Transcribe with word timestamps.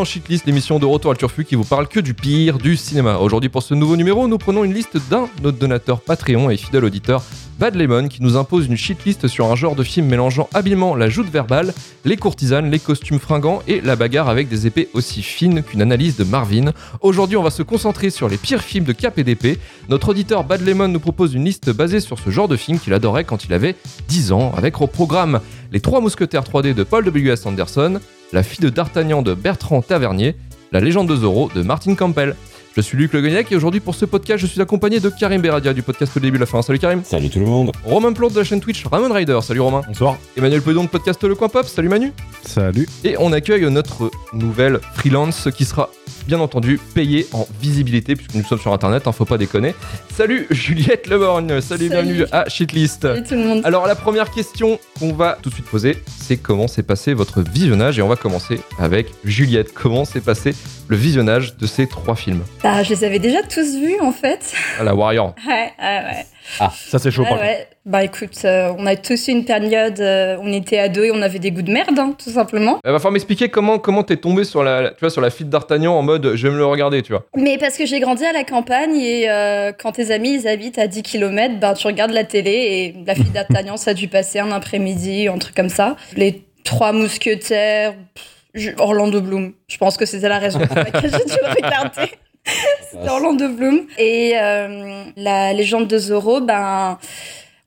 Dans 0.00 0.06
l'émission 0.46 0.78
de 0.78 0.86
Retour 0.86 1.10
à 1.10 1.14
Turfu 1.14 1.44
qui 1.44 1.56
vous 1.56 1.64
parle 1.64 1.86
que 1.86 2.00
du 2.00 2.14
pire 2.14 2.56
du 2.56 2.74
cinéma. 2.74 3.18
Aujourd'hui 3.18 3.50
pour 3.50 3.62
ce 3.62 3.74
nouveau 3.74 3.96
numéro, 3.96 4.26
nous 4.28 4.38
prenons 4.38 4.64
une 4.64 4.72
liste 4.72 4.96
d'un 5.10 5.28
notre 5.42 5.58
donateur 5.58 6.00
Patreon 6.00 6.48
et 6.48 6.56
fidèle 6.56 6.86
auditeur 6.86 7.22
Bad 7.60 7.74
Lemon 7.74 8.08
qui 8.08 8.22
nous 8.22 8.38
impose 8.38 8.68
une 8.68 8.76
shitlist 8.78 9.28
sur 9.28 9.52
un 9.52 9.54
genre 9.54 9.76
de 9.76 9.82
film 9.82 10.06
mélangeant 10.06 10.48
habilement 10.54 10.96
la 10.96 11.10
joute 11.10 11.28
verbale, 11.28 11.74
les 12.06 12.16
courtisanes, 12.16 12.70
les 12.70 12.78
costumes 12.78 13.18
fringants 13.18 13.60
et 13.68 13.82
la 13.82 13.96
bagarre 13.96 14.30
avec 14.30 14.48
des 14.48 14.66
épées 14.66 14.88
aussi 14.94 15.20
fines 15.20 15.62
qu'une 15.62 15.82
analyse 15.82 16.16
de 16.16 16.24
Marvin. 16.24 16.72
Aujourd'hui, 17.02 17.36
on 17.36 17.42
va 17.42 17.50
se 17.50 17.62
concentrer 17.62 18.08
sur 18.08 18.30
les 18.30 18.38
pires 18.38 18.62
films 18.62 18.86
de 18.86 18.94
cap 18.94 19.18
et 19.18 19.24
d'épée. 19.24 19.58
Notre 19.90 20.08
auditeur 20.08 20.44
Bad 20.44 20.62
Lemon 20.62 20.88
nous 20.88 21.00
propose 21.00 21.34
une 21.34 21.44
liste 21.44 21.68
basée 21.68 22.00
sur 22.00 22.18
ce 22.18 22.30
genre 22.30 22.48
de 22.48 22.56
film 22.56 22.78
qu'il 22.78 22.94
adorait 22.94 23.24
quand 23.24 23.44
il 23.44 23.52
avait 23.52 23.76
10 24.08 24.32
ans, 24.32 24.54
avec 24.56 24.80
au 24.80 24.86
programme 24.86 25.40
Les 25.70 25.80
Trois 25.80 26.00
Mousquetaires 26.00 26.44
3D 26.44 26.72
de 26.72 26.82
Paul 26.82 27.04
W.S. 27.04 27.44
Anderson, 27.44 28.00
La 28.32 28.42
fille 28.42 28.64
de 28.64 28.70
D'Artagnan 28.70 29.20
de 29.20 29.34
Bertrand 29.34 29.82
Tavernier, 29.82 30.34
La 30.72 30.80
légende 30.80 31.10
de 31.10 31.16
Zorro 31.16 31.50
de 31.54 31.60
Martin 31.60 31.94
Campbell. 31.94 32.36
Je 32.76 32.80
suis 32.82 32.96
Luc 32.96 33.12
Le 33.14 33.20
Guignac 33.20 33.50
et 33.50 33.56
aujourd'hui 33.56 33.80
pour 33.80 33.96
ce 33.96 34.04
podcast, 34.04 34.40
je 34.40 34.46
suis 34.46 34.60
accompagné 34.60 35.00
de 35.00 35.10
Karim 35.10 35.42
Beradia 35.42 35.72
du 35.72 35.82
podcast 35.82 36.12
Le 36.14 36.20
Début 36.20 36.38
la 36.38 36.46
Fin. 36.46 36.62
Salut 36.62 36.78
Karim. 36.78 37.02
Salut 37.02 37.28
tout 37.28 37.40
le 37.40 37.46
monde. 37.46 37.72
Romain 37.84 38.12
Plante 38.12 38.32
de 38.32 38.38
la 38.38 38.44
chaîne 38.44 38.60
Twitch 38.60 38.86
Ramon 38.86 39.12
Rider. 39.12 39.40
Salut 39.42 39.58
Romain. 39.60 39.82
Bonsoir. 39.88 40.16
Emmanuel 40.36 40.62
Pedon 40.62 40.84
de 40.84 40.88
podcast 40.88 41.22
Le 41.24 41.34
Coin 41.34 41.48
Pop. 41.48 41.66
Salut 41.66 41.88
Manu. 41.88 42.12
Salut. 42.42 42.88
Et 43.02 43.16
on 43.18 43.32
accueille 43.32 43.68
notre 43.70 44.12
nouvelle 44.32 44.78
freelance 44.94 45.48
qui 45.56 45.64
sera 45.64 45.90
bien 46.28 46.38
entendu 46.38 46.78
payée 46.94 47.26
en 47.32 47.44
visibilité 47.60 48.14
puisque 48.14 48.34
nous 48.34 48.44
sommes 48.44 48.60
sur 48.60 48.72
internet, 48.72 49.08
hein, 49.08 49.12
faut 49.12 49.24
pas 49.24 49.38
déconner. 49.38 49.74
Salut 50.14 50.46
Juliette 50.50 51.08
Leborgne. 51.08 51.60
Salut, 51.60 51.88
Salut. 51.88 51.88
bienvenue 51.88 52.24
à 52.30 52.48
Shitlist. 52.48 53.02
Salut 53.02 53.24
tout 53.24 53.34
le 53.34 53.44
monde. 53.44 53.62
Alors 53.64 53.88
la 53.88 53.96
première 53.96 54.30
question 54.30 54.78
qu'on 55.00 55.12
va 55.12 55.36
tout 55.42 55.48
de 55.48 55.54
suite 55.54 55.66
poser, 55.66 55.96
c'est 56.06 56.36
comment 56.36 56.68
s'est 56.68 56.84
passé 56.84 57.14
votre 57.14 57.40
visionnage? 57.42 57.98
Et 57.98 58.02
on 58.02 58.08
va 58.08 58.16
commencer 58.16 58.60
avec 58.78 59.08
Juliette. 59.24 59.72
Comment 59.74 60.04
s'est 60.04 60.20
passé 60.20 60.54
le 60.90 60.96
visionnage 60.96 61.56
de 61.56 61.66
ces 61.66 61.86
trois 61.86 62.16
films 62.16 62.42
Bah, 62.64 62.82
je 62.82 62.90
les 62.90 63.04
avais 63.04 63.20
déjà 63.20 63.42
tous 63.44 63.76
vus 63.76 64.00
en 64.00 64.10
fait. 64.10 64.52
à 64.78 64.82
la 64.82 64.92
Warrior 64.94 65.34
Ouais, 65.46 65.72
ouais, 65.78 65.84
ouais. 66.04 66.26
Ah, 66.58 66.72
ça 66.74 66.98
c'est 66.98 67.12
chaud 67.12 67.22
par 67.22 67.32
contre. 67.34 67.42
ouais. 67.42 67.68
Bah 67.86 68.02
écoute, 68.04 68.36
euh, 68.44 68.72
on 68.76 68.84
a 68.86 68.96
tous 68.96 69.28
eu 69.28 69.30
une 69.30 69.44
période, 69.44 70.00
euh, 70.00 70.36
on 70.42 70.52
était 70.52 70.78
à 70.80 70.88
deux 70.88 71.04
et 71.04 71.10
on 71.12 71.22
avait 71.22 71.38
des 71.38 71.50
goûts 71.52 71.62
de 71.62 71.70
merde, 71.72 71.96
hein, 71.98 72.14
tout 72.22 72.30
simplement. 72.30 72.80
Il 72.84 72.90
va 72.90 72.98
falloir 72.98 73.12
m'expliquer 73.12 73.48
comment 73.50 73.78
comment 73.78 74.02
t'es 74.02 74.16
tombé 74.16 74.42
sur 74.44 74.64
la 74.64 74.90
tu 74.90 74.96
vois 75.00 75.10
sur 75.10 75.20
la 75.20 75.30
file 75.30 75.48
d'Artagnan 75.48 75.94
en 75.96 76.02
mode 76.02 76.34
je 76.34 76.46
vais 76.48 76.52
me 76.52 76.58
le 76.58 76.66
regarder 76.66 77.02
tu 77.02 77.12
vois. 77.12 77.24
Mais 77.36 77.56
parce 77.56 77.76
que 77.78 77.86
j'ai 77.86 78.00
grandi 78.00 78.24
à 78.24 78.32
la 78.32 78.42
campagne 78.42 78.96
et 78.96 79.30
euh, 79.30 79.70
quand 79.72 79.92
tes 79.92 80.10
amis 80.10 80.40
ils 80.40 80.48
habitent 80.48 80.78
à 80.78 80.88
10 80.88 81.02
km, 81.02 81.60
ben 81.60 81.72
tu 81.74 81.86
regardes 81.86 82.10
la 82.12 82.24
télé 82.24 82.50
et 82.50 83.04
la 83.06 83.14
fille 83.14 83.30
d'Artagnan 83.30 83.76
ça 83.78 83.92
a 83.92 83.94
dû 83.94 84.08
passer 84.08 84.40
un 84.40 84.50
après-midi, 84.50 85.28
un 85.28 85.38
truc 85.38 85.54
comme 85.54 85.68
ça. 85.70 85.94
Les 86.16 86.42
trois 86.64 86.92
mousquetaires, 86.92 87.94
pff, 88.14 88.24
je- 88.54 88.70
Orlando 88.78 89.20
Bloom. 89.20 89.52
Je 89.68 89.76
pense 89.78 89.96
que 89.96 90.06
c'était 90.06 90.28
la 90.28 90.38
raison 90.38 90.58
pour 90.60 90.76
laquelle 90.76 91.10
j'ai 91.10 91.24
dû 91.24 91.38
le 91.42 91.64
regarder. 91.64 92.12
C'était 92.90 93.08
Orlando 93.08 93.48
Bloom. 93.50 93.82
Et 93.98 94.32
euh, 94.36 95.04
la 95.16 95.52
légende 95.52 95.86
de 95.88 95.98
Zorro, 95.98 96.40
ben, 96.40 96.98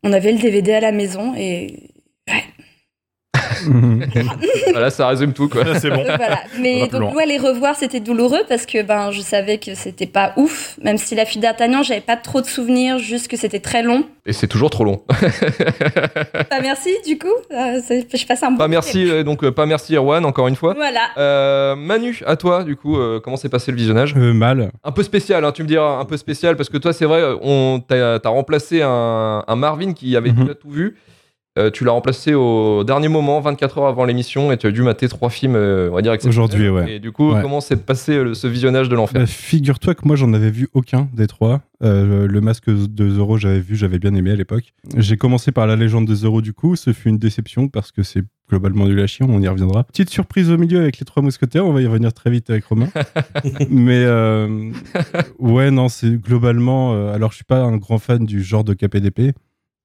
on 0.03 0.11
avait 0.11 0.31
le 0.31 0.39
DVD 0.39 0.73
à 0.73 0.79
la 0.79 0.91
maison 0.91 1.33
et 1.37 1.89
voilà 4.71 4.89
ça 4.89 5.07
résume 5.07 5.33
tout 5.33 5.47
quoi. 5.49 5.63
c'est 5.79 5.89
bon. 5.89 6.01
euh, 6.01 6.15
voilà. 6.17 6.39
Mais 6.59 6.87
donc, 6.87 7.15
ouais, 7.15 7.25
les 7.25 7.37
revoir, 7.37 7.75
c'était 7.75 7.99
douloureux 7.99 8.41
parce 8.47 8.65
que 8.65 8.81
ben, 8.83 9.11
je 9.11 9.21
savais 9.21 9.57
que 9.57 9.75
c'était 9.75 10.05
pas 10.07 10.33
ouf. 10.37 10.77
Même 10.81 10.97
si 10.97 11.15
la 11.15 11.25
fille 11.25 11.41
d'Artagnan, 11.41 11.83
j'avais 11.83 12.01
pas 12.01 12.17
trop 12.17 12.41
de 12.41 12.45
souvenirs, 12.45 12.99
juste 12.99 13.27
que 13.27 13.37
c'était 13.37 13.59
très 13.59 13.81
long. 13.83 14.05
Et 14.25 14.33
c'est 14.33 14.47
toujours 14.47 14.69
trop 14.69 14.83
long. 14.83 15.03
Bah, 16.49 16.59
merci, 16.61 16.89
du 17.05 17.17
coup. 17.17 17.27
Euh, 17.51 17.79
je 17.89 18.25
passe 18.25 18.43
un 18.43 18.51
bon 18.51 18.57
pas 18.57 18.67
merci 18.67 19.09
euh, 19.09 19.23
donc 19.23 19.43
euh, 19.43 19.51
pas 19.51 19.65
merci 19.65 19.95
Erwan 19.95 20.23
encore 20.25 20.47
une 20.47 20.55
fois. 20.55 20.73
Voilà. 20.75 21.01
Euh, 21.17 21.75
Manu, 21.75 22.21
à 22.25 22.35
toi, 22.35 22.63
du 22.63 22.75
coup, 22.75 22.97
euh, 22.97 23.19
comment 23.23 23.37
s'est 23.37 23.49
passé 23.49 23.71
le 23.71 23.77
visionnage? 23.77 24.13
Euh, 24.15 24.33
mal. 24.33 24.71
Un 24.83 24.91
peu 24.91 25.03
spécial, 25.03 25.43
hein, 25.45 25.51
tu 25.51 25.63
me 25.63 25.67
diras, 25.67 25.97
un 25.99 26.05
peu 26.05 26.17
spécial, 26.17 26.55
parce 26.55 26.69
que 26.69 26.77
toi, 26.77 26.93
c'est 26.93 27.05
vrai, 27.05 27.23
on 27.41 27.81
t'as 27.85 28.19
as 28.23 28.29
remplacé 28.29 28.81
un, 28.83 29.43
un 29.47 29.55
Marvin 29.55 29.93
qui 29.93 30.15
avait 30.15 30.31
déjà 30.31 30.53
tout 30.55 30.69
vu. 30.69 30.95
Euh, 31.59 31.69
tu 31.69 31.83
l'as 31.85 31.91
remplacé 31.91 32.33
au 32.33 32.83
dernier 32.83 33.09
moment, 33.09 33.39
24 33.39 33.77
heures 33.77 33.85
avant 33.85 34.05
l'émission, 34.05 34.51
et 34.51 34.57
tu 34.57 34.65
as 34.65 34.71
dû 34.71 34.81
mater 34.81 35.07
trois 35.07 35.29
films, 35.29 35.55
euh, 35.55 35.89
on 35.91 35.95
va 35.95 36.01
dire. 36.01 36.15
Aujourd'hui, 36.25 36.67
ouais. 36.67 36.93
Et 36.95 36.99
du 36.99 37.11
coup, 37.11 37.31
Ouais. 37.31 37.43
comment 37.43 37.61
s'est 37.61 37.75
passé 37.77 38.13
euh, 38.13 38.33
ce 38.33 38.47
visionnage 38.47 38.89
de 38.89 38.95
l'enfer? 38.95 39.21
Bah, 39.21 39.27
Figure-toi 39.27 39.93
que 39.93 40.01
moi 40.07 40.15
j'en 40.15 40.33
avais 40.33 40.49
vu 40.49 40.67
aucun 40.73 41.09
des 41.13 41.27
trois. 41.27 41.61
Le 41.81 42.39
masque 42.39 42.69
de 42.69 43.09
Zoro 43.09 43.37
j'avais 43.37 43.59
vu, 43.59 43.75
j'avais 43.75 43.99
bien 43.99 44.15
aimé 44.15 44.31
à 44.31 44.35
l'époque. 44.35 44.73
J'ai 44.97 45.17
commencé 45.17 45.51
par 45.51 45.67
la 45.67 45.75
légende 45.75 46.07
de 46.07 46.15
Zoro 46.15 46.41
du 46.41 46.53
coup, 46.53 46.75
ce 46.77 46.91
fut 46.93 47.09
une 47.09 47.17
déception 47.19 47.67
parce 47.67 47.91
que 47.91 48.03
c'est 48.03 48.23
globalement 48.49 48.85
du 48.87 48.95
lâchis, 48.95 49.21
on 49.23 49.41
y 49.41 49.47
reviendra. 49.49 49.83
Petite 49.83 50.09
surprise 50.09 50.49
au 50.49 50.57
milieu 50.57 50.79
avec 50.79 50.97
les 50.99 51.05
trois 51.05 51.21
mousquetaires, 51.21 51.65
on 51.67 51.73
va 51.73 51.81
y 51.81 51.85
revenir 51.85 52.13
très 52.13 52.29
vite 52.31 52.49
avec 52.49 52.63
Romain. 52.65 52.87
Mais 53.69 54.05
ouais 55.39 55.71
non, 55.71 55.89
c'est 55.89 56.15
globalement... 56.17 57.11
alors 57.11 57.31
je 57.31 57.35
suis 57.35 57.45
pas 57.45 57.59
un 57.61 57.75
grand 57.77 57.99
fan 57.99 58.25
du 58.25 58.41
genre 58.41 58.63
de 58.63 58.73
KPDP. 58.73 59.33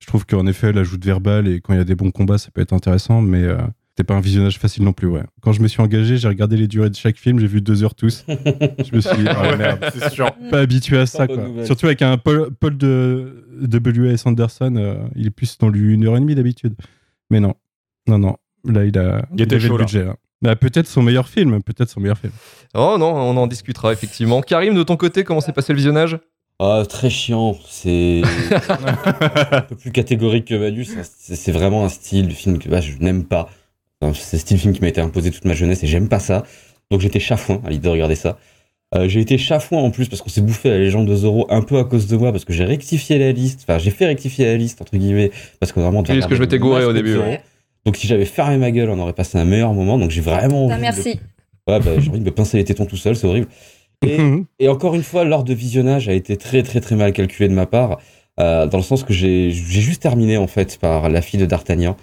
Je 0.00 0.06
trouve 0.06 0.24
qu'en 0.26 0.46
effet 0.46 0.72
la 0.72 0.84
joute 0.84 1.04
verbale 1.04 1.48
et 1.48 1.60
quand 1.60 1.72
il 1.72 1.76
y 1.78 1.80
a 1.80 1.84
des 1.84 1.94
bons 1.96 2.10
combats 2.10 2.38
ça 2.38 2.50
peut 2.52 2.60
être 2.60 2.72
intéressant, 2.72 3.20
mais... 3.20 3.42
euh, 3.42 3.58
c'était 3.90 4.06
pas 4.06 4.14
un 4.14 4.20
visionnage 4.20 4.60
facile 4.60 4.84
non 4.84 4.92
plus, 4.92 5.08
ouais. 5.08 5.24
Quand 5.40 5.50
je 5.52 5.60
me 5.60 5.66
suis 5.66 5.82
engagé, 5.82 6.18
j'ai 6.18 6.28
regardé 6.28 6.56
les 6.56 6.68
durées 6.68 6.88
de 6.88 6.94
chaque 6.94 7.16
film, 7.16 7.40
j'ai 7.40 7.48
vu 7.48 7.60
deux 7.60 7.82
heures 7.82 7.96
tous. 7.96 8.24
je 8.28 8.94
me 8.94 9.00
suis 9.00 9.16
dit, 9.16 9.24
ah, 9.26 9.56
merde 9.56 9.84
c'est 9.92 10.10
sûr. 10.10 10.30
pas 10.52 10.60
habitué 10.60 10.98
à 10.98 11.06
ça, 11.06 11.26
quoi. 11.26 11.48
Surtout 11.64 11.86
avec 11.86 12.00
un 12.02 12.16
Paul, 12.16 12.50
Paul 12.60 12.76
de, 12.78 13.44
W.S. 13.60 14.24
Anderson, 14.24 14.72
euh, 14.76 15.02
il 15.16 15.26
est 15.26 15.30
plus 15.30 15.58
dans 15.58 15.68
lui 15.68 15.94
une 15.94 16.06
heure 16.06 16.16
et 16.16 16.20
demie 16.20 16.36
d'habitude. 16.36 16.76
Mais 17.28 17.40
non, 17.40 17.54
non, 18.06 18.20
non. 18.20 18.36
Là, 18.64 18.84
il 18.84 18.96
a 18.96 19.26
Il 19.34 19.40
était 19.42 19.56
avait 19.56 19.66
chaud, 19.66 19.72
le 19.72 19.78
là. 19.80 19.84
budget. 19.86 20.04
là. 20.04 20.14
Bah, 20.42 20.54
peut-être 20.54 20.86
son 20.86 21.02
meilleur 21.02 21.28
film, 21.28 21.60
peut-être 21.64 21.90
son 21.90 21.98
meilleur 21.98 22.18
film. 22.18 22.32
Oh 22.74 22.98
non, 23.00 23.12
on 23.12 23.36
en 23.36 23.48
discutera 23.48 23.92
effectivement. 23.92 24.42
Karim, 24.42 24.76
de 24.76 24.84
ton 24.84 24.96
côté, 24.96 25.24
comment 25.24 25.40
s'est 25.40 25.52
passé 25.52 25.72
le 25.72 25.76
visionnage? 25.78 26.16
Ah, 26.60 26.82
très 26.88 27.10
chiant. 27.10 27.56
C'est 27.68 28.22
un 29.52 29.60
peu 29.68 29.76
plus 29.76 29.92
catégorique 29.92 30.46
que 30.46 30.54
Manu. 30.54 30.84
C'est- 30.84 31.36
C'est 31.36 31.52
vraiment 31.52 31.84
un 31.84 31.88
style 31.88 32.28
de 32.28 32.32
film 32.34 32.58
que 32.58 32.68
bah, 32.68 32.80
je 32.80 32.96
n'aime 32.98 33.24
pas. 33.24 33.48
Enfin, 34.00 34.12
C'est 34.20 34.36
le 34.36 34.40
style 34.40 34.56
de 34.56 34.62
film 34.62 34.74
qui 34.74 34.80
m'a 34.80 34.88
été 34.88 35.00
imposé 35.00 35.30
toute 35.30 35.44
ma 35.44 35.54
jeunesse 35.54 35.82
et 35.84 35.86
j'aime 35.86 36.08
pas 36.08 36.18
ça. 36.18 36.44
Donc 36.90 37.00
j'étais 37.00 37.20
chafouin 37.20 37.60
à 37.64 37.70
l'idée 37.70 37.84
de 37.84 37.92
regarder 37.92 38.14
ça. 38.14 38.38
Euh, 38.94 39.06
j'ai 39.08 39.20
été 39.20 39.36
chafouin 39.36 39.80
en 39.80 39.90
plus 39.90 40.08
parce 40.08 40.22
qu'on 40.22 40.30
s'est 40.30 40.40
bouffé 40.40 40.70
la 40.70 40.78
légende 40.78 41.06
de 41.06 41.14
Zoro 41.14 41.46
un 41.50 41.60
peu 41.60 41.78
à 41.78 41.84
cause 41.84 42.06
de 42.06 42.16
moi 42.16 42.32
parce 42.32 42.46
que 42.46 42.54
j'ai 42.54 42.64
rectifié 42.64 43.18
la 43.18 43.32
liste. 43.32 43.60
Enfin, 43.68 43.78
j'ai 43.78 43.90
fait 43.90 44.06
rectifier 44.06 44.46
la 44.46 44.56
liste 44.56 44.80
entre 44.80 44.96
guillemets 44.96 45.30
parce 45.60 45.72
que 45.72 45.80
vraiment. 45.80 46.00
Oui, 46.08 46.14
parce 46.18 46.26
que 46.26 46.34
je 46.34 46.40
m'étais 46.40 46.58
gouré 46.58 46.84
au 46.86 46.92
début, 46.94 47.16
ouais. 47.18 47.40
Donc 47.84 47.96
si 47.96 48.06
j'avais 48.06 48.24
fermé 48.24 48.56
ma 48.56 48.70
gueule, 48.70 48.88
on 48.90 48.98
aurait 48.98 49.12
passé 49.12 49.36
un 49.38 49.44
meilleur 49.44 49.74
moment. 49.74 49.98
Donc 49.98 50.10
j'ai 50.10 50.22
vraiment. 50.22 50.66
Envie 50.66 50.76
de- 50.76 50.80
merci. 50.80 51.20
Ouais, 51.68 51.80
bah, 51.80 51.90
j'ai 51.98 52.08
envie 52.08 52.20
de 52.20 52.24
me 52.24 52.30
pincer 52.30 52.56
les 52.56 52.64
tétons 52.64 52.86
tout 52.86 52.96
seul, 52.96 53.14
c'est 53.14 53.26
horrible. 53.26 53.48
Et, 54.06 54.18
et 54.58 54.68
encore 54.68 54.94
une 54.94 55.02
fois, 55.02 55.24
l'ordre 55.24 55.44
de 55.46 55.54
visionnage 55.54 56.08
a 56.08 56.12
été 56.12 56.36
très 56.36 56.62
très 56.62 56.80
très 56.80 56.94
mal 56.96 57.12
calculé 57.12 57.48
de 57.48 57.54
ma 57.54 57.66
part, 57.66 57.98
euh, 58.38 58.66
dans 58.66 58.78
le 58.78 58.84
sens 58.84 59.02
que 59.02 59.12
j'ai 59.12 59.50
juste 59.50 60.02
terminé 60.02 60.36
en 60.36 60.46
fait 60.46 60.78
par 60.78 61.08
la 61.08 61.20
fille 61.20 61.40
de 61.40 61.46
D'Artagnan. 61.46 61.96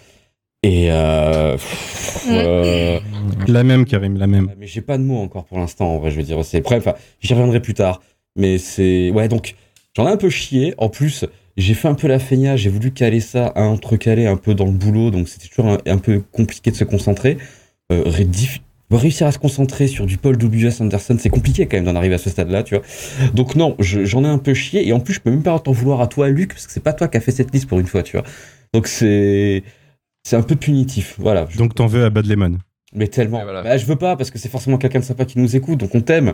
Et 0.64 0.88
euh, 0.90 1.54
pff, 1.54 2.26
euh, 2.30 3.00
la 3.48 3.64
même, 3.64 3.86
Karim, 3.86 4.18
la 4.18 4.28
même. 4.28 4.52
mais 4.58 4.68
j'ai 4.68 4.82
pas 4.82 4.98
de 4.98 5.04
mots 5.04 5.20
encore 5.20 5.46
pour 5.46 5.60
l'instant, 5.60 5.88
en 5.88 6.00
vrai, 6.00 6.10
je 6.12 6.18
veux 6.18 6.24
dire. 6.24 6.44
C'est 6.44 6.62
bref, 6.62 6.88
enfin, 6.88 6.98
j'y 7.22 7.34
reviendrai 7.34 7.62
plus 7.62 7.76
tard. 7.76 8.02
Mais 8.36 8.58
c'est 8.58 9.12
ouais, 9.12 9.28
donc 9.28 9.56
j'en 9.96 10.08
ai 10.08 10.12
un 10.12 10.18
peu 10.18 10.30
chié. 10.30 10.74
En 10.78 10.90
plus, 10.90 11.26
j'ai 11.56 11.76
fait 11.76 11.88
un 11.88 11.94
peu 11.94 12.08
la 12.08 12.20
feignasse, 12.20 12.60
j'ai 12.60 12.70
voulu 12.70 12.92
caler 12.92 13.22
ça, 13.22 13.54
entrecaler 13.56 14.26
un 14.26 14.38
peu 14.38 14.56
dans 14.56 14.66
le 14.66 14.72
boulot, 14.72 15.12
donc 15.12 15.30
c'était 15.30 15.48
toujours 15.48 15.68
un, 15.72 15.78
un 15.86 15.98
peu 15.98 16.22
compliqué 16.32 16.72
de 16.72 16.76
se 16.76 16.84
concentrer. 16.84 17.38
Euh, 17.92 18.04
réussir 18.92 19.28
à 19.28 19.32
se 19.32 19.40
concentrer 19.40 19.88
sur 19.88 20.06
du 20.06 20.18
Paul 20.18 20.38
W.S. 20.38 20.82
Anderson, 20.82 21.18
c'est 21.20 21.30
compliqué 21.30 21.66
quand 21.66 21.78
même 21.78 21.86
d'en 21.86 21.96
arriver 21.96 22.16
à 22.16 22.20
ce 22.20 22.30
stade-là, 22.30 22.64
tu 22.64 22.76
vois. 22.76 22.84
Donc 23.34 23.56
non, 23.56 23.76
je- 23.80 24.06
j'en 24.06 24.24
ai 24.24 24.28
un 24.28 24.38
peu 24.38 24.54
chié, 24.54 24.88
et 24.88 24.94
en 24.94 25.00
plus, 25.00 25.14
je 25.16 25.20
peux 25.22 25.32
même 25.32 25.44
pas 25.44 25.58
t'en 25.60 25.72
vouloir 25.72 26.02
à 26.02 26.08
toi, 26.08 26.30
Luc, 26.30 26.54
parce 26.54 26.68
que 26.68 26.72
c'est 26.74 26.84
pas 26.84 26.94
toi 26.94 27.08
qui 27.08 27.18
as 27.18 27.22
fait 27.22 27.32
cette 27.32 27.54
liste 27.54 27.68
pour 27.68 27.80
une 27.80 27.88
fois, 27.88 28.04
tu 28.04 28.18
vois. 28.18 28.26
Donc 28.74 28.88
c'est 28.88 29.64
c'est 30.24 30.36
un 30.36 30.42
peu 30.44 30.56
punitif, 30.56 31.16
voilà. 31.20 31.48
Donc, 31.58 31.76
t'en 31.76 31.86
veux 31.88 32.04
à 32.06 32.10
Bad 32.10 32.26
Lemon? 32.26 32.58
mais 32.94 33.08
tellement. 33.08 33.44
Voilà. 33.44 33.62
Bah, 33.62 33.78
je 33.78 33.86
veux 33.86 33.98
pas 33.98 34.16
parce 34.16 34.32
que 34.32 34.40
c'est 34.40 34.50
forcément 34.50 34.78
quelqu'un 34.78 35.00
de 35.00 35.04
sympa 35.04 35.26
qui 35.26 35.38
nous 35.40 35.56
écoute, 35.56 35.80
donc 35.80 35.94
on 35.94 36.02
t'aime. 36.02 36.34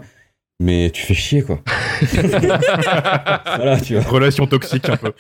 Mais 0.64 0.92
tu 0.92 1.02
fais 1.02 1.16
chier, 1.16 1.42
quoi. 1.42 1.60
voilà, 2.14 3.80
tu 3.82 3.96
vois. 3.98 4.04
Relation 4.12 4.46
toxique 4.46 4.88
un 4.90 4.98
peu. 4.98 5.12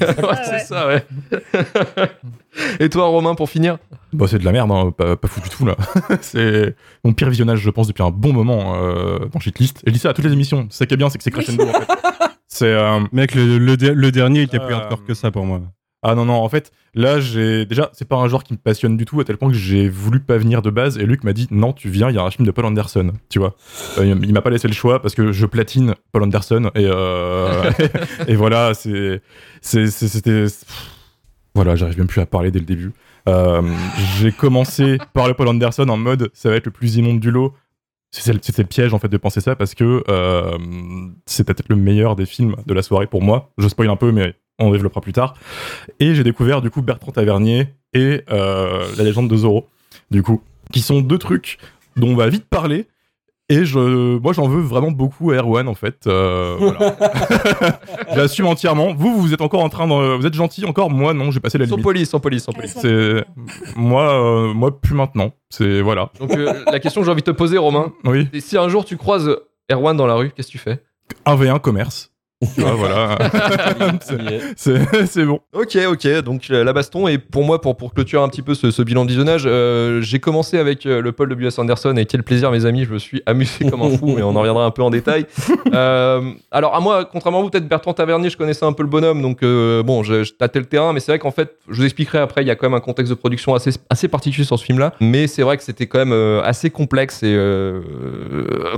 Ouais, 0.00 0.06
ouais. 0.22 0.36
C'est 0.44 0.58
ça, 0.60 0.88
ouais. 0.88 1.04
Et 2.80 2.88
toi, 2.88 3.06
Romain, 3.06 3.34
pour 3.36 3.48
finir? 3.48 3.78
Bah, 4.12 4.26
c'est 4.28 4.38
de 4.38 4.44
la 4.44 4.50
merde, 4.52 4.70
hein, 4.72 4.90
pas, 4.96 5.16
pas 5.16 5.28
fou 5.28 5.40
du 5.40 5.48
tout 5.50 5.64
là. 5.66 5.76
c'est 6.20 6.74
mon 7.04 7.12
pire 7.12 7.30
visionnage, 7.30 7.60
je 7.60 7.70
pense, 7.70 7.86
depuis 7.86 8.02
un 8.02 8.10
bon 8.10 8.32
moment 8.32 8.74
euh, 8.82 9.18
dans 9.32 9.38
Shitlist. 9.38 9.78
Et 9.86 9.90
je 9.90 9.92
dis 9.92 9.98
ça 10.00 10.10
à 10.10 10.14
toutes 10.14 10.24
les 10.24 10.32
émissions. 10.32 10.66
C'est 10.70 10.78
ça 10.78 10.86
qui 10.86 10.94
est 10.94 10.96
bien, 10.96 11.08
c'est 11.10 11.18
que 11.18 11.24
c'est 11.24 11.30
crescendo 11.30 11.64
en 11.68 11.72
fait. 11.72 11.86
C'est. 12.48 12.66
euh, 12.72 13.00
Mec, 13.12 13.34
le, 13.36 13.58
le, 13.58 13.76
de- 13.76 13.90
le 13.90 14.10
dernier, 14.10 14.40
il 14.40 14.44
était 14.44 14.58
plus 14.58 14.74
Euh, 14.74 14.78
hardcore 14.78 15.04
que 15.04 15.14
ça 15.14 15.30
pour 15.30 15.44
moi. 15.44 15.60
Ah 16.02 16.14
non, 16.14 16.26
non, 16.26 16.34
en 16.34 16.48
fait, 16.48 16.70
là, 16.94 17.18
j'ai. 17.18 17.66
Déjà, 17.66 17.90
c'est 17.92 18.06
pas 18.06 18.16
un 18.16 18.28
genre 18.28 18.44
qui 18.44 18.52
me 18.52 18.58
passionne 18.58 18.96
du 18.96 19.04
tout, 19.04 19.18
à 19.18 19.24
tel 19.24 19.36
point 19.36 19.48
que 19.48 19.56
j'ai 19.56 19.88
voulu 19.88 20.20
pas 20.20 20.38
venir 20.38 20.62
de 20.62 20.70
base, 20.70 20.96
et 20.96 21.04
Luc 21.04 21.24
m'a 21.24 21.32
dit 21.32 21.48
non, 21.50 21.72
tu 21.72 21.88
viens, 21.88 22.08
il 22.08 22.14
y 22.14 22.18
a 22.18 22.22
un 22.22 22.30
film 22.30 22.46
de 22.46 22.52
Paul 22.52 22.66
Anderson, 22.66 23.12
tu 23.28 23.40
vois. 23.40 23.56
Euh, 23.98 24.14
il 24.22 24.32
m'a 24.32 24.40
pas 24.40 24.50
laissé 24.50 24.68
le 24.68 24.74
choix 24.74 25.02
parce 25.02 25.16
que 25.16 25.32
je 25.32 25.46
platine 25.46 25.96
Paul 26.12 26.22
Anderson, 26.22 26.70
et, 26.76 26.86
euh, 26.88 27.70
et 28.28 28.36
voilà, 28.36 28.74
c'est. 28.74 29.22
C'était. 29.60 30.46
Voilà, 31.56 31.74
j'arrive 31.74 31.98
même 31.98 32.06
plus 32.06 32.20
à 32.20 32.26
parler 32.26 32.52
dès 32.52 32.60
le 32.60 32.64
début. 32.64 32.92
Euh, 33.28 33.62
j'ai 34.18 34.30
commencé 34.30 34.98
par 35.14 35.26
le 35.26 35.34
Paul 35.34 35.48
Anderson 35.48 35.88
en 35.88 35.96
mode 35.96 36.30
ça 36.32 36.48
va 36.48 36.56
être 36.56 36.66
le 36.66 36.72
plus 36.72 36.96
immonde 36.96 37.18
du 37.18 37.32
lot. 37.32 37.54
c'était 38.12 38.32
le, 38.32 38.68
piège 38.68 38.94
en 38.94 38.98
fait 39.00 39.08
de 39.08 39.16
penser 39.16 39.40
ça 39.40 39.56
parce 39.56 39.74
que 39.74 40.04
c'était 41.26 41.52
peut-être 41.52 41.68
le 41.68 41.76
meilleur 41.76 42.14
des 42.14 42.24
films 42.24 42.54
de 42.66 42.72
la 42.72 42.82
soirée 42.82 43.08
pour 43.08 43.20
moi. 43.20 43.50
Je 43.58 43.66
spoil 43.66 43.90
un 43.90 43.96
peu, 43.96 44.12
mais 44.12 44.36
on 44.58 44.70
développera 44.70 45.00
plus 45.00 45.12
tard. 45.12 45.34
Et 46.00 46.14
j'ai 46.14 46.24
découvert 46.24 46.60
du 46.62 46.70
coup 46.70 46.82
Bertrand 46.82 47.12
Tavernier 47.12 47.68
et 47.94 48.22
euh, 48.30 48.84
La 48.96 49.04
légende 49.04 49.28
de 49.28 49.36
Zorro, 49.36 49.66
du 50.10 50.22
coup, 50.22 50.42
qui 50.72 50.80
sont 50.80 51.00
deux 51.00 51.18
trucs 51.18 51.58
dont 51.96 52.08
on 52.08 52.16
va 52.16 52.28
vite 52.28 52.46
parler. 52.48 52.86
Et 53.50 53.64
je, 53.64 53.78
moi, 54.18 54.34
j'en 54.34 54.46
veux 54.46 54.60
vraiment 54.60 54.90
beaucoup 54.90 55.30
à 55.30 55.36
Erwan, 55.36 55.68
en 55.68 55.74
fait. 55.74 56.06
Euh, 56.06 56.56
voilà. 56.58 56.96
J'assume 58.14 58.46
entièrement. 58.46 58.92
Vous, 58.92 59.18
vous 59.18 59.32
êtes 59.32 59.40
encore 59.40 59.62
en 59.62 59.70
train 59.70 59.86
de, 59.86 60.16
vous 60.16 60.26
êtes 60.26 60.34
gentil 60.34 60.66
encore. 60.66 60.90
Moi, 60.90 61.14
non, 61.14 61.30
j'ai 61.30 61.40
passé 61.40 61.56
la 61.56 61.64
Sans 61.64 61.70
limite. 61.76 61.84
police, 61.84 62.10
sans 62.10 62.20
police, 62.20 62.42
sans 62.44 62.52
police. 62.52 62.76
C'est 62.78 63.24
moi, 63.74 64.12
euh, 64.22 64.52
moi 64.52 64.78
plus 64.78 64.94
maintenant. 64.94 65.32
C'est 65.48 65.80
voilà. 65.80 66.10
Donc 66.20 66.30
euh, 66.36 66.62
la 66.70 66.78
question 66.78 67.00
que 67.00 67.06
j'ai 67.06 67.10
envie 67.10 67.22
de 67.22 67.26
te 67.26 67.36
poser, 67.36 67.56
Romain, 67.56 67.90
Oui. 68.04 68.28
c'est 68.34 68.40
si 68.40 68.58
un 68.58 68.68
jour 68.68 68.84
tu 68.84 68.98
croises 68.98 69.34
Erwan 69.72 69.96
dans 69.96 70.06
la 70.06 70.14
rue, 70.16 70.30
qu'est-ce 70.32 70.48
que 70.48 70.52
tu 70.52 70.58
fais? 70.58 70.82
1v1 71.24 71.58
commerce. 71.60 72.10
Voilà. 72.56 73.18
C'est- 74.56 75.24
bon. 75.24 75.40
Ok, 75.52 75.76
ok, 75.90 76.22
donc 76.22 76.42
euh, 76.50 76.62
la 76.62 76.72
baston, 76.72 77.08
et 77.08 77.18
pour 77.18 77.42
moi, 77.44 77.60
pour, 77.60 77.76
pour 77.76 77.92
clôturer 77.92 78.22
un 78.22 78.28
petit 78.28 78.42
peu 78.42 78.54
ce, 78.54 78.70
ce 78.70 78.82
bilan 78.82 79.04
de 79.04 79.10
visionnage, 79.10 79.42
euh, 79.46 80.00
j'ai 80.02 80.20
commencé 80.20 80.56
avec 80.58 80.86
euh, 80.86 81.00
le 81.02 81.10
Paul 81.12 81.28
de 81.28 81.34
W.S. 81.34 81.58
Anderson, 81.58 81.94
et 81.96 82.06
quel 82.06 82.22
plaisir, 82.22 82.50
mes 82.52 82.64
amis, 82.64 82.84
je 82.84 82.92
me 82.92 82.98
suis 82.98 83.22
amusé 83.26 83.68
comme 83.68 83.82
un 83.82 83.90
fou, 83.96 84.12
mais 84.14 84.22
on 84.22 84.30
en 84.36 84.40
reviendra 84.40 84.64
un 84.64 84.70
peu 84.70 84.82
en 84.82 84.90
détail. 84.90 85.26
Euh, 85.74 86.22
alors, 86.50 86.74
à 86.74 86.80
moi, 86.80 87.04
contrairement 87.04 87.40
à 87.40 87.42
vous, 87.42 87.50
peut-être 87.50 87.68
Bertrand 87.68 87.92
Tavernier, 87.92 88.30
je 88.30 88.38
connaissais 88.38 88.64
un 88.64 88.72
peu 88.72 88.82
le 88.82 88.88
bonhomme, 88.88 89.20
donc 89.20 89.42
euh, 89.42 89.82
bon, 89.82 90.02
je, 90.02 90.24
je 90.24 90.32
tâtais 90.32 90.58
le 90.58 90.64
terrain, 90.64 90.92
mais 90.94 91.00
c'est 91.00 91.12
vrai 91.12 91.18
qu'en 91.18 91.30
fait, 91.30 91.56
je 91.68 91.76
vous 91.76 91.84
expliquerai 91.84 92.18
après, 92.18 92.42
il 92.42 92.46
y 92.46 92.50
a 92.50 92.56
quand 92.56 92.66
même 92.66 92.74
un 92.76 92.80
contexte 92.80 93.10
de 93.10 93.14
production 93.14 93.54
assez, 93.54 93.70
assez 93.90 94.08
particulier 94.08 94.44
sur 94.46 94.58
ce 94.58 94.64
film-là, 94.64 94.94
mais 95.00 95.26
c'est 95.26 95.42
vrai 95.42 95.58
que 95.58 95.62
c'était 95.62 95.86
quand 95.86 95.98
même 95.98 96.12
euh, 96.12 96.40
assez 96.42 96.70
complexe, 96.70 97.22
et 97.22 97.36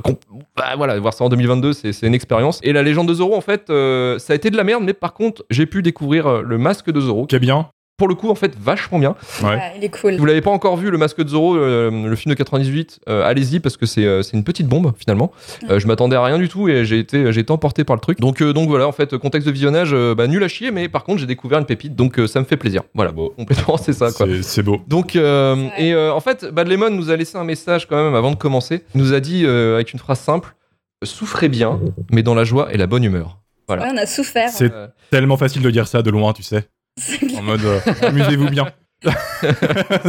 com- 0.02 0.16
bah, 0.56 0.64
voilà, 0.76 0.98
voir 0.98 1.14
ça 1.14 1.24
en 1.24 1.28
2022, 1.28 1.72
c'est 1.72 1.92
c'est 1.92 2.06
une 2.08 2.14
expérience. 2.14 2.58
Et 2.64 2.72
la 2.72 2.82
légende 2.82 3.08
de 3.08 3.14
Zorro, 3.14 3.36
en 3.36 3.40
fait, 3.40 3.49
euh, 3.70 4.18
ça 4.18 4.32
a 4.32 4.36
été 4.36 4.50
de 4.50 4.56
la 4.56 4.64
merde, 4.64 4.82
mais 4.84 4.92
par 4.94 5.14
contre, 5.14 5.44
j'ai 5.50 5.66
pu 5.66 5.82
découvrir 5.82 6.26
euh, 6.26 6.42
le 6.42 6.58
masque 6.58 6.90
de 6.90 7.00
Zorro, 7.00 7.26
Qui 7.26 7.36
est 7.36 7.40
bien. 7.40 7.68
pour 7.98 8.08
le 8.08 8.14
coup, 8.14 8.30
en 8.30 8.34
fait, 8.34 8.52
vachement 8.58 8.98
bien. 8.98 9.14
Ouais. 9.44 9.58
Il 9.76 9.84
est 9.84 9.90
cool. 9.90 10.14
Si 10.14 10.18
vous 10.18 10.24
l'avez 10.24 10.40
pas 10.40 10.50
encore 10.50 10.76
vu, 10.78 10.90
le 10.90 10.96
masque 10.96 11.20
de 11.22 11.28
Zorro, 11.28 11.54
euh, 11.56 11.90
le 11.90 12.16
film 12.16 12.32
de 12.32 12.38
98, 12.38 13.00
euh, 13.10 13.22
allez-y 13.28 13.60
parce 13.60 13.76
que 13.76 13.84
c'est 13.84 14.06
euh, 14.06 14.22
une 14.32 14.42
petite 14.42 14.66
bombe 14.68 14.92
finalement. 14.98 15.32
Euh, 15.68 15.78
je 15.78 15.86
m'attendais 15.86 16.16
à 16.16 16.24
rien 16.24 16.38
du 16.38 16.48
tout 16.48 16.66
et 16.70 16.86
j'ai 16.86 16.98
été, 16.98 17.30
j'ai 17.30 17.40
été 17.42 17.52
emporté 17.52 17.84
par 17.84 17.96
le 17.96 18.00
truc. 18.00 18.18
Donc, 18.18 18.40
euh, 18.40 18.54
donc 18.54 18.70
voilà, 18.70 18.86
en 18.88 18.92
fait, 18.92 19.18
contexte 19.18 19.46
de 19.46 19.52
visionnage, 19.52 19.90
euh, 19.92 20.14
bah, 20.14 20.26
nul 20.28 20.42
à 20.42 20.48
chier, 20.48 20.70
mais 20.70 20.88
par 20.88 21.04
contre, 21.04 21.18
j'ai 21.20 21.26
découvert 21.26 21.58
une 21.58 21.66
pépite, 21.66 21.94
donc 21.94 22.18
euh, 22.18 22.26
ça 22.26 22.40
me 22.40 22.46
fait 22.46 22.56
plaisir. 22.56 22.82
Voilà, 22.94 23.12
bon, 23.12 23.28
complètement, 23.36 23.76
c'est 23.76 23.92
ça 23.92 24.10
quoi. 24.12 24.26
C'est- 24.26 24.42
C'est 24.44 24.62
beau. 24.62 24.78
Donc, 24.88 25.14
euh, 25.16 25.56
Ouais. 25.56 25.70
et 25.78 25.92
euh, 25.92 26.10
en 26.14 26.20
fait, 26.20 26.46
Bad 26.46 26.68
Lemon 26.68 26.88
nous 26.90 27.10
a 27.10 27.16
laissé 27.16 27.36
un 27.36 27.44
message 27.44 27.86
quand 27.86 28.02
même 28.02 28.14
avant 28.14 28.30
de 28.30 28.36
commencer. 28.36 28.82
Il 28.94 29.00
nous 29.02 29.12
a 29.12 29.20
dit 29.20 29.42
euh, 29.44 29.74
avec 29.74 29.92
une 29.92 29.98
phrase 29.98 30.20
simple 30.20 30.54
Souffrez 31.04 31.48
bien, 31.48 31.80
mais 32.12 32.22
dans 32.22 32.34
la 32.34 32.44
joie 32.44 32.74
et 32.74 32.76
la 32.76 32.86
bonne 32.86 33.02
humeur. 33.04 33.38
Voilà. 33.66 33.84
Ouais, 33.84 33.90
on 33.94 33.96
a 33.96 34.04
souffert. 34.04 34.50
C'est 34.50 34.70
Euh, 34.70 34.86
tellement 35.10 35.38
facile 35.38 35.62
de 35.62 35.70
dire 35.70 35.88
ça 35.88 36.02
de 36.02 36.10
loin, 36.10 36.34
tu 36.34 36.42
sais. 36.42 36.68
En 37.38 37.42
mode, 37.42 37.64
euh, 37.64 37.80
amusez-vous 38.02 38.50
bien. 38.50 38.66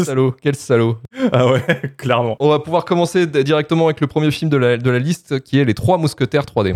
salaud, 0.04 0.36
quel 0.42 0.56
salaud. 0.56 0.98
Ah 1.32 1.48
ouais, 1.48 1.64
clairement. 1.98 2.36
On 2.42 2.50
va 2.50 2.60
pouvoir 2.60 2.84
commencer 2.84 3.26
directement 3.26 3.86
avec 3.86 4.02
le 4.02 4.08
premier 4.08 4.32
film 4.32 4.50
de 4.52 4.58
la, 4.58 4.76
de 4.78 4.90
la 4.92 5.00
liste 5.00 5.40
qui 5.42 5.60
est 5.62 5.64
Les 5.66 5.74
Trois 5.74 5.98
Mousquetaires 5.98 6.44
3D. 6.44 6.76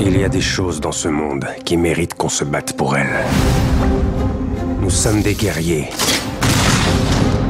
Il 0.00 0.18
y 0.18 0.24
a 0.24 0.30
des 0.30 0.40
choses 0.40 0.80
dans 0.80 0.92
ce 0.92 1.08
monde 1.08 1.44
qui 1.66 1.76
méritent 1.76 2.14
qu'on 2.14 2.30
se 2.30 2.44
batte 2.44 2.74
pour 2.74 2.96
elles. 2.96 3.22
Nous 4.80 4.88
sommes 4.90 5.20
des 5.20 5.34
guerriers. 5.34 5.90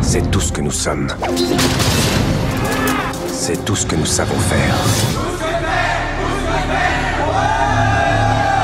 C'est 0.02 0.28
tout 0.32 0.40
ce 0.40 0.50
que 0.52 0.60
nous 0.62 0.72
sommes. 0.72 1.06
C'est 3.46 3.62
tout 3.62 3.76
ce 3.76 3.84
que 3.84 3.94
nous 3.94 4.06
savons 4.06 4.38
faire. 4.38 4.74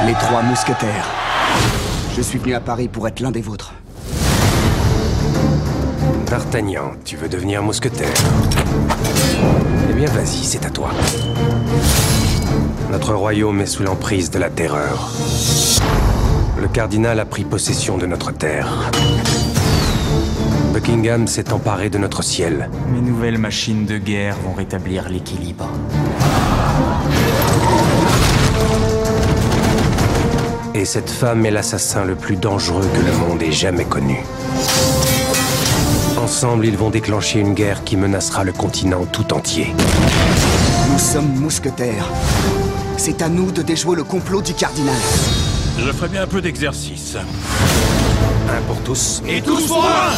Les 0.06 0.14
trois 0.14 0.40
mousquetaires. 0.40 1.06
Je 2.16 2.22
suis 2.22 2.38
venu 2.38 2.54
à 2.54 2.60
Paris 2.60 2.88
pour 2.88 3.06
être 3.06 3.20
l'un 3.20 3.30
des 3.30 3.42
vôtres. 3.42 3.74
D'Artagnan, 6.30 6.92
tu 7.04 7.16
veux 7.18 7.28
devenir 7.28 7.62
mousquetaire 7.62 8.14
Eh 9.90 9.92
bien, 9.92 10.06
vas-y, 10.06 10.44
c'est 10.44 10.64
à 10.64 10.70
toi. 10.70 10.88
Notre 12.90 13.12
royaume 13.12 13.60
est 13.60 13.66
sous 13.66 13.82
l'emprise 13.82 14.30
de 14.30 14.38
la 14.38 14.48
terreur. 14.48 15.10
Le 16.58 16.68
cardinal 16.68 17.20
a 17.20 17.26
pris 17.26 17.44
possession 17.44 17.98
de 17.98 18.06
notre 18.06 18.32
terre. 18.32 18.90
Buckingham 20.80 21.26
s'est 21.26 21.52
emparé 21.52 21.90
de 21.90 21.98
notre 21.98 22.22
ciel. 22.22 22.70
Mes 22.94 23.02
nouvelles 23.02 23.36
machines 23.36 23.84
de 23.84 23.98
guerre 23.98 24.34
vont 24.42 24.54
rétablir 24.54 25.10
l'équilibre. 25.10 25.68
Et 30.72 30.86
cette 30.86 31.10
femme 31.10 31.44
est 31.44 31.50
l'assassin 31.50 32.06
le 32.06 32.14
plus 32.14 32.36
dangereux 32.36 32.88
que 32.94 33.00
le 33.02 33.12
monde 33.12 33.42
ait 33.42 33.52
jamais 33.52 33.84
connu. 33.84 34.20
Ensemble, 36.16 36.64
ils 36.64 36.78
vont 36.78 36.88
déclencher 36.88 37.40
une 37.40 37.52
guerre 37.52 37.84
qui 37.84 37.98
menacera 37.98 38.42
le 38.42 38.52
continent 38.52 39.04
tout 39.04 39.34
entier. 39.34 39.74
Nous 40.90 40.98
sommes 40.98 41.34
mousquetaires. 41.40 42.08
C'est 42.96 43.20
à 43.20 43.28
nous 43.28 43.52
de 43.52 43.60
déjouer 43.60 43.96
le 43.96 44.04
complot 44.04 44.40
du 44.40 44.54
cardinal. 44.54 44.96
Je 45.78 45.92
ferais 45.92 46.08
bien 46.08 46.22
un 46.22 46.26
peu 46.26 46.40
d'exercice. 46.40 47.18
Un 48.48 48.62
pour 48.62 48.80
tous. 48.82 49.22
Et 49.26 49.40
tous 49.40 49.66
pour 49.66 49.84
un 49.84 50.10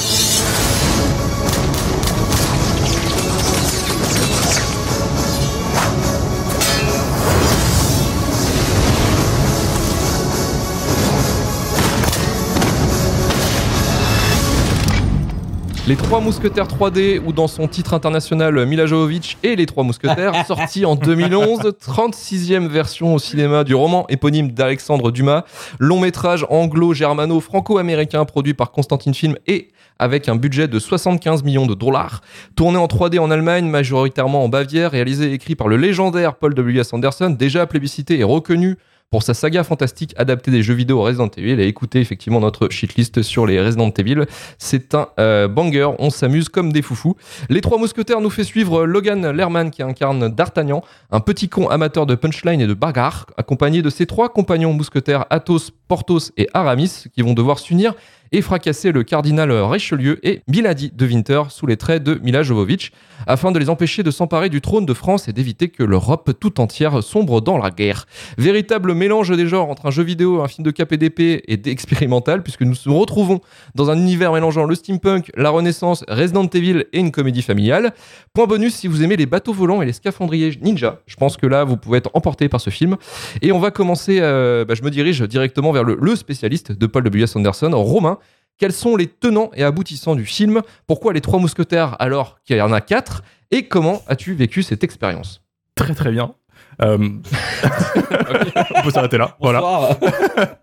Les 15.89 15.97
Trois 15.97 16.21
Mousquetaires 16.21 16.69
3D, 16.69 17.19
ou 17.19 17.33
dans 17.33 17.49
son 17.49 17.67
titre 17.67 17.93
international 17.93 18.67
Mila 18.67 18.87
Jovovich 18.87 19.37
et 19.43 19.57
Les 19.57 19.67
Trois 19.67 19.83
Mousquetaires, 19.83 20.33
sorti 20.47 20.87
en 20.87 20.95
2011, 20.95 21.59
36e 21.85 22.69
version 22.69 23.17
au 23.17 23.19
cinéma 23.19 23.65
du 23.65 23.75
roman 23.75 24.07
éponyme 24.09 24.53
d'Alexandre 24.53 25.11
Dumas, 25.11 25.43
long 25.81 25.99
métrage 25.99 26.47
anglo-germano-franco-américain 26.51 28.25
produit 28.25 28.55
par 28.55 28.71
Constantine 28.71 29.13
Film 29.13 29.35
et 29.49 29.71
avec 29.99 30.29
un 30.29 30.37
budget 30.37 30.69
de 30.69 30.79
75 30.79 31.43
millions 31.43 31.67
de 31.67 31.75
dollars, 31.75 32.21
tourné 32.55 32.79
en 32.79 32.87
3D 32.87 33.19
en 33.19 33.33
Allemagne, 33.33 33.67
majoritairement 33.67 34.45
en 34.45 34.49
Bavière, 34.49 34.93
réalisé 34.93 35.31
et 35.31 35.33
écrit 35.33 35.57
par 35.57 35.67
le 35.67 35.77
légendaire 35.77 36.37
Paul 36.37 36.55
W.S. 36.55 36.93
Anderson, 36.93 37.31
déjà 37.31 37.67
plébiscité 37.67 38.21
et 38.21 38.25
reconnu 38.25 38.79
pour 39.13 39.23
sa 39.23 39.35
saga 39.35 39.63
fantastique 39.63 40.15
adaptée 40.17 40.51
des 40.51 40.63
jeux 40.63 40.73
vidéo 40.73 41.03
Resident 41.03 41.29
Evil 41.37 41.61
et 41.61 41.67
écoutez 41.67 42.01
effectivement 42.01 42.41
notre 42.41 42.71
shitlist 42.71 43.21
sur 43.21 43.45
les 43.45 43.61
Resident 43.61 43.91
Evil. 43.91 44.25
C'est 44.57 44.95
un 44.95 45.09
euh, 45.21 45.49
banger, 45.49 45.91
on 45.99 46.09
s'amuse 46.09 46.49
comme 46.49 46.73
des 46.73 46.81
foufous. 46.81 47.15
Les 47.51 47.61
trois 47.61 47.77
mousquetaires 47.77 48.23
nous 48.23 48.31
fait 48.31 48.43
suivre 48.43 48.87
Logan 48.87 49.31
Lerman 49.31 49.71
qui 49.71 49.83
incarne 49.83 50.31
D'Artagnan, 50.31 50.83
un 51.11 51.21
petit 51.21 51.51
con 51.51 51.69
amateur 51.69 52.07
de 52.07 52.15
punchline 52.15 52.63
et 52.63 52.67
de 52.67 52.73
bagarre, 52.73 53.27
accompagné 53.37 53.83
de 53.83 53.91
ses 53.91 54.07
trois 54.07 54.31
compagnons 54.31 54.73
mousquetaires 54.73 55.27
Athos, 55.29 55.73
Porthos 55.93 56.33
et 56.39 56.49
Aramis 56.55 57.05
qui 57.13 57.21
vont 57.21 57.35
devoir 57.35 57.59
s'unir 57.59 57.95
et 58.33 58.41
fracasser 58.41 58.93
le 58.93 59.03
cardinal 59.03 59.53
Richelieu 59.53 60.19
et 60.27 60.41
Milady 60.49 60.91
de 60.91 61.07
Winter 61.07 61.43
sous 61.51 61.67
les 61.67 61.77
traits 61.77 62.03
de 62.03 62.19
Mila 62.23 62.43
Jovovich 62.43 62.93
afin 63.27 63.53
de 63.53 63.59
les 63.59 63.69
empêcher 63.69 64.03
de 64.03 64.11
s'emparer 64.11 64.49
du 64.49 64.61
trône 64.61 64.87
de 64.87 64.95
France 64.95 65.29
et 65.29 65.33
d'éviter 65.33 65.69
que 65.69 65.83
l'Europe 65.83 66.33
tout 66.41 66.61
entière 66.61 67.03
sombre 67.03 67.41
dans 67.41 67.59
la 67.59 67.71
guerre. 67.71 68.07
Véritable 68.39 68.95
mélange 68.95 69.37
des 69.37 69.47
genres 69.47 69.69
entre 69.69 69.87
un 69.87 69.91
jeu 69.91 70.03
vidéo, 70.03 70.43
un 70.43 70.49
film 70.49 70.65
de 70.65 70.71
KPDP 70.71 71.45
et 71.47 71.57
d'expérimental, 71.57 72.43
puisque 72.43 72.63
nous 72.63 72.75
nous 72.87 72.99
retrouvons 72.99 73.41
dans 73.75 73.91
un 73.91 73.99
univers 73.99 74.33
mélangeant 74.33 74.65
le 74.65 74.75
steampunk, 74.75 75.31
la 75.37 75.51
renaissance, 75.51 76.05
Resident 76.09 76.47
Evil 76.47 76.87
et 76.93 76.99
une 76.99 77.13
comédie 77.13 77.43
familiale. 77.43 77.93
Point 78.33 78.47
bonus 78.47 78.75
si 78.75 78.89
vous 78.89 79.03
aimez 79.03 79.17
les 79.17 79.27
bateaux 79.27 79.53
volants 79.53 79.83
et 79.83 79.87
les 79.87 79.93
scaphandriers 79.93 80.59
ninja. 80.63 81.01
Je 81.07 81.17
pense 81.17 81.37
que 81.37 81.47
là, 81.47 81.65
vous 81.65 81.77
pouvez 81.77 81.99
être 81.99 82.11
emporté 82.15 82.49
par 82.49 82.61
ce 82.61 82.71
film. 82.71 82.97
Et 83.43 83.53
on 83.53 83.61
va 83.61 83.71
commencer, 83.71 84.19
euh, 84.21 84.65
bah, 84.65 84.75
je 84.75 84.83
me 84.83 84.91
dirige 84.91 85.23
directement 85.23 85.71
vers 85.71 85.82
le, 85.85 85.97
le 86.01 86.17
spécialiste 86.17 86.73
de 86.73 86.87
Paul 86.87 87.05
W.S. 87.05 87.37
Anderson, 87.37 87.71
Romain. 87.75 88.19
Quels 88.59 88.73
sont 88.73 88.97
les 88.97 89.07
tenants 89.09 89.51
et 89.55 89.65
aboutissants 89.65 90.15
du 90.15 90.25
film? 90.25 90.63
Pourquoi 90.87 91.13
les 91.13 91.21
trois 91.21 91.39
mousquetaires 91.41 91.97
alors 92.01 92.39
qu'il 92.45 92.57
y 92.57 92.61
en 92.61 92.73
a 92.73 92.81
quatre? 92.81 93.23
Et 93.51 93.67
comment 93.67 94.03
as-tu 94.07 94.35
vécu 94.35 94.63
cette 94.63 94.85
expérience? 94.85 95.43
Très 95.75 95.95
très 95.95 96.11
bien. 96.13 96.35
Euh, 96.81 96.97
On 98.77 98.83
peut 98.83 98.91
s'arrêter 98.91 99.19
là. 99.19 99.37
Voilà. 99.41 99.61
Bonsoir. 99.61 99.97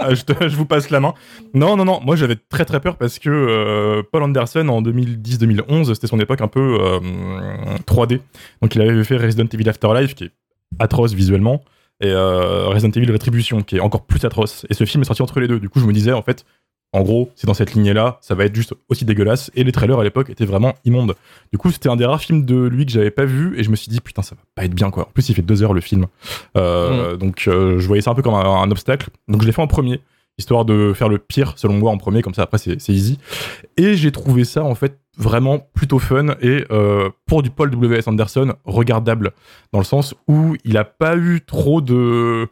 Ah, 0.00 0.14
je, 0.14 0.22
te- 0.22 0.48
je 0.48 0.54
vous 0.56 0.64
passe 0.66 0.88
la 0.90 1.00
main. 1.00 1.14
Non, 1.52 1.76
non, 1.76 1.84
non. 1.84 2.00
Moi, 2.04 2.14
j'avais 2.14 2.36
très 2.36 2.64
très 2.64 2.78
peur 2.78 2.96
parce 2.96 3.18
que 3.18 3.28
euh, 3.28 4.02
Paul 4.12 4.22
Anderson, 4.22 4.68
en 4.68 4.80
2010-2011, 4.82 5.92
c'était 5.94 6.06
son 6.06 6.20
époque 6.20 6.40
un 6.40 6.46
peu 6.46 6.78
euh, 6.80 7.00
3D. 7.86 8.20
Donc, 8.62 8.76
il 8.76 8.80
avait 8.80 9.02
fait 9.02 9.16
Resident 9.16 9.46
Evil 9.52 9.68
Afterlife, 9.68 10.14
qui 10.14 10.24
est 10.24 10.30
atroce 10.78 11.12
visuellement, 11.14 11.62
et 12.00 12.08
euh, 12.10 12.68
Resident 12.68 12.90
Evil 12.90 13.10
Retribution, 13.12 13.62
qui 13.62 13.76
est 13.76 13.80
encore 13.80 14.04
plus 14.04 14.24
atroce. 14.24 14.66
Et 14.70 14.74
ce 14.74 14.84
film 14.84 15.02
est 15.02 15.06
sorti 15.06 15.22
entre 15.22 15.40
les 15.40 15.48
deux. 15.48 15.58
Du 15.60 15.68
coup, 15.68 15.80
je 15.80 15.86
me 15.86 15.92
disais, 15.92 16.12
en 16.12 16.22
fait, 16.22 16.44
En 16.94 17.02
gros, 17.02 17.30
c'est 17.36 17.46
dans 17.46 17.52
cette 17.54 17.74
lignée-là, 17.74 18.16
ça 18.22 18.34
va 18.34 18.46
être 18.46 18.54
juste 18.54 18.72
aussi 18.88 19.04
dégueulasse. 19.04 19.50
Et 19.54 19.62
les 19.62 19.72
trailers 19.72 19.98
à 19.98 20.04
l'époque 20.04 20.30
étaient 20.30 20.46
vraiment 20.46 20.74
immondes. 20.86 21.14
Du 21.52 21.58
coup, 21.58 21.70
c'était 21.70 21.90
un 21.90 21.96
des 21.96 22.06
rares 22.06 22.20
films 22.22 22.46
de 22.46 22.66
lui 22.66 22.86
que 22.86 22.92
j'avais 22.92 23.10
pas 23.10 23.26
vu 23.26 23.58
et 23.58 23.62
je 23.62 23.68
me 23.68 23.76
suis 23.76 23.90
dit 23.90 24.00
putain, 24.00 24.22
ça 24.22 24.34
va 24.36 24.40
pas 24.54 24.64
être 24.64 24.74
bien 24.74 24.90
quoi. 24.90 25.06
En 25.06 25.10
plus, 25.12 25.28
il 25.28 25.34
fait 25.34 25.42
deux 25.42 25.62
heures 25.62 25.74
le 25.74 25.82
film, 25.82 26.06
Euh, 26.56 27.16
donc 27.18 27.44
euh, 27.46 27.78
je 27.78 27.86
voyais 27.86 28.00
ça 28.00 28.10
un 28.10 28.14
peu 28.14 28.22
comme 28.22 28.32
un, 28.34 28.62
un 28.62 28.70
obstacle. 28.70 29.10
Donc 29.28 29.42
je 29.42 29.46
l'ai 29.46 29.52
fait 29.52 29.60
en 29.60 29.66
premier, 29.66 30.00
histoire 30.38 30.64
de 30.64 30.94
faire 30.94 31.10
le 31.10 31.18
pire 31.18 31.52
selon 31.56 31.74
moi 31.74 31.90
en 31.92 31.98
premier, 31.98 32.22
comme 32.22 32.32
ça 32.34 32.42
après 32.44 32.56
c'est 32.56 32.88
easy. 32.88 33.18
Et 33.76 33.94
j'ai 33.96 34.10
trouvé 34.10 34.44
ça 34.44 34.64
en 34.64 34.74
fait 34.74 34.98
vraiment 35.18 35.58
plutôt 35.58 35.98
fun 35.98 36.28
et 36.40 36.64
euh, 36.70 37.10
pour 37.26 37.42
du 37.42 37.50
Paul 37.50 37.70
W.S. 37.70 38.06
Anderson 38.08 38.54
regardable 38.64 39.32
dans 39.72 39.80
le 39.80 39.84
sens 39.84 40.14
où 40.28 40.56
il 40.64 40.76
a 40.78 40.84
pas 40.84 41.16
eu 41.16 41.40
trop 41.44 41.80
de 41.80 42.46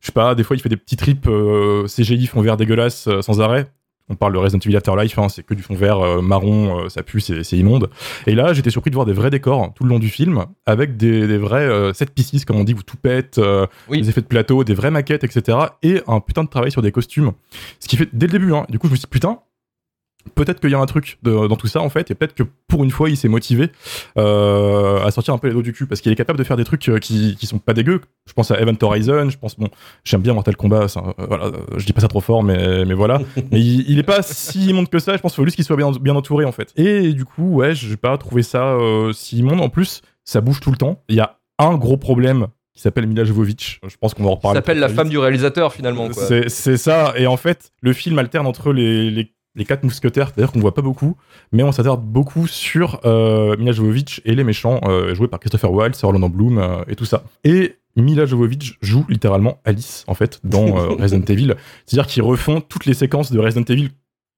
je 0.00 0.06
sais 0.06 0.12
pas 0.12 0.34
des 0.34 0.42
fois 0.42 0.56
il 0.56 0.60
fait 0.60 0.68
des 0.68 0.76
petits 0.76 0.96
trips 0.96 1.26
euh, 1.28 1.86
CGI 1.86 2.26
fond 2.26 2.40
vert 2.40 2.56
dégueulasse 2.56 3.06
euh, 3.08 3.22
sans 3.22 3.40
arrêt 3.40 3.70
on 4.08 4.14
parle 4.14 4.34
de 4.34 4.38
Resident 4.38 4.60
Evil 4.64 4.76
Afterlife, 4.76 5.18
hein, 5.18 5.28
c'est 5.28 5.44
que 5.44 5.52
du 5.52 5.64
fond 5.64 5.74
vert 5.74 5.98
euh, 5.98 6.22
marron, 6.22 6.84
euh, 6.84 6.88
ça 6.88 7.02
pue, 7.02 7.20
c'est 7.20 7.42
immonde. 7.56 7.90
Et 8.28 8.36
là, 8.36 8.52
j'étais 8.52 8.70
surpris 8.70 8.90
de 8.90 8.94
voir 8.94 9.04
des 9.04 9.12
vrais 9.12 9.30
décors 9.30 9.74
tout 9.74 9.82
le 9.82 9.88
long 9.90 9.98
du 9.98 10.08
film, 10.10 10.44
avec 10.64 10.96
des, 10.96 11.26
des 11.26 11.38
vrais 11.38 11.92
set 11.92 12.14
pieces, 12.14 12.44
comme 12.44 12.54
on 12.54 12.62
dit, 12.62 12.74
où 12.74 12.84
tout 12.84 12.96
pète, 12.96 13.38
euh, 13.38 13.66
Oui. 13.88 14.00
des 14.02 14.08
effets 14.08 14.20
de 14.20 14.26
plateau, 14.28 14.62
des 14.62 14.74
vraies 14.74 14.92
maquettes, 14.92 15.24
etc. 15.24 15.58
Et 15.82 16.02
un 16.06 16.20
putain 16.20 16.44
de 16.44 16.48
travail 16.48 16.70
sur 16.70 16.82
des 16.82 16.92
costumes. 16.92 17.32
Ce 17.80 17.88
qui 17.88 17.96
fait 17.96 18.08
dès 18.12 18.26
le 18.28 18.32
début, 18.32 18.54
hein, 18.54 18.64
du 18.68 18.78
coup, 18.78 18.86
je 18.86 18.92
me 18.92 18.96
suis 18.96 19.06
dit, 19.06 19.10
putain, 19.10 19.40
peut-être 20.34 20.60
qu'il 20.60 20.70
y 20.70 20.74
a 20.74 20.78
un 20.78 20.86
truc 20.86 21.18
de- 21.22 21.46
dans 21.46 21.56
tout 21.56 21.66
ça, 21.66 21.80
en 21.80 21.88
fait, 21.88 22.10
et 22.10 22.14
peut-être 22.14 22.34
que 22.34 22.42
pour 22.68 22.84
une 22.84 22.90
fois, 22.90 23.08
il 23.08 23.16
s'est 23.16 23.28
motivé 23.28 23.70
euh, 24.18 25.04
à 25.04 25.10
sortir 25.10 25.34
un 25.34 25.38
peu 25.38 25.48
les 25.48 25.54
dos 25.54 25.62
du 25.62 25.72
cul, 25.72 25.86
parce 25.86 26.00
qu'il 26.00 26.12
est 26.12 26.16
capable 26.16 26.38
de 26.38 26.44
faire 26.44 26.56
des 26.56 26.64
trucs 26.64 26.88
euh, 26.88 26.98
qui, 26.98 27.36
qui 27.36 27.46
sont 27.46 27.58
pas 27.58 27.72
dégueux. 27.72 28.00
Je 28.26 28.32
pense 28.32 28.50
à 28.50 28.60
Event 28.60 28.76
Horizon, 28.82 29.30
je 29.30 29.38
pense, 29.38 29.58
bon, 29.58 29.68
j'aime 30.04 30.22
bien 30.22 30.34
Mortal 30.34 30.56
Kombat, 30.56 30.88
ça, 30.88 31.02
euh, 31.18 31.26
voilà, 31.26 31.46
euh, 31.46 31.52
je 31.76 31.86
dis 31.86 31.92
pas 31.92 32.00
ça 32.00 32.08
trop 32.08 32.20
fort, 32.20 32.42
mais, 32.42 32.84
mais 32.84 32.94
voilà. 32.94 33.20
mais 33.50 33.60
il, 33.60 33.88
il 33.90 33.98
est 33.98 34.02
pas 34.02 34.22
si 34.22 34.66
immonde 34.66 34.88
que 34.88 34.98
ça, 34.98 35.16
je 35.16 35.20
pense 35.22 35.32
qu'il 35.32 35.42
faut 35.42 35.46
juste 35.46 35.56
qu'il 35.56 35.64
soit 35.64 35.76
bien, 35.76 35.90
bien 35.92 36.14
entouré, 36.14 36.44
en 36.44 36.52
fait. 36.52 36.72
Et 36.76 37.12
du 37.12 37.24
coup, 37.24 37.54
ouais, 37.56 37.74
j'ai 37.74 37.96
pas 37.96 38.16
trouvé 38.18 38.42
ça 38.42 38.72
euh, 38.74 39.12
si 39.12 39.38
immonde. 39.38 39.60
En 39.60 39.68
plus, 39.68 40.02
ça 40.24 40.40
bouge 40.40 40.60
tout 40.60 40.70
le 40.70 40.76
temps. 40.76 41.02
Il 41.08 41.16
y 41.16 41.20
a 41.20 41.38
un 41.58 41.74
gros 41.76 41.96
problème 41.96 42.48
qui 42.74 42.82
s'appelle 42.82 43.06
Mila 43.06 43.24
Jovovich. 43.24 43.80
Je 43.88 43.96
pense 43.96 44.12
qu'on 44.12 44.24
va 44.24 44.30
en 44.30 44.34
reparler. 44.34 44.58
s'appelle 44.58 44.78
très, 44.78 44.88
la 44.88 44.94
femme 44.94 45.08
du 45.08 45.16
réalisateur 45.16 45.72
finalement. 45.72 46.08
C'est 46.12 46.50
c'est 46.50 46.76
ça. 46.76 47.14
Et 47.16 47.26
en 47.26 47.38
fait, 47.38 47.70
le 47.80 47.94
film 47.94 48.18
alterne 48.18 48.46
entre 48.46 48.72
les, 48.74 49.10
les, 49.10 49.32
les 49.56 49.64
quatre 49.64 49.82
mousquetaires, 49.84 50.30
d'ailleurs 50.36 50.52
qu'on 50.52 50.60
voit 50.60 50.74
pas 50.74 50.82
beaucoup, 50.82 51.16
mais 51.52 51.62
on 51.62 51.72
s'attarde 51.72 52.04
beaucoup 52.04 52.46
sur 52.46 53.00
euh, 53.04 53.56
Mila 53.56 53.72
Jovovich 53.72 54.20
et 54.24 54.34
les 54.34 54.44
méchants, 54.44 54.80
euh, 54.84 55.14
joués 55.14 55.28
par 55.28 55.40
Christopher 55.40 55.72
Wilde, 55.72 55.96
Orlando 56.02 56.28
Bloom 56.28 56.58
euh, 56.58 56.84
et 56.88 56.94
tout 56.94 57.04
ça. 57.06 57.24
Et 57.44 57.76
Mila 57.96 58.26
Jovovich 58.26 58.76
joue 58.82 59.04
littéralement 59.08 59.58
Alice, 59.64 60.04
en 60.06 60.14
fait, 60.14 60.40
dans 60.44 60.66
Resident 60.98 61.24
Evil. 61.28 61.54
C'est-à-dire 61.86 62.06
qu'ils 62.06 62.22
refont 62.22 62.60
toutes 62.60 62.84
les 62.86 62.94
séquences 62.94 63.32
de 63.32 63.40
Resident 63.40 63.64
Evil 63.64 63.88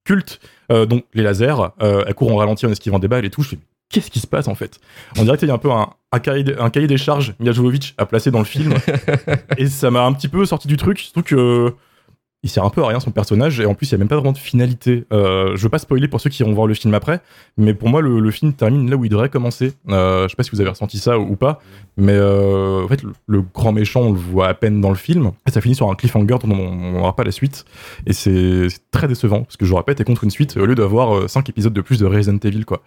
cultes, 0.05 0.41
euh, 0.73 0.87
donc 0.87 1.05
les 1.13 1.23
lasers, 1.23 1.55
elle 1.81 2.15
court 2.15 2.33
en 2.33 2.37
ralenti 2.37 2.65
en 2.67 2.71
esquivant 2.71 2.99
des 2.99 3.09
balles 3.09 3.25
et 3.25 3.31
tout. 3.31 3.43
Je 3.43 3.49
fais, 3.51 3.59
qu'est-ce 3.91 4.11
qui 4.11 4.21
se 4.21 4.27
passe 4.27 4.47
en 4.49 4.55
fait? 4.55 4.79
On 5.19 5.25
dirait 5.25 5.37
qu'il 5.37 5.49
y 5.49 5.51
a 5.51 5.55
un 5.55 5.59
peu 5.59 5.73
un, 5.73 5.89
un 6.13 6.19
cahier, 6.21 6.45
de- 6.45 6.57
un 6.61 6.71
cahier 6.71 6.87
des 6.87 6.97
charges 6.99 7.35
Mila 7.41 7.53
Jovovich 7.53 7.95
à 7.99 8.07
placer 8.07 8.31
dans 8.31 8.39
le 8.39 8.45
film. 8.45 8.75
et 9.59 9.67
ça 9.67 9.91
m'a 9.91 10.05
un 10.05 10.13
petit 10.13 10.29
peu 10.29 10.45
sorti 10.47 10.69
du 10.69 10.77
truc, 10.77 11.01
surtout 11.01 11.23
que 11.23 11.75
il 12.49 12.51
sert 12.51 12.65
un 12.65 12.71
peu 12.71 12.83
à 12.83 12.89
rien 12.89 12.99
son 13.01 13.11
personnage 13.11 13.61
et 13.61 13.67
en 13.67 13.75
plus 13.75 13.89
il 13.89 13.93
y 13.93 13.95
a 13.95 13.99
même 13.99 14.09
pas 14.09 14.17
vraiment 14.17 14.33
de 14.33 14.39
finalité. 14.39 15.05
Euh, 15.13 15.57
je 15.57 15.63
veux 15.63 15.69
pas 15.69 15.79
spoiler 15.79 16.09
pour 16.09 16.21
ceux 16.21 16.31
qui 16.31 16.43
iront 16.43 16.55
voir 16.55 16.67
le 16.67 16.75
film 16.75 16.95
après, 16.95 17.21
mais 17.57 17.75
pour 17.75 17.89
moi 17.89 18.01
le, 18.01 18.31
film 18.31 18.53
termine 18.53 18.91
là 18.91 18.97
où 18.97 19.05
il 19.05 19.11
devrait 19.11 19.29
commencer. 19.29 19.75
Euh, 19.89 20.25
je 20.25 20.29
sais 20.29 20.37
pas 20.37 20.43
si 20.43 20.51
vous 20.51 20.61
avez 20.61 20.71
ressenti 20.71 20.99
ça 20.99 21.19
ou 21.19 21.37
pas, 21.37 21.61
mais 21.97 22.15
euh, 22.15 22.85
en 22.85 22.89
fait 22.89 23.03
le, 23.27 23.43
grand 23.43 23.73
méchant 23.73 24.01
on 24.01 24.13
le 24.13 24.19
voit 24.19 24.49
à 24.49 24.55
peine 24.55 24.81
dans 24.81 24.91
le 24.91 24.97
film 24.97 25.33
ça 25.47 25.61
finit 25.61 25.75
sur 25.75 25.91
un 25.91 25.95
cliffhanger 25.95 26.37
dont 26.43 26.51
on 26.51 26.93
n'aura 26.93 27.15
pas 27.15 27.25
la 27.25 27.33
suite 27.33 27.65
et 28.07 28.13
c'est 28.13 28.69
très 28.91 29.09
décevant 29.09 29.43
parce 29.43 29.57
que 29.57 29.65
je 29.65 29.71
vous 29.71 29.77
répète, 29.77 30.01
et 30.01 30.05
contre 30.05 30.25
une 30.25 30.31
suite 30.31 30.57
au 30.57 30.67
lieu 30.67 30.75
d'avoir 30.75 31.29
5 31.29 31.49
épisodes 31.49 31.73
de 31.73 31.81
plus 31.81 31.99
de 31.99 32.07
Resident 32.07 32.39
Evil 32.43 32.65
quoi. 32.65 32.83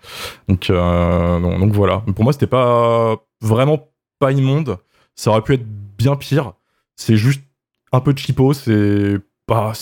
Donc 0.48 0.70
euh, 0.70 1.39
donc, 1.39 1.60
donc 1.60 1.72
voilà. 1.74 2.03
Pour 2.15 2.24
moi 2.24 2.34
c'était 2.34 2.48
pas 2.48 3.15
vraiment 3.41 3.89
pas 4.20 4.32
immonde. 4.32 4.77
Ça 5.15 5.32
aurait 5.32 5.41
pu 5.41 5.53
être 5.53 5.65
bien 5.98 6.15
pire. 6.15 6.53
C'est 6.96 7.18
juste 7.18 7.44
un 7.91 8.00
peu 8.00 8.13
cheapo, 8.15 8.53
c'est 8.53 9.20
pas, 9.51 9.74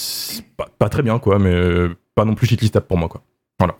pas, 0.57 0.67
pas 0.77 0.89
très 0.89 1.03
bien, 1.03 1.19
quoi, 1.19 1.39
mais 1.39 1.87
pas 2.15 2.25
non 2.25 2.35
plus 2.35 2.47
shitlistable 2.47 2.87
pour 2.87 2.97
moi, 2.97 3.07
quoi. 3.07 3.21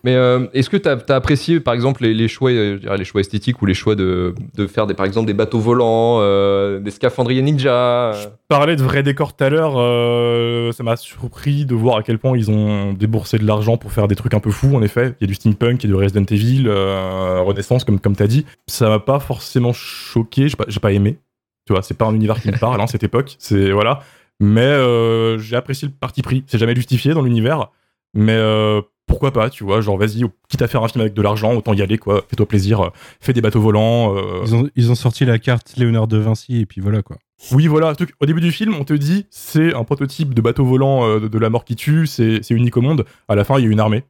Mais 0.03 0.15
euh, 0.15 0.48
est-ce 0.53 0.69
que 0.69 0.75
tu 0.77 0.89
as, 0.89 1.15
apprécié 1.15 1.62
par 1.62 1.74
exemple 1.74 2.03
les, 2.03 2.13
les 2.13 2.27
choix, 2.27 2.51
euh, 2.51 2.75
je 2.75 2.81
dirais 2.81 2.98
les 2.98 3.05
choix 3.05 3.22
esthétiques 3.22 3.62
ou 3.62 3.65
les 3.65 3.74
choix 3.74 3.96
de, 3.96 4.36
de 4.55 4.67
faire 4.67 4.88
des, 4.88 4.93
par 4.93 5.05
exemple 5.05 5.27
des 5.27 5.34
bateaux 5.34 5.60
volants, 5.60 6.17
euh, 6.19 6.79
des 6.79 6.91
scaphandriers 6.91 7.41
ninja 7.41 8.13
euh, 8.13 8.25
Parler 8.50 8.75
de 8.75 8.84
vrais 8.84 9.03
décors 9.03 9.36
tout 9.36 9.43
à 9.43 9.50
l'heure, 9.50 9.75
euh, 9.77 10.74
ça 10.74 10.84
m'a 10.84 10.98
surpris 10.98 11.65
de 11.65 11.75
voir 11.75 11.98
à 11.98 12.03
quel 12.03 12.19
point 12.19 12.38
ils 12.38 12.51
ont 12.51 12.91
déboursé 12.91 13.38
de 13.38 13.46
l'argent 13.46 13.77
pour 13.77 13.93
faire 13.93 14.10
des 14.10 14.15
trucs 14.15 14.34
un 14.34 14.41
peu 14.41 14.51
fous, 14.51 14.75
en 14.75 14.81
effet. 14.81 15.15
Il 15.19 15.24
y 15.24 15.25
a 15.25 15.27
du 15.27 15.36
steampunk, 15.36 15.81
il 15.84 15.89
y 15.89 15.93
a 15.93 15.96
du 15.96 16.01
Resident 16.01 16.25
Evil, 16.25 16.65
euh, 16.67 17.39
Renaissance, 17.41 17.86
comme, 17.86 18.01
comme 18.01 18.17
t'as 18.17 18.27
dit. 18.27 18.46
Ça 18.67 18.89
m'a 18.89 19.00
pas 19.00 19.19
forcément 19.19 19.72
choqué, 19.72 20.50
j'ai 20.50 20.58
pas, 20.58 20.65
j'ai 20.67 20.81
pas 20.81 20.91
aimé. 20.91 21.19
Tu 21.65 21.74
vois, 21.74 21.84
c'est 21.84 21.98
pas 21.98 22.05
un 22.05 22.15
univers 22.15 22.41
qui 22.41 22.50
me 22.51 22.58
parle, 22.58 22.81
hein, 22.81 22.88
cette 22.88 23.03
époque. 23.03 23.36
C'est, 23.39 23.72
voilà. 23.72 24.01
Mais 24.39 24.62
euh, 24.62 25.38
j'ai 25.38 25.55
apprécié 25.55 25.88
le 25.88 25.93
parti 25.93 26.22
pris. 26.22 26.43
C'est 26.48 26.58
jamais 26.58 26.75
justifié 26.75 27.13
dans 27.13 27.22
l'univers, 27.22 27.69
mais 28.13 28.36
euh, 28.36 28.81
pourquoi 29.05 29.31
pas, 29.34 29.50
tu 29.50 29.63
vois, 29.63 29.81
genre 29.81 29.98
vas-y, 29.98 30.24
quitte 30.48 30.62
à 30.62 30.67
faire 30.67 30.84
un 30.84 30.88
film 30.88 31.01
avec 31.01 31.13
de 31.13 31.22
l'argent, 31.22 31.53
autant 31.55 31.74
y 31.74 31.81
aller, 31.81 31.98
quoi. 31.98 32.24
Fais-toi 32.29 32.48
plaisir, 32.48 32.79
euh, 32.81 32.89
fais 33.19 33.34
des 33.34 33.41
bateaux 33.41 33.60
volants. 33.62 34.15
euh, 34.15 34.41
Ils 34.46 34.55
ont, 34.55 34.69
ils 34.75 34.91
ont 34.91 34.96
sorti 34.96 35.25
la 35.25 35.39
carte 35.39 35.74
Léonard 35.77 36.08
de 36.08 36.17
Vinci 36.17 36.60
et 36.62 36.65
puis 36.65 36.79
voilà 36.79 37.01
quoi. 37.01 37.17
oui, 37.51 37.67
voilà. 37.67 37.93
truc- 37.96 38.13
Au 38.22 38.25
début 38.25 38.39
du 38.41 38.51
film, 38.51 38.75
on 38.79 38.84
te 38.86 38.93
dit 38.93 39.25
c'est 39.29 39.74
un 39.74 39.84
prototype 39.84 40.34
de 40.34 40.41
bateau 40.41 40.63
volant 40.63 41.05
euh, 41.08 41.19
de, 41.19 41.27
de 41.27 41.38
la 41.39 41.50
mort 41.50 41.65
qui 41.65 41.75
tue, 41.75 42.08
c'est 42.08 42.39
c'est 42.43 42.53
unique 42.53 42.77
au 42.77 42.81
monde. 42.81 43.03
À 43.27 43.36
la 43.36 43.43
fin, 43.43 43.58
il 43.60 43.65
y 43.65 43.67
a 43.67 43.72
une 43.72 43.79
armée 43.79 44.03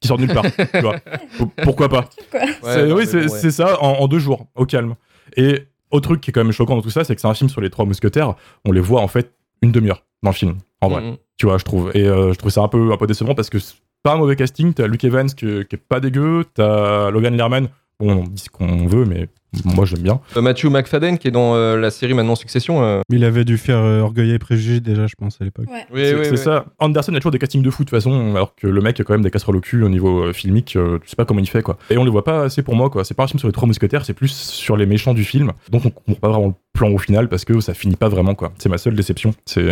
qui 0.00 0.08
sort 0.08 0.16
de 0.16 0.22
nulle 0.24 0.34
part. 0.34 0.44
tu 0.72 0.80
vois. 0.80 0.98
P- 0.98 1.62
Pourquoi 1.62 1.88
pas? 1.88 2.08
Quoi. 2.30 2.40
C'est- 2.62 2.86
non, 2.86 2.94
Oui, 2.96 3.02
mais 3.02 3.06
c'est 3.06 3.26
bon, 3.26 3.32
ouais. 3.32 3.38
c'est 3.38 3.50
ça 3.52 3.80
en, 3.82 4.00
en 4.00 4.08
deux 4.08 4.18
jours, 4.18 4.46
au 4.56 4.64
calme. 4.66 4.94
Et 5.36 5.66
autre 5.90 6.08
truc 6.08 6.20
qui 6.20 6.30
est 6.30 6.32
quand 6.32 6.42
même 6.44 6.52
choquant 6.52 6.74
dans 6.76 6.82
tout 6.82 6.90
ça, 6.90 7.04
c'est 7.04 7.14
que 7.14 7.20
c'est 7.20 7.28
un 7.28 7.34
film 7.34 7.50
sur 7.50 7.60
les 7.60 7.70
trois 7.70 7.84
mousquetaires. 7.84 8.34
On 8.64 8.72
les 8.72 8.80
voit 8.80 9.00
en 9.02 9.08
fait 9.08 9.32
une 9.62 9.72
demi-heure 9.72 10.04
dans 10.22 10.30
le 10.30 10.34
film, 10.34 10.58
en 10.80 10.88
vrai. 10.88 11.02
Mhm. 11.02 11.16
Tu 11.36 11.46
vois, 11.46 11.58
je 11.58 11.64
trouve. 11.64 11.90
Et 11.94 12.06
euh, 12.06 12.32
je 12.32 12.38
trouve 12.38 12.50
ça 12.50 12.62
un 12.62 12.68
peu, 12.68 12.92
un 12.92 12.96
peu 12.96 13.06
décevant 13.06 13.34
parce 13.34 13.50
que 13.50 13.58
c'est 13.58 13.76
pas 14.02 14.14
un 14.14 14.18
mauvais 14.18 14.36
casting. 14.36 14.74
T'as 14.74 14.86
Luke 14.86 15.04
Evans 15.04 15.28
qui, 15.28 15.46
qui 15.66 15.76
est 15.76 15.82
pas 15.88 16.00
dégueu, 16.00 16.44
t'as 16.54 17.10
Logan 17.10 17.36
Lerman. 17.36 17.68
Bon, 18.00 18.20
on 18.20 18.24
dit 18.24 18.42
ce 18.42 18.50
qu'on 18.50 18.86
veut, 18.86 19.04
mais 19.04 19.28
moi 19.64 19.84
j'aime 19.86 20.00
bien. 20.00 20.20
Euh, 20.36 20.42
Matthew 20.42 20.66
McFadden 20.66 21.18
qui 21.18 21.28
est 21.28 21.30
dans 21.30 21.54
euh, 21.54 21.76
la 21.76 21.90
série 21.90 22.14
maintenant 22.14 22.34
Succession. 22.34 22.82
euh. 22.82 23.00
Il 23.10 23.24
avait 23.24 23.44
dû 23.44 23.56
faire 23.58 23.78
euh, 23.78 24.00
Orgueil 24.00 24.32
et 24.32 24.38
Préjugés 24.38 24.80
déjà, 24.80 25.06
je 25.06 25.14
pense, 25.18 25.38
à 25.40 25.44
l'époque. 25.44 25.66
Ouais. 25.70 25.86
Oui, 25.92 26.00
c'est 26.04 26.14
oui, 26.14 26.20
c'est 26.24 26.30
oui. 26.32 26.36
ça. 26.38 26.66
Anderson 26.78 27.14
a 27.14 27.16
toujours 27.18 27.30
des 27.32 27.38
castings 27.38 27.62
de 27.62 27.70
fou 27.70 27.84
de 27.84 27.88
toute 27.88 27.96
façon, 27.98 28.34
alors 28.36 28.54
que 28.54 28.66
le 28.66 28.80
mec 28.80 29.00
a 29.00 29.04
quand 29.04 29.14
même 29.14 29.22
des 29.22 29.30
casseroles 29.30 29.56
au 29.56 29.60
cul 29.60 29.82
au 29.82 29.88
niveau 29.88 30.24
euh, 30.24 30.32
filmique. 30.32 30.76
euh, 30.76 30.98
je 31.04 31.10
sais 31.10 31.16
pas 31.16 31.24
comment 31.24 31.40
il 31.40 31.48
fait 31.48 31.62
quoi. 31.62 31.78
Et 31.90 31.96
on 31.98 32.04
les 32.04 32.10
voit 32.10 32.24
pas 32.24 32.42
assez 32.42 32.62
pour 32.62 32.74
moi 32.76 32.90
quoi. 32.90 33.04
C'est 33.04 33.14
pas 33.14 33.24
un 33.24 33.26
film 33.28 33.38
sur 33.38 33.48
les 33.48 33.52
trois 33.52 33.66
mousquetaires, 33.66 34.04
c'est 34.04 34.14
plus 34.14 34.28
sur 34.32 34.76
les 34.76 34.86
méchants 34.86 35.14
du 35.14 35.24
film. 35.24 35.52
Donc 35.70 35.84
on 35.86 35.90
comprend 35.90 36.14
pas 36.14 36.28
vraiment 36.28 36.46
le 36.48 36.54
plan 36.74 36.90
au 36.90 36.98
final 36.98 37.28
parce 37.28 37.44
que 37.44 37.60
ça 37.60 37.74
finit 37.74 37.96
pas 37.96 38.08
vraiment 38.08 38.34
quoi. 38.34 38.52
C'est 38.58 38.68
ma 38.68 38.78
seule 38.78 38.94
déception. 38.94 39.32
C'est 39.46 39.66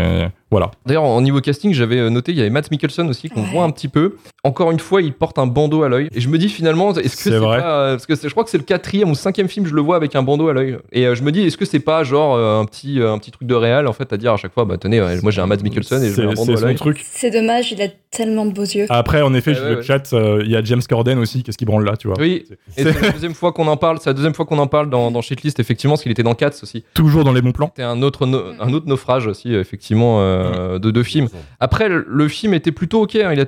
voilà. 0.50 0.70
D'ailleurs, 0.86 1.02
en 1.04 1.20
niveau 1.20 1.40
casting, 1.40 1.72
j'avais 1.74 1.98
euh, 1.98 2.08
noté, 2.10 2.32
il 2.32 2.38
y 2.38 2.40
avait 2.40 2.50
Matt 2.50 2.70
Mikkelsen 2.70 3.08
aussi, 3.08 3.28
qu'on 3.28 3.42
Ouais. 3.42 3.48
voit 3.52 3.64
un 3.64 3.70
petit 3.70 3.88
peu. 3.88 4.16
Encore 4.44 4.70
une 4.70 4.78
fois, 4.78 5.02
il 5.02 5.12
porte 5.12 5.38
un 5.38 5.46
bandeau 5.46 5.82
à 5.82 5.88
l'œil. 5.88 6.08
Et 6.14 6.20
je 6.20 6.28
me 6.28 6.38
dis 6.38 6.48
finalement, 6.48 6.92
est-ce 6.94 7.16
que 7.16 7.22
C'est 7.22 7.38
vrai. 7.38 7.58
pas. 7.60 7.80
euh, 7.80 7.90
Parce 7.96 8.06
que 8.06 8.14
je 8.16 8.28
crois 8.30 8.44
que 8.44 8.50
c'est 8.50 8.58
le 8.58 8.64
quatrième 8.64 9.10
ou 9.10 9.14
cinquième 9.14 9.48
film, 9.48 9.66
je 9.66 9.74
le 9.74 9.80
vois 9.80 9.96
avec 9.96 10.14
un 10.14 10.22
bandeau 10.22 10.48
à 10.48 10.52
l'œil. 10.52 10.78
Et 10.92 11.06
euh, 11.06 11.14
je 11.14 11.22
me 11.22 11.32
dis, 11.32 11.42
est-ce 11.42 11.56
que 11.56 11.64
c'est 11.64 11.80
pas 11.80 12.04
genre 12.04 12.38
un, 12.38 12.64
petit, 12.64 13.00
un 13.02 13.18
petit 13.18 13.30
truc 13.32 13.48
de 13.48 13.54
réal, 13.54 13.86
en 13.88 13.92
fait, 13.92 14.12
à 14.12 14.16
dire 14.16 14.32
à 14.32 14.36
chaque 14.36 14.52
fois, 14.52 14.64
bah 14.64 14.76
tenez, 14.78 15.00
moi 15.22 15.30
j'ai 15.32 15.40
un 15.40 15.46
Matt 15.46 15.62
Mikkelsen 15.62 16.02
et 16.02 16.10
je 16.10 16.20
mets 16.20 16.26
un 16.28 16.30
C'est 16.30 16.36
bandeau 16.36 16.58
à 16.58 16.60
l'œil. 16.60 16.74
truc. 16.76 17.04
C'est 17.10 17.30
dommage, 17.30 17.72
il 17.72 17.82
a 17.82 17.88
tellement 18.10 18.46
de 18.46 18.52
beaux 18.52 18.62
yeux. 18.62 18.86
Après, 18.88 19.22
en 19.22 19.34
effet, 19.34 19.50
Ouais, 19.50 19.56
je 19.56 19.62
ouais, 19.62 19.70
le 19.70 19.76
ouais. 19.78 19.82
chat, 19.82 20.12
euh, 20.12 20.42
il 20.44 20.50
y 20.50 20.56
a 20.56 20.62
James 20.62 20.80
Corden 20.88 21.18
aussi, 21.18 21.42
qu'est-ce 21.42 21.58
qu'il 21.58 21.66
branle 21.66 21.84
là, 21.84 21.96
tu 21.96 22.06
vois? 22.06 22.16
Oui, 22.20 22.44
C'est 22.70 22.84
c'est 22.84 23.00
la 23.02 23.10
deuxième 23.10 23.34
fois 23.34 23.52
qu'on 23.52 23.66
en 23.66 23.76
parle, 23.76 23.98
c'est 24.00 24.10
la 24.10 24.14
deuxième 24.14 24.34
fois 24.34 24.46
qu'on 24.46 24.58
en 24.58 24.66
parle 24.68 24.88
dans, 24.90 25.10
dans 25.10 25.20
Shitlist, 25.22 25.58
effectivement, 25.60 25.94
parce 25.94 26.02
qu'il 26.02 26.12
était 26.12 26.22
dans 26.22 26.34
Cats 26.34 26.50
aussi. 26.62 26.84
toujours 26.94 27.24
dans 27.24 27.32
les 27.32 27.42
bons 27.42 27.52
plans. 27.52 27.66
C'était 27.74 27.82
un 27.82 28.00
autre, 28.02 28.26
no- 28.26 28.42
un 28.60 28.72
autre 28.72 28.86
naufrage 28.86 29.26
aussi, 29.26 29.52
effectivement, 29.54 30.20
euh, 30.20 30.35
de 30.78 30.90
deux 30.90 31.02
films. 31.02 31.28
Après, 31.60 31.88
le, 31.88 32.28
film 32.28 32.54
était 32.54 32.72
plutôt 32.72 33.02
ok. 33.02 33.16
hein, 33.16 33.32
il, 33.32 33.40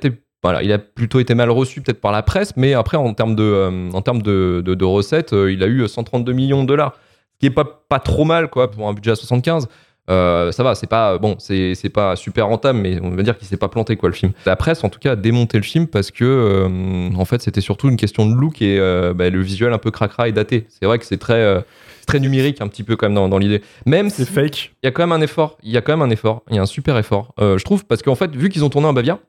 voilà, 0.43 0.63
il 0.63 0.71
a 0.73 0.79
plutôt 0.79 1.19
été 1.19 1.35
mal 1.35 1.51
reçu 1.51 1.81
peut-être 1.81 2.01
par 2.01 2.13
la 2.13 2.23
presse, 2.23 2.57
mais 2.57 2.75
après, 2.75 2.97
en 2.97 3.13
termes 3.13 3.35
de, 3.35 3.43
euh, 3.43 3.91
en 3.93 4.03
termes 4.03 4.23
de, 4.23 4.63
de- 4.65 4.85
recettes, 4.85 5.33
euh, 5.33 5.53
il 5.53 5.63
a 5.63 5.67
eu 5.67 5.87
132 5.87 6.33
millions 6.33 6.63
de 6.63 6.69
dollars, 6.69 6.95
ce 7.35 7.39
qui 7.41 7.47
est 7.47 7.51
pas, 7.51 7.65
pas 7.89 7.99
trop 7.99 8.25
mal 8.25 8.49
quoi 8.49 8.71
pour 8.71 8.89
un 8.89 8.95
budget 8.95 9.13
à 9.13 9.17
75. 9.17 9.69
Euh, 10.11 10.53
ça 10.53 10.63
va, 10.63 10.75
c'est 10.75 10.87
pas 10.87 11.19
bon, 11.19 11.37
c'est 11.39 11.93
pas 11.93 12.17
super 12.17 12.47
rentable, 12.47 12.79
mais 12.79 12.99
on 13.03 13.11
va 13.11 13.23
dire 13.23 13.37
qu'il 13.37 13.47
s'est 13.47 13.59
pas 13.59 13.69
planté 13.69 13.97
quoi 13.97 14.09
le 14.09 14.15
film. 14.15 14.33
La 14.47 14.57
presse 14.57 14.83
en 14.83 14.89
tout 14.89 14.99
cas 14.99 15.13
a 15.13 15.17
démonté 15.17 15.59
le 15.59 15.65
film 15.65 15.87
parce 15.87 16.11
que 16.11 16.25
euh, 16.25 17.11
en 17.15 17.25
fait 17.27 17.43
c'était 17.43 17.61
surtout 17.61 17.91
une 17.91 17.99
question 17.99 18.25
de 18.25 18.35
look 18.35 18.63
et 18.63 18.79
euh, 18.79 19.13
bah, 19.13 19.29
le 19.29 19.43
visuel 19.43 19.73
un 19.75 19.79
peu 19.79 19.91
cracra 19.91 20.27
et 20.27 20.33
daté. 20.33 20.67
C'est 20.71 20.87
vrai 20.87 20.99
que 20.99 21.05
c'est 21.05 21.19
très 21.19 21.35
euh, 21.35 21.61
très 22.09 22.19
numérique 22.21 22.61
un 22.61 22.67
petit 22.69 22.83
peu 22.83 22.97
quand 22.97 23.07
même 23.07 23.15
dans, 23.15 23.29
dans 23.29 23.39
l'idée. 23.39 23.63
Même 23.87 24.11
C'est 24.11 24.25
si 24.25 24.33
fake. 24.33 24.73
il 24.83 24.87
y 24.87 24.89
a 24.89 24.91
quand 24.91 25.03
même 25.03 25.13
un 25.13 25.21
effort. 25.21 25.59
Il 25.63 25.71
y 25.71 25.77
a 25.77 25.81
quand 25.83 25.93
même 25.93 26.03
un 26.03 26.11
effort. 26.11 26.43
Il 26.51 26.57
y 26.57 26.59
a 26.59 26.63
un 26.63 26.67
super 26.67 26.99
effort, 26.99 27.35
euh, 27.41 27.59
je 27.59 27.65
trouve, 27.65 27.85
parce 27.85 28.03
qu'en 28.03 28.15
fait, 28.17 28.35
vu 28.35 28.49
qu'ils 28.49 28.65
ont 28.65 28.71
tourné 28.71 28.89
en 28.89 28.93
Bavia, 28.93 29.21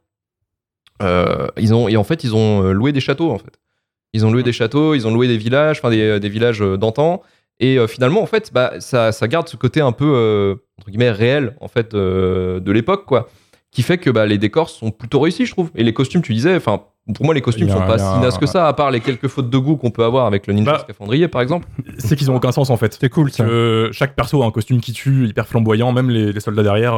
euh, 1.02 1.48
ils 1.58 1.74
ont 1.74 1.88
et 1.88 1.96
en 1.96 2.04
fait 2.04 2.24
ils 2.26 2.36
ont 2.36 2.64
euh, 2.64 2.72
loué 2.74 2.92
des 2.92 3.00
châteaux 3.00 3.32
en 3.32 3.38
fait. 3.38 3.60
Ils 4.14 4.26
ont 4.26 4.32
loué 4.32 4.44
des 4.44 4.52
châteaux, 4.54 4.96
ils 4.96 5.08
ont 5.08 5.14
loué 5.14 5.28
des 5.28 5.38
villages, 5.38 5.78
enfin 5.80 5.92
des, 5.92 6.20
des 6.20 6.30
villages 6.30 6.60
d'antan. 6.60 7.22
Et 7.62 7.78
euh, 7.78 7.88
finalement, 7.88 8.22
en 8.22 8.26
fait, 8.26 8.52
bah, 8.54 8.74
ça, 8.80 9.12
ça 9.12 9.28
garde 9.28 9.48
ce 9.48 9.56
côté 9.58 9.82
un 9.82 9.92
peu 9.92 10.58
entre 10.80 10.90
guillemets 10.90 11.12
réel 11.12 11.56
en 11.62 11.68
fait 11.68 11.94
de 11.94 12.72
l'époque, 12.72 13.06
quoi. 13.06 13.30
qui 13.72 13.82
fait 13.84 13.98
que 13.98 14.10
bah, 14.10 14.26
les 14.26 14.38
décors 14.38 14.70
sont 14.70 14.92
plutôt 14.92 15.20
réussis, 15.20 15.46
je 15.46 15.52
trouve. 15.52 15.70
Et 15.76 15.84
les 15.84 15.94
costumes, 15.94 16.22
tu 16.22 16.34
disais, 16.34 16.56
enfin, 16.56 16.84
pour 17.14 17.26
moi, 17.26 17.34
les 17.34 17.42
costumes 17.42 17.70
a 17.70 17.74
sont 17.74 17.80
pas 17.80 17.98
si 17.98 18.04
un- 18.04 18.40
que 18.40 18.46
ça, 18.46 18.68
à 18.68 18.74
part 18.74 18.92
les 18.92 19.00
quelques 19.00 19.28
fautes 19.28 19.50
de 19.50 19.58
goût 19.58 19.76
qu'on 19.78 19.92
peut 19.92 20.04
avoir 20.04 20.26
avec 20.26 20.48
le 20.48 20.54
ninja 20.54 20.72
Bah, 20.74 20.80
scaphandrier, 20.80 21.28
par 21.28 21.42
exemple. 21.42 21.68
C'est 21.98 22.16
qu'ils 22.16 22.30
ont 22.32 22.36
aucun 22.36 22.52
sens 22.52 22.70
en 22.70 22.78
fait. 22.78 22.94
C'était 22.94 23.10
cool 23.10 23.32
ça. 23.32 23.44
Que 23.44 23.90
chaque 23.92 24.16
perso 24.16 24.42
a 24.44 24.46
un 24.46 24.52
costume 24.52 24.80
qui 24.82 24.94
tue, 24.94 25.28
hyper 25.28 25.48
flamboyant, 25.48 25.92
même 25.92 26.10
les, 26.10 26.32
les 26.32 26.40
soldats 26.40 26.64
derrière, 26.64 26.94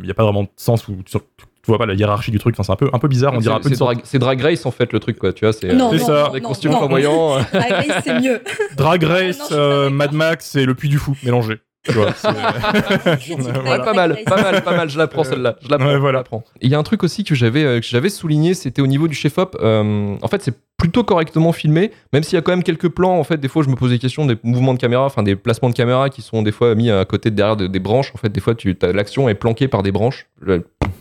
il 0.00 0.04
n'y 0.04 0.10
a 0.10 0.14
pas 0.14 0.24
vraiment 0.24 0.44
de 0.44 0.48
sens 0.56 0.86
où 0.88 0.96
tu, 1.04 1.16
tu 1.18 1.68
vois 1.68 1.78
pas 1.78 1.86
la 1.86 1.94
hiérarchie 1.94 2.30
du 2.32 2.38
truc, 2.38 2.54
enfin, 2.56 2.64
c'est 2.64 2.72
un 2.72 2.76
peu, 2.76 2.90
un 2.92 2.98
peu 2.98 3.06
bizarre, 3.08 3.34
on 3.34 3.38
dirait 3.38 3.54
un 3.54 3.60
peu 3.60 3.68
C'est 3.68 3.76
sorte- 3.76 3.92
drag, 3.94 4.00
c'est 4.04 4.18
Drag 4.18 4.40
Race, 4.40 4.66
en 4.66 4.70
fait, 4.72 4.92
le 4.92 4.98
truc, 4.98 5.18
quoi. 5.18 5.32
Tu 5.32 5.44
vois, 5.44 5.52
c'est 5.52 5.72
Non, 5.74 5.88
euh, 5.92 5.98
C'est 5.98 6.04
ça. 6.04 6.30
des 6.32 6.40
costumes 6.40 6.72
non. 6.72 6.78
flamboyants. 6.78 7.36
euh. 7.38 7.40
Drag 7.52 7.70
Race, 7.70 8.02
c'est 8.04 8.20
mieux. 8.20 8.40
Drag 8.76 9.02
Race, 9.04 9.48
euh. 9.52 9.88
Mad 9.90 10.12
Max 10.12 10.46
c'est 10.50 10.64
le 10.64 10.74
puits 10.74 10.88
du 10.88 10.98
fou 10.98 11.16
mélangé. 11.22 11.58
Tu 11.84 11.92
vois, 11.92 12.12
c'est- 12.14 12.28
Ouais, 13.68 13.78
pas 13.78 13.92
mal, 13.92 14.18
pas 14.24 14.40
mal, 14.42 14.62
pas 14.62 14.76
mal. 14.76 14.88
Je 14.88 14.98
la 14.98 15.06
prends 15.08 15.24
celle-là. 15.24 15.56
Je 15.62 15.68
la 15.68 15.78
prends. 15.78 15.86
Ouais, 15.88 15.94
je 15.94 15.98
voilà. 15.98 16.18
la 16.18 16.24
prends. 16.24 16.44
Il 16.60 16.70
y 16.70 16.74
a 16.74 16.78
un 16.78 16.82
truc 16.82 17.02
aussi 17.02 17.24
que 17.24 17.34
j'avais 17.34 17.64
euh, 17.64 17.80
que 17.80 17.86
j'avais 17.86 18.08
souligné, 18.08 18.54
c'était 18.54 18.82
au 18.82 18.86
niveau 18.86 19.08
du 19.08 19.14
chef-op. 19.14 19.56
Euh, 19.60 20.16
en 20.22 20.28
fait, 20.28 20.42
c'est 20.42 20.54
plutôt 20.78 21.04
correctement 21.04 21.52
filmé, 21.52 21.92
même 22.12 22.22
s'il 22.22 22.34
y 22.34 22.38
a 22.38 22.42
quand 22.42 22.52
même 22.52 22.62
quelques 22.64 22.88
plans. 22.88 23.18
En 23.18 23.24
fait, 23.24 23.36
des 23.38 23.48
fois, 23.48 23.62
je 23.62 23.68
me 23.68 23.74
pose 23.76 23.90
des 23.90 23.98
questions 23.98 24.26
des 24.26 24.36
mouvements 24.42 24.74
de 24.74 24.78
caméra, 24.78 25.04
enfin 25.04 25.22
des 25.22 25.36
placements 25.36 25.70
de 25.70 25.74
caméra 25.74 26.08
qui 26.10 26.22
sont 26.22 26.42
des 26.42 26.52
fois 26.52 26.74
mis 26.74 26.90
à 26.90 27.04
côté 27.04 27.30
de 27.30 27.36
derrière 27.36 27.56
de- 27.56 27.66
des 27.66 27.80
branches. 27.80 28.12
En 28.14 28.18
fait, 28.18 28.28
des 28.30 28.40
fois, 28.40 28.54
tu 28.54 28.76
as- 28.82 28.92
l'action 28.92 29.28
est 29.28 29.34
planquée 29.34 29.68
par 29.68 29.82
des 29.82 29.92
branches. 29.92 30.26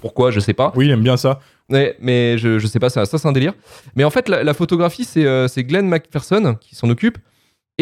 Pourquoi 0.01 0.31
Je 0.31 0.39
sais 0.39 0.53
pas. 0.53 0.71
Oui, 0.75 0.85
il 0.85 0.91
aime 0.91 1.01
bien 1.03 1.17
ça. 1.17 1.39
Mais, 1.69 1.95
mais 2.01 2.38
je, 2.38 2.59
je 2.59 2.67
sais 2.67 2.79
pas, 2.79 2.89
ça, 2.89 3.05
ça 3.05 3.17
c'est 3.17 3.27
un 3.27 3.31
délire. 3.31 3.53
Mais 3.95 4.03
en 4.03 4.09
fait, 4.09 4.27
la, 4.29 4.43
la 4.43 4.53
photographie, 4.53 5.05
c'est 5.05 5.25
euh, 5.25 5.47
c'est 5.47 5.63
Glenn 5.63 5.88
McPherson 5.88 6.55
qui 6.59 6.75
s'en 6.75 6.89
occupe. 6.89 7.17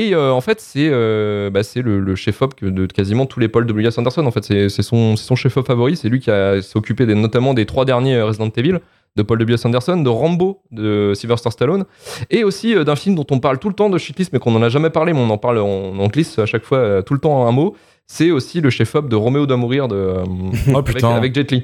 Et 0.02 0.14
euh, 0.14 0.32
en 0.32 0.40
fait, 0.40 0.62
c'est 0.62 0.88
euh, 0.90 1.50
bah, 1.50 1.62
le, 1.76 2.00
le 2.00 2.16
chef-op 2.16 2.54
de 2.64 2.86
quasiment 2.86 3.26
tous 3.26 3.40
les 3.40 3.50
Paul 3.50 3.66
W.S. 3.66 3.98
Anderson. 3.98 4.26
En 4.26 4.32
fait, 4.32 4.44
c'est 4.46 4.70
son, 4.82 5.16
son 5.18 5.36
chef-op 5.36 5.68
favori. 5.68 5.98
C'est 5.98 6.08
lui 6.08 6.20
qui 6.20 6.32
a- 6.32 6.62
s'est 6.62 6.78
occupé 6.78 7.06
des- 7.06 7.16
notamment 7.16 7.54
des 7.54 7.66
trois 7.66 7.84
derniers 7.86 8.16
euh, 8.16 8.26
Resident 8.26 8.50
Evil 8.56 8.78
de 9.18 9.24
Paul 9.24 9.40
W.S. 9.40 9.66
Anderson, 9.66 9.98
de 10.02 10.08
Rambo 10.10 10.62
de 10.72 11.14
Sylvester 11.16 11.50
Stallone, 11.52 11.84
et 12.30 12.44
aussi 12.44 12.76
euh, 12.76 12.84
d'un 12.86 12.96
film 12.96 13.16
dont 13.16 13.26
on 13.32 13.40
parle 13.40 13.58
tout 13.60 13.68
le 13.68 13.74
temps 13.76 13.90
de 13.90 13.98
shitlist, 13.98 14.32
mais 14.32 14.40
qu'on 14.40 14.52
n'en 14.52 14.62
a 14.62 14.70
jamais 14.70 14.90
parlé, 14.92 15.12
mais 15.14 15.20
on 15.20 15.30
en 15.32 15.38
parle, 15.38 15.58
on, 15.58 16.00
on 16.00 16.08
glisse 16.08 16.40
à 16.40 16.46
chaque 16.46 16.64
fois 16.64 17.04
tout 17.04 17.14
le 17.14 17.20
temps 17.20 17.46
un 17.48 17.52
mot. 17.52 17.76
C'est 18.08 18.32
aussi 18.32 18.62
le 18.62 18.70
chef-op 18.70 19.10
de 19.10 19.16
Roméo 19.16 19.46
doit 19.48 19.58
mourir 19.58 19.88
de, 19.88 20.14
Oh 20.74 20.78
avec, 20.78 21.04
avec 21.04 21.36
Jet 21.36 21.52
Li. 21.52 21.64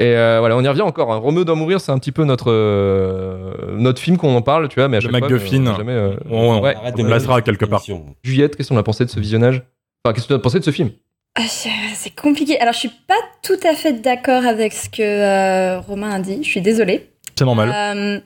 Et 0.00 0.06
euh, 0.16 0.38
voilà, 0.40 0.56
on 0.56 0.62
y 0.62 0.66
revient 0.68 0.82
encore. 0.82 1.12
Hein. 1.12 1.18
Roméo 1.18 1.44
doit 1.44 1.54
mourir, 1.54 1.80
c'est 1.80 1.92
un 1.92 1.98
petit 1.98 2.10
peu 2.10 2.24
notre 2.24 2.50
euh, 2.50 3.54
notre 3.76 4.00
film 4.00 4.16
qu'on 4.16 4.34
en 4.34 4.42
parle, 4.42 4.68
tu 4.68 4.80
vois, 4.80 4.88
mais 4.88 4.96
à 4.96 5.00
Le 5.00 5.04
chaque 5.04 5.10
fois, 5.12 5.20
MacGuffin. 5.20 5.60
mais 5.60 5.68
on 5.68 5.72
a 5.74 5.76
jamais, 5.76 5.92
euh, 5.92 6.16
On, 6.30 6.60
Ouais. 6.60 6.74
Arrête 6.74 6.94
on 6.98 7.02
de 7.02 7.06
placera 7.06 7.36
mettre 7.36 7.46
quelque 7.46 7.64
part. 7.64 7.82
Juliette, 8.24 8.56
qu'est-ce 8.56 8.70
qu'on 8.70 8.76
a 8.76 8.82
pensé 8.82 9.04
de 9.04 9.10
ce 9.10 9.20
visionnage? 9.20 9.62
Enfin, 10.04 10.12
qu'est-ce 10.14 10.24
que 10.26 10.32
tu 10.32 10.34
as 10.34 10.40
pensé 10.40 10.58
de 10.58 10.64
ce 10.64 10.72
film? 10.72 10.90
Ah, 11.36 11.42
C'est 11.48 12.14
compliqué. 12.14 12.58
Alors, 12.60 12.74
je 12.74 12.78
suis 12.80 12.90
pas 13.08 13.14
tout 13.42 13.58
à 13.68 13.74
fait 13.74 13.92
d'accord 14.00 14.44
avec 14.44 14.72
ce 14.72 14.88
que 14.88 15.02
euh, 15.02 15.80
Romain 15.80 16.10
a 16.10 16.18
dit. 16.20 16.38
Je 16.42 16.48
suis 16.48 16.60
désolée. 16.60 17.10
C'est 17.36 17.44
normal. 17.44 17.70
Euh, 17.74 18.20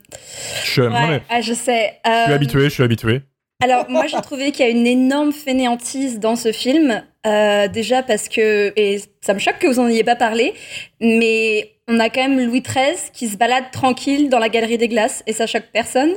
je, 0.64 0.82
non, 0.82 0.90
ouais, 0.92 1.08
mais 1.08 1.22
ah, 1.30 1.40
je 1.40 1.54
sais. 1.54 1.94
je 2.04 2.22
suis 2.24 2.32
habitué, 2.32 2.64
je 2.64 2.68
suis 2.68 2.82
habitué. 2.82 3.22
Alors, 3.62 3.86
moi, 3.90 4.06
j'ai 4.06 4.20
trouvé 4.20 4.52
qu'il 4.52 4.64
y 4.64 4.68
a 4.68 4.70
une 4.70 4.86
énorme 4.86 5.32
fainéantise 5.32 6.20
dans 6.20 6.36
ce 6.36 6.52
film. 6.52 7.02
Euh, 7.26 7.66
déjà 7.66 8.04
parce 8.04 8.28
que, 8.28 8.72
et 8.76 9.00
ça 9.20 9.34
me 9.34 9.40
choque 9.40 9.58
que 9.58 9.66
vous 9.66 9.80
en 9.80 9.88
ayez 9.88 10.04
pas 10.04 10.14
parlé, 10.14 10.54
mais 11.00 11.72
on 11.88 11.98
a 11.98 12.08
quand 12.08 12.20
même 12.28 12.38
Louis 12.40 12.62
XIII 12.62 13.10
qui 13.12 13.26
se 13.28 13.36
balade 13.36 13.64
tranquille 13.72 14.28
dans 14.28 14.38
la 14.38 14.48
galerie 14.48 14.78
des 14.78 14.86
glaces 14.88 15.24
et 15.26 15.32
ça 15.32 15.46
choque 15.48 15.64
personne. 15.72 16.12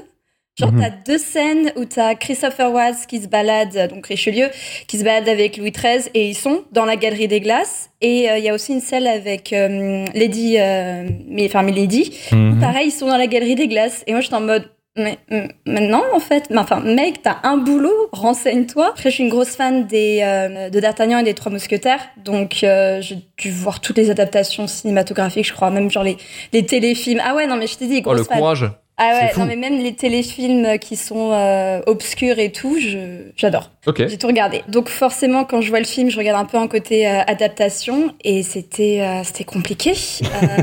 Genre, 0.59 0.71
Mhm. 0.71 0.81
t'as 0.81 0.89
deux 0.89 1.17
scènes 1.17 1.71
où 1.77 1.85
t'as 1.85 2.13
Christopher 2.13 2.71
Watts 2.71 3.07
qui 3.07 3.19
se 3.21 3.27
balade, 3.27 3.89
donc 3.89 4.05
Richelieu, 4.05 4.49
qui 4.87 4.99
se 4.99 5.03
balade 5.03 5.27
avec 5.27 5.57
Louis 5.57 5.71
XIII 5.71 6.09
et 6.13 6.27
ils 6.29 6.35
sont 6.35 6.63
dans 6.71 6.85
la 6.85 6.95
galerie 6.97 7.27
des 7.29 7.39
glaces. 7.39 7.89
Et 8.01 8.29
euh, 8.29 8.37
il 8.37 8.43
y 8.43 8.49
a 8.49 8.53
aussi 8.53 8.73
une 8.73 8.81
scène 8.81 9.07
avec 9.07 9.51
euh, 9.53 10.05
Lady, 10.13 10.57
euh, 10.59 11.07
mais, 11.27 11.45
enfin 11.47 11.63
Milady, 11.63 12.15
Mhm. 12.31 12.59
Pareil, 12.61 12.89
ils 12.89 12.91
sont 12.91 13.07
dans 13.07 13.17
la 13.17 13.27
galerie 13.27 13.55
des 13.55 13.67
glaces. 13.67 14.03
Et 14.05 14.11
moi, 14.11 14.21
j'étais 14.21 14.35
en 14.35 14.41
mode, 14.41 14.69
mais, 14.97 15.19
maintenant, 15.65 16.03
en 16.13 16.19
fait, 16.19 16.49
mais 16.49 16.57
enfin, 16.57 16.81
mec, 16.81 17.21
t'as 17.23 17.37
un 17.43 17.57
boulot, 17.57 17.93
renseigne-toi. 18.11 18.89
Après, 18.89 19.09
je 19.09 19.15
suis 19.15 19.23
une 19.23 19.29
grosse 19.29 19.55
fan 19.55 19.87
des, 19.87 20.19
euh, 20.21 20.69
de 20.69 20.79
D'Artagnan 20.79 21.19
et 21.19 21.23
des 21.23 21.33
Trois 21.33 21.51
Mousquetaires. 21.51 22.01
Donc, 22.17 22.63
euh, 22.63 23.01
j'ai 23.01 23.19
dû 23.37 23.51
voir 23.51 23.79
toutes 23.79 23.97
les 23.97 24.09
adaptations 24.09 24.67
cinématographiques, 24.67 25.47
je 25.47 25.53
crois, 25.53 25.69
même 25.69 25.89
genre 25.89 26.03
les, 26.03 26.17
les 26.51 26.65
téléfilms. 26.65 27.21
Ah 27.23 27.35
ouais, 27.35 27.47
non, 27.47 27.55
mais 27.55 27.67
je 27.67 27.77
t'ai 27.77 27.87
dit, 27.87 28.01
Oh, 28.05 28.13
le 28.13 28.23
fan. 28.23 28.37
courage 28.37 28.65
Ah 29.03 29.13
ouais, 29.15 29.31
non, 29.35 29.45
mais 29.45 29.55
même 29.55 29.79
les 29.81 29.93
téléfilms 29.93 30.77
qui 30.77 30.95
sont 30.95 31.31
euh, 31.31 31.81
obscurs 31.87 32.37
et 32.37 32.51
tout, 32.51 32.77
je, 32.79 33.31
j'adore. 33.35 33.71
Ok. 33.87 34.07
J'ai 34.07 34.17
tout 34.17 34.27
regardé. 34.27 34.61
Donc 34.67 34.89
forcément, 34.89 35.43
quand 35.43 35.59
je 35.61 35.69
vois 35.69 35.79
le 35.79 35.85
film, 35.85 36.11
je 36.11 36.17
regarde 36.17 36.39
un 36.39 36.45
peu 36.45 36.59
en 36.59 36.67
côté 36.67 37.07
euh, 37.07 37.21
adaptation 37.25 38.13
et 38.23 38.43
c'était 38.43 39.01
euh, 39.01 39.23
c'était 39.23 39.43
compliqué. 39.43 39.93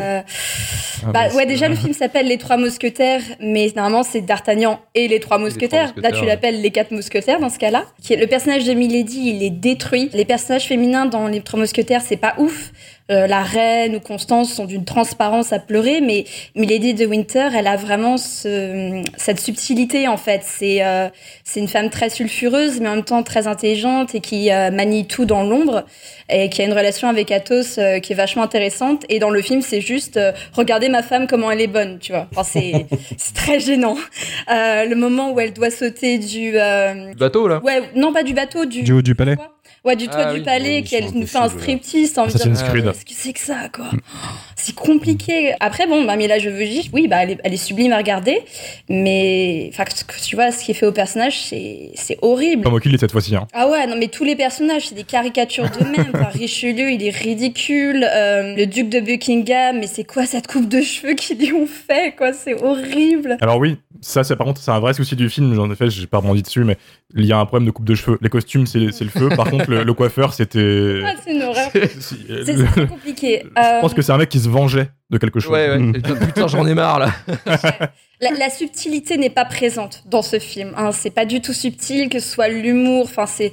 Euh, 0.00 0.22
Ah, 1.06 1.12
bah 1.12 1.28
ouais, 1.34 1.46
déjà 1.46 1.68
le 1.68 1.76
film 1.76 1.92
s'appelle 1.92 2.26
Les 2.26 2.38
Trois 2.38 2.56
Mousquetaires, 2.56 3.20
mais 3.40 3.70
normalement 3.76 4.02
c'est 4.02 4.20
D'Artagnan 4.20 4.80
et 4.96 5.06
les 5.06 5.20
Trois 5.20 5.38
Mousquetaires. 5.38 5.86
Là, 5.86 5.92
Mousquetaires, 5.94 6.12
tu 6.12 6.20
ouais. 6.20 6.26
l'appelles 6.26 6.60
les 6.60 6.70
Quatre 6.70 6.90
Mousquetaires 6.90 7.38
dans 7.38 7.48
ce 7.48 7.58
cas-là. 7.58 7.84
Le 8.10 8.26
personnage 8.26 8.64
de 8.64 8.72
Milady, 8.72 9.30
il 9.30 9.42
est 9.44 9.50
détruit. 9.50 10.10
Les 10.12 10.24
personnages 10.24 10.66
féminins 10.66 11.06
dans 11.06 11.28
les 11.28 11.40
Trois 11.40 11.60
Mousquetaires, 11.60 12.02
c'est 12.04 12.16
pas 12.16 12.34
ouf. 12.38 12.72
Euh, 13.10 13.26
la 13.26 13.42
reine 13.42 13.96
ou 13.96 14.00
Constance 14.00 14.52
sont 14.52 14.66
d'une 14.66 14.84
transparence 14.84 15.52
à 15.54 15.58
pleurer, 15.58 16.02
mais 16.02 16.24
Milady 16.54 16.92
de 16.92 17.06
Winter, 17.06 17.48
elle 17.56 17.66
a 17.66 17.76
vraiment 17.76 18.18
ce- 18.18 19.02
cette 19.16 19.40
subtilité 19.40 20.06
en 20.08 20.18
fait. 20.18 20.42
C'est 20.44 20.84
euh, 20.84 21.08
c'est 21.42 21.60
une 21.60 21.68
femme 21.68 21.88
très 21.88 22.10
sulfureuse, 22.10 22.80
mais 22.80 22.88
en 22.88 22.96
même 22.96 23.04
temps 23.04 23.22
très 23.22 23.46
intelligente 23.46 24.14
et 24.14 24.20
qui 24.20 24.52
euh, 24.52 24.70
manie 24.70 25.06
tout 25.06 25.24
dans 25.24 25.42
l'ombre 25.42 25.84
et 26.28 26.50
qui 26.50 26.60
a 26.60 26.66
une 26.66 26.74
relation 26.74 27.08
avec 27.08 27.32
Athos 27.32 27.78
euh, 27.78 27.98
qui 28.00 28.12
est 28.12 28.16
vachement 28.16 28.42
intéressante. 28.42 29.04
Et 29.08 29.18
dans 29.18 29.30
le 29.30 29.40
film, 29.40 29.62
c'est 29.62 29.80
juste 29.80 30.18
euh, 30.18 30.32
regardez 30.52 30.90
ma 30.90 31.02
femme 31.02 31.26
comment 31.26 31.50
elle 31.50 31.62
est 31.62 31.66
bonne, 31.66 31.98
tu 31.98 32.12
vois. 32.12 32.28
Enfin, 32.32 32.42
c'est 32.44 32.86
c'est 33.16 33.34
très 33.34 33.58
gênant. 33.58 33.96
Euh, 34.52 34.84
le 34.84 34.94
moment 34.96 35.30
où 35.32 35.40
elle 35.40 35.54
doit 35.54 35.70
sauter 35.70 36.18
du 36.18 36.52
euh, 36.58 37.10
Du 37.12 37.16
bateau, 37.16 37.48
là? 37.48 37.60
Ouais 37.64 37.80
non 37.96 38.12
pas 38.12 38.22
du 38.22 38.34
bateau 38.34 38.66
du 38.66 38.82
Du 38.82 38.92
haut 38.92 39.00
du 39.02 39.14
palais 39.14 39.36
Ouais, 39.84 39.96
du 39.96 40.06
toit 40.06 40.16
Ah 40.18 40.32
du 40.32 40.40
oui, 40.40 40.44
palais, 40.44 40.80
oui, 40.82 40.84
qu'elle 40.84 41.10
nous 41.12 41.26
fait 41.26 41.38
un 41.38 41.48
striptease 41.48 42.12
sans 42.12 42.26
me 42.26 42.30
dire 42.30 42.40
Ah. 42.42 42.92
Qu'est-ce 42.92 43.04
que 43.04 43.12
c'est 43.14 43.32
que 43.32 43.40
ça, 43.40 43.68
quoi 43.72 43.90
C'est 44.60 44.74
compliqué. 44.74 45.54
Après, 45.60 45.86
bon, 45.86 46.04
bah, 46.04 46.16
Mila 46.16 46.38
Jovovich, 46.38 46.90
oui, 46.92 47.06
bah, 47.08 47.22
elle 47.22 47.30
est, 47.30 47.38
elle 47.44 47.54
est 47.54 47.56
sublime 47.56 47.92
à 47.92 47.96
regarder, 47.98 48.42
mais 48.88 49.70
enfin, 49.72 49.84
tu 50.26 50.34
vois, 50.36 50.50
ce 50.50 50.64
qui 50.64 50.72
est 50.72 50.74
fait 50.74 50.86
au 50.86 50.92
personnage, 50.92 51.38
c'est 51.40 52.18
horrible. 52.22 52.68
Qui 52.80 52.88
l'ai 52.90 52.98
cette 52.98 53.12
fois-ci. 53.12 53.34
Hein. 53.36 53.46
Ah 53.52 53.68
ouais, 53.68 53.86
non, 53.86 53.96
mais 53.98 54.08
tous 54.08 54.24
les 54.24 54.36
personnages, 54.36 54.88
c'est 54.88 54.94
des 54.94 55.04
caricatures 55.04 55.64
d'eux-mêmes. 55.70 56.06
Enfin, 56.14 56.28
Richelieu, 56.32 56.90
il 56.90 57.04
est 57.04 57.10
ridicule. 57.16 58.04
Euh, 58.10 58.56
le 58.56 58.66
duc 58.66 58.88
de 58.88 59.00
Buckingham, 59.00 59.78
mais 59.78 59.86
c'est 59.86 60.04
quoi 60.04 60.26
cette 60.26 60.46
coupe 60.46 60.68
de 60.68 60.80
cheveux 60.80 61.14
qu'ils 61.14 61.38
lui 61.38 61.52
ont 61.52 61.66
fait, 61.66 62.14
quoi? 62.16 62.32
C'est 62.32 62.54
horrible. 62.54 63.36
Alors 63.40 63.58
oui, 63.58 63.76
ça, 64.00 64.24
c'est 64.24 64.36
par 64.36 64.46
contre, 64.46 64.60
c'est 64.60 64.70
un 64.70 64.80
vrai 64.80 64.94
souci 64.94 65.16
du 65.16 65.28
film. 65.28 65.54
J'en 65.54 65.70
ai 65.70 65.74
fait, 65.76 65.90
j'ai 65.90 66.06
pas 66.06 66.18
rebondi 66.18 66.42
dessus, 66.42 66.64
mais 66.64 66.76
il 67.14 67.24
y 67.26 67.32
a 67.32 67.38
un 67.38 67.46
problème 67.46 67.66
de 67.66 67.70
coupe 67.72 67.84
de 67.84 67.94
cheveux. 67.94 68.18
Les 68.22 68.28
costumes, 68.28 68.66
c'est 68.66 68.78
le 68.80 68.90
feu. 68.92 69.28
Par 69.36 69.50
contre, 69.50 69.70
le, 69.70 69.84
le 69.84 69.94
coiffeur, 69.94 70.32
c'était. 70.34 71.00
Ah, 71.04 71.14
c'est 71.24 71.32
une 71.34 71.42
horreur. 71.42 71.70
C'est 72.44 72.88
compliqué. 72.88 73.42
Je 73.44 73.60
Euh, 73.62 73.80
pense 73.80 73.94
que 73.94 74.02
c'est 74.02 74.12
un 74.12 74.18
mec 74.18 74.28
qui 74.28 74.38
se 74.40 74.47
vengeait 74.48 74.90
de 75.10 75.18
quelque 75.18 75.40
chose. 75.40 75.52
Ouais, 75.52 75.68
ouais. 75.70 75.78
Mm. 75.78 76.02
Putain, 76.02 76.48
j'en 76.48 76.66
ai 76.66 76.74
marre, 76.74 76.98
là. 76.98 77.12
La, 78.20 78.32
la 78.32 78.50
subtilité 78.50 79.16
n'est 79.16 79.30
pas 79.30 79.44
présente 79.44 80.02
dans 80.06 80.22
ce 80.22 80.40
film. 80.40 80.72
Hein. 80.76 80.90
C'est 80.90 81.10
pas 81.10 81.24
du 81.24 81.40
tout 81.40 81.52
subtil, 81.52 82.08
que 82.08 82.18
ce 82.18 82.28
soit 82.28 82.48
l'humour. 82.48 83.04
Enfin, 83.04 83.26
c'est 83.26 83.52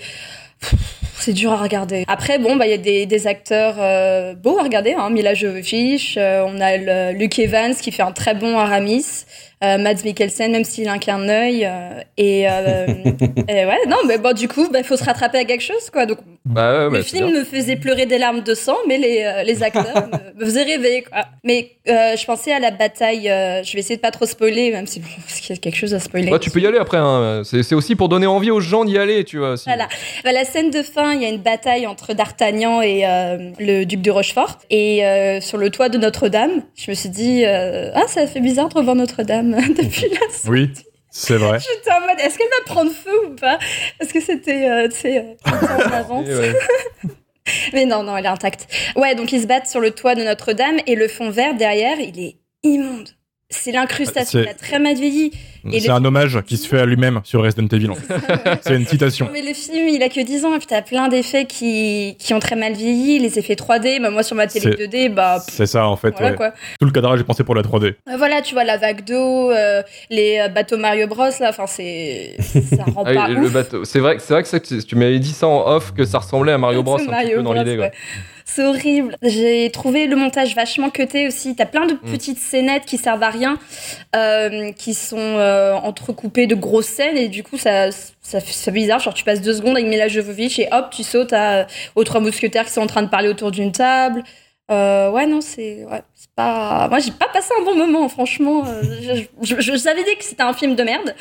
c'est 1.20 1.34
dur 1.34 1.52
à 1.52 1.58
regarder. 1.58 2.04
Après, 2.08 2.40
bon, 2.40 2.56
bah 2.56 2.68
il 2.68 2.72
y 2.72 2.74
a 2.74 2.78
des, 2.78 3.06
des 3.06 3.28
acteurs 3.28 3.76
euh, 3.80 4.34
beaux 4.34 4.60
à 4.60 4.64
regarder. 4.64 4.94
Hein. 4.94 5.10
Mila 5.10 5.34
Jovovich, 5.34 6.18
euh, 6.18 6.44
on 6.46 6.60
a 6.60 6.78
le, 6.78 7.18
Luke 7.18 7.40
Evans 7.40 7.74
qui 7.76 7.92
fait 7.92 8.04
un 8.04 8.12
très 8.12 8.36
bon 8.36 8.58
Aramis. 8.58 9.26
Euh, 9.66 9.78
Mads 9.78 10.04
Mikkelsen, 10.04 10.52
même 10.52 10.64
s'il 10.64 10.88
a 10.88 10.98
qu'un 11.00 11.28
œil. 11.28 11.66
euh, 11.66 12.02
et, 12.18 12.48
euh, 12.48 12.86
et 13.50 13.66
ouais, 13.66 13.80
non, 13.88 13.98
mais 14.08 14.18
bon, 14.18 14.34
du 14.34 14.48
coup, 14.48 14.68
il 14.78 14.84
faut 14.84 14.98
se 14.98 15.04
rattraper 15.04 15.40
à 15.40 15.46
quelque 15.46 15.64
chose, 15.64 15.90
quoi. 15.92 16.06
Donc, 16.06 16.20
Bah, 16.46 16.86
ouais, 16.86 16.90
bah, 16.92 16.98
le 16.98 17.04
film 17.04 17.32
me 17.32 17.44
faisait 17.44 17.76
pleurer 17.76 18.06
des 18.06 18.18
larmes 18.18 18.42
de 18.42 18.54
sang, 18.54 18.76
mais 18.88 18.98
les, 18.98 19.24
euh, 19.24 19.44
les 19.44 19.64
acteurs 19.64 19.86
me, 20.38 20.40
me 20.42 20.46
faisaient 20.46 20.64
rêver. 20.64 21.04
Quoi. 21.10 21.24
Mais 21.44 21.72
euh, 21.90 22.16
je 22.16 22.26
pensais 22.26 22.52
à 22.54 22.60
la 22.60 22.72
bataille. 22.72 23.24
je 23.26 23.74
vais 23.74 23.80
essayer 23.80 23.96
de 23.96 24.02
pas 24.02 24.12
trop 24.12 24.26
spoiler, 24.26 24.72
même 24.72 24.86
si 24.88 25.00
bon, 25.00 25.08
parce 25.26 25.40
qu'il 25.40 25.56
y 25.56 25.58
a 25.58 25.62
quelque 25.62 25.78
chose 25.78 25.94
à 25.94 26.00
spoiler. 26.00 26.32
Ouais, 26.32 26.40
tu 26.40 26.52
peux 26.52 26.60
y 26.60 26.68
aller 26.68 26.78
après. 26.78 26.98
Hein. 26.98 27.42
C'est 27.44 27.74
aussi 27.76 27.96
pour 27.96 28.10
donner 28.10 28.28
envie 28.28 28.52
aux 28.52 28.60
gens 28.60 28.86
d'y 28.86 28.98
aller, 28.98 29.24
tu 29.24 29.38
vois. 29.40 29.56
Voilà. 29.66 29.88
Bah, 30.24 30.32
la 30.32 30.44
scène 30.46 30.70
de 30.70 30.84
fin, 30.84 31.14
il 31.14 31.22
y 31.22 31.26
a 31.26 31.30
une 31.30 31.42
bataille 31.42 31.88
entre 31.88 32.14
D'Artagnan 32.14 32.82
et 32.82 33.04
le 33.60 33.84
duc 33.86 34.02
de 34.02 34.12
Rochefort. 34.12 34.60
Et 34.70 35.02
sur 35.42 35.58
le 35.58 35.70
toit 35.70 35.90
de 35.90 35.98
Notre-Dame, 35.98 36.62
je 36.76 36.92
me 36.92 36.96
suis 36.96 37.10
dit, 37.10 37.44
ah, 37.46 38.04
ça 38.08 38.28
fait 38.28 38.40
bizarre 38.42 38.70
de 38.70 38.76
revoir 38.76 38.96
Notre-Dame 38.96 39.55
depuis 39.78 40.10
la 40.10 40.50
Oui, 40.50 40.72
c'est 41.10 41.38
vrai. 41.38 41.60
J'étais 41.60 41.92
en 41.92 42.02
mode, 42.02 42.20
est-ce 42.20 42.38
qu'elle 42.38 42.50
va 42.50 42.66
prendre 42.66 42.92
feu 42.92 43.28
ou 43.28 43.36
pas? 43.36 43.58
Est-ce 44.00 44.14
que 44.14 44.22
c'était, 44.22 44.70
euh, 44.70 44.88
tu 44.90 44.98
sais, 44.98 45.38
euh. 45.48 46.54
Mais 47.74 47.86
non, 47.86 48.04
non, 48.04 48.18
elle 48.18 48.26
est 48.26 48.30
intacte. 48.30 48.68
Ouais, 48.96 49.16
donc 49.16 49.32
ils 49.32 49.42
se 49.42 49.48
battent 49.48 49.68
sur 49.68 49.80
le 49.80 49.92
toit 49.92 50.16
de 50.16 50.24
Notre-Dame 50.24 50.80
et 50.88 50.96
le 50.96 51.08
fond 51.08 51.30
vert 51.30 51.56
derrière, 51.56 52.00
il 52.00 52.20
est 52.20 52.38
immonde. 52.64 53.10
C'est 53.50 53.72
l'incrustation, 53.72 54.40
il 54.42 54.48
a 54.48 54.54
très 54.54 54.80
mal 54.80 54.96
vieilli. 54.96 55.32
C'est 55.72 55.90
un 55.90 56.04
hommage 56.06 56.42
qui 56.46 56.58
se 56.58 56.68
fait 56.68 56.80
à 56.80 56.86
lui-même 56.86 57.22
sur 57.24 57.42
Resident 57.44 57.68
Evil. 57.72 57.90
C'est 58.62 58.76
une 58.76 58.86
citation. 58.86 59.26
Non, 59.26 59.32
mais 59.34 59.42
le 59.42 59.54
film, 59.54 59.88
il 59.90 60.04
a 60.04 60.10
que 60.10 60.20
10 60.24 60.46
ans, 60.46 60.54
et 60.54 60.60
puis 60.60 60.68
t'as 60.68 60.84
plein 60.84 61.08
d'effets 61.08 61.46
qui, 61.46 62.16
qui 62.20 62.36
ont 62.36 62.40
très 62.40 62.56
mal 62.56 62.74
vieilli, 62.74 63.18
les 63.18 63.40
effets 63.40 63.56
3D. 63.56 64.00
Bah, 64.00 64.12
moi, 64.12 64.22
sur 64.22 64.36
ma 64.36 64.46
télé 64.46 64.76
C'est- 64.78 64.86
2D, 64.88 65.10
bah, 65.14 65.42
C'est 65.48 65.66
ça 65.66 65.88
en 65.88 65.96
fait. 65.96 66.12
voilà 66.12 66.32
ouais. 66.32 66.36
quoi. 66.38 66.54
Tout 66.80 66.86
le 66.86 66.92
cadrage 66.92 67.20
est 67.20 67.24
pensé 67.24 67.44
pour 67.44 67.56
la 67.56 67.64
3D. 67.64 67.96
Euh, 68.08 68.18
Voilà, 68.18 68.44
tu 68.44 68.54
vois, 68.54 68.64
la 68.64 68.78
vague 68.78 69.04
d'eau, 69.06 69.50
euh, 69.52 69.82
les 70.12 70.38
euh, 70.40 70.50
bateaux 70.50 70.78
Mario 70.78 71.08
Bros, 71.08 71.24
là, 71.40 71.50
enfin, 71.50 71.66
c'est. 71.66 72.36
Ça 72.40 72.84
rend 72.84 73.04
Ah 73.08 73.10
oui, 73.10 73.16
pas 73.16 73.28
le 73.30 73.50
bateau. 73.50 73.86
C'est 73.86 74.00
vrai, 74.00 74.18
que- 74.18 74.22
c'est 74.22 74.34
vrai 74.34 74.44
que 74.44 74.50
ça, 74.50 74.60
tu 74.60 74.96
m'avais 74.96 75.18
dit 75.20 75.34
ça 75.34 75.48
en 75.48 75.68
off 75.68 75.94
que 75.96 76.06
ça 76.06 76.20
ressemblait 76.20 76.52
à 76.52 76.58
Mario 76.60 76.84
Bros 76.84 76.98
C'est 77.00 77.04
un 77.06 77.08
petit 77.08 77.12
Mario 77.16 77.38
peu 77.38 77.44
dans 77.44 77.54
l'idée. 77.54 77.76
quoi. 77.78 77.86
ouais. 77.86 77.92
C'est 78.48 78.64
horrible. 78.64 79.18
J'ai 79.24 79.70
trouvé 79.72 80.06
le 80.06 80.16
montage 80.16 80.54
vachement 80.56 80.92
cuté 80.92 81.28
aussi. 81.28 81.56
T'as 81.56 81.66
plein 81.66 81.88
de 81.88 81.94
Mm. 81.94 82.12
petites 82.12 82.38
scénettes 82.40 82.86
qui 82.86 82.98
servent 82.98 83.24
à 83.24 83.30
rien, 83.32 83.58
euh, 84.16 84.72
qui 84.72 84.94
sont 84.94 85.18
euh, 85.18 85.74
entrecoupées 85.74 86.46
de 86.46 86.54
grosses 86.56 86.86
scènes 86.88 87.18
et 87.18 87.28
du 87.28 87.42
coup 87.44 87.58
ça, 87.58 87.90
ça, 88.22 88.40
fait- 88.40 88.72
bizarre. 88.72 89.00
Genre 89.00 89.14
tu 89.16 89.24
passes 89.24 89.42
deux 89.42 89.56
secondes 89.56 89.76
avec 89.76 89.88
Mila 89.88 90.08
Jovovich 90.08 90.60
et 90.60 90.68
hop 90.72 90.92
tu 90.92 91.04
sautes 91.04 91.34
à, 91.34 91.66
aux 91.96 92.04
trois 92.04 92.22
mousquetaires 92.22 92.66
qui 92.66 92.72
sont 92.72 92.82
en 92.82 92.88
train 92.88 93.02
de 93.04 93.10
parler 93.10 93.30
autour 93.30 93.50
d'une 93.52 93.72
table. 93.72 94.24
Euh, 94.72 95.12
ouais 95.12 95.28
non 95.28 95.42
c'est 95.42 95.86
ouais, 95.86 96.02
c'est 96.16 96.30
pas. 96.36 96.88
Moi 96.90 96.98
j'ai 97.00 97.12
pas 97.12 97.28
passé 97.32 97.50
un 97.60 97.64
bon 97.66 97.76
moment 97.76 98.10
franchement. 98.10 98.64
je, 99.02 99.22
je, 99.44 99.60
je 99.62 99.76
savais 99.78 100.04
dit 100.04 100.16
que 100.18 100.24
c'était 100.24 100.42
un 100.44 100.54
film 100.54 100.76
de 100.76 100.84
merde. 100.84 101.14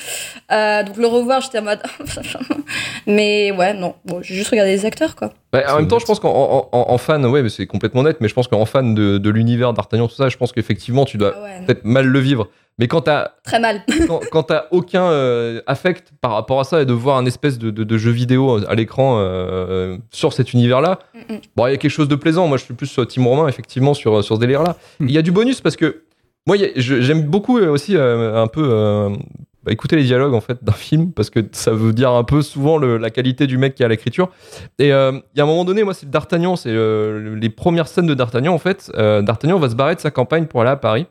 Euh, 0.52 0.82
donc 0.82 0.96
le 0.98 1.06
revoir 1.06 1.40
j'étais 1.42 1.58
en 1.58 1.62
mode. 1.62 1.82
mais 3.06 3.50
ouais 3.52 3.74
non 3.74 3.94
bon, 4.04 4.20
j'ai 4.22 4.34
juste 4.34 4.50
regardé 4.50 4.72
les 4.72 4.86
acteurs 4.86 5.14
quoi. 5.16 5.32
Bah, 5.54 5.74
en 5.74 5.76
même 5.78 5.88
temps, 5.88 5.96
net. 5.96 6.02
je 6.02 6.06
pense 6.06 6.20
qu'en 6.20 6.30
en, 6.30 6.68
en- 6.72 6.90
en 6.92 6.98
fan, 6.98 7.24
ouais, 7.26 7.42
mais 7.42 7.48
c'est 7.48 7.66
complètement 7.66 8.02
net, 8.02 8.18
mais 8.20 8.28
je 8.28 8.34
pense 8.34 8.48
qu'en 8.48 8.64
fan 8.64 8.94
de, 8.94 9.18
de 9.18 9.30
l'univers 9.30 9.72
d'Artagnan, 9.72 10.08
tout 10.08 10.14
ça, 10.14 10.28
je 10.28 10.36
pense 10.36 10.52
qu'effectivement, 10.52 11.04
tu 11.04 11.16
dois 11.16 11.32
Ah 11.36 11.42
ouais, 11.42 11.66
peut-être 11.66 11.84
mal 11.84 12.06
le 12.06 12.18
vivre. 12.18 12.48
Mais 12.78 12.88
quand 12.88 13.02
t'as 13.02 13.30
Très 13.44 13.60
mal. 13.60 13.82
quand, 14.08 14.20
quand 14.32 14.42
t'as 14.42 14.64
aucun 14.72 15.04
euh, 15.04 15.60
affect 15.68 16.10
par 16.20 16.32
rapport 16.32 16.58
à 16.58 16.64
ça 16.64 16.82
et 16.82 16.86
de 16.86 16.92
voir 16.92 17.16
un 17.18 17.24
espèce 17.24 17.56
de, 17.58 17.70
de- 17.70 17.84
de 17.84 17.98
jeu 17.98 18.10
vidéo 18.10 18.58
à 18.68 18.74
l'écran 18.74 19.16
euh, 19.20 19.96
sur 20.10 20.32
cet 20.32 20.52
univers-là, 20.54 20.98
Mm, 21.14 21.34
mm. 21.34 21.38
bon, 21.54 21.66
il 21.68 21.70
y 21.70 21.74
a 21.74 21.76
quelque 21.76 21.90
chose 21.90 22.08
de 22.08 22.16
plaisant. 22.16 22.48
Moi, 22.48 22.56
je 22.58 22.64
suis 22.64 22.74
plus 22.74 22.88
sur 22.88 23.06
Team 23.06 23.26
Romain, 23.26 23.46
effectivement, 23.48 23.94
sur, 23.94 24.24
sur 24.24 24.34
ce 24.34 24.40
délire-là. 24.40 24.76
Mm. 24.98 25.06
Il 25.08 25.12
y 25.14 25.18
a 25.18 25.22
du 25.22 25.30
bonus 25.30 25.60
parce 25.60 25.76
que 25.76 26.02
moi, 26.46 26.56
j'aime 26.76 27.22
beaucoup 27.22 27.58
euh, 27.58 27.68
aussi 27.70 27.96
euh, 27.96 28.42
un 28.42 28.48
peu 28.48 28.68
euh, 28.70 29.10
bah, 29.64 29.72
écouter 29.72 29.96
les 29.96 30.04
dialogues 30.04 30.34
en 30.34 30.40
fait 30.40 30.62
d'un 30.62 30.72
film 30.72 31.12
parce 31.12 31.30
que 31.30 31.40
ça 31.52 31.70
veut 31.72 31.92
dire 31.92 32.10
un 32.10 32.24
peu 32.24 32.42
souvent 32.42 32.78
la 32.78 33.10
qualité 33.10 33.46
du 33.46 33.56
mec 33.56 33.74
qui 33.74 33.84
à 33.84 33.88
l'écriture. 33.88 34.30
Et 34.78 34.92
euh, 34.92 35.12
il 35.34 35.38
y 35.38 35.40
a 35.40 35.44
un 35.44 35.46
moment 35.46 35.64
donné, 35.64 35.84
moi, 35.84 35.94
c'est 35.94 36.10
D'Artagnan, 36.10 36.56
c'est 36.56 36.70
euh, 36.70 37.34
les 37.36 37.48
premières 37.48 37.88
scènes 37.88 38.06
de 38.06 38.14
D'Artagnan 38.14 38.52
en 38.52 38.58
fait. 38.58 38.92
Euh, 38.94 39.22
D'Artagnan 39.22 39.58
va 39.58 39.70
se 39.70 39.74
barrer 39.74 39.94
de 39.94 40.00
sa 40.00 40.10
campagne 40.10 40.46
pour 40.46 40.60
aller 40.60 40.70
à 40.70 40.76
Paris. 40.76 41.06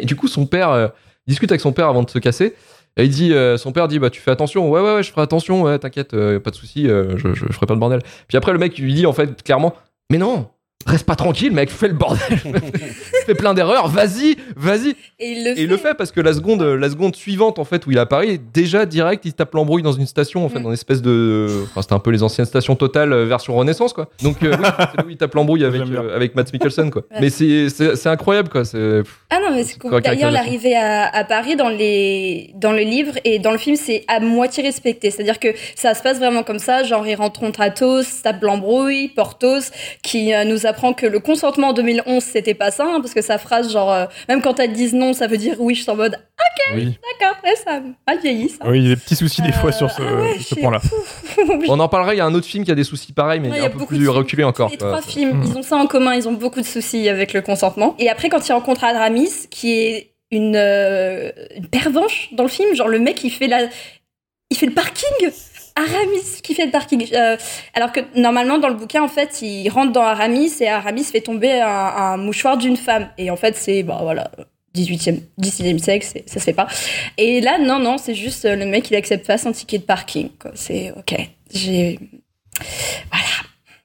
Et 0.00 0.06
du 0.06 0.16
coup, 0.16 0.28
son 0.28 0.46
père 0.46 0.92
discute 1.26 1.50
avec 1.50 1.60
son 1.60 1.72
père 1.72 1.88
avant 1.88 2.02
de 2.02 2.10
se 2.10 2.18
casser. 2.18 2.54
Et 2.96 3.04
il 3.04 3.10
dit, 3.10 3.34
son 3.56 3.72
père 3.72 3.88
dit, 3.88 3.98
bah 3.98 4.08
tu 4.08 4.20
fais 4.20 4.30
attention, 4.30 4.70
ouais 4.70 4.80
ouais 4.80 4.94
ouais, 4.94 5.02
je 5.02 5.10
ferai 5.10 5.22
attention, 5.22 5.62
ouais 5.62 5.78
t'inquiète, 5.78 6.12
pas 6.12 6.50
de 6.50 6.54
souci, 6.54 6.86
je, 6.86 7.16
je, 7.16 7.34
je 7.34 7.52
ferai 7.52 7.66
pas 7.66 7.74
le 7.74 7.80
bordel. 7.80 8.00
Puis 8.28 8.38
après 8.38 8.52
le 8.52 8.58
mec 8.58 8.78
lui 8.78 8.94
dit 8.94 9.04
en 9.04 9.12
fait 9.12 9.42
clairement, 9.42 9.74
mais 10.10 10.18
non, 10.18 10.48
reste 10.86 11.04
pas 11.06 11.14
tranquille 11.14 11.52
mec, 11.52 11.70
fais 11.70 11.88
le 11.88 11.94
bordel, 11.94 12.38
fais 13.26 13.34
plein 13.34 13.54
d'erreurs, 13.54 13.88
vas-y, 13.88 14.36
vas-y. 14.56 14.96
Et 15.18 15.32
il 15.32 15.44
le 15.44 15.50
Et 15.50 15.54
fait. 15.54 15.62
il 15.62 15.68
le 15.68 15.76
fait 15.76 15.94
parce 15.94 16.10
que 16.10 16.20
la 16.20 16.32
seconde, 16.32 16.62
la 16.62 16.88
seconde 16.90 17.14
suivante 17.14 17.58
en 17.58 17.64
fait 17.64 17.86
où 17.86 17.90
il 17.90 17.98
apparaît, 17.98 18.38
déjà 18.52 18.86
direct 18.86 19.24
il 19.24 19.30
se 19.30 19.36
tape 19.36 19.52
l'embrouille 19.54 19.82
dans 19.82 19.92
une 19.92 20.06
station 20.06 20.44
en 20.44 20.48
fait, 20.48 20.58
Mm. 20.58 20.62
dans 20.62 20.68
une 20.70 20.74
espèce 20.74 21.02
de, 21.02 21.64
enfin 21.64 21.82
c'était 21.82 21.94
un 21.94 21.98
peu 21.98 22.10
les 22.10 22.22
anciennes 22.22 22.46
stations 22.46 22.76
totales 22.76 23.12
euh, 23.12 23.26
version 23.26 23.54
Renaissance 23.54 23.92
quoi. 23.92 24.08
Donc 24.22 24.42
euh, 24.42 24.50
oui, 24.58 24.64
c'est 24.78 24.96
là 24.96 25.04
où 25.06 25.10
il 25.10 25.16
tape 25.16 25.34
l'embrouille 25.34 25.64
avec 25.64 25.82
euh, 25.82 26.16
avec 26.16 26.34
Matt 26.34 26.52
Mikkelsen 26.52 26.90
quoi. 26.90 27.02
Ouais. 27.10 27.18
Mais 27.20 27.30
c'est 27.30 28.06
incroyable 28.06 28.48
quoi. 28.48 28.64
C'est 28.64 29.02
Ah 29.30 29.38
non, 29.40 29.50
mais 29.54 29.62
c'est 29.64 29.74
C'est 29.74 29.78
cool. 29.78 30.00
D'ailleurs, 30.00 30.30
l'arrivée 30.30 30.76
à, 30.76 31.06
à 31.14 31.24
Paris 31.24 31.56
dans, 31.56 31.68
les, 31.68 32.50
dans 32.56 32.72
le 32.72 32.80
livre 32.80 33.12
et 33.24 33.38
dans 33.38 33.52
le 33.52 33.58
film, 33.58 33.76
c'est 33.76 34.04
à 34.08 34.18
moitié 34.20 34.62
respecté. 34.62 35.10
C'est-à-dire 35.10 35.38
que 35.38 35.48
ça 35.76 35.94
se 35.94 36.02
passe 36.02 36.18
vraiment 36.18 36.42
comme 36.42 36.58
ça. 36.58 36.82
Genre, 36.82 37.06
ils 37.06 37.14
rencontrent 37.14 37.60
Athos, 37.60 38.02
tape 38.22 38.42
l'embrouille, 38.42 39.08
Porthos, 39.08 39.70
qui 40.02 40.32
euh, 40.34 40.44
nous 40.44 40.66
apprend 40.70 40.92
que 40.94 41.06
le 41.06 41.20
consentement 41.20 41.68
en 41.68 41.72
2011, 41.74 42.22
c'était 42.22 42.54
pas 42.54 42.70
ça. 42.70 42.84
hein, 42.84 43.00
parce 43.00 43.12
que 43.14 43.20
sa 43.22 43.36
phrase, 43.38 43.70
genre, 43.70 43.92
euh, 43.92 44.06
même 44.28 44.40
quand 44.42 44.58
elles 44.58 44.72
disent 44.72 44.94
non, 44.94 45.12
ça 45.12 45.26
veut 45.26 45.36
dire 45.36 45.56
oui. 45.58 45.74
Je 45.74 45.82
suis 45.82 45.90
en 45.90 45.96
mode, 45.96 46.16
Oui. 46.74 46.96
d'accord, 47.20 47.36
ouais, 47.44 47.56
ça 47.56 47.74
a 47.76 47.80
mal 47.80 48.20
vieilli, 48.22 48.48
ça. 48.48 48.58
Oui, 48.68 48.78
il 48.78 48.88
y 48.88 48.92
a 48.92 48.94
des 48.94 49.00
petits 49.00 49.16
soucis 49.16 49.42
des 49.42 49.52
fois 49.52 49.70
Euh, 49.70 49.72
sur 49.72 49.90
ce, 49.90 50.00
ah 50.02 50.14
ouais, 50.22 50.38
ce 50.40 50.54
point-là. 50.54 50.80
On 51.68 51.78
en 51.78 51.88
parlera, 51.88 52.14
il 52.14 52.18
y 52.18 52.20
a 52.20 52.24
un 52.26 52.34
autre 52.34 52.46
film 52.46 52.64
qui 52.64 52.70
a 52.70 52.74
des 52.74 52.84
soucis 52.84 53.12
pareils, 53.12 53.40
mais 53.40 53.50
Ouais, 53.50 53.56
il 53.56 53.60
y 53.60 53.62
a 53.62 53.66
un 53.66 53.70
peu 53.70 53.78
beaucoup 53.78 53.94
plus 53.94 54.08
reculé 54.08 54.44
encore. 54.44 54.70
Les 54.70 54.76
trois 54.78 55.02
films, 55.02 55.42
ils 55.44 55.56
ont 55.58 55.62
ça 55.62 55.76
en 55.76 55.86
commun, 55.86 56.14
ils 56.14 56.28
ont 56.28 56.32
beaucoup 56.32 56.60
de 56.60 56.66
soucis 56.66 57.08
avec 57.08 57.32
le 57.32 57.42
consentement. 57.42 57.94
Et 57.98 58.08
après, 58.08 58.28
quand 58.28 58.46
ils 58.48 58.52
rencontrent 58.52 58.84
Aramis, 58.84 59.48
qui 59.50 59.72
est 59.72 60.14
une, 60.30 60.54
euh, 60.56 61.30
une 61.56 61.66
pervenche 61.66 62.28
dans 62.32 62.44
le 62.44 62.48
film, 62.48 62.74
genre 62.76 62.88
le 62.88 62.98
mec, 63.00 63.22
il 63.24 63.30
fait 63.30 63.48
la, 63.48 63.62
il 64.50 64.56
fait 64.56 64.66
le 64.66 64.72
parking. 64.72 65.08
Aramis 65.80 66.40
qui 66.42 66.54
fait 66.54 66.66
le 66.66 66.70
parking. 66.70 67.06
Euh, 67.12 67.36
alors 67.74 67.92
que 67.92 68.00
normalement 68.14 68.58
dans 68.58 68.68
le 68.68 68.74
bouquin 68.74 69.02
en 69.02 69.08
fait 69.08 69.42
il 69.42 69.68
rentre 69.68 69.92
dans 69.92 70.02
Aramis 70.02 70.52
et 70.60 70.68
Aramis 70.68 71.04
fait 71.04 71.20
tomber 71.20 71.60
un, 71.60 71.68
un 71.68 72.16
mouchoir 72.16 72.56
d'une 72.56 72.76
femme 72.76 73.08
et 73.18 73.30
en 73.30 73.36
fait 73.36 73.56
c'est 73.56 73.82
bah 73.82 74.00
voilà 74.02 74.30
18e 74.74 75.20
19e 75.40 75.78
siècle 75.78 76.06
ça 76.26 76.38
se 76.38 76.44
fait 76.44 76.52
pas 76.52 76.68
et 77.18 77.40
là 77.40 77.58
non 77.58 77.78
non 77.78 77.98
c'est 77.98 78.14
juste 78.14 78.44
euh, 78.44 78.54
le 78.54 78.66
mec 78.66 78.90
il 78.90 78.96
accepte 78.96 79.26
pas 79.26 79.38
son 79.38 79.52
ticket 79.52 79.78
de 79.78 79.84
parking 79.84 80.30
c'est 80.54 80.92
ok 80.96 81.16
j'ai 81.52 81.98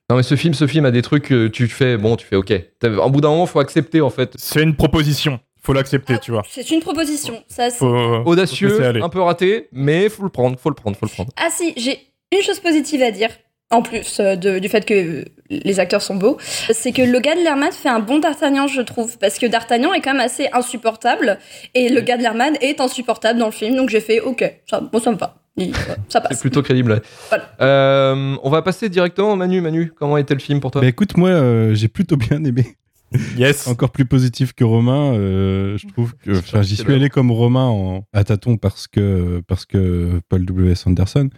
Non 0.09 0.17
mais 0.17 0.23
ce 0.23 0.35
film, 0.35 0.53
ce 0.53 0.67
film 0.67 0.85
a 0.85 0.91
des 0.91 1.01
trucs 1.01 1.23
que 1.23 1.47
tu 1.47 1.67
fais, 1.67 1.97
bon, 1.97 2.15
tu 2.15 2.27
fais 2.27 2.35
ok. 2.35 2.53
En 2.83 3.09
bout 3.09 3.21
d'un 3.21 3.29
moment, 3.29 3.47
faut 3.47 3.59
accepter 3.59 4.01
en 4.01 4.11
fait. 4.11 4.33
C'est 4.37 4.61
une 4.61 4.75
proposition. 4.75 5.39
Faut 5.65 5.73
l'accepter, 5.73 6.17
tu 6.19 6.31
vois. 6.31 6.43
c'est 6.49 6.69
une 6.71 6.79
proposition 6.81 7.43
ça 7.47 7.69
c'est 7.69 7.77
Faut, 7.79 8.21
Audacieux, 8.25 8.81
un 9.01 9.09
peu 9.09 9.21
raté, 9.21 9.67
mais 9.71 10.09
faut 10.09 10.23
le 10.23 10.29
prendre, 10.29 10.57
faut 10.59 10.69
le 10.69 10.75
prendre, 10.75 10.95
faut 10.95 11.05
le 11.07 11.11
prendre. 11.11 11.31
Ah 11.37 11.47
si, 11.49 11.73
j'ai 11.77 11.97
une 12.31 12.41
chose 12.43 12.59
positive 12.59 13.01
à 13.01 13.11
dire, 13.11 13.29
en 13.71 13.81
plus 13.81 14.19
euh, 14.19 14.35
de- 14.35 14.59
du 14.59 14.69
fait 14.69 14.85
que 14.85 14.93
euh, 14.93 15.25
les 15.49 15.79
acteurs 15.79 16.01
sont 16.03 16.15
beaux, 16.15 16.37
c'est 16.71 16.91
que 16.91 17.01
le 17.01 17.19
gars 17.19 17.33
de 17.35 17.41
Lerman 17.41 17.71
fait 17.71 17.89
un 17.89 17.99
bon 17.99 18.19
D'Artagnan, 18.19 18.67
je 18.67 18.81
trouve, 18.81 19.17
parce 19.17 19.39
que 19.39 19.45
D'Artagnan 19.47 19.93
est 19.93 20.01
quand 20.01 20.11
même 20.13 20.21
assez 20.21 20.47
insupportable, 20.53 21.39
et 21.73 21.89
le 21.89 22.01
gars 22.01 22.17
de 22.17 22.21
Lerman 22.23 22.55
est 22.61 22.79
insupportable 22.79 23.39
dans 23.39 23.45
le 23.47 23.51
film, 23.51 23.75
donc 23.75 23.89
j'ai 23.89 24.01
fait 24.01 24.19
ok, 24.21 24.61
ça, 24.69 24.79
bon, 24.81 24.99
ça 24.99 25.11
me 25.11 25.17
va, 25.17 25.37
ouais, 25.57 25.71
ça 26.09 26.21
C'est 26.21 26.29
passe. 26.29 26.39
plutôt 26.41 26.61
crédible. 26.61 26.91
ouais. 26.93 27.01
Voilà. 27.29 27.45
Euh, 27.61 28.35
on 28.43 28.49
va 28.51 28.61
passer 28.61 28.87
directement, 28.89 29.35
Manu. 29.35 29.61
Manu, 29.61 29.91
comment 29.97 30.17
était 30.17 30.33
le 30.35 30.39
film 30.41 30.59
pour 30.59 30.69
toi? 30.71 30.81
Bah 30.81 30.87
écoute, 30.87 31.17
moi, 31.17 31.29
euh, 31.29 31.73
j'ai 31.73 31.87
plutôt 31.87 32.17
bien 32.17 32.43
aimé. 32.43 32.75
Yes. 33.37 33.67
Encore 33.67 33.91
plus 33.91 34.05
positif 34.05 34.53
que 34.53 34.63
Romain. 34.63 35.13
euh, 35.13 35.77
je 35.77 35.87
trouve 35.87 36.13
que, 36.15 36.37
enfin, 36.37 36.61
j'y 36.61 36.75
suis 36.75 36.91
allé 36.93 37.09
comme 37.09 37.31
Romain 37.31 37.65
en, 37.65 38.05
à 38.13 38.23
tâtons 38.23 38.57
parce 38.57 38.87
que, 38.87 39.41
parce 39.47 39.65
que 39.65 40.19
Paul 40.29 40.45
W.S. 40.45 40.87
Anderson. 40.87 41.29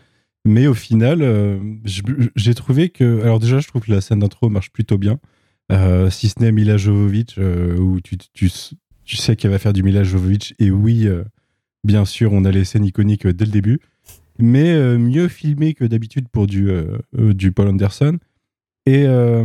Mais 0.46 0.68
au 0.68 0.74
final, 0.74 1.22
euh, 1.22 1.60
j'ai 2.36 2.56
trouvé 2.56 2.90
que. 2.90 3.22
Alors, 3.22 3.40
déjà, 3.40 3.60
je 3.60 3.68
trouve 3.68 3.82
que 3.82 3.92
la 3.92 4.00
scène 4.02 4.20
d'intro 4.20 4.50
marche 4.50 4.72
plutôt 4.72 4.98
bien. 4.98 5.20
Euh, 5.72 6.10
si 6.10 6.30
ce 6.30 6.40
n'est 6.40 6.54
Mila 6.54 6.78
Jovovich, 6.78 7.38
euh, 7.38 7.78
où 7.78 8.00
tu, 8.00 8.18
tu, 8.18 8.50
tu 9.04 9.16
sais 9.18 9.36
qu'elle 9.36 9.52
va 9.52 9.60
faire 9.60 9.74
du 9.74 9.84
Mila 9.84 10.04
Jovovich. 10.04 10.54
Et 10.60 10.72
oui, 10.72 11.06
euh, 11.08 11.24
bien 11.84 12.06
sûr, 12.06 12.32
on 12.32 12.46
a 12.46 12.52
les 12.52 12.64
scènes 12.64 12.86
iconiques 12.86 13.28
dès 13.28 13.46
le 13.46 13.52
début. 13.52 13.80
Mais 14.40 14.72
euh, 14.72 14.98
mieux 14.98 15.28
filmé 15.28 15.74
que 15.74 15.84
d'habitude 15.84 16.30
pour 16.30 16.48
du, 16.48 16.70
du 17.14 17.52
Paul 17.52 17.68
Anderson. 17.68 18.18
Et 18.86 19.04
euh, 19.06 19.44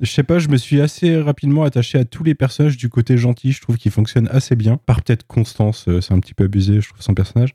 je 0.00 0.10
sais 0.10 0.22
pas, 0.22 0.38
je 0.38 0.48
me 0.48 0.56
suis 0.56 0.80
assez 0.80 1.16
rapidement 1.20 1.64
attaché 1.64 1.98
à 1.98 2.04
tous 2.04 2.24
les 2.24 2.34
personnages 2.34 2.76
du 2.76 2.88
côté 2.88 3.16
gentil. 3.16 3.52
Je 3.52 3.60
trouve 3.60 3.76
qu'ils 3.76 3.92
fonctionnent 3.92 4.28
assez 4.30 4.56
bien. 4.56 4.78
Par 4.86 5.02
peut-être 5.02 5.26
Constance, 5.26 5.86
euh, 5.88 6.00
c'est 6.00 6.14
un 6.14 6.20
petit 6.20 6.34
peu 6.34 6.44
abusé, 6.44 6.80
je 6.80 6.88
trouve 6.88 7.02
son 7.02 7.14
personnage. 7.14 7.54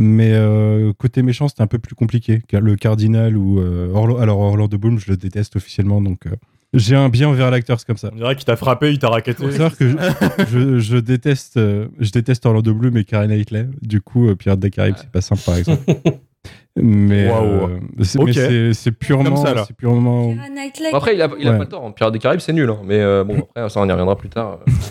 Mais 0.00 0.30
euh, 0.32 0.92
côté 0.96 1.22
méchant, 1.22 1.48
c'était 1.48 1.62
un 1.62 1.66
peu 1.66 1.78
plus 1.78 1.94
compliqué. 1.96 2.40
Car 2.46 2.60
le 2.60 2.76
cardinal 2.76 3.36
ou 3.36 3.58
euh, 3.60 3.92
Orlo- 3.92 4.18
alors 4.18 4.38
Orlando 4.38 4.78
Bloom, 4.78 4.98
je 4.98 5.10
le 5.10 5.16
déteste 5.16 5.56
officiellement, 5.56 6.00
donc 6.00 6.26
euh, 6.26 6.30
j'ai 6.74 6.94
un 6.94 7.08
bien 7.08 7.28
envers 7.28 7.50
l'acteur, 7.50 7.80
c'est 7.80 7.86
comme 7.86 7.96
ça. 7.96 8.10
On 8.12 8.16
dirait 8.16 8.36
qu'il 8.36 8.44
t'a 8.44 8.54
frappé, 8.56 8.92
il 8.92 8.98
t'a 8.98 9.08
raquetté. 9.08 9.42
Faut 9.42 9.50
savoir 9.50 9.76
que 9.76 9.88
je, 9.90 9.96
je, 10.50 10.78
je 10.78 10.96
déteste, 10.98 11.56
euh, 11.56 11.88
je 11.98 12.10
déteste 12.12 12.46
Orlando 12.46 12.74
Bloom 12.74 12.96
et 12.96 13.04
Karen 13.04 13.30
Knightley. 13.30 13.66
Du 13.82 14.00
coup, 14.00 14.28
euh, 14.28 14.36
Pirates 14.36 14.60
des 14.60 14.70
Caraïbes, 14.70 14.96
c'est 14.98 15.10
pas 15.10 15.20
simple, 15.22 15.42
par 15.44 15.56
exemple. 15.56 15.82
Mais 16.82 17.28
euh, 17.30 17.78
c'est 18.02 18.18
mais 18.22 18.72
c'est- 18.74 18.92
purement, 18.92 19.24
Comme 19.24 19.36
ça, 19.36 19.54
là. 19.54 19.64
c'est 19.66 19.76
purement. 19.76 20.34
Après, 20.92 21.14
il 21.14 21.22
a, 21.22 21.28
il 21.38 21.48
a 21.48 21.50
Ouais. 21.52 21.58
pas 21.58 21.64
le 21.64 21.68
tort. 21.68 21.84
hein. 21.86 21.92
Pirates 21.92 22.12
des 22.12 22.18
Caraïbes, 22.18 22.40
c'est 22.40 22.52
nul. 22.52 22.68
hein. 22.70 22.78
Mais 22.84 23.00
euh, 23.00 23.24
bon, 23.24 23.36
après, 23.54 23.68
ça, 23.68 23.80
on 23.80 23.88
y 23.88 23.90
reviendra 23.90 24.16
plus 24.16 24.28
tard. 24.28 24.60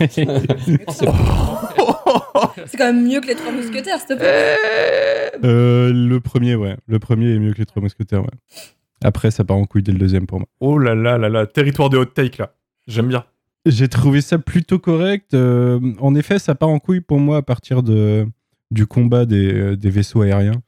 c'est 2.66 2.76
quand 2.76 2.92
même 2.92 3.06
mieux 3.06 3.20
que 3.20 3.26
les 3.28 3.34
trois 3.34 3.52
mousquetaires, 3.52 3.98
s'il 3.98 4.08
te 4.08 4.14
plaît. 4.14 4.56
Euh, 5.44 5.92
le 5.92 6.20
premier, 6.20 6.54
ouais. 6.56 6.76
Le 6.86 6.98
premier 6.98 7.34
est 7.34 7.38
mieux 7.38 7.52
que 7.52 7.58
les 7.58 7.66
trois 7.66 7.82
mousquetaires, 7.82 8.22
ouais. 8.22 8.28
Après, 9.04 9.30
ça 9.30 9.44
part 9.44 9.56
en 9.56 9.64
couille 9.64 9.82
dès 9.82 9.92
le 9.92 9.98
deuxième 9.98 10.26
pour 10.26 10.40
moi. 10.40 10.48
Oh 10.60 10.78
là 10.78 10.94
là 10.94 11.18
là 11.18 11.28
là, 11.28 11.46
territoire 11.46 11.88
de 11.90 11.98
hot 11.98 12.04
take 12.06 12.38
là. 12.38 12.52
J'aime 12.88 13.08
bien. 13.08 13.24
J'ai 13.66 13.88
trouvé 13.88 14.20
ça 14.20 14.38
plutôt 14.38 14.78
correct. 14.78 15.34
Euh, 15.34 15.78
en 16.00 16.14
effet, 16.14 16.38
ça 16.38 16.54
part 16.54 16.68
en 16.70 16.78
couille 16.78 17.00
pour 17.00 17.18
moi 17.20 17.36
à 17.38 17.42
partir 17.42 17.82
de, 17.82 18.26
du 18.70 18.86
combat 18.86 19.24
des, 19.24 19.76
des 19.76 19.90
vaisseaux 19.90 20.22
aériens. 20.22 20.60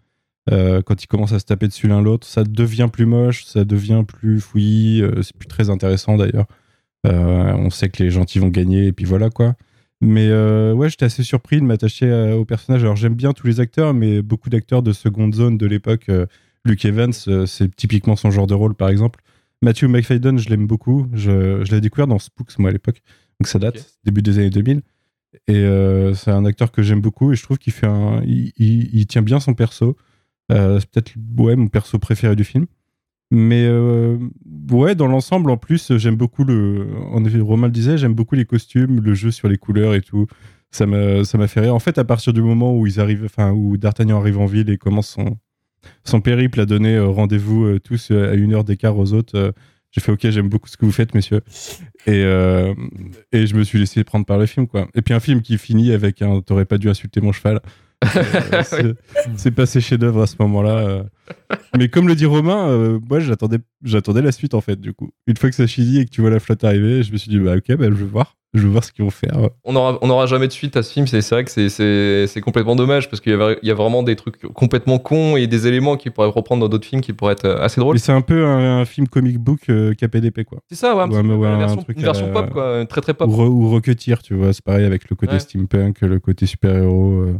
Euh, 0.50 0.80
quand 0.82 1.02
ils 1.02 1.06
commencent 1.06 1.32
à 1.32 1.38
se 1.38 1.44
taper 1.44 1.68
dessus 1.68 1.86
l'un 1.88 2.00
l'autre, 2.00 2.26
ça 2.26 2.44
devient 2.44 2.88
plus 2.92 3.06
moche, 3.06 3.44
ça 3.44 3.64
devient 3.64 4.04
plus 4.06 4.40
fouillis. 4.40 5.02
euh, 5.02 5.22
c'est 5.22 5.36
plus 5.36 5.48
très 5.48 5.68
intéressant 5.70 6.16
d'ailleurs. 6.16 6.46
Euh, 7.06 7.52
on 7.54 7.70
sait 7.70 7.88
que 7.88 8.02
les 8.02 8.10
gentils 8.10 8.38
vont 8.38 8.48
gagner 8.48 8.86
et 8.86 8.92
puis 8.92 9.04
voilà 9.04 9.30
quoi. 9.30 9.54
Mais 10.02 10.32
ouais, 10.72 10.88
j'étais 10.88 11.04
assez 11.04 11.22
surpris 11.22 11.60
de 11.60 11.64
m'attacher 11.66 12.32
au 12.32 12.46
personnage. 12.46 12.82
Alors 12.82 12.96
j'aime 12.96 13.14
bien 13.14 13.32
tous 13.34 13.46
les 13.46 13.60
acteurs, 13.60 13.92
mais 13.92 14.22
beaucoup 14.22 14.48
d'acteurs 14.48 14.82
de 14.82 14.92
seconde 14.94 15.34
zone 15.34 15.58
de 15.58 15.66
l'époque, 15.66 16.10
Luke 16.64 16.84
Evans, 16.86 17.12
c'est 17.12 17.76
typiquement 17.76 18.16
son 18.16 18.30
genre 18.30 18.46
de 18.46 18.54
rôle, 18.54 18.74
par 18.74 18.88
exemple. 18.88 19.20
Matthew 19.60 19.84
McFadden, 19.88 20.38
je 20.38 20.48
l'aime 20.48 20.66
beaucoup. 20.66 21.06
Je, 21.12 21.62
je 21.64 21.70
l'ai 21.70 21.82
découvert 21.82 22.06
dans 22.06 22.18
Spooks, 22.18 22.58
moi, 22.58 22.70
à 22.70 22.72
l'époque. 22.72 23.02
Donc 23.40 23.46
ça 23.46 23.58
date, 23.58 23.92
début 24.04 24.22
des 24.22 24.38
années 24.38 24.48
2000. 24.48 24.80
Et 25.48 25.66
c'est 26.14 26.30
un 26.30 26.46
acteur 26.46 26.72
que 26.72 26.80
j'aime 26.82 27.02
beaucoup 27.02 27.32
et 27.32 27.36
je 27.36 27.42
trouve 27.42 27.58
qu'il 27.58 27.74
fait 27.74 27.86
un, 27.86 28.22
il, 28.24 28.52
il- 28.56 28.88
il 28.94 29.06
tient 29.06 29.20
bien 29.22 29.38
son 29.38 29.52
perso. 29.52 29.98
Euh, 30.50 30.80
c'est 30.80 30.90
peut-être 30.90 31.14
ouais, 31.38 31.56
mon 31.56 31.68
perso 31.68 31.98
préféré 31.98 32.36
du 32.36 32.44
film. 32.44 32.66
Mais 33.30 33.64
euh, 33.64 34.18
ouais, 34.72 34.96
dans 34.96 35.06
l'ensemble, 35.06 35.50
en 35.50 35.56
plus, 35.56 35.96
j'aime 35.96 36.16
beaucoup 36.16 36.44
le. 36.44 36.88
En 37.12 37.24
effet, 37.24 37.38
Romain 37.38 37.68
le 37.68 37.72
disait, 37.72 37.96
j'aime 37.96 38.14
beaucoup 38.14 38.34
les 38.34 38.44
costumes, 38.44 39.00
le 39.00 39.14
jeu 39.14 39.30
sur 39.30 39.48
les 39.48 39.56
couleurs 39.56 39.94
et 39.94 40.00
tout. 40.00 40.26
Ça 40.72 40.86
m'a, 40.86 41.24
ça 41.24 41.38
m'a 41.38 41.46
fait 41.46 41.60
rire. 41.60 41.74
En 41.74 41.78
fait, 41.78 41.98
à 41.98 42.04
partir 42.04 42.32
du 42.32 42.42
moment 42.42 42.76
où 42.76 42.86
ils 42.86 43.00
arrivent, 43.00 43.24
enfin, 43.24 43.52
où 43.52 43.76
D'Artagnan 43.76 44.18
arrive 44.18 44.38
en 44.38 44.46
ville 44.46 44.68
et 44.70 44.78
commence 44.78 45.08
son, 45.08 45.38
son 46.04 46.20
périple 46.20 46.60
à 46.60 46.66
donner 46.66 46.96
euh, 46.96 47.06
rendez-vous 47.06 47.78
tous 47.80 48.10
à 48.10 48.34
une 48.34 48.54
heure 48.54 48.64
d'écart 48.64 48.98
aux 48.98 49.12
autres, 49.12 49.54
j'ai 49.92 50.00
fait 50.00 50.12
OK, 50.12 50.28
j'aime 50.28 50.48
beaucoup 50.48 50.68
ce 50.68 50.76
que 50.76 50.84
vous 50.84 50.92
faites, 50.92 51.14
messieurs. 51.14 51.40
Et, 52.06 52.20
et 53.32 53.46
je 53.46 53.54
me 53.56 53.64
suis 53.64 53.78
laissé 53.78 54.04
prendre 54.04 54.24
par 54.24 54.38
le 54.38 54.46
film, 54.46 54.68
quoi. 54.68 54.88
Et 54.94 55.02
puis 55.02 55.14
un 55.14 55.20
film 55.20 55.42
qui 55.42 55.58
finit 55.58 55.92
avec 55.92 56.22
un 56.22 56.40
T'aurais 56.40 56.64
pas 56.64 56.78
dû 56.78 56.88
insulter 56.88 57.20
mon 57.20 57.32
cheval. 57.32 57.60
Euh, 58.04 58.62
c'est- 59.36 59.50
passé 59.54 59.80
chef-d'œuvre 59.80 60.22
à 60.22 60.26
ce 60.26 60.36
moment-là. 60.40 60.78
euh. 60.78 61.02
Mais 61.76 61.88
comme 61.88 62.08
le 62.08 62.14
dit 62.14 62.26
Romain, 62.26 62.68
euh, 62.68 62.98
moi 63.08 63.20
j'attendais, 63.20 63.58
j'attendais 63.84 64.22
la 64.22 64.32
suite 64.32 64.54
en 64.54 64.60
fait. 64.60 64.80
Du 64.80 64.92
coup, 64.92 65.10
une 65.26 65.36
fois 65.36 65.48
que 65.50 65.56
ça 65.56 65.66
finit 65.66 65.98
et 66.00 66.04
que 66.04 66.10
tu 66.10 66.20
vois 66.20 66.30
la 66.30 66.40
flotte 66.40 66.64
arriver, 66.64 67.02
je 67.02 67.12
me 67.12 67.16
suis 67.18 67.30
dit 67.30 67.38
bah 67.38 67.54
ok, 67.56 67.76
bah, 67.76 67.84
je 67.86 67.90
veux 67.94 68.06
voir, 68.06 68.36
je 68.54 68.62
veux 68.62 68.68
voir 68.68 68.82
ce 68.82 68.90
qu'ils 68.90 69.04
vont 69.04 69.10
faire. 69.10 69.36
On 69.64 69.76
aura, 69.76 69.98
on 70.02 70.10
aura 70.10 70.26
jamais 70.26 70.48
de 70.48 70.52
suite 70.52 70.76
à 70.76 70.82
ce 70.82 70.92
film, 70.92 71.06
c'est 71.06 71.20
vrai 71.30 71.44
que 71.44 71.50
c'est- 71.50 72.40
complètement 72.40 72.74
dommage 72.74 73.08
parce 73.10 73.20
qu'il 73.20 73.32
y, 73.62 73.66
y 73.66 73.70
a 73.70 73.74
vraiment 73.74 74.02
des 74.02 74.16
trucs 74.16 74.40
complètement 74.54 74.98
cons 74.98 75.36
et 75.36 75.46
des 75.46 75.66
éléments 75.68 75.96
qui 75.96 76.10
pourraient 76.10 76.26
reprendre 76.28 76.62
dans 76.62 76.68
d'autres 76.68 76.86
films 76.86 77.02
qui 77.02 77.12
pourraient 77.12 77.34
être 77.34 77.46
assez 77.48 77.80
drôles. 77.80 77.94
Mais 77.94 78.00
c'est 78.00 78.12
un 78.12 78.22
peu 78.22 78.44
un, 78.46 78.80
un 78.80 78.84
film 78.84 79.06
comic 79.06 79.38
book 79.38 79.60
euh, 79.68 79.92
KPDP 79.94 80.42
quoi. 80.44 80.58
C'est 80.70 80.76
ça, 80.76 80.96
ouais, 80.96 81.02
un 81.02 81.08
petit 81.08 81.16
Ouais, 81.16 81.22
peu, 81.22 81.28
mais 81.28 81.34
ouais, 81.34 81.48
une 81.48 81.54
un 81.54 81.58
version, 81.58 81.84
une 82.26 82.32
pop, 82.32 82.50
quoi, 82.50 82.84
très 82.86 83.00
très 83.02 83.14
pop. 83.14 83.28
Ou, 83.28 83.32
re- 83.36 83.46
ou 83.48 83.68
Rocketeer, 83.68 84.16
tu 84.22 84.34
vois, 84.34 84.52
c'est 84.52 84.64
pareil 84.64 84.84
avec 84.86 85.08
le 85.10 85.14
côté 85.16 85.38
steampunk, 85.38 86.00
le 86.00 86.18
côté 86.18 86.46
super-héros, 86.46 87.12
euh, 87.20 87.34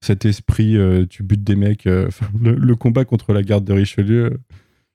cet 0.00 0.24
esprit, 0.24 0.76
euh, 0.76 1.04
tu 1.08 1.22
butes 1.22 1.44
des 1.44 1.56
mecs, 1.56 1.86
euh, 1.86 2.08
le, 2.40 2.54
le 2.54 2.76
combat 2.76 3.04
contre 3.04 3.32
la 3.32 3.42
garde 3.42 3.64
de 3.64 3.72
Richelieu. 3.72 4.38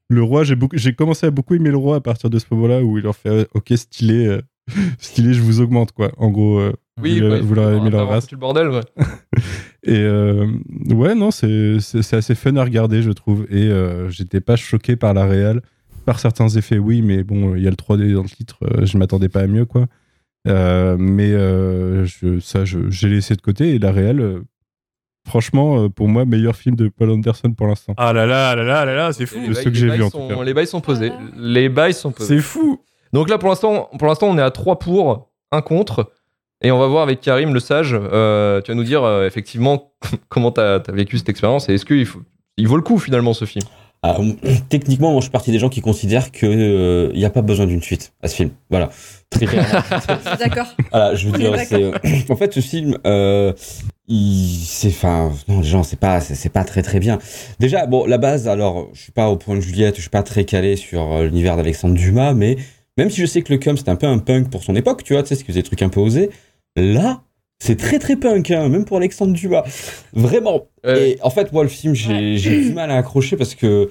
Le 0.10 0.22
roi, 0.24 0.44
j'ai 0.44 0.56
beaucoup, 0.56 0.78
j'ai 0.78 0.94
commencé 0.94 1.26
à 1.26 1.32
beaucoup 1.32 1.56
aimer 1.56 1.72
le 1.72 1.78
roi 1.78 1.98
à 1.98 2.02
partir 2.02 2.30
de 2.30 2.38
ce 2.40 2.46
moment-là 2.52 2.84
où 2.84 2.98
il 2.98 3.04
leur 3.04 3.16
fait 3.16 3.30
euh, 3.30 3.44
ok 3.54 3.74
stylé, 3.76 4.28
euh, 4.28 4.42
stylé, 5.00 5.34
je 5.34 5.42
vous 5.42 5.62
augmente 5.62 5.92
quoi. 5.92 6.12
En 6.18 6.30
gros, 6.30 6.62
Oui, 7.02 7.20
vous, 7.20 7.28
ouais, 7.28 7.42
vous 7.42 7.56
leur 7.56 7.90
leur 7.90 8.08
race. 8.10 8.32
le 8.32 8.38
bordel, 8.38 8.70
ouais. 8.70 8.82
Et 9.88 10.04
ouais, 10.94 11.14
non, 11.14 11.30
c'est 11.30 11.80
c'est 11.80 12.02
c'est 12.02 12.16
assez 12.16 12.34
fun 12.34 12.56
à 12.56 12.64
regarder, 12.64 13.04
je 13.04 13.12
trouve. 13.12 13.46
Et 13.52 13.70
j'étais 14.10 14.42
pas 14.42 14.56
choqué 14.56 14.96
par 14.96 15.14
la 15.14 15.26
réal. 15.26 15.62
Par 16.06 16.20
certains 16.20 16.50
effets, 16.50 16.78
oui, 16.80 17.02
mais 17.04 17.24
bon, 17.24 17.56
il 17.56 17.64
y 17.64 17.68
a 17.68 17.70
le 17.72 17.76
3D 17.76 18.12
dans 18.14 18.24
le 18.24 18.30
titre, 18.30 18.58
je 18.84 18.98
m'attendais 18.98 19.30
pas 19.30 19.42
à 19.42 19.48
mieux, 19.48 19.66
quoi. 19.66 19.86
Mais 20.48 21.32
je, 21.32 22.40
ça, 22.42 22.66
je- 22.66 22.90
j'ai 22.90 23.10
laissé 23.10 23.36
de 23.36 23.42
côté. 23.42 23.76
Et 23.76 23.80
la 23.80 23.92
euh, 23.92 24.42
franchement, 25.26 25.84
euh, 25.84 25.90
pour 25.90 26.08
moi, 26.08 26.26
meilleur 26.26 26.56
film 26.56 26.76
de 26.76 26.88
Paul 26.90 27.10
Anderson 27.12 27.52
pour 27.54 27.68
l'instant. 27.68 27.94
Ah 27.98 28.14
là 28.14 28.26
là 28.26 28.56
là 28.56 28.64
là 28.64 28.86
là 28.86 28.94
là, 28.96 29.14
c'est 29.14 29.26
fou. 29.26 29.40
Les 29.42 29.48
de 29.50 29.54
bails- 29.54 29.64
ceux 29.64 29.70
que 29.72 29.76
j'ai 29.78 29.90
vus, 29.90 30.04
en 30.04 30.10
sont- 30.10 30.28
tout 30.30 30.36
cas. 30.36 30.44
Les 30.44 30.54
bails 30.54 30.68
sont 30.68 30.82
posés. 30.82 31.10
Voilà. 31.10 31.24
Les 31.38 31.70
bails 31.70 31.94
sont 31.94 32.12
posés. 32.12 32.36
C'est 32.38 32.42
fou. 32.44 32.80
Donc 33.14 33.30
là, 33.30 33.38
pour 33.38 33.50
l'instant, 33.50 33.90
pour 33.98 34.08
l'instant, 34.08 34.28
on 34.28 34.38
est 34.38 34.42
à 34.42 34.52
3 34.52 34.80
pour, 34.80 35.30
1 35.52 35.62
contre. 35.62 36.12
Et 36.62 36.72
on 36.72 36.80
va 36.80 36.88
voir 36.88 37.04
avec 37.04 37.22
Karim 37.22 37.54
le 37.54 37.60
sage. 37.60 37.94
euh, 37.94 38.62
tu 38.62 38.72
vas 38.72 38.76
nous 38.76 38.84
dire 38.84 39.04
euh, 39.04 39.28
effectivement 39.28 39.92
comment 40.30 40.52
t'as 40.52 40.76
as 40.80 40.92
vécu 40.92 41.18
cette 41.18 41.30
expérience 41.30 41.68
et 41.70 41.76
est-ce 41.76 41.86
qu'il 41.86 42.08
il 42.58 42.68
vaut 42.68 42.78
le 42.78 42.82
coup 42.82 42.98
finalement 42.98 43.34
ce 43.34 43.46
film? 43.46 43.66
Ah, 44.04 44.18
techniquement, 44.70 45.12
moi, 45.12 45.20
je 45.20 45.26
suis 45.26 45.32
partie 45.32 45.52
des 45.52 45.58
gens 45.60 45.70
qui 45.70 45.82
considèrent 45.82 46.32
qu'il 46.32 47.12
n'y 47.14 47.26
a 47.26 47.30
pas 47.30 47.42
besoin 47.42 47.66
d'une 47.66 47.82
suite 47.82 48.14
à 48.22 48.28
ce 48.28 48.36
film. 48.36 48.52
Voilà. 48.70 48.90
Très 49.32 49.46
clairement. 49.48 49.80
D'accord. 50.40 50.68
Voilà, 50.92 51.16
je 51.16 51.28
veux 51.30 51.38
dire. 51.38 51.54
En 52.30 52.36
fait, 52.36 52.54
ce 52.54 52.60
film, 52.60 52.98
euh, 53.08 53.52
il, 53.58 53.95
c'est, 54.08 54.90
enfin, 54.90 55.32
non, 55.48 55.62
les 55.62 55.68
gens, 55.68 55.84
c'est 55.84 56.00
pas, 56.00 56.22
c'est, 56.22 56.36
c'est 56.36 56.50
pas 56.50 56.64
très 56.64 56.82
très 56.82 57.00
bien. 57.00 57.18
Déjà, 57.60 57.86
bon, 57.88 58.06
la 58.06 58.18
base, 58.18 58.48
alors, 58.48 58.90
je 58.94 59.02
suis 59.02 59.12
pas 59.12 59.30
au 59.30 59.36
point 59.38 59.56
de 59.56 59.62
Juliette, 59.62 59.96
je 59.96 60.02
suis 60.02 60.10
pas 60.10 60.24
très 60.24 60.46
calé 60.46 60.76
sur 60.76 61.14
euh, 61.14 61.26
l'univers 61.26 61.58
d'Alexandre 61.58 61.96
Dumas, 61.96 62.34
mais 62.34 62.58
même 62.98 63.10
si 63.10 63.22
je 63.22 63.26
sais 63.26 63.42
que 63.42 63.52
le 63.52 63.60
cum 63.60 63.78
c'était 63.78 63.90
un 63.90 63.96
peu 63.96 64.08
un 64.08 64.20
punk 64.20 64.50
pour 64.50 64.64
son 64.64 64.76
époque, 64.76 65.04
tu 65.04 65.14
vois, 65.14 65.24
tu 65.24 65.30
sais, 65.30 65.36
ce 65.36 65.42
qui 65.42 65.48
faisait 65.48 65.62
des 65.62 65.68
trucs 65.68 65.82
un 65.82 65.90
peu 65.90 66.00
osés, 66.00 66.30
là, 66.76 67.24
c'est 67.60 67.78
très 67.78 68.00
très 68.00 68.16
punk, 68.16 68.52
hein, 68.52 68.70
même 68.70 68.86
pour 68.86 68.98
Alexandre 68.98 69.34
Dumas. 69.34 69.64
Vraiment. 70.14 70.68
Euh, 70.86 70.96
Et 70.98 71.18
en 71.22 71.30
fait, 71.30 71.52
moi, 71.52 71.64
le 71.64 71.70
film, 71.70 71.96
j'ai, 71.96 72.38
j'ai 72.38 72.62
du 72.62 72.74
mal 72.74 72.92
à 72.92 72.98
accrocher 72.98 73.38
parce 73.38 73.56
que 73.56 73.90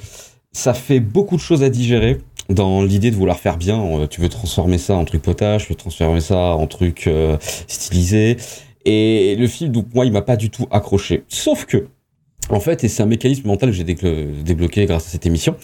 ça 0.53 0.75
fait 0.75 1.01
beaucoup 1.01 1.37
de 1.37 1.41
choses 1.41 1.63
à 1.63 1.71
digérer 1.71 2.19
dans 2.51 2.83
l'idée 2.83 3.11
de 3.11 3.17
vouloir 3.17 3.41
faire 3.41 3.57
bien. 3.57 3.83
Euh, 3.83 4.07
Tu 4.07 4.21
veux 4.21 4.29
transformer 4.29 4.79
ça 4.79 4.95
en 4.95 5.05
truc 5.05 5.23
potage, 5.23 5.65
tu 5.65 5.73
veux 5.73 5.77
transformer 5.77 6.21
ça 6.21 6.37
en 6.37 6.67
truc 6.67 7.07
euh, 7.07 7.37
stylisé. 7.67 8.37
Et 8.85 9.37
le 9.37 9.47
film, 9.47 9.73
donc 9.73 9.87
moi, 9.95 10.05
il 10.05 10.13
m'a 10.13 10.23
pas 10.23 10.37
du 10.37 10.51
tout 10.51 10.67
accroché. 10.71 11.25
Sauf 11.29 11.65
que, 11.65 11.87
en 12.51 12.61
fait, 12.61 12.85
et 12.85 12.89
c'est 12.89 13.03
un 13.03 13.07
mécanisme 13.07 13.47
mental 13.47 13.71
que 13.71 13.77
j'ai 13.77 13.85
débloqué 13.85 14.85
grâce 14.87 15.07
à 15.07 15.11
cette 15.11 15.25
émission, 15.27 15.57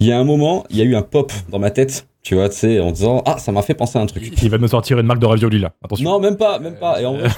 il 0.00 0.06
y 0.06 0.12
a 0.12 0.18
un 0.18 0.24
moment, 0.24 0.64
il 0.70 0.76
y 0.76 0.80
a 0.82 0.84
eu 0.84 0.94
un 0.94 1.02
pop 1.02 1.32
dans 1.48 1.58
ma 1.58 1.70
tête, 1.70 2.06
tu 2.22 2.34
vois, 2.34 2.48
tu 2.50 2.56
sais, 2.56 2.80
en 2.80 2.90
disant, 2.92 3.22
ah, 3.24 3.38
ça 3.38 3.52
m'a 3.52 3.62
fait 3.62 3.72
penser 3.74 3.98
à 3.98 4.02
un 4.02 4.06
truc. 4.06 4.30
Il 4.42 4.50
va 4.50 4.58
nous 4.58 4.68
sortir 4.68 4.98
une 4.98 5.06
marque 5.06 5.20
de 5.20 5.26
ravioli 5.26 5.58
là. 5.58 5.72
Attention. 5.82 6.04
Non, 6.10 6.20
même 6.20 6.36
pas, 6.36 6.58
même 6.58 6.76
pas. 6.76 7.00
Et 7.00 7.06
en 7.06 7.14
vrai, 7.14 7.28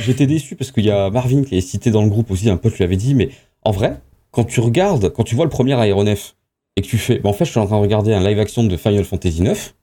j'étais- 0.00 0.26
déçu 0.26 0.54
parce 0.54 0.70
qu'il 0.70 0.84
y 0.84 0.90
a 0.90 1.10
Marvin 1.10 1.42
qui 1.42 1.56
est 1.56 1.60
cité 1.60 1.90
dans 1.90 2.02
le 2.02 2.08
groupe 2.08 2.30
aussi, 2.30 2.48
un 2.48 2.56
pote 2.56 2.76
lui 2.76 2.84
avait 2.84 2.96
dit, 2.96 3.14
mais 3.14 3.30
en 3.64 3.70
vrai, 3.72 3.96
quand 4.30 4.44
tu 4.44 4.60
regardes, 4.60 5.08
quand 5.12 5.24
tu 5.24 5.34
vois 5.34 5.44
le 5.44 5.50
premier 5.50 5.74
aéronef 5.74 6.36
et 6.76 6.82
que 6.82 6.86
tu 6.86 6.98
fais, 6.98 7.18
bah 7.18 7.28
en 7.30 7.32
fait, 7.32 7.44
je 7.44 7.50
suis 7.50 7.60
en 7.60 7.66
train 7.66 7.76
de 7.78 7.82
regarder 7.82 8.14
un 8.14 8.22
live 8.22 8.38
action 8.38 8.62
de 8.62 8.76
Final 8.76 9.04
Fantasy 9.04 9.42
9, 9.42 9.74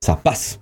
ça 0.00 0.16
passe. 0.16 0.60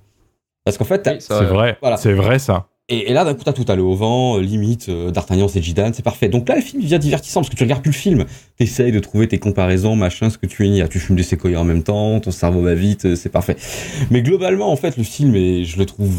Parce 0.64 0.77
qu'en 0.77 0.85
fait, 0.85 1.03
oui, 1.11 1.16
C'est 1.18 1.45
vrai. 1.45 1.79
Voilà. 1.81 1.97
C'est 1.97 2.12
vrai 2.12 2.38
ça. 2.38 2.66
Et, 2.88 3.12
là, 3.12 3.25
d'un 3.25 3.35
coup, 3.35 3.45
t'as 3.45 3.53
tout 3.53 3.64
allé 3.68 3.81
au 3.81 3.95
vent, 3.95 4.37
euh, 4.37 4.40
limite, 4.42 4.88
euh, 4.88 5.11
D'Artagnan, 5.11 5.49
c'est 5.49 5.62
Jidan, 5.62 5.92
c'est 5.95 6.03
parfait. 6.03 6.29
Donc 6.29 6.49
là, 6.49 6.57
le 6.57 6.61
film 6.61 6.83
devient 6.83 6.99
divertissant 6.99 7.40
parce 7.40 7.49
que 7.49 7.57
tu 7.57 7.62
regardes 7.62 7.83
plus 7.83 7.90
le 7.90 7.97
film. 7.97 8.25
T'essayes 8.59 8.92
de 8.92 8.99
trouver 8.99 9.29
tes 9.29 9.38
comparaisons, 9.38 9.95
machin, 9.95 10.31
ce 10.31 10.37
que 10.37 10.47
tu 10.47 10.68
es. 10.68 10.88
Tu 10.88 10.99
fumes 10.99 11.16
des 11.16 11.23
séquoias 11.23 11.59
en 11.59 11.64
même 11.64 11.85
temps, 11.85 12.18
ton 12.21 12.33
cerveau 12.33 12.61
va 12.61 12.75
vite, 12.75 13.07
euh, 13.07 13.14
c'est 13.14 13.31
parfait. 13.31 13.57
Mais 14.11 14.23
globalement, 14.23 14.71
en 14.71 14.77
fait, 14.77 14.97
le 14.97 15.05
film, 15.05 15.35
est, 15.37 15.64
je 15.64 15.79
le 15.79 15.87
trouve 15.87 16.14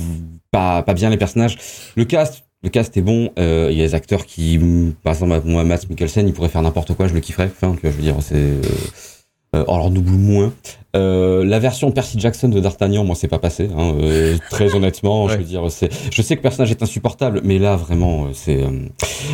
pas, 0.52 0.84
pas 0.84 0.93
bien, 0.93 1.10
les 1.10 1.17
personnages. 1.17 1.58
Le 1.95 2.06
cast, 2.06 2.45
le 2.63 2.69
cast 2.69 2.95
est 2.95 3.02
bon. 3.02 3.32
Il 3.38 3.78
y 3.78 3.82
a 3.82 3.86
des 3.86 3.93
acteurs 3.93 4.26
qui, 4.26 4.60
par 5.04 5.13
exemple, 5.13 5.41
moi, 5.45 5.63
Matt 5.65 5.89
Mikkelsen, 5.89 6.28
il 6.28 6.34
pourrait 6.34 6.49
faire 6.49 6.62
n'importe 6.62 6.93
quoi, 6.93 7.08
je 7.08 7.13
le 7.13 7.19
kifferais. 7.19 7.52
Enfin, 7.52 7.76
je 7.84 7.89
veux 7.89 8.02
dire, 8.02 8.15
c'est. 8.21 8.36
Euh, 8.36 8.62
alors, 9.53 9.89
double 9.89 10.11
moins. 10.11 10.51
Euh, 10.95 11.43
la 11.43 11.57
version 11.57 11.89
Percy 11.91 12.19
Jackson 12.19 12.49
de 12.49 12.59
D'Artagnan, 12.59 13.03
moi, 13.03 13.15
c'est 13.15 13.27
pas 13.27 13.39
passé. 13.39 13.67
Hein, 13.75 13.95
euh, 13.99 14.37
très 14.51 14.75
honnêtement, 14.75 15.27
je 15.29 15.37
veux 15.37 15.43
dire, 15.43 15.63
c'est. 15.69 15.89
Je 16.11 16.21
sais 16.21 16.35
que 16.35 16.39
le 16.39 16.43
personnage 16.43 16.69
est 16.71 16.83
insupportable, 16.83 17.41
mais 17.43 17.57
là, 17.57 17.75
vraiment, 17.75 18.25
euh, 18.25 18.27
c'est. 18.33 18.61
euh, 18.63 18.69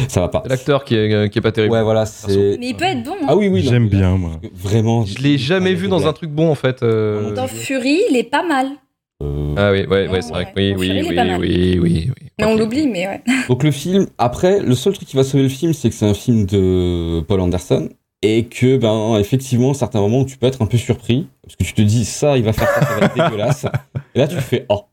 ça 0.08 0.22
va 0.22 0.30
pas. 0.30 0.42
C'est 0.44 0.50
l'acteur 0.50 0.86
qui 0.86 0.96
est, 0.96 1.14
euh, 1.14 1.28
qui 1.28 1.40
est 1.40 1.42
pas 1.42 1.52
terrible. 1.52 1.74
Ouais, 1.74 1.84
voilà, 1.84 2.06
c'est. 2.06 2.58
Mais 2.60 2.68
il 2.70 2.76
peut 2.76 2.86
être 2.86 3.04
bon. 3.04 3.12
hein. 3.22 3.26
Ah 3.28 3.36
oui, 3.36 3.50
oui. 3.50 3.62
J'aime 3.62 3.90
bien, 3.90 4.16
moi. 4.18 4.32
Vraiment. 4.54 5.06
Je 5.06 5.20
l'ai 5.22 5.38
jamais 5.38 5.74
vu 5.74 5.88
dans 5.90 6.08
un 6.08 6.14
truc 6.14 6.30
bon 6.32 6.50
en 6.50 6.56
fait. 6.56 6.82
euh, 6.84 7.34
Dans 7.34 7.48
Fury, 7.48 8.02
il 8.10 8.16
est 8.16 8.24
pas 8.24 8.44
mal. 8.48 8.68
Euh, 9.22 9.54
Ah 9.58 9.72
oui, 9.74 9.80
ouais, 9.82 9.88
ouais, 9.88 10.08
Ouais, 10.08 10.22
c'est 10.22 10.30
vrai 10.32 10.46
ouais. 10.56 10.74
oui, 10.76 10.76
oui, 10.78 10.88
Fury, 10.88 11.10
oui, 11.10 11.38
oui, 11.40 11.80
oui, 11.80 11.80
oui. 11.82 12.28
Mais 12.40 12.46
on 12.46 12.56
l'oublie, 12.56 12.88
mais 12.88 13.06
ouais. 13.06 13.22
Donc 13.50 13.64
le 13.64 13.72
film, 13.72 14.08
après, 14.18 14.62
le 14.62 14.76
seul 14.76 14.94
truc 14.94 15.10
qui 15.10 15.18
va 15.18 15.26
sauver 15.26 15.44
le 15.44 15.50
film, 15.50 15.74
c'est 15.74 15.90
que 15.90 15.96
c'est 15.96 16.06
un 16.06 16.14
film 16.14 16.46
de 16.46 17.20
Paul 17.28 17.42
Anderson 17.42 17.90
et 18.22 18.46
que, 18.46 18.78
ben, 18.78 19.18
effectivement, 19.20 19.72
à 19.72 19.74
certains 19.74 20.02
moments, 20.02 20.26
tu 20.26 20.38
peux 20.38 20.48
être 20.48 20.62
un 20.62 20.66
peu 20.66 20.78
surpris 20.78 21.28
parce 21.44 21.56
que 21.56 21.64
tu 21.64 21.74
te 21.74 21.82
dis 21.82 22.06
ça, 22.06 22.38
il 22.38 22.44
va 22.44 22.54
faire 22.54 22.68
ça, 22.68 22.86
ça 22.86 23.00
va 23.00 23.06
être 23.06 23.16
dégueulasse. 23.16 23.66
Et 24.16 24.20
là, 24.20 24.28
tu 24.28 24.36
fais 24.36 24.66
oh. 24.70 24.84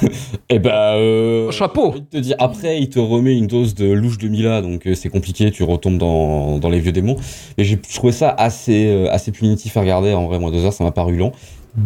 et 0.50 0.58
ben, 0.58 0.70
euh, 0.70 1.50
Chapeau. 1.50 1.92
de 1.92 1.98
te 1.98 2.18
dire, 2.18 2.36
après, 2.38 2.78
il 2.78 2.88
te 2.88 2.98
remet 3.00 3.36
une 3.36 3.46
dose 3.46 3.74
de 3.74 3.90
louche 3.90 4.18
de 4.18 4.28
Mila, 4.28 4.60
donc 4.60 4.86
euh, 4.86 4.94
c'est 4.94 5.08
compliqué, 5.08 5.50
tu 5.50 5.64
retombes 5.64 5.98
dans, 5.98 6.58
dans 6.58 6.68
les 6.68 6.78
vieux 6.78 6.92
démons. 6.92 7.16
Et 7.56 7.64
j'ai 7.64 7.80
trouvé 7.80 8.12
ça 8.12 8.28
assez, 8.28 8.86
euh, 8.86 9.10
assez 9.10 9.32
punitif 9.32 9.76
à 9.76 9.80
regarder. 9.80 10.12
En 10.12 10.26
vrai, 10.26 10.38
moi, 10.38 10.50
deux 10.50 10.64
heures, 10.64 10.74
ça 10.74 10.84
m'a 10.84 10.92
paru 10.92 11.16
long. 11.16 11.32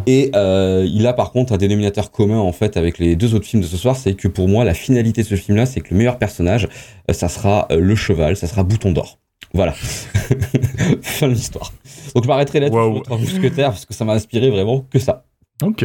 Et 0.06 0.30
euh, 0.34 0.86
il 0.90 1.06
a 1.06 1.12
par 1.12 1.32
contre 1.32 1.52
un 1.52 1.56
dénominateur 1.56 2.10
commun 2.10 2.38
en 2.38 2.52
fait 2.52 2.76
avec 2.76 2.98
les 2.98 3.16
deux 3.16 3.34
autres 3.34 3.46
films 3.46 3.62
de 3.62 3.66
ce 3.66 3.76
soir, 3.76 3.96
c'est 3.96 4.14
que 4.14 4.28
pour 4.28 4.48
moi 4.48 4.64
la 4.64 4.74
finalité 4.74 5.22
de 5.22 5.26
ce 5.26 5.34
film-là, 5.34 5.66
c'est 5.66 5.80
que 5.80 5.88
le 5.90 5.98
meilleur 5.98 6.18
personnage, 6.18 6.68
euh, 7.10 7.12
ça 7.12 7.28
sera 7.28 7.66
euh, 7.70 7.78
le 7.78 7.94
cheval, 7.94 8.36
ça 8.36 8.46
sera 8.46 8.62
Bouton 8.62 8.92
d'or. 8.92 9.18
Voilà. 9.54 9.72
fin 11.02 11.28
de 11.28 11.32
l'histoire. 11.32 11.72
Donc 12.14 12.24
je 12.24 12.28
m'arrêterai 12.28 12.60
là-dessus 12.60 12.78
Wow. 12.78 13.04
sur 13.04 13.18
mousquetaires 13.18 13.70
parce 13.70 13.84
que 13.86 13.94
ça 13.94 14.04
m'a 14.04 14.14
inspiré 14.14 14.50
vraiment 14.50 14.80
que 14.90 14.98
ça. 14.98 15.24
Ok. 15.62 15.84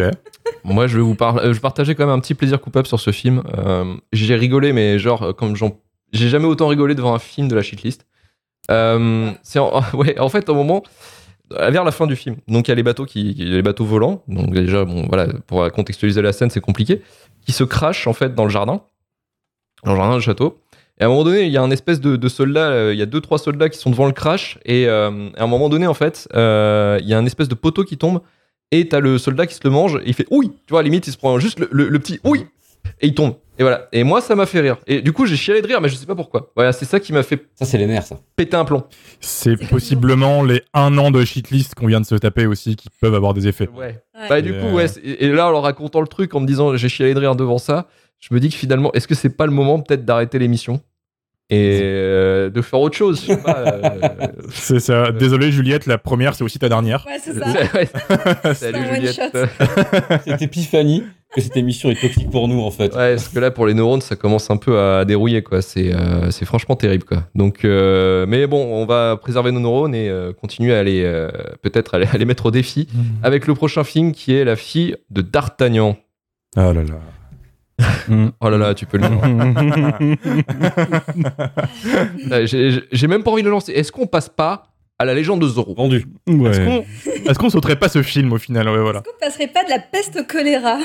Moi, 0.63 0.87
je 0.87 0.97
vais 0.97 1.03
vous 1.03 1.15
parler. 1.15 1.41
euh, 1.47 1.53
Je 1.53 1.59
partageais 1.59 1.93
quand 1.93 2.05
même 2.05 2.15
un 2.15 2.19
petit 2.19 2.33
plaisir 2.33 2.59
coupable 2.61 2.87
sur 2.87 2.99
ce 2.99 3.11
film. 3.11 3.43
Euh, 3.57 3.95
j'ai 4.13 4.35
rigolé, 4.35 4.73
mais 4.73 4.97
genre, 4.99 5.21
euh, 5.23 5.33
comme 5.33 5.55
j'en. 5.55 5.79
J'ai 6.13 6.29
jamais 6.29 6.45
autant 6.45 6.67
rigolé 6.67 6.95
devant 6.95 7.13
un 7.13 7.19
film 7.19 7.47
de 7.47 7.55
la 7.55 7.61
shitlist. 7.61 8.05
Euh, 8.71 9.31
c'est 9.43 9.59
en... 9.59 9.81
ouais, 9.93 10.17
en 10.19 10.29
fait, 10.29 10.49
au 10.49 10.55
moment. 10.55 10.83
vers 11.51 11.83
la 11.83 11.91
fin 11.91 12.07
du 12.07 12.15
film. 12.15 12.37
Donc 12.47 12.67
il 12.67 12.71
y 12.71 12.73
a 12.73 12.75
les 12.75 12.83
bateaux 12.83 13.05
qui, 13.05 13.31
il 13.31 13.47
y 13.49 13.51
a 13.51 13.55
les 13.55 13.61
bateaux 13.61 13.85
volants. 13.85 14.23
Donc 14.27 14.51
déjà, 14.53 14.85
bon, 14.85 15.05
voilà, 15.07 15.27
pour 15.45 15.69
contextualiser 15.71 16.21
la 16.21 16.33
scène, 16.33 16.49
c'est 16.49 16.61
compliqué. 16.61 17.01
Qui 17.45 17.51
se 17.51 17.63
crachent 17.63 18.07
en 18.07 18.13
fait 18.13 18.33
dans 18.33 18.43
le 18.45 18.49
jardin, 18.49 18.81
dans 19.83 19.91
le 19.91 19.97
jardin 19.97 20.17
du 20.17 20.23
château. 20.23 20.59
Et 20.99 21.03
à 21.03 21.05
un 21.05 21.09
moment 21.09 21.23
donné, 21.23 21.43
il 21.43 21.51
y 21.51 21.57
a 21.57 21.61
un 21.61 21.69
espèce 21.71 21.99
de, 22.01 22.15
de 22.15 22.27
soldat, 22.27 22.69
euh, 22.71 22.93
il 22.93 22.97
y 22.99 23.03
a 23.03 23.05
deux 23.05 23.21
trois 23.21 23.37
soldats 23.37 23.69
qui 23.69 23.77
sont 23.77 23.89
devant 23.91 24.05
le 24.07 24.13
crash. 24.13 24.57
Et 24.65 24.87
euh, 24.87 25.29
à 25.37 25.43
un 25.43 25.47
moment 25.47 25.69
donné, 25.69 25.85
en 25.87 25.93
fait, 25.93 26.27
euh, 26.35 26.97
il 27.01 27.07
y 27.07 27.13
a 27.13 27.17
un 27.17 27.25
espèce 27.25 27.47
de 27.47 27.55
poteau 27.55 27.83
qui 27.83 27.97
tombe. 27.97 28.21
Et 28.71 28.87
t'as 28.89 28.99
le 28.99 29.17
soldat 29.17 29.45
qui 29.47 29.53
se 29.55 29.61
le 29.63 29.69
mange. 29.69 29.95
Et 30.03 30.07
il 30.07 30.13
fait 30.13 30.25
oui. 30.31 30.51
Tu 30.65 30.71
vois, 30.71 30.79
à 30.79 30.83
la 30.83 30.89
limite, 30.89 31.07
il 31.07 31.11
se 31.13 31.17
prend 31.17 31.37
juste 31.39 31.59
le, 31.59 31.69
le- 31.71 31.87
le 31.89 31.99
petit 31.99 32.19
oui. 32.23 32.45
Et 33.01 33.07
il 33.07 33.13
tombe. 33.13 33.35
Et 33.59 33.63
voilà. 33.63 33.87
Et 33.91 34.03
moi, 34.03 34.21
ça 34.21 34.35
m'a 34.35 34.45
fait 34.45 34.59
rire. 34.59 34.77
Et 34.87 35.01
du 35.01 35.13
coup, 35.13 35.25
j'ai 35.25 35.35
chialé 35.35 35.61
de 35.61 35.67
rire, 35.67 35.81
mais 35.81 35.89
je 35.89 35.95
sais 35.95 36.05
pas 36.05 36.15
pourquoi. 36.15 36.51
Voilà, 36.55 36.71
c'est 36.73 36.85
ça 36.85 36.99
qui 36.99 37.11
m'a 37.13 37.23
fait 37.23 37.47
Ça, 37.55 37.65
c'est 37.65 37.77
les 37.77 37.85
nerfs, 37.87 38.03
ça. 38.05 38.19
péter 38.35 38.55
un 38.57 38.65
plomb. 38.65 38.83
C'est 39.19 39.55
possiblement 39.69 40.43
les 40.43 40.61
un 40.73 40.97
an 40.97 41.11
de 41.11 41.23
shitlist 41.25 41.75
qu'on 41.75 41.87
vient 41.87 41.99
de 42.01 42.05
se 42.05 42.15
taper 42.15 42.45
aussi 42.45 42.75
qui 42.75 42.87
peuvent 43.01 43.15
avoir 43.15 43.33
des 43.33 43.47
effets. 43.47 43.67
Ouais. 43.69 43.99
Ouais. 44.19 44.27
Bah, 44.29 44.41
du 44.41 44.49
Et, 44.49 44.59
coup, 44.59 44.65
euh, 44.67 44.73
ouais. 44.73 44.85
Et 45.03 45.27
là, 45.29 45.47
en 45.47 45.51
leur 45.51 45.63
racontant 45.63 46.01
le 46.01 46.07
truc, 46.07 46.33
en 46.35 46.39
me 46.39 46.47
disant 46.47 46.75
j'ai 46.75 46.89
chialé 46.89 47.13
de 47.13 47.19
rire 47.19 47.35
devant 47.35 47.57
ça, 47.57 47.87
je 48.19 48.33
me 48.33 48.39
dis 48.39 48.49
que 48.49 48.55
finalement, 48.55 48.91
est-ce 48.93 49.07
que 49.07 49.15
c'est 49.15 49.29
pas 49.35 49.45
le 49.45 49.51
moment 49.51 49.79
peut-être 49.79 50.05
d'arrêter 50.05 50.39
l'émission? 50.39 50.81
Et 51.49 51.79
euh, 51.81 52.49
de 52.49 52.61
faire 52.61 52.81
autre 52.81 52.97
chose 52.97 53.21
je 53.21 53.27
sais 53.27 53.37
pas, 53.41 53.59
euh, 53.59 54.09
C'est 54.51 54.79
ça. 54.79 55.11
Désolé 55.11 55.51
Juliette, 55.51 55.85
la 55.85 55.97
première 55.97 56.35
c'est 56.35 56.43
aussi 56.43 56.59
ta 56.59 56.69
dernière. 56.69 57.05
Ouais, 57.07 57.19
c'est 57.21 57.33
ça. 57.33 57.45
ouais. 57.73 58.53
Salut 58.53 58.95
Juliette. 58.95 59.15
shot. 59.15 60.19
Cette 60.25 60.41
épiphanie 60.41 61.03
que 61.33 61.41
cette 61.41 61.57
émission 61.57 61.89
est 61.89 61.99
toxique 61.99 62.29
pour 62.29 62.47
nous, 62.47 62.61
en 62.61 62.71
fait. 62.71 62.95
Ouais, 62.95 63.15
parce 63.15 63.27
que 63.27 63.39
là, 63.39 63.51
pour 63.51 63.65
les 63.67 63.73
neurones, 63.73 64.01
ça 64.01 64.15
commence 64.15 64.49
un 64.49 64.57
peu 64.57 64.79
à 64.79 65.03
dérouiller, 65.05 65.43
quoi. 65.43 65.61
C'est 65.61 65.93
euh, 65.93 66.31
c'est 66.31 66.45
franchement 66.45 66.75
terrible, 66.75 67.03
quoi. 67.03 67.23
Donc, 67.35 67.65
euh, 67.65 68.25
mais 68.27 68.47
bon, 68.47 68.63
on 68.63 68.85
va 68.85 69.17
préserver 69.17 69.51
nos 69.51 69.59
neurones 69.59 69.93
et 69.93 70.09
euh, 70.09 70.31
continuer 70.33 70.73
à 70.73 70.83
les, 70.83 71.03
euh, 71.03 71.29
peut-être 71.61 71.95
à 71.95 71.99
les, 71.99 72.07
à 72.07 72.17
les 72.17 72.25
mettre 72.25 72.45
au 72.45 72.51
défi 72.51 72.87
avec 73.23 73.47
le 73.47 73.55
prochain 73.55 73.83
film 73.83 74.13
qui 74.13 74.33
est 74.33 74.45
La 74.45 74.55
fille 74.55 74.95
de 75.09 75.21
D'Artagnan. 75.21 75.97
Ah 76.55 76.73
là 76.73 76.83
là. 76.83 76.95
Oh 78.39 78.49
là 78.49 78.57
là, 78.57 78.73
tu 78.73 78.85
peux 78.85 78.97
le 78.97 79.07
dire. 79.07 80.17
Ouais, 82.31 82.47
J'ai 82.47 82.81
j'ai 82.91 83.07
même 83.07 83.23
pas 83.23 83.31
envie 83.31 83.41
de 83.43 83.47
le 83.47 83.51
lancer. 83.51 83.71
Est-ce 83.73 83.91
qu'on 83.91 84.07
passe 84.07 84.29
pas 84.29 84.63
à 84.99 85.05
la 85.05 85.13
légende 85.13 85.41
de 85.41 85.47
Zorro 85.47 85.75
Vendu. 85.75 86.05
Est-ce 86.27 86.35
Ouais. 86.37 86.65
qu'on 86.65 86.83
est-ce 87.29 87.37
qu'on 87.39 87.49
sauterait 87.51 87.75
pas 87.75 87.87
ce 87.89 88.01
film 88.01 88.33
au 88.33 88.39
final? 88.39 88.67
Ouais, 88.67 88.79
voilà. 88.81 88.99
Est-ce 89.01 89.09
qu'on 89.11 89.19
passerait 89.19 89.47
pas 89.47 89.63
de 89.63 89.69
la 89.69 89.77
peste 89.79 90.17
au 90.19 90.23
choléra? 90.23 90.79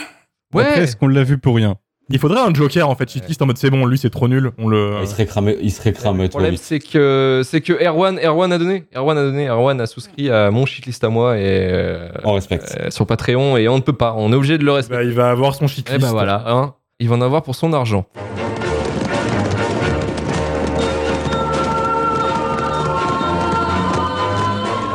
Après, 0.55 0.83
est-ce 0.83 0.96
qu'on 0.96 1.09
l'a 1.09 1.22
vu 1.24 1.38
pour 1.38 1.57
rien? 1.57 1.76
Il 2.11 2.18
faudrait 2.18 2.40
un 2.40 2.52
Joker 2.52 2.90
en 2.90 2.94
fait, 2.94 3.09
shitlist 3.09 3.40
en 3.40 3.46
mode 3.46 3.57
c'est 3.57 3.70
bon, 3.70 3.87
lui 3.87 3.96
c'est 3.96 4.11
trop 4.11 4.28
nul, 4.28 4.50
on 4.59 4.68
le. 4.68 4.96
Il 5.00 5.09
serait 5.09 5.24
cramé, 5.24 5.57
il 5.62 5.70
serait 5.70 5.94
cramé 5.94 6.24
Le 6.24 6.28
problème, 6.28 6.57
c'est 6.59 6.78
que, 6.81 7.40
c'est 7.42 7.62
que 7.62 7.72
Erwan, 7.72 8.18
Erwan 8.22 8.52
a 8.52 8.59
donné. 8.59 8.85
Erwan 8.94 9.16
a 9.16 9.22
donné. 9.22 9.46
Erwan 9.48 9.81
a 9.81 9.87
souscrit 9.87 10.28
à 10.28 10.50
mon 10.50 10.66
shitlist 10.66 11.02
à 11.05 11.09
moi 11.09 11.38
et 11.38 11.70
euh, 11.72 12.09
On 12.24 12.35
respecte. 12.35 12.76
euh, 12.78 12.90
sur 12.90 13.07
Patreon 13.07 13.57
et 13.57 13.66
on 13.68 13.76
ne 13.76 13.81
peut 13.83 13.94
pas. 13.94 14.14
On 14.18 14.31
est 14.33 14.37
obligé 14.37 14.59
de 14.59 14.64
le 14.64 14.72
respecter. 14.72 15.02
Bah, 15.05 15.09
il 15.09 15.14
va 15.14 15.31
avoir 15.31 15.55
son 15.55 15.64
Et 15.64 15.68
shitlist. 15.68 16.00
ben 16.00 16.11
voilà, 16.11 16.44
hein, 16.48 16.74
il 17.02 17.08
va 17.08 17.16
en 17.16 17.20
avoir 17.20 17.42
pour 17.42 17.56
son 17.56 17.72
argent. 17.72 18.04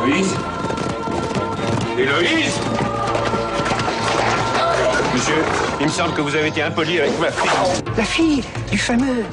Héloïse 0.06 0.34
Héloïse? 2.00 2.60
Monsieur, 5.14 5.34
il 5.82 5.88
me 5.88 5.92
semble 5.92 6.14
que 6.14 6.22
vous 6.22 6.34
avez 6.34 6.48
été 6.48 6.62
impoli 6.62 6.98
avec 7.02 7.20
ma 7.20 7.30
fille. 7.30 7.84
La 7.98 8.04
fille 8.04 8.44
du 8.72 8.78
fameux. 8.78 9.26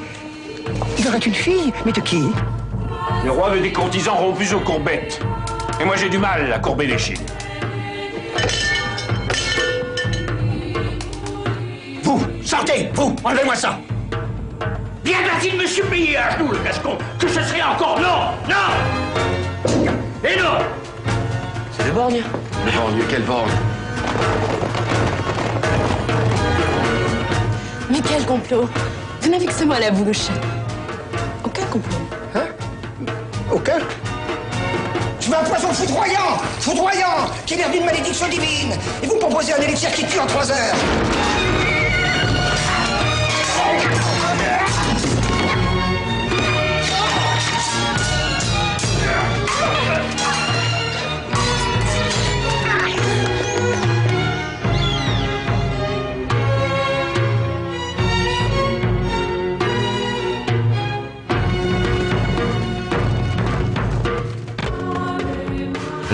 Il 0.99 1.07
aurait 1.07 1.19
une 1.19 1.33
fille, 1.33 1.71
mais 1.85 1.93
de 1.93 2.01
qui? 2.01 2.23
Le 3.23 3.31
roi 3.31 3.51
veut 3.51 3.61
des 3.61 3.71
courtisans 3.71 4.17
rompus 4.17 4.51
aux 4.51 4.59
courbettes. 4.59 5.21
Et 5.79 5.85
moi 5.85 5.95
j'ai 5.95 6.09
du 6.09 6.17
mal 6.17 6.51
à 6.51 6.59
courber 6.59 6.87
les 6.87 6.97
chines. 6.97 7.15
Sortez, 12.75 12.89
vous, 12.93 13.15
enlevez-moi 13.23 13.55
ça. 13.55 13.79
Bien 15.03 15.17
va-t-il 15.21 15.57
me 15.57 15.65
supplier 15.65 16.17
à 16.17 16.31
genoux, 16.31 16.51
le 16.51 16.59
gascon, 16.59 16.97
que 17.19 17.27
ce 17.27 17.41
serait 17.41 17.61
encore 17.61 17.99
non, 17.99 18.31
non 18.49 19.75
Et 20.23 20.39
non 20.39 20.57
C'est 21.77 21.85
le 21.85 21.91
borgne. 21.91 22.23
Le 22.65 22.71
borgne, 22.71 23.01
quel 23.09 23.21
borgne? 23.23 23.51
Mais 27.89 27.99
quel 28.01 28.25
complot 28.25 28.67
Vous 29.21 29.29
n'avez 29.29 29.45
que 29.45 29.53
ce 29.53 29.63
mot 29.63 29.73
à 29.73 29.79
la 29.79 29.91
bouche. 29.91 30.27
Aucun 31.43 31.65
complot. 31.65 31.97
Aucun? 33.51 33.77
Je 35.21 35.29
veux 35.29 35.37
un 35.37 35.43
poisson 35.43 35.69
foudroyant 35.69 36.37
Foudroyant 36.59 37.29
Qui 37.45 37.55
est 37.55 37.57
l'air 37.57 37.71
d'une 37.71 37.85
malédiction 37.85 38.27
divine. 38.27 38.73
Et 39.01 39.07
vous 39.07 39.15
me 39.15 39.19
proposez 39.19 39.53
un 39.53 39.61
élixir 39.61 39.91
qui 39.91 40.05
tue 40.05 40.19
en 40.19 40.25
trois 40.25 40.51
heures 40.51 40.75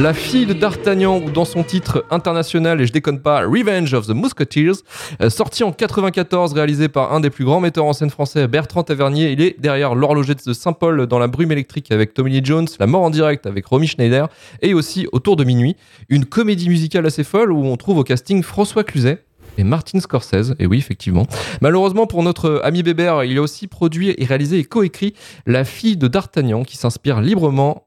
La 0.02 0.16
fille 0.16 0.48
de 0.48 0.54
D'Artagnan, 0.54 1.22
ou 1.24 1.30
dans 1.30 1.46
son 1.46 1.62
titre 1.62 2.06
international, 2.10 2.82
et 2.82 2.88
je 2.88 2.92
déconne 2.92 3.22
pas, 3.22 3.42
Revenge 3.42 3.94
of 3.94 4.08
the 4.08 4.16
Musketeers, 4.16 4.82
euh, 5.22 5.30
sorti 5.30 5.64
en 5.64 5.72
94, 5.72 6.54
réalisé 6.54 6.88
par 6.88 7.14
un 7.14 7.20
des 7.20 7.30
plus 7.30 7.46
grands 7.46 7.60
metteurs 7.60 7.86
en 7.86 7.94
scène 7.94 8.10
français, 8.10 8.48
Bertrand 8.48 8.82
Tavernier. 8.82 9.32
Il 9.32 9.42
est 9.42 9.60
derrière 9.60 9.94
L'horloger 9.94 10.34
de 10.34 10.54
Saint-Paul 10.54 11.06
dans 11.06 11.20
la 11.20 11.28
brume 11.28 11.52
électrique 11.52 11.92
avec 11.92 12.16
Tommy 12.16 12.32
Lee 12.32 12.42
Jones, 12.44 12.66
La 12.80 12.88
mort 12.88 13.04
en 13.04 13.12
direct 13.12 13.46
avec 13.46 13.68
Romy 13.68 13.86
Schneider, 13.86 14.28
et 14.64 14.74
aussi 14.74 15.08
Autour 15.12 15.36
de 15.36 15.44
minuit, 15.44 15.76
une 16.10 16.26
comédie 16.26 16.70
musicale 16.70 17.06
assez 17.06 17.24
folle 17.24 17.52
où 17.52 17.64
on 17.64 17.78
trouve 17.78 18.00
au 18.00 18.04
casting 18.04 18.42
François 18.42 18.84
Cluzet. 18.84 19.24
Et 19.60 19.64
Martin 19.64 20.00
Scorsese, 20.00 20.56
et 20.58 20.66
oui, 20.66 20.80
effectivement. 20.80 21.28
Malheureusement 21.62 22.08
pour 22.08 22.24
notre 22.24 22.60
ami 22.64 22.82
Bébert, 22.82 23.24
il 23.24 23.38
a 23.38 23.42
aussi 23.44 23.68
produit 23.68 24.16
et 24.18 24.26
réalisé 24.26 24.58
et 24.58 24.64
coécrit 24.64 25.14
La 25.46 25.64
fille 25.64 25.96
de 25.96 26.08
D'Artagnan, 26.08 26.64
qui 26.64 26.76
s'inspire 26.76 27.22
librement 27.22 27.86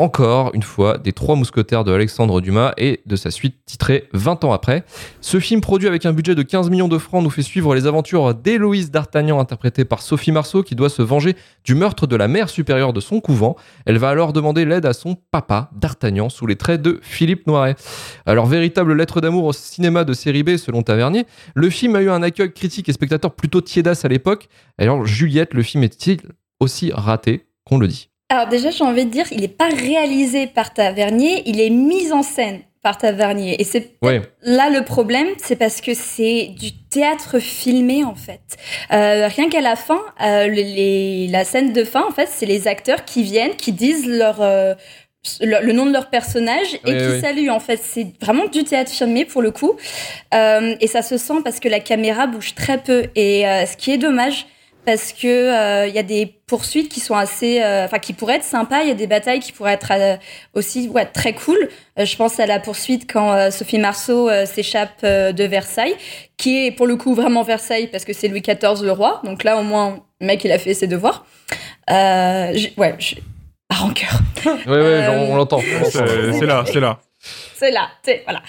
encore 0.00 0.50
une 0.54 0.62
fois 0.62 0.98
des 0.98 1.12
trois 1.12 1.36
mousquetaires 1.36 1.84
de 1.84 1.92
Alexandre 1.92 2.40
Dumas 2.40 2.72
et 2.76 3.00
de 3.06 3.14
sa 3.14 3.30
suite 3.30 3.56
titrée 3.64 4.08
20 4.12 4.44
ans 4.44 4.52
après. 4.52 4.84
Ce 5.20 5.38
film 5.38 5.60
produit 5.60 5.86
avec 5.86 6.04
un 6.04 6.12
budget 6.12 6.34
de 6.34 6.42
15 6.42 6.68
millions 6.68 6.88
de 6.88 6.98
francs 6.98 7.22
nous 7.22 7.30
fait 7.30 7.42
suivre 7.42 7.74
les 7.74 7.86
aventures 7.86 8.34
d'Héloïse 8.34 8.90
d'Artagnan 8.90 9.38
interprétée 9.38 9.84
par 9.84 10.02
Sophie 10.02 10.32
Marceau 10.32 10.64
qui 10.64 10.74
doit 10.74 10.88
se 10.88 11.02
venger 11.02 11.36
du 11.64 11.76
meurtre 11.76 12.08
de 12.08 12.16
la 12.16 12.26
mère 12.26 12.48
supérieure 12.48 12.92
de 12.92 13.00
son 13.00 13.20
couvent. 13.20 13.54
Elle 13.86 13.98
va 13.98 14.08
alors 14.08 14.32
demander 14.32 14.64
l'aide 14.64 14.84
à 14.84 14.92
son 14.92 15.16
papa 15.30 15.70
d'Artagnan 15.72 16.28
sous 16.28 16.46
les 16.46 16.56
traits 16.56 16.82
de 16.82 16.98
Philippe 17.02 17.46
Noiret. 17.46 17.76
Alors 18.26 18.46
véritable 18.46 18.94
lettre 18.94 19.20
d'amour 19.20 19.44
au 19.44 19.52
cinéma 19.52 20.02
de 20.02 20.12
série 20.12 20.42
B 20.42 20.56
selon 20.56 20.82
Tavernier, 20.82 21.24
le 21.54 21.70
film 21.70 21.94
a 21.94 22.02
eu 22.02 22.10
un 22.10 22.22
accueil 22.22 22.52
critique 22.52 22.88
et 22.88 22.92
spectateur 22.92 23.32
plutôt 23.32 23.60
tiédasse 23.60 24.04
à 24.04 24.08
l'époque. 24.08 24.48
Alors 24.76 25.06
Juliette, 25.06 25.54
le 25.54 25.62
film 25.62 25.84
est-il 25.84 26.20
aussi 26.58 26.90
raté? 26.92 27.46
Qu'on 27.66 27.78
le 27.78 27.88
dit 27.88 28.10
Alors 28.30 28.48
déjà, 28.48 28.70
j'ai 28.70 28.84
envie 28.84 29.04
de 29.04 29.10
dire, 29.10 29.26
il 29.32 29.40
n'est 29.42 29.48
pas 29.48 29.68
réalisé 29.68 30.46
par 30.46 30.72
Tavernier, 30.72 31.42
il 31.46 31.60
est 31.60 31.70
mis 31.70 32.10
en 32.12 32.22
scène 32.22 32.60
par 32.82 32.96
Tavernier. 32.98 33.60
Et 33.60 33.64
c'est 33.64 33.92
Ouais. 34.02 34.22
là 34.42 34.70
le 34.70 34.82
problème, 34.82 35.28
c'est 35.42 35.56
parce 35.56 35.80
que 35.80 35.94
c'est 35.94 36.48
du 36.58 36.72
théâtre 36.90 37.38
filmé 37.38 38.02
en 38.04 38.14
fait. 38.14 38.40
Euh, 38.92 39.28
rien 39.28 39.48
qu'à 39.48 39.60
la 39.60 39.76
fin, 39.76 40.00
euh, 40.22 40.46
les, 40.48 41.28
la 41.28 41.44
scène 41.44 41.72
de 41.72 41.84
fin, 41.84 42.04
en 42.06 42.12
fait, 42.12 42.28
c'est 42.32 42.46
les 42.46 42.66
acteurs 42.66 43.04
qui 43.04 43.22
viennent, 43.22 43.56
qui 43.56 43.72
disent 43.72 44.06
leur 44.06 44.40
euh, 44.40 44.74
le, 45.40 45.64
le 45.64 45.72
nom 45.72 45.86
de 45.86 45.92
leur 45.92 46.10
personnage 46.10 46.74
et 46.74 46.92
Oui, 46.92 46.98
qui 46.98 47.06
oui. 47.14 47.20
saluent. 47.20 47.50
En 47.50 47.60
fait, 47.60 47.80
c'est 47.82 48.06
vraiment 48.20 48.46
du 48.46 48.64
théâtre 48.64 48.90
filmé 48.90 49.24
pour 49.24 49.40
le 49.42 49.50
coup. 49.50 49.76
Euh, 50.34 50.74
et 50.80 50.86
ça 50.86 51.00
se 51.02 51.16
sent 51.18 51.40
parce 51.44 51.60
que 51.60 51.68
la 51.68 51.80
caméra 51.80 52.26
bouge 52.26 52.54
très 52.54 52.78
peu. 52.78 53.04
Et 53.14 53.46
euh, 53.48 53.64
ce 53.64 53.76
qui 53.78 53.92
est 53.92 53.98
dommage, 53.98 54.46
parce 54.84 55.12
que 55.12 55.26
euh, 55.26 55.86
il 55.86 55.94
y 55.94 55.98
a 55.98 56.02
des 56.02 56.26
poursuites 56.46 56.88
qui 56.90 57.00
sont 57.00 57.14
assez, 57.14 57.62
euh, 57.62 57.84
enfin 57.84 57.98
qui 57.98 58.12
pourraient 58.12 58.36
être 58.36 58.44
sympas. 58.44 58.82
Il 58.82 58.88
y 58.88 58.90
a 58.90 58.94
des 58.94 59.06
batailles 59.06 59.40
qui 59.40 59.52
pourraient 59.52 59.72
être 59.74 59.92
euh, 59.92 60.16
aussi 60.54 60.88
ouais, 60.88 61.06
très 61.06 61.32
cool. 61.32 61.68
Euh, 61.98 62.04
je 62.04 62.16
pense 62.16 62.38
à 62.40 62.46
la 62.46 62.60
poursuite 62.60 63.10
quand 63.10 63.32
euh, 63.32 63.50
Sophie 63.50 63.78
Marceau 63.78 64.28
euh, 64.28 64.46
s'échappe 64.46 65.00
euh, 65.04 65.32
de 65.32 65.44
Versailles, 65.44 65.96
qui 66.36 66.66
est 66.66 66.70
pour 66.70 66.86
le 66.86 66.96
coup 66.96 67.14
vraiment 67.14 67.42
Versailles 67.42 67.86
parce 67.88 68.04
que 68.04 68.12
c'est 68.12 68.28
Louis 68.28 68.42
XIV 68.42 68.82
le 68.82 68.92
roi. 68.92 69.20
Donc 69.24 69.44
là 69.44 69.56
au 69.56 69.62
moins 69.62 70.00
le 70.20 70.26
mec 70.26 70.44
il 70.44 70.52
a 70.52 70.58
fait 70.58 70.74
ses 70.74 70.86
devoirs. 70.86 71.24
Euh, 71.90 72.52
ouais, 72.76 72.94
à 73.70 73.74
rancœur. 73.76 74.18
Ouais, 74.46 74.52
ouais, 74.66 74.76
Euh, 74.76 75.10
on, 75.28 75.32
on 75.32 75.36
l'entend. 75.36 75.60
c'est 75.90 76.46
là, 76.46 76.64
c'est 76.70 76.80
là. 76.80 76.98
C'est 77.54 77.70
là, 77.70 77.88
voilà. 78.24 78.42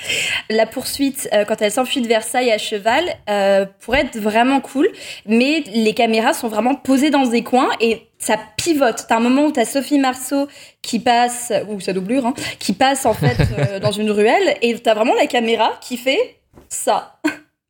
La 0.49 0.65
poursuite 0.65 1.29
euh, 1.33 1.45
quand 1.45 1.61
elle 1.61 1.71
s'enfuit 1.71 2.01
de 2.01 2.07
Versailles 2.07 2.51
à 2.51 2.57
cheval 2.57 3.05
euh, 3.29 3.65
pourrait 3.79 4.01
être 4.01 4.19
vraiment 4.19 4.59
cool, 4.59 4.89
mais 5.25 5.63
les 5.73 5.93
caméras 5.93 6.33
sont 6.33 6.47
vraiment 6.47 6.75
posées 6.75 7.09
dans 7.09 7.25
des 7.25 7.43
coins 7.43 7.69
et 7.79 8.09
ça 8.17 8.37
pivote. 8.57 9.05
T'as 9.07 9.17
un 9.17 9.19
moment 9.19 9.45
où 9.45 9.51
t'as 9.51 9.65
Sophie 9.65 9.99
Marceau 9.99 10.47
qui 10.81 10.99
passe 10.99 11.53
ou 11.69 11.79
sa 11.79 11.93
doublure, 11.93 12.25
hein, 12.25 12.33
qui 12.59 12.73
passe 12.73 13.05
en 13.05 13.13
fait 13.13 13.37
euh, 13.59 13.79
dans 13.79 13.91
une 13.91 14.11
ruelle 14.11 14.57
et 14.61 14.77
t'as 14.79 14.93
vraiment 14.93 15.15
la 15.15 15.27
caméra 15.27 15.77
qui 15.81 15.97
fait 15.97 16.39
ça. 16.67 17.19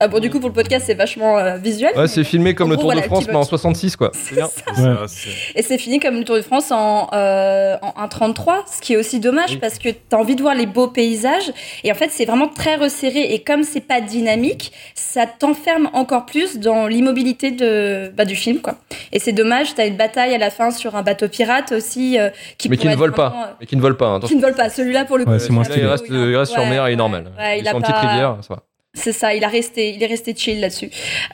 Ah 0.02 0.10
bon, 0.10 0.20
du 0.20 0.30
coup, 0.30 0.42
pour 0.42 0.50
le 0.50 0.54
podcast, 0.54 0.84
c'est 0.88 0.94
vachement 0.94 1.38
euh, 1.38 1.56
visuel. 1.56 1.94
Ouais, 1.98 2.10
c'est 2.10 2.26
filmé 2.26 2.54
comme 2.54 2.70
le 2.70 2.76
gros, 2.76 2.92
Tour 2.92 2.96
de 2.96 3.06
France, 3.06 3.28
mais 3.30 3.36
en 3.36 3.40
vote. 3.40 3.48
66, 3.48 3.96
quoi. 3.96 4.12
C'est 4.14 4.36
bien. 4.36 4.44
Ouais. 4.48 4.74
Ça, 4.74 5.08
c'est- 5.08 5.30
Et 5.56 5.62
c'est 5.62 5.78
fini 5.78 6.02
comme 6.02 6.16
le 6.18 6.26
Tour 6.26 6.36
de 6.36 6.42
France 6.42 6.70
en, 6.74 7.08
euh, 7.14 7.78
en 7.82 7.94
1,33, 8.06 8.66
ce 8.68 8.82
qui 8.82 8.92
est 8.92 8.98
aussi 8.98 9.22
dommage 9.22 9.52
Oui. 9.52 9.56
parce 9.58 9.80
que 9.80 9.88
t'as 9.88 10.18
envie 10.18 10.36
de 10.36 10.42
voir 10.42 10.54
les 10.54 10.66
beaux 10.66 10.90
paysages. 10.90 11.50
Et 11.86 11.94
en 11.94 11.96
fait, 11.96 12.10
c'est 12.12 12.26
vraiment 12.26 12.50
très 12.50 12.76
resserré. 12.76 13.34
Et 13.34 13.40
comme 13.42 13.64
c'est 13.64 13.80
pas 13.80 14.02
dynamique, 14.02 14.74
ça 14.96 15.28
t'enferme 15.28 15.90
encore 15.94 16.26
plus 16.26 16.60
dans 16.60 16.88
l'immobilité 16.88 17.52
de, 17.52 18.10
bah, 18.18 18.26
du 18.26 18.36
film. 18.36 18.60
quoi. 18.60 18.76
Et 19.14 19.20
c'est 19.20 19.32
dommage, 19.32 19.76
t'as 19.76 19.88
une 19.88 19.96
bataille 19.96 20.36
à 20.36 20.38
la 20.38 20.50
fin 20.50 20.72
sur 20.72 20.98
un 20.98 21.04
bateau 21.04 21.30
pirate 21.30 21.72
aussi. 21.72 22.20
euh, 22.20 22.30
qui 22.58 22.68
Mais 22.68 22.76
qui 22.76 22.90
ne 22.90 22.96
vole 22.98 23.14
pas. 23.14 23.28
euh, 23.28 23.54
Mais 23.62 23.66
qui 23.66 23.78
ne 23.78 23.82
vole 23.82 23.96
pas, 23.96 24.08
hein, 24.08 24.20
qui 24.20 24.36
ne 24.36 24.42
vole 24.42 24.56
pas. 24.56 24.68
Celui-là, 24.70 25.06
pour 25.06 25.18
le 25.18 25.24
coup. 25.24 25.32
Ouais, 25.32 25.40
c'est 25.40 25.52
moins 25.54 25.64
Celui-là, 25.64 25.96
stylé. 25.96 26.18
il 26.18 26.22
reste, 26.26 26.32
il 26.32 26.36
reste 26.38 26.52
sur 26.52 26.66
mer 26.66 26.86
et 26.86 26.90
il 26.90 26.92
est 26.92 26.92
ouais, 26.92 26.96
normal. 26.98 27.32
ouais, 27.40 27.60
il 27.60 27.62
il 27.62 27.68
a 27.70 27.72
une 27.72 27.80
petite 27.82 27.96
pas- 27.96 28.02
rivière, 28.02 28.36
ça 28.42 28.56
va. 28.56 28.64
C'est 28.96 29.12
ça, 29.12 29.34
il 29.34 29.44
a 29.44 29.48
resté, 29.48 29.94
il 29.94 30.02
est 30.02 30.08
resté 30.08 30.34
chill 30.36 30.60
là-dessus. 30.60 30.90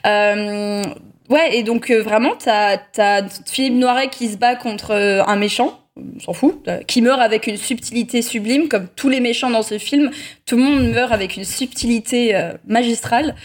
Euh, 0.05 0.83
ouais, 1.29 1.55
et 1.57 1.63
donc 1.63 1.89
euh, 1.89 2.01
vraiment, 2.01 2.33
t'as 2.37 2.79
as 2.97 3.23
Philippe 3.49 3.75
Noiret 3.75 4.09
qui 4.09 4.27
se 4.27 4.37
bat 4.37 4.55
contre 4.55 4.91
euh, 4.91 5.23
un 5.25 5.35
méchant, 5.35 5.79
on 5.95 6.19
s'en 6.19 6.33
fout, 6.33 6.67
qui 6.87 7.01
meurt 7.01 7.21
avec 7.21 7.47
une 7.47 7.57
subtilité 7.57 8.21
sublime, 8.21 8.67
comme 8.67 8.87
tous 8.95 9.09
les 9.09 9.19
méchants 9.19 9.49
dans 9.49 9.63
ce 9.63 9.77
film. 9.77 10.09
Tout 10.45 10.57
le 10.57 10.63
monde 10.63 10.91
meurt 10.91 11.11
avec 11.11 11.37
une 11.37 11.43
subtilité 11.43 12.33
magistrale. 12.65 13.35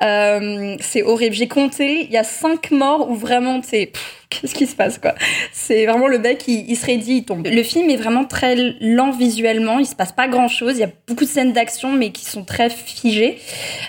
C'est 0.00 1.02
horrible. 1.04 1.36
J'ai 1.36 1.46
compté, 1.46 2.04
il 2.06 2.10
y 2.10 2.16
a 2.16 2.24
cinq 2.24 2.70
morts 2.70 3.10
où 3.10 3.14
vraiment, 3.14 3.60
pff, 3.60 4.19
qu'est-ce 4.40 4.54
qui 4.54 4.66
se 4.66 4.74
passe 4.76 4.98
quoi? 4.98 5.14
C'est 5.52 5.86
vraiment 5.86 6.06
le 6.06 6.18
mec, 6.18 6.44
il, 6.48 6.64
il 6.70 6.76
se 6.76 6.86
raidit, 6.86 7.18
il 7.18 7.24
tombe. 7.24 7.46
Le 7.46 7.62
film 7.62 7.90
est 7.90 7.96
vraiment 7.96 8.24
très 8.24 8.54
lent 8.80 9.10
visuellement. 9.10 9.78
Il 9.78 9.86
se 9.86 9.94
passe 9.94 10.12
pas 10.12 10.28
grand 10.28 10.48
chose. 10.48 10.74
Il 10.76 10.80
y 10.80 10.84
a 10.84 10.90
beaucoup 11.08 11.24
de 11.24 11.28
scènes 11.28 11.52
d'action, 11.52 11.92
mais 11.92 12.10
qui 12.10 12.24
sont 12.24 12.44
très 12.44 12.70
figées. 12.70 13.38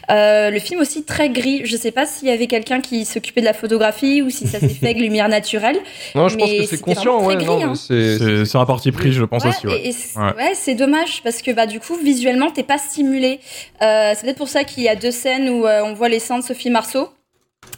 Euh, 0.09 0.49
le 0.49 0.59
film 0.59 0.81
aussi 0.81 1.03
très 1.03 1.29
gris. 1.29 1.61
Je 1.65 1.77
sais 1.77 1.91
pas 1.91 2.05
s'il 2.05 2.27
y 2.27 2.31
avait 2.31 2.47
quelqu'un 2.47 2.81
qui 2.81 3.05
s'occupait 3.05 3.41
de 3.41 3.45
la 3.45 3.53
photographie 3.53 4.21
ou 4.21 4.29
si 4.29 4.47
ça 4.47 4.59
s'est 4.59 4.69
fait 4.69 4.85
avec 4.87 4.97
lumière 4.99 5.29
naturelle. 5.29 5.77
Non, 6.15 6.27
je 6.27 6.37
pense 6.37 6.49
que 6.51 6.65
c'est 6.65 6.81
conscient, 6.81 7.23
ouais. 7.25 7.35
hein. 7.35 7.73
c'est- 7.75 8.55
un 8.57 8.65
parti 8.65 8.91
pris, 8.91 9.11
je 9.13 9.23
pense 9.23 9.43
Ouais, 9.43 9.49
aussi. 9.49 9.67
Ouais. 9.67 9.91
c'est- 9.91 10.19
Ouais. 10.19 10.33
ouais, 10.37 10.51
c'est 10.55 10.75
dommage 10.75 11.21
parce 11.23 11.41
que 11.41 11.51
bah 11.51 11.65
du 11.65 11.79
coup 11.79 11.95
visuellement 11.95 12.51
t'es 12.51 12.63
pas 12.63 12.77
stimulé. 12.77 13.39
Euh, 13.81 14.11
c'est 14.15 14.23
peut-être 14.23 14.37
pour 14.37 14.49
ça 14.49 14.63
qu'il 14.63 14.83
y 14.83 14.89
a 14.89 14.95
deux 14.95 15.11
scènes 15.11 15.49
où 15.49 15.65
euh, 15.65 15.81
on 15.85 15.93
voit 15.93 16.09
les 16.09 16.19
seins 16.19 16.39
de 16.39 16.43
Sophie 16.43 16.69
Marceau. 16.69 17.07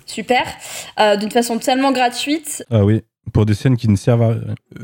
Super, 0.06 0.46
euh, 1.00 1.16
d'une 1.16 1.32
façon 1.32 1.58
tellement 1.60 1.92
gratuite. 1.92 2.64
Ah 2.70 2.84
oui, 2.84 3.04
pour 3.32 3.46
des 3.46 3.54
scènes 3.54 3.78
qui 3.78 3.88
ne 3.88 3.96
servent 3.96 4.22
à 4.24 4.28
rien. 4.30 4.42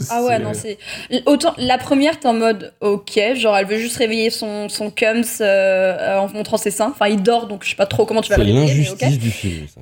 Ah 0.09 0.23
ouais, 0.23 0.39
non, 0.39 0.53
c'est. 0.53 0.77
Autant, 1.25 1.53
la 1.57 1.77
première, 1.77 2.19
t'es 2.19 2.27
en 2.27 2.33
mode, 2.33 2.73
ok, 2.81 3.19
genre, 3.35 3.57
elle 3.57 3.65
veut 3.67 3.77
juste 3.77 3.97
réveiller 3.97 4.29
son, 4.29 4.69
son 4.69 4.89
cums 4.91 5.23
euh, 5.41 6.17
en 6.17 6.29
montrant 6.29 6.57
ses 6.57 6.71
seins. 6.71 6.89
Enfin, 6.91 7.07
il 7.07 7.21
dort, 7.21 7.47
donc 7.47 7.63
je 7.63 7.69
sais 7.71 7.75
pas 7.75 7.85
trop 7.85 8.05
comment 8.05 8.21
tu 8.21 8.29
vas 8.29 8.37
C'est 8.37 8.43
le 8.43 8.53
réveiller, 8.53 8.89
ok. 8.89 9.01
l'injustice 9.01 9.19
du 9.19 9.31
film, 9.31 9.65
ça. 9.67 9.81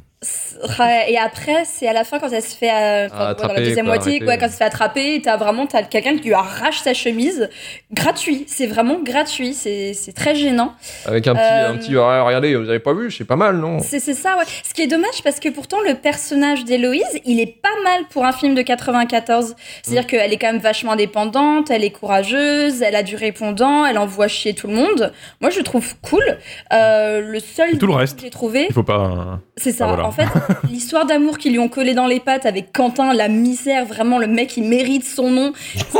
Et 1.07 1.17
après, 1.17 1.63
c'est 1.65 1.87
à 1.87 1.93
la 1.93 2.03
fin 2.03 2.17
quand 2.19 2.29
elle 2.31 2.41
se 2.41 2.55
fait. 2.55 2.71
euh, 2.71 3.07
quand- 3.09 3.27
ouais, 3.29 3.35
dans 3.47 3.53
la 3.53 3.59
deuxième 3.61 3.85
quoi, 3.85 3.95
moitié, 3.95 4.23
ouais, 4.25 4.37
quand 4.37 4.45
elle 4.45 4.51
se 4.51 4.57
fait 4.57 4.63
attraper, 4.63 5.21
t'as 5.23 5.37
vraiment 5.37 5.67
t'as 5.67 5.83
quelqu'un 5.83 6.17
qui 6.17 6.23
lui 6.23 6.33
arrache 6.33 6.79
sa 6.81 6.93
chemise. 6.95 7.49
Gratuit, 7.93 8.45
c'est 8.47 8.65
vraiment 8.65 8.99
gratuit, 9.03 9.53
c'est 9.53 9.93
c'est 9.93 10.13
très 10.13 10.33
gênant. 10.35 10.73
Avec 11.05 11.27
un 11.27 11.35
petit, 11.35 11.43
Euh, 11.43 11.69
un 11.69 11.77
petit. 11.77 11.95
ah, 11.97 12.23
regardez, 12.23 12.55
vous 12.55 12.67
avez 12.69 12.79
pas 12.79 12.93
vu, 12.93 13.11
c'est 13.11 13.25
pas 13.25 13.35
mal, 13.35 13.57
non? 13.57 13.79
C'est 13.79 13.99
c'est 13.99 14.15
ça, 14.15 14.37
ouais. 14.37 14.43
Ce 14.67 14.73
qui 14.73 14.81
est 14.81 14.87
dommage 14.87 15.21
parce 15.23 15.39
que 15.39 15.49
pourtant 15.49 15.77
le 15.87 15.93
personnage 15.93 16.65
d'Héloïse, 16.65 17.03
il 17.25 17.39
est 17.39 17.61
pas 17.61 17.69
mal 17.83 18.01
pour 18.09 18.25
un 18.25 18.31
film 18.31 18.46
de 18.55 18.61
94. 18.61 19.55
C'est-à-dire 19.83 20.03
Mm. 20.03 20.05
qu'elle 20.07 20.33
est 20.33 20.37
quand 20.37 20.51
même 20.51 20.61
vachement 20.61 20.91
indépendante, 20.93 21.71
elle 21.71 21.83
est 21.83 21.89
courageuse, 21.91 22.81
elle 22.81 22.95
a 22.95 23.03
du 23.03 23.15
répondant, 23.15 23.85
elle 23.85 23.97
envoie 23.97 24.27
chier 24.27 24.53
tout 24.53 24.67
le 24.67 24.73
monde. 24.73 25.11
Moi, 25.41 25.49
je 25.49 25.57
le 25.59 25.63
trouve 25.63 25.95
cool. 26.01 26.23
Euh, 26.73 27.21
le 27.21 27.39
seul 27.39 27.75
Et 27.75 27.77
tout 27.77 27.87
le 27.87 27.93
reste. 27.93 28.17
que 28.17 28.21
j'ai 28.23 28.29
trouvé, 28.29 28.65
Il 28.69 28.73
faut 28.73 28.83
pas. 28.83 29.39
c'est 29.55 29.71
ça. 29.71 29.85
Ah, 29.85 29.87
voilà. 29.89 30.05
En 30.07 30.11
fait, 30.11 30.27
l'histoire 30.69 31.05
d'amour 31.05 31.37
qu'ils 31.37 31.51
lui 31.53 31.59
ont 31.59 31.69
collé 31.69 31.93
dans 31.93 32.07
les 32.07 32.19
pattes 32.19 32.45
avec 32.45 32.71
Quentin, 32.73 33.13
la 33.13 33.27
misère, 33.27 33.85
vraiment, 33.85 34.17
le 34.19 34.27
mec, 34.27 34.57
il 34.57 34.63
mérite 34.63 35.03
son 35.05 35.29
nom. 35.31 35.53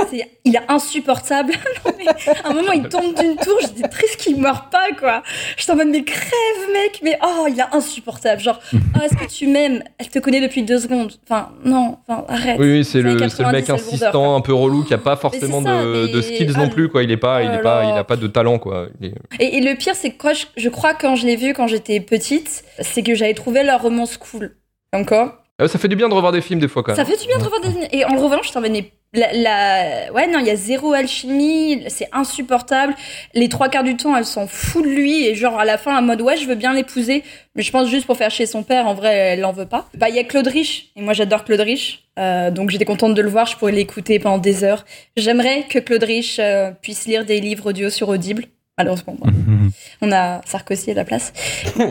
C'est- 0.10 0.30
il 0.46 0.56
est 0.56 0.62
insupportable. 0.70 1.54
Non, 1.86 1.92
mais 1.98 2.08
à 2.44 2.50
un 2.50 2.54
moment, 2.54 2.72
il 2.72 2.88
tombe 2.90 3.14
d'une 3.18 3.36
tour, 3.36 3.58
j'étais 3.62 3.88
triste 3.88 4.18
qu'il 4.18 4.40
meure 4.40 4.70
pas, 4.70 4.88
quoi. 5.00 5.22
Je 5.58 5.70
en 5.72 5.76
mode, 5.76 5.88
mais 5.90 6.04
crève, 6.04 6.72
mec, 6.74 7.00
mais 7.04 7.18
oh, 7.24 7.46
il 7.50 7.60
est 7.60 7.76
insupportable. 7.76 8.42
Genre, 8.42 8.60
oh, 8.74 8.78
est-ce 9.04 9.16
que 9.16 9.30
tu 9.30 9.48
m'aimes? 9.48 9.84
Elle 9.98 10.10
te 10.10 10.20
connaît 10.20 10.40
depuis 10.42 10.64
deux 10.64 10.80
secondes. 10.80 11.12
Enfin, 11.30 11.50
non, 11.66 11.98
enfin, 12.08 12.26
arrête. 12.38 12.60
Oui, 12.60 12.72
oui, 12.72 12.86
c'est 12.86 13.02
le, 13.02 13.12
mec 13.16 13.20
90, 13.30 13.66
c'est 13.66 13.72
le 13.72 13.74
insistant, 13.76 14.36
un 14.36 14.42
peu 14.42 14.54
relou, 14.54 14.84
qui 14.84 14.94
a 14.94 14.98
pas 14.98 15.16
forcément 15.16 15.62
ça, 15.62 15.84
de, 15.84 16.06
mais- 16.06 16.12
de 16.14 16.22
skills 16.22 16.54
ah, 16.56 16.60
non 16.60 16.70
plus, 16.70 16.90
quoi. 16.90 17.04
Il 17.04 17.12
est 17.12 17.18
pas, 17.18 17.44
il 17.44 17.54
est 17.54 17.62
pas, 17.62 17.86
il 17.86 17.98
a 17.98 18.04
pas 18.04 18.16
de 18.16 18.28
talent, 18.28 18.60
quoi. 18.60 18.88
Est- 19.02 19.14
Et, 19.40 19.58
et 19.58 19.62
le 19.62 19.76
pire, 19.76 19.96
c'est 19.96 20.12
que 20.12 20.18
quoi, 20.18 20.34
je, 20.34 20.46
je 20.56 20.70
crois 20.70 20.94
quand 20.94 21.16
je 21.16 21.26
l'ai 21.26 21.36
vu 21.36 21.54
quand 21.54 21.68
j'étais 21.68 22.00
petite, 22.00 22.64
c'est 22.80 23.04
que 23.04 23.16
j'avais 23.16 23.34
trouvé 23.34 23.64
leur 23.64 23.82
romance 23.82 24.18
cool. 24.18 24.56
Encore. 24.94 25.44
Ah, 25.60 25.68
ça 25.68 25.80
fait 25.80 25.88
du 25.88 25.96
bien 25.96 26.08
de 26.08 26.14
revoir 26.14 26.32
des 26.32 26.42
films 26.42 26.60
des 26.60 26.68
fois, 26.68 26.84
quand 26.84 26.94
Ça 26.96 27.04
même. 27.04 27.12
fait 27.12 27.20
du 27.20 27.28
bien 27.28 27.40
de 27.40 27.44
revoir 27.44 27.62
des... 27.62 27.98
Et 27.98 28.06
en 28.06 28.10
je 28.44 28.52
t'en 28.52 28.62
venais... 28.62 28.92
La, 29.14 29.32
la- 29.34 30.14
Ouais, 30.14 30.28
non, 30.28 30.38
il 30.40 30.46
y 30.46 30.50
a 30.52 30.56
zéro 30.56 30.94
alchimie, 30.94 31.84
c'est 31.88 32.10
insupportable. 32.12 32.94
Les 33.34 33.50
trois 33.50 33.68
quarts 33.70 33.84
du 33.86 33.96
temps, 33.98 34.16
elle 34.16 34.26
s'en 34.26 34.46
fout 34.48 34.84
de 34.84 34.90
lui. 34.90 35.26
Et 35.26 35.34
genre, 35.34 35.58
à 35.60 35.66
la 35.66 35.78
fin, 35.80 35.98
en 35.98 36.02
mode, 36.04 36.22
ouais, 36.22 36.38
je 36.38 36.46
veux 36.46 36.56
bien 36.56 36.74
l'épouser. 36.74 37.24
Mais 37.56 37.64
je 37.64 37.72
pense 37.72 37.90
juste 37.90 38.06
pour 38.06 38.18
faire 38.18 38.30
chier 38.30 38.46
son 38.46 38.62
père, 38.64 38.86
en 38.86 38.94
vrai, 38.94 39.14
elle 39.16 39.46
en 39.46 39.54
veut 39.54 39.66
pas. 39.66 39.88
Bah, 39.96 40.10
il 40.10 40.16
y 40.16 40.20
a 40.20 40.24
Claude 40.26 40.48
Rich. 40.48 40.92
Et 40.96 41.02
moi, 41.02 41.14
j'adore 41.14 41.44
Claude 41.46 41.62
Rich. 41.62 42.04
Euh, 42.20 42.52
donc, 42.52 42.70
j'étais 42.70 42.86
contente 42.86 43.16
de 43.16 43.22
le 43.22 43.30
voir. 43.30 43.48
Je 43.48 43.56
pourrais 43.58 43.72
l'écouter 43.72 44.20
pendant 44.20 44.38
des 44.38 44.64
heures. 44.64 44.86
J'aimerais 45.16 45.64
que 45.70 45.80
Claude 45.80 46.04
Rich 46.04 46.38
euh, 46.40 46.72
puisse 46.82 47.08
lire 47.08 47.26
des 47.26 47.40
livres 47.40 47.68
audio 47.70 47.90
sur 47.90 48.10
Audible. 48.10 48.46
Malheureusement, 48.78 49.16
bon. 49.20 49.32
on 50.02 50.12
a 50.12 50.42
Sarkozy 50.46 50.92
à 50.92 50.94
la 50.94 51.04
place. 51.06 51.34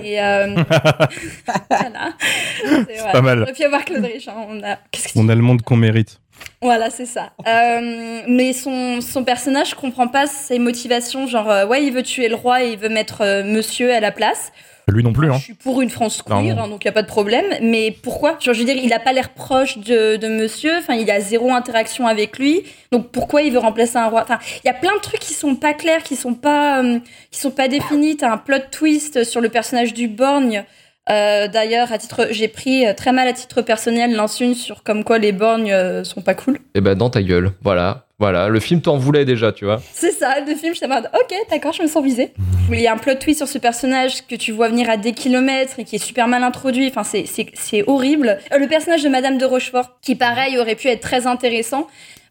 Et 0.04 0.20
euh, 0.22 0.54
voilà. 1.70 2.12
C'est 2.60 3.12
pas 3.12 3.20
mal. 3.22 3.40
On 3.40 3.42
aurait 3.42 3.52
pu 3.52 3.64
avoir 3.64 3.84
Claude 3.84 4.04
Rich. 4.04 4.28
hein. 4.28 4.46
On 4.48 4.62
a... 4.62 4.78
On 5.16 5.24
le 5.24 5.34
monde 5.36 5.62
qu'on 5.62 5.76
mérite. 5.76 6.20
voilà, 6.62 6.90
c'est 6.90 7.06
ça. 7.06 7.32
Euh, 7.46 8.22
mais 8.28 8.52
son, 8.52 9.00
son 9.00 9.24
personnage, 9.24 9.70
je 9.70 9.74
comprends 9.74 10.08
pas 10.08 10.26
ses 10.26 10.58
motivations. 10.58 11.26
Genre, 11.26 11.50
euh, 11.50 11.66
ouais, 11.66 11.82
il 11.82 11.92
veut 11.92 12.02
tuer 12.04 12.28
le 12.28 12.36
roi 12.36 12.62
et 12.62 12.72
il 12.72 12.78
veut 12.78 12.88
mettre 12.88 13.22
euh, 13.22 13.42
monsieur 13.42 13.92
à 13.92 14.00
la 14.00 14.12
place. 14.12 14.52
Lui 14.88 15.02
non 15.02 15.12
plus, 15.12 15.32
hein. 15.32 15.36
Je 15.36 15.42
suis 15.42 15.54
pour 15.54 15.82
une 15.82 15.90
France 15.90 16.22
queer, 16.22 16.56
hein, 16.60 16.68
donc 16.68 16.84
il 16.84 16.86
y 16.86 16.88
a 16.88 16.92
pas 16.92 17.02
de 17.02 17.08
problème. 17.08 17.44
Mais 17.60 17.90
pourquoi? 17.90 18.36
Genre, 18.38 18.54
je 18.54 18.60
veux 18.60 18.64
dire, 18.64 18.76
il 18.76 18.92
a 18.92 19.00
pas 19.00 19.12
l'air 19.12 19.30
proche 19.30 19.78
de, 19.78 20.14
de 20.14 20.28
monsieur. 20.28 20.78
Enfin, 20.78 20.94
il 20.94 21.10
a 21.10 21.18
zéro 21.18 21.50
interaction 21.52 22.06
avec 22.06 22.38
lui. 22.38 22.62
Donc 22.92 23.10
pourquoi 23.10 23.42
il 23.42 23.52
veut 23.52 23.58
remplacer 23.58 23.96
un 23.96 24.06
roi? 24.06 24.22
Enfin, 24.22 24.38
il 24.62 24.68
y 24.68 24.70
a 24.70 24.74
plein 24.74 24.94
de 24.94 25.00
trucs 25.00 25.18
qui 25.18 25.34
sont 25.34 25.56
pas 25.56 25.74
clairs, 25.74 26.04
qui 26.04 26.14
sont 26.14 26.34
pas, 26.34 26.84
euh, 26.84 27.00
qui 27.32 27.40
sont 27.40 27.50
pas 27.50 27.66
définis. 27.66 28.16
T'as 28.16 28.30
un 28.30 28.36
plot 28.36 28.58
twist 28.70 29.24
sur 29.24 29.40
le 29.40 29.48
personnage 29.48 29.92
du 29.92 30.06
borgne. 30.06 30.64
Euh, 31.10 31.46
D'ailleurs, 31.48 31.92
à 31.92 31.98
titre, 31.98 32.28
j'ai 32.30 32.48
pris 32.48 32.86
euh, 32.86 32.92
très 32.94 33.12
mal 33.12 33.28
à 33.28 33.32
titre 33.32 33.62
personnel 33.62 34.12
l'insulte 34.14 34.56
sur 34.56 34.82
comme 34.82 35.04
quoi 35.04 35.18
les 35.18 35.32
borgnes 35.32 35.72
euh, 35.72 36.02
sont 36.04 36.20
pas 36.22 36.34
cool. 36.34 36.58
Et 36.74 36.80
ben, 36.80 36.96
dans 36.96 37.10
ta 37.10 37.22
gueule. 37.22 37.52
Voilà. 37.62 38.02
Voilà. 38.18 38.48
Le 38.48 38.60
film 38.60 38.80
t'en 38.80 38.96
voulait 38.96 39.24
déjà, 39.26 39.52
tu 39.52 39.66
vois. 39.66 39.80
C'est 39.92 40.10
ça, 40.10 40.36
le 40.40 40.54
film, 40.54 40.72
en 40.84 40.88
mode, 40.88 41.10
ok, 41.14 41.34
d'accord, 41.50 41.72
je 41.74 41.82
me 41.82 41.86
sens 41.86 42.02
visée. 42.02 42.32
Il 42.72 42.80
y 42.80 42.86
a 42.86 42.92
un 42.92 42.96
plot 42.96 43.14
twist 43.16 43.38
sur 43.40 43.48
ce 43.48 43.58
personnage 43.58 44.26
que 44.26 44.34
tu 44.36 44.52
vois 44.52 44.68
venir 44.68 44.88
à 44.88 44.96
des 44.96 45.12
kilomètres 45.12 45.78
et 45.78 45.84
qui 45.84 45.96
est 45.96 46.04
super 46.04 46.26
mal 46.26 46.42
introduit. 46.42 46.88
Enfin, 46.88 47.04
c'est- 47.04 47.26
c'est 47.26 47.46
c'est 47.54 47.84
horrible. 47.86 48.38
Le 48.58 48.66
personnage 48.66 49.02
de 49.02 49.08
Madame 49.10 49.36
de 49.38 49.44
Rochefort, 49.44 49.98
qui 50.00 50.14
pareil 50.14 50.56
aurait 50.58 50.76
pu 50.76 50.88
être 50.88 51.02
très 51.02 51.26
intéressant. 51.26 51.86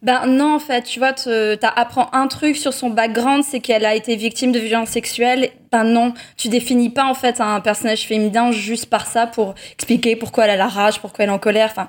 Ben 0.06 0.28
non, 0.28 0.54
en 0.56 0.60
fait, 0.60 0.84
tu 0.84 1.00
vois, 1.00 1.14
t'as 1.14 1.70
apprends 1.76 2.10
un 2.14 2.28
truc 2.28 2.56
sur 2.58 2.74
son 2.74 2.92
background, 2.92 3.44
c'est 3.44 3.60
qu'elle 3.60 3.86
a 3.86 3.96
été 3.96 4.16
victime 4.16 4.52
de 4.52 4.60
violences 4.60 4.90
sexuelles. 4.90 5.50
Ben 5.72 5.84
non, 5.84 6.14
tu 6.38 6.48
définis 6.48 6.92
pas 6.92 7.06
en 7.06 7.16
fait 7.16 7.42
un 7.42 7.60
personnage 7.60 8.06
féminin 8.06 8.52
juste 8.52 8.86
par 8.86 9.08
ça 9.08 9.26
pour 9.26 9.56
expliquer 9.74 10.16
pourquoi 10.16 10.44
elle 10.44 10.52
a 10.52 10.58
la 10.58 10.68
rage, 10.68 11.00
pourquoi 11.00 11.24
elle 11.24 11.32
est 11.32 11.34
en 11.34 11.40
colère. 11.40 11.70
Enfin, 11.72 11.88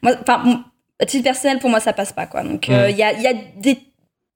moi, 0.00 0.14
enfin, 0.22 0.64
titre 1.06 1.24
personnel, 1.24 1.58
pour 1.58 1.68
moi, 1.68 1.80
ça 1.80 1.92
passe 1.92 2.14
pas 2.14 2.24
quoi. 2.24 2.44
Donc, 2.44 2.70
euh, 2.70 2.88
il 2.88 2.96
y 2.96 3.02
a, 3.02 3.12
il 3.12 3.20
y 3.20 3.26
a 3.26 3.34
des 3.34 3.78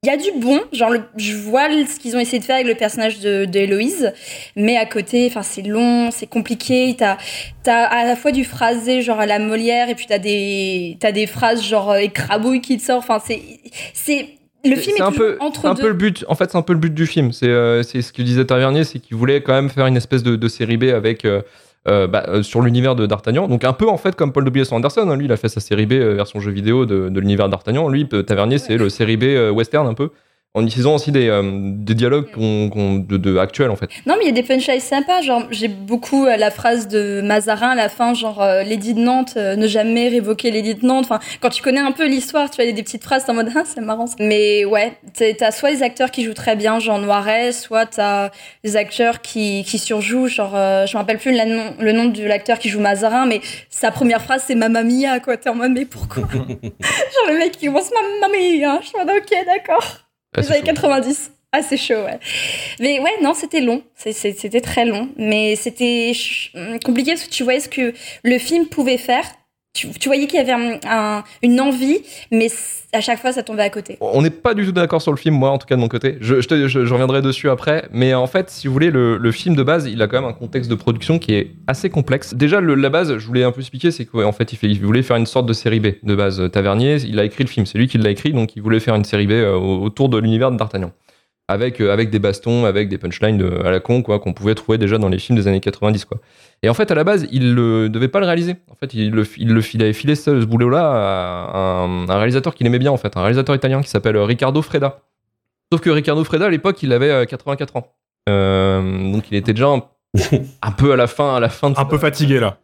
il 0.05 0.09
y 0.09 0.11
a 0.11 0.19
du 0.19 0.39
bon, 0.39 0.61
genre 0.73 0.91
le- 0.91 1.01
je 1.17 1.35
vois 1.35 1.69
ce 1.71 1.99
qu'ils 1.99 2.15
ont 2.15 2.19
essayé 2.19 2.39
de 2.39 2.45
faire 2.45 2.57
avec 2.57 2.67
le 2.69 2.75
personnage 2.75 3.21
de, 3.21 3.47
de 3.47 3.59
Héloïse, 3.59 4.13
mais 4.55 4.77
à 4.77 4.85
côté, 4.85 5.27
enfin 5.31 5.43
c'est 5.43 5.63
long, 5.63 6.11
c'est 6.11 6.27
compliqué. 6.27 6.95
T'as 6.99 7.17
as 7.67 7.85
à 7.87 8.05
la 8.05 8.15
fois 8.15 8.31
du 8.31 8.45
phrasé 8.45 9.01
genre 9.01 9.19
à 9.19 9.25
la 9.25 9.39
Molière 9.39 9.89
et 9.89 9.95
puis 9.95 10.05
t'as 10.07 10.19
des 10.19 10.99
t'as 11.01 11.11
des 11.13 11.27
phrases 11.27 11.65
genre 11.65 11.93
euh, 11.93 11.97
écrabouille 11.97 12.61
qui 12.61 12.77
te 12.77 12.83
sortent. 12.83 13.09
Enfin 13.09 13.23
c'est 13.27 13.41
c'est 13.95 14.29
le 14.63 14.77
film 14.77 14.97
est, 14.99 15.03
un 15.03 15.13
peu, 15.13 15.37
entre 15.41 15.67
un 15.67 15.75
deux. 15.75 15.83
peu 15.83 15.89
le 15.89 15.95
but. 15.95 16.25
En 16.29 16.35
fait, 16.35 16.51
c'est 16.51 16.57
un 16.57 16.63
peu 16.63 16.73
le 16.73 16.79
but 16.79 16.95
du 16.95 17.07
film. 17.07 17.33
C'est, 17.33 17.49
euh, 17.49 17.83
c'est 17.83 18.01
ce 18.01 18.15
que 18.15 18.23
disait 18.23 18.47
Tavernier, 18.47 18.85
c'est 18.85 18.99
qu'il 18.99 19.15
voulait 19.17 19.43
quand 19.43 19.53
même 19.53 19.69
faire 19.69 19.87
une 19.87 19.97
espèce 19.97 20.23
de, 20.23 20.37
de 20.37 20.49
série 20.49 20.79
B 20.79 20.85
avec 20.85 21.25
euh, 21.27 21.43
euh, 21.87 22.07
bah, 22.07 22.25
euh, 22.29 22.43
sur 22.43 22.63
l'univers 22.63 22.95
de 22.97 23.07
D'Artagnan. 23.07 23.49
Donc 23.49 23.65
un 23.65 23.73
peu 23.73 23.89
en 23.89 23.97
fait 23.97 24.15
comme 24.17 24.33
Paul 24.33 24.45
W.S. 24.45 24.73
Anderson. 24.73 25.09
hein. 25.09 25.17
Lui, 25.17 25.27
il 25.27 25.33
a 25.33 25.37
fait 25.37 25.49
sa 25.49 25.61
série 25.61 25.87
B 25.87 25.93
euh, 25.93 26.15
version 26.15 26.41
jeu 26.41 26.51
vidéo 26.51 26.87
de, 26.87 27.09
de 27.09 27.21
l'univers 27.21 27.49
d'Artagnan. 27.49 27.89
Lui, 27.89 28.09
Tavernier, 28.09 28.59
c'est 28.59 28.77
le 28.77 28.89
série 28.89 29.17
B 29.17 29.25
euh, 29.25 29.51
western 29.51 29.87
un 29.87 29.95
peu. 29.95 30.11
En 30.57 30.65
utilisant 30.65 30.95
aussi 30.95 31.11
des, 31.11 31.29
euh, 31.29 31.43
des 31.43 31.95
dialogues 31.95 32.31
qu'on- 32.31 32.71
qu'on- 32.71 32.95
de, 32.95 33.17
de 33.17 33.37
actuels 33.39 33.71
en 33.71 33.77
fait. 33.77 33.89
Non, 34.07 34.15
mais 34.17 34.23
il 34.23 34.27
y 34.27 34.31
a 34.31 34.33
des 34.33 34.45
punchlines 34.45 34.79
sympas. 34.79 35.21
Genre, 35.21 35.43
j'ai 35.51 35.67
beaucoup 35.67 36.27
euh, 36.27 36.37
la 36.37 36.53
phrase 36.53 36.87
de 36.87 37.21
Mazarin 37.25 37.71
à 37.71 37.75
la 37.75 37.89
fin, 37.89 38.15
genre 38.15 38.41
euh, 38.41 38.63
Lady 38.63 38.95
de 38.95 39.01
Nantes, 39.01 39.35
euh, 39.37 39.57
ne 39.57 39.67
jamais 39.67 40.09
révoquer 40.09 40.53
Lady 40.53 40.77
de 40.77 40.87
Nantes. 40.87 41.07
Enfin, 41.11 41.19
quand 41.41 41.51
tu 41.51 41.61
connais 41.61 41.81
un 41.81 41.91
peu 41.91 42.07
l'histoire, 42.07 42.49
tu 42.51 42.57
vois, 42.57 42.65
il 42.67 42.69
y 42.69 42.73
a 42.73 42.77
des 42.77 42.85
petites 42.85 43.03
phrases 43.03 43.25
en 43.29 43.35
mode 43.35 43.51
ah, 43.57 43.63
c'est 43.65 43.81
marrant. 43.81 44.07
ça. 44.07 44.15
Mais 44.21 44.65
ouais, 44.65 44.93
t'as 45.37 45.51
soit 45.51 45.73
des 45.73 45.83
acteurs 45.83 46.13
qui 46.13 46.23
jouent 46.23 46.35
très 46.35 46.55
bien, 46.55 46.79
genre 46.79 47.01
Noiret, 47.01 47.51
soit 47.51 47.87
t'as 47.87 48.31
des 48.63 48.77
acteurs 48.77 49.23
qui, 49.23 49.65
qui 49.65 49.79
surjouent. 49.79 50.29
Genre, 50.29 50.53
euh, 50.55 50.87
je 50.87 50.93
me 50.97 50.99
rappelle 50.99 51.19
plus 51.19 51.33
le 51.37 51.45
nom, 51.53 51.75
le 51.81 51.91
nom 51.91 52.05
de 52.05 52.23
l'acteur 52.23 52.61
qui 52.61 52.69
joue 52.69 52.79
Mazarin, 52.81 53.27
mais 53.27 53.41
sa 53.71 53.91
première 53.91 54.23
phrase 54.23 54.45
c'est 54.47 54.55
Mamma 54.55 54.85
Mia, 54.85 55.19
quoi. 55.19 55.37
T'es 55.37 55.49
en 55.51 55.57
mode, 55.57 55.73
mais 55.73 55.85
pourquoi? 55.85 56.23
Genre, 56.33 57.29
le 57.29 57.39
mec 57.39 57.51
qui 57.59 57.67
commence 57.67 57.91
Mamma 57.91 58.33
Mia. 58.33 58.79
Je 58.83 58.87
suis 58.87 58.97
en 59.01 59.05
mode, 59.05 59.17
ok, 59.17 59.37
d'accord. 59.47 60.04
Ah, 60.37 60.41
Les 60.41 60.51
années 60.53 60.61
chaud. 60.61 60.67
90. 60.67 61.31
Ah, 61.53 61.63
c'est 61.63 61.77
chaud, 61.77 62.03
ouais. 62.05 62.19
Mais 62.81 62.99
ouais, 62.99 63.23
non, 63.23 63.33
c'était 63.33 63.61
long. 63.61 63.83
C'était 63.95 64.61
très 64.61 64.85
long. 64.85 65.09
Mais 65.17 65.55
c'était 65.55 66.13
compliqué 66.85 67.13
parce 67.13 67.25
que 67.25 67.31
tu 67.31 67.45
voyais 67.45 67.61
ce 67.61 67.69
que 67.69 67.95
le 68.25 68.39
film 68.39 68.67
pouvait 68.67 68.99
faire. 68.99 69.25
Tu, 69.75 69.89
voyais 70.07 70.29
qu'il 70.29 70.39
y 70.39 70.41
avait 70.41 70.53
un- 70.53 70.79
un- 70.89 71.25
une 71.43 71.61
envie, 71.61 71.99
mais 72.31 72.47
à 72.93 73.01
chaque 73.01 73.21
fois, 73.21 73.33
ça 73.33 73.43
tombait 73.43 73.65
à 73.65 73.71
côté. 73.71 73.99
On 74.01 74.23
n'est 74.23 74.31
pas 74.31 74.55
du 74.55 74.65
tout 74.65 74.71
d'accord 74.71 75.03
sur 75.03 75.11
le 75.11 75.17
film, 75.17 75.35
moi 75.35 75.51
en 75.51 75.59
tout 75.59 75.67
cas 75.67 75.75
de 75.75 75.81
mon 75.81 75.89
côté. 75.89 76.17
Je, 76.21 76.41
je, 76.41 76.93
reviendrai 76.93 77.23
dessus 77.23 77.51
après. 77.51 77.89
Mais 77.93 78.15
en 78.15 78.29
fait, 78.29 78.51
si 78.51 78.69
vous 78.69 78.73
voulez, 78.73 78.91
le, 78.93 79.33
film 79.33 79.57
de 79.57 79.65
base, 79.65 79.87
il 79.87 80.01
a 80.01 80.07
quand 80.07 80.21
même 80.21 80.31
un 80.31 80.33
contexte 80.33 80.71
de 80.71 80.77
production 80.77 81.19
qui 81.19 81.35
est 81.35 81.51
assez 81.67 81.91
complexe. 81.91 82.35
Déjà, 82.35 82.61
le- 82.61 82.77
la 82.77 82.89
base, 82.89 83.19
je 83.19 83.27
voulais 83.27 83.43
un 83.43 83.51
peu 83.51 83.63
expliquer, 83.63 83.91
c'est 83.91 84.05
qu'en 84.05 84.31
fait, 84.31 84.53
il, 84.53 84.57
fait, 84.57 84.69
il 84.69 84.81
voulait 84.81 85.03
faire 85.03 85.17
une 85.17 85.27
sorte 85.27 85.47
de 85.47 85.53
série 85.53 85.81
B 85.81 85.89
de 86.05 86.15
base. 86.15 86.41
Tavernier, 86.53 86.99
il 87.05 87.19
a 87.19 87.25
écrit 87.25 87.43
le 87.43 87.49
film, 87.51 87.67
c'est 87.67 87.77
lui 87.77 87.89
qui 87.89 87.99
l'a 87.99 88.11
écrit, 88.11 88.33
donc 88.33 88.55
il 88.55 88.63
voulait 88.63 88.79
faire 88.79 88.95
une 88.95 89.05
série 89.05 89.27
B 89.27 89.33
euh, 89.33 89.57
autour 89.57 90.09
de 90.09 90.19
l'univers 90.19 90.53
de 90.53 90.57
D'Artagnan. 90.57 90.93
Avec, 91.47 91.81
euh, 91.83 91.93
avec 91.93 92.09
des 92.09 92.19
bastons, 92.19 92.65
avec 92.65 92.89
des 92.89 92.97
punchlines 92.97 93.37
de- 93.37 93.61
à 93.67 93.71
la 93.71 93.79
con, 93.81 94.03
quoi, 94.03 94.19
qu'on 94.19 94.33
pouvait 94.33 94.55
trouver 94.55 94.79
déjà 94.79 94.97
dans 94.97 95.11
les 95.11 95.19
films 95.19 95.37
des 95.37 95.47
années 95.47 95.61
90, 95.61 96.07
quoi. 96.07 96.19
Et 96.63 96.71
en 96.71 96.75
fait, 96.75 96.91
à 96.91 96.95
la 96.95 97.05
base, 97.05 97.27
il 97.33 97.55
ne 97.55 97.89
devait 97.89 98.09
pas 98.09 98.19
le 98.21 98.25
réaliser. 98.27 98.57
En 98.71 98.75
fait, 98.77 98.95
il, 98.95 99.11
le, 99.11 99.27
il, 99.37 99.53
le, 99.53 99.61
il 99.75 99.83
avait 99.83 99.93
filé 99.93 100.15
ce, 100.15 100.41
ce 100.41 100.47
boulot-là 100.47 100.81
à 101.53 101.83
un, 101.83 102.09
un 102.09 102.17
réalisateur 102.17 102.55
qu'il 102.55 102.67
aimait 102.67 102.79
bien, 102.79 102.93
en 102.93 102.97
fait, 102.97 103.15
un 103.19 103.21
réalisateur 103.21 103.55
italien 103.55 103.83
qui 103.83 103.91
s'appelle 103.91 104.17
Riccardo 104.17 104.63
Freda. 104.63 105.01
Sauf 105.71 105.83
que 105.83 105.91
Riccardo 105.91 106.25
Freda, 106.25 106.47
à 106.47 106.51
l'époque, 106.51 106.83
il 106.83 106.93
avait 106.95 107.11
euh, 107.11 107.25
84 107.27 107.77
ans. 107.77 107.93
Euh, 108.31 109.13
donc, 109.13 109.25
il 109.31 109.37
était 109.37 109.53
déjà 109.53 109.69
un, 109.69 109.83
un 110.63 110.71
peu 110.73 110.93
à 110.93 110.97
la 110.97 111.07
fin, 111.07 111.35
à 111.37 111.41
la 111.41 111.51
fin 111.51 111.69
de 111.71 111.79
Un 111.79 111.85
peu 111.85 111.99
fatigué 111.99 112.41
là. 112.41 112.57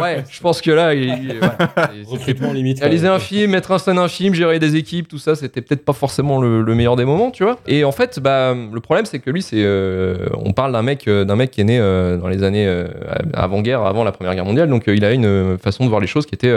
Ouais, 0.00 0.24
je 0.30 0.40
pense 0.40 0.60
que 0.60 0.70
là, 0.70 0.94
il, 0.94 1.04
il- 1.04 1.38
voilà, 1.38 1.56
c'est- 1.76 2.04
Recrutement 2.10 2.52
limite. 2.52 2.80
Réaliser 2.80 3.08
un 3.08 3.18
film, 3.18 3.50
mettre 3.52 3.70
en 3.70 3.78
scène 3.78 3.98
un 3.98 4.08
film, 4.08 4.34
gérer 4.34 4.58
des 4.58 4.76
équipes, 4.76 5.08
tout 5.08 5.18
ça, 5.18 5.34
c'était 5.34 5.60
peut-être 5.62 5.84
pas 5.84 5.92
forcément 5.92 6.40
le, 6.40 6.62
le 6.62 6.74
meilleur 6.74 6.96
des 6.96 7.04
moments, 7.04 7.30
tu 7.30 7.42
vois. 7.44 7.58
Et 7.66 7.84
en 7.84 7.92
fait, 7.92 8.20
bah, 8.20 8.54
le 8.54 8.80
problème, 8.80 9.06
c'est 9.06 9.18
que 9.18 9.30
lui, 9.30 9.42
c'est, 9.42 9.56
euh, 9.62 10.26
on 10.44 10.52
parle 10.52 10.72
d'un 10.72 10.82
mec, 10.82 11.06
euh, 11.08 11.24
d'un 11.24 11.36
mec 11.36 11.50
qui 11.50 11.60
est 11.60 11.64
né 11.64 11.78
euh, 11.78 12.16
dans 12.16 12.28
les 12.28 12.42
années 12.42 12.66
euh, 12.66 12.86
avant-guerre, 13.34 13.82
avant 13.82 14.04
la 14.04 14.12
Première 14.12 14.34
Guerre 14.34 14.44
mondiale, 14.44 14.68
donc 14.68 14.84
il 14.86 15.04
a 15.04 15.12
une 15.12 15.58
façon 15.58 15.84
de 15.84 15.88
voir 15.88 16.00
les 16.00 16.06
choses 16.06 16.26
qui 16.26 16.34
était, 16.34 16.54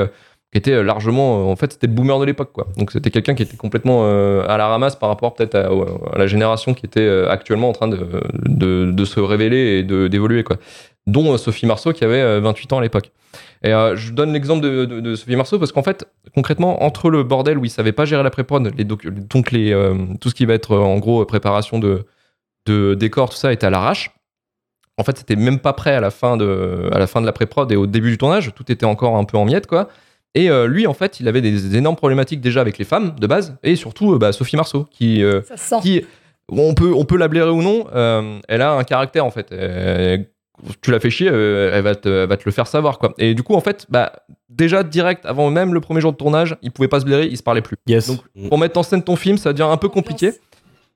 qui 0.51 0.57
était 0.57 0.81
largement, 0.83 1.51
en 1.51 1.55
fait, 1.55 1.73
c'était 1.73 1.87
le 1.87 1.93
boomer 1.93 2.19
de 2.19 2.25
l'époque, 2.25 2.51
quoi. 2.53 2.67
Donc 2.77 2.91
c'était 2.91 3.11
quelqu'un 3.11 3.35
qui 3.35 3.43
était 3.43 3.57
complètement 3.57 4.01
euh, 4.03 4.43
à 4.47 4.57
la 4.57 4.67
ramasse 4.67 4.95
par 4.95 5.09
rapport 5.09 5.33
peut-être 5.35 5.55
à, 5.55 5.67
à 6.13 6.17
la 6.17 6.27
génération 6.27 6.73
qui 6.73 6.85
était 6.85 7.07
actuellement 7.29 7.69
en 7.69 7.73
train 7.73 7.87
de, 7.87 7.99
de, 8.45 8.91
de 8.91 9.05
se 9.05 9.19
révéler 9.19 9.79
et 9.79 9.83
de, 9.83 10.07
d'évoluer, 10.07 10.43
quoi. 10.43 10.57
Dont 11.11 11.33
euh, 11.33 11.37
Sophie 11.37 11.65
Marceau 11.65 11.93
qui 11.93 12.03
avait 12.03 12.21
euh, 12.21 12.39
28 12.41 12.73
ans 12.73 12.77
à 12.79 12.81
l'époque. 12.81 13.11
Et 13.63 13.73
euh, 13.73 13.95
je 13.95 14.11
donne 14.13 14.31
l'exemple 14.33 14.61
de, 14.61 14.85
de- 14.85 14.99
de 15.01 15.15
Sophie 15.15 15.35
Marceau 15.35 15.59
parce 15.59 15.71
qu'en 15.71 15.83
fait, 15.83 16.05
concrètement, 16.33 16.83
entre 16.83 17.09
le 17.09 17.23
bordel 17.23 17.57
où 17.57 17.65
il 17.65 17.69
savait 17.69 17.91
pas 17.91 18.05
gérer 18.05 18.23
la 18.23 18.29
pré-prod, 18.29 18.71
les 18.77 18.83
donc 18.85 19.51
les, 19.51 19.71
euh, 19.73 19.95
tout 20.21 20.29
ce 20.29 20.35
qui 20.35 20.45
va 20.45 20.53
être 20.53 20.71
euh, 20.73 20.79
en 20.79 20.97
gros 20.99 21.21
euh, 21.21 21.25
préparation 21.25 21.77
de, 21.79 22.05
de 22.65 22.93
décors, 22.95 23.29
tout 23.29 23.37
ça 23.37 23.51
était 23.51 23.67
à 23.67 23.69
l'arrache. 23.69 24.11
En 24.97 25.03
fait, 25.03 25.17
c'était 25.17 25.35
même 25.37 25.59
pas 25.59 25.73
prêt 25.73 25.93
à 25.95 26.01
la 26.01 26.11
fin 26.11 26.35
de, 26.37 26.89
à 26.91 26.99
la 26.99 27.07
fin 27.07 27.21
de 27.21 27.25
la 27.25 27.31
pré-prod 27.31 27.71
et 27.71 27.75
au 27.77 27.87
début 27.87 28.11
du 28.11 28.17
tournage, 28.17 28.51
tout 28.55 28.69
était 28.71 28.85
encore 28.85 29.15
un 29.15 29.23
peu 29.23 29.37
en 29.37 29.45
miettes, 29.45 29.67
quoi. 29.67 29.87
Et 30.35 30.49
euh, 30.49 30.67
lui, 30.67 30.87
en 30.87 30.93
fait, 30.93 31.19
il 31.19 31.27
avait 31.27 31.41
des 31.41 31.75
énormes 31.75 31.95
problématiques 31.95 32.41
déjà 32.41 32.61
avec 32.61 32.77
les 32.77 32.85
femmes 32.85 33.15
de 33.19 33.25
base, 33.27 33.55
et 33.63 33.75
surtout 33.75 34.13
euh, 34.13 34.17
bah, 34.19 34.31
Sophie 34.33 34.57
Marceau, 34.57 34.85
qui, 34.91 35.23
euh, 35.23 35.41
on 36.51 36.73
peut, 36.73 36.93
on 36.93 37.05
peut 37.05 37.17
la 37.17 37.27
blairer 37.27 37.49
ou 37.49 37.61
non, 37.61 37.85
euh, 37.95 38.39
elle 38.47 38.61
a 38.61 38.73
un 38.73 38.83
caractère 38.83 39.25
en 39.25 39.31
fait. 39.31 39.51
Euh, 39.51 40.17
tu 40.81 40.91
la 40.91 40.99
fais 40.99 41.09
chier, 41.09 41.29
euh, 41.31 41.71
elle, 41.73 41.83
va 41.83 41.95
te, 41.95 42.09
elle 42.09 42.29
va 42.29 42.37
te 42.37 42.43
le 42.45 42.51
faire 42.51 42.67
savoir 42.67 42.99
quoi. 42.99 43.13
Et 43.17 43.33
du 43.33 43.43
coup, 43.43 43.55
en 43.55 43.61
fait, 43.61 43.85
bah, 43.89 44.13
déjà 44.49 44.83
direct 44.83 45.25
avant 45.25 45.49
même 45.49 45.73
le 45.73 45.81
premier 45.81 46.01
jour 46.01 46.11
de 46.11 46.17
tournage, 46.17 46.55
ils 46.61 46.71
pouvaient 46.71 46.87
pas 46.87 46.99
se 46.99 47.05
blairer, 47.05 47.27
ils 47.27 47.37
se 47.37 47.43
parlaient 47.43 47.61
plus. 47.61 47.77
Yes. 47.87 48.07
Donc, 48.07 48.19
pour 48.49 48.57
mettre 48.57 48.79
en 48.79 48.83
scène 48.83 49.03
ton 49.03 49.15
film, 49.15 49.37
ça 49.37 49.53
devient 49.53 49.69
un 49.69 49.77
peu 49.77 49.89
compliqué. 49.89 50.33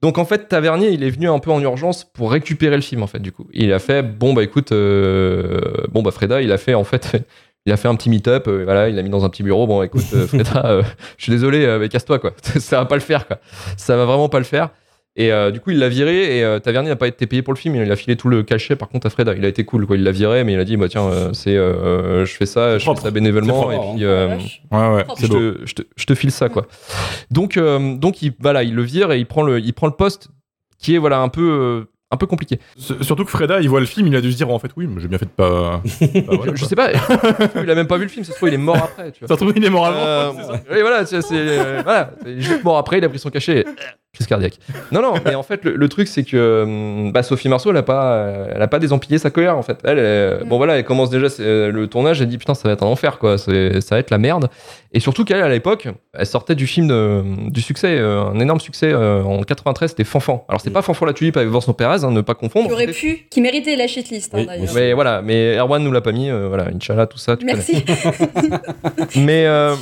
Donc 0.04 0.18
en 0.18 0.26
fait, 0.26 0.50
Tavernier, 0.50 0.90
il 0.90 1.02
est 1.02 1.10
venu 1.10 1.30
un 1.30 1.40
peu 1.40 1.50
en 1.50 1.62
urgence 1.62 2.04
pour 2.04 2.30
récupérer 2.30 2.76
le 2.76 2.82
film 2.82 3.04
en 3.04 3.08
fait. 3.08 3.20
Du 3.20 3.32
coup, 3.32 3.48
il 3.54 3.72
a 3.72 3.80
fait 3.80 4.04
bon 4.04 4.34
bah 4.34 4.44
écoute, 4.44 4.74
euh, 4.74 5.62
bon 5.94 6.02
bah 6.02 6.12
Freda, 6.12 6.42
il 6.42 6.52
a 6.52 6.58
fait 6.58 6.74
en 6.74 6.84
fait, 6.84 7.26
il 7.66 7.72
a 7.72 7.78
fait 7.78 7.88
un 7.88 7.96
petit 7.96 8.10
meet-up, 8.10 8.50
euh, 8.50 8.66
voilà, 8.66 8.90
il 8.90 8.96
l'a 8.98 9.02
mis 9.02 9.10
dans 9.10 9.24
un 9.24 9.30
petit 9.30 9.44
bureau. 9.44 9.66
Bon 9.66 9.82
écoute, 9.82 10.04
euh, 10.14 10.28
Freda, 10.28 10.62
euh, 10.66 10.84
je 11.18 11.24
suis 11.24 11.32
désolé, 11.32 11.64
euh, 11.64 11.80
mais 11.80 11.88
casse-toi 11.88 12.20
quoi. 12.20 12.34
ça 12.60 12.80
va 12.80 12.86
pas 12.86 12.96
le 12.96 13.02
faire 13.02 13.26
quoi. 13.26 13.40
Ça 13.78 13.96
va 13.96 14.04
vraiment 14.04 14.28
pas 14.28 14.40
le 14.40 14.44
faire. 14.44 14.72
Et 15.16 15.32
euh, 15.32 15.52
du 15.52 15.60
coup, 15.60 15.70
il 15.70 15.78
l'a 15.78 15.90
viré 15.90 16.40
et 16.40 16.44
euh, 16.44 16.60
Tavernier 16.60 16.90
n'a 16.90 16.96
pas 16.96 17.08
été 17.08 17.28
payé 17.28 17.44
pour 17.44 17.54
le 17.54 17.60
film. 17.60 17.76
Il 17.76 17.92
a 17.92 17.96
filé 17.96 18.16
tout 18.16 18.30
le 18.30 18.42
cachet 18.42 18.76
par 18.76 18.90
contre 18.90 19.06
à 19.06 19.10
Freda. 19.12 19.36
Il 19.36 19.46
a 19.46 19.48
été 19.48 19.64
cool 19.64 19.86
quoi. 19.86 19.96
Il 19.96 20.04
l'a 20.04 20.12
viré, 20.12 20.44
mais 20.44 20.54
il 20.54 20.60
a 20.60 20.66
dit 20.66 20.76
bah 20.76 20.90
tiens, 20.90 21.06
euh, 21.06 21.34
c'est, 21.34 21.56
euh, 21.56 22.26
je 22.26 22.34
fais 22.34 22.48
ça, 22.48 22.80
je 22.80 22.86
fais 22.86 22.96
ça 22.96 23.12
bénévolement 23.12 23.72
et 23.72 23.96
puis. 23.96 24.06
Ouais, 24.06 24.38
ouais, 24.72 25.06
je 25.20 25.28
te, 25.28 25.58
je, 25.66 25.74
te, 25.76 25.82
je 25.96 26.06
te 26.06 26.16
file 26.16 26.32
ça 26.32 26.50
quoi. 26.50 26.66
Donc 27.30 27.58
euh, 27.58 27.96
donc 27.96 28.24
il 28.24 28.34
voilà, 28.40 28.64
il 28.64 28.74
le 28.74 28.82
vire 28.82 29.12
et 29.12 29.20
il 29.20 29.28
prend 29.28 29.44
le 29.44 29.60
il 29.60 29.74
prend 29.74 29.88
le 29.88 29.94
poste 29.94 30.30
qui 30.80 30.96
est 30.96 30.98
voilà 30.98 31.20
un 31.20 31.30
peu 31.30 31.86
un 32.14 32.18
peu 32.18 32.28
compliqué. 32.28 32.60
Surtout 32.78 33.26
que 33.26 33.32
Freda, 33.32 33.60
il 33.60 33.70
voit 33.70 33.80
le 33.80 33.86
film, 33.86 34.08
il 34.08 34.16
a 34.16 34.22
dû 34.22 34.32
se 34.32 34.38
dire 34.38 34.50
en 34.50 34.60
fait, 34.60 34.72
oui, 34.78 34.88
mais 34.88 35.02
j'ai 35.02 35.08
bien 35.08 35.18
fait 35.18 35.26
de 35.26 35.32
pas. 35.32 35.82
pas 35.82 36.36
voilà, 36.36 36.54
je 36.56 36.66
sais 36.66 36.76
pas, 36.76 36.92
il 37.64 37.70
a 37.70 37.76
même 37.76 37.88
pas 37.88 37.98
vu 37.98 38.04
le 38.04 38.10
film, 38.10 38.24
ça 38.24 38.32
se 38.32 38.38
trouve 38.38 38.50
il 38.50 38.56
est 38.56 38.58
mort 38.58 38.78
après, 38.78 39.12
tu 39.12 39.20
vois. 39.20 39.28
Ça 39.28 39.34
se 39.34 39.40
trouve, 39.40 39.54
il 39.56 39.66
est 39.66 39.70
mort 39.70 39.88
avant. 39.88 40.00
Euh, 40.00 40.32
c'est 40.38 40.44
ça. 40.44 40.62
oui, 40.72 40.82
voilà, 40.82 41.06
c'est 41.06 41.22
c'est, 41.22 41.34
euh, 41.36 41.82
voilà, 41.84 42.12
il 42.26 42.38
est 42.38 42.42
juste 42.42 42.64
mort 42.64 42.78
après, 42.78 43.00
il 43.00 43.04
a 43.04 43.10
pris 43.10 43.20
son 43.20 43.32
cachet. 43.32 43.66
Crise 44.14 44.28
cardiaque. 44.28 44.60
Non, 44.92 45.02
non, 45.02 45.16
mais 45.26 45.34
en 45.34 45.42
fait, 45.42 45.66
le, 45.66 45.76
le 45.76 45.90
truc, 45.90 46.08
c'est 46.08 46.24
que 46.24 46.38
euh, 46.38 47.12
bah, 47.12 47.24
Sophie 47.24 47.50
Marceau, 47.50 47.72
elle 47.72 47.78
a 47.78 47.82
pas, 47.82 48.14
euh, 48.14 48.46
elle 48.56 48.62
a 48.62 48.68
pas 48.68 48.78
désempillé 48.78 49.18
sa 49.18 49.32
colère, 49.32 49.58
en 49.58 49.64
fait. 49.64 49.80
Elle, 49.84 49.98
euh, 49.98 50.44
bon, 50.46 50.58
voilà, 50.58 50.78
elle 50.78 50.84
commence 50.86 51.10
déjà 51.10 51.26
euh, 51.40 51.72
le 51.72 51.88
tournage, 51.88 52.22
elle 52.22 52.28
dit 52.28 52.38
putain, 52.38 52.54
ça 52.54 52.68
va 52.68 52.74
être 52.76 52.84
un 52.84 52.88
enfer, 52.88 53.18
quoi, 53.18 53.40
ça 53.40 53.52
va 53.52 53.98
être 53.98 54.12
la 54.12 54.20
merde. 54.20 54.50
Et 54.94 55.00
surtout 55.00 55.26
qu'elle, 55.26 55.42
à 55.42 55.50
l'époque, 55.50 55.88
elle 56.14 56.28
sortait 56.28 56.54
du 56.54 56.68
film 56.68 56.88
de- 56.90 57.24
du 57.50 57.62
succès, 57.62 57.98
euh, 57.98 58.22
un 58.26 58.40
énorme 58.40 58.60
succès 58.60 58.92
euh, 58.94 59.24
en 59.24 59.42
93, 59.42 59.90
c'était 59.90 60.04
Fanfan. 60.04 60.46
Alors, 60.48 60.62
c'est 60.62 60.70
pas 60.70 60.84
Fanfan 60.84 61.08
la 61.08 61.14
tulipe 61.14 61.36
avec 61.36 61.50
Vincent 61.50 61.74
Perez, 61.74 62.04
hein, 62.04 62.12
ne 62.12 62.22
pas 62.22 62.36
confondre. 62.36 62.68
Qui 62.68 62.74
aurait 62.74 62.86
pu, 62.86 63.26
qui 63.32 63.42
méritait 63.42 63.76
la 63.76 63.88
shitlist 63.88 64.32
hein, 64.36 64.38
Oui, 64.42 64.46
d'ailleurs. 64.46 64.74
Mais 64.76 64.94
voilà, 64.94 65.24
mais 65.24 65.58
Erwan 65.58 65.84
nous 65.84 65.92
l'a 65.92 66.02
pas 66.02 66.12
mis, 66.12 66.30
euh, 66.30 66.48
voilà, 66.50 66.66
Inch'Allah, 66.68 67.08
tout 67.08 67.18
ça, 67.18 67.36
tu 67.36 67.48
connais. 67.48 67.56
Merci. 67.58 67.84
Mais, 69.16 69.48
euh, 69.48 69.74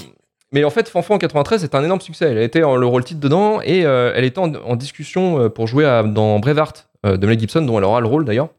mais 0.54 0.64
en 0.66 0.70
fait, 0.70 0.89
Fanfan 0.89 1.16
en 1.16 1.18
93, 1.18 1.62
c'est 1.62 1.76
un 1.76 1.84
énorme 1.84 2.02
succès. 2.02 2.26
Elle 2.26 2.38
été 2.39 2.64
en 2.64 2.76
le 2.76 2.86
rôle 2.86 3.06
titre 3.06 3.22
dedans 3.22 3.62
et 3.62 3.86
euh, 3.86 4.12
elle 4.16 4.26
était 4.26 4.39
en, 4.39 4.76
discussion 4.76 5.39
euh, 5.39 5.49
pour 5.49 5.68
jouer 5.68 5.86
dans 6.08 6.39
Braveheart 6.39 6.89
euh, 7.06 7.16
de 7.16 7.26
Mel 7.26 7.39
Gibson, 7.39 7.62
dont 7.62 7.78
elle 7.78 7.86
aura 7.86 8.02
le 8.02 8.08
rôle 8.08 8.26
d'ailleurs. 8.26 8.49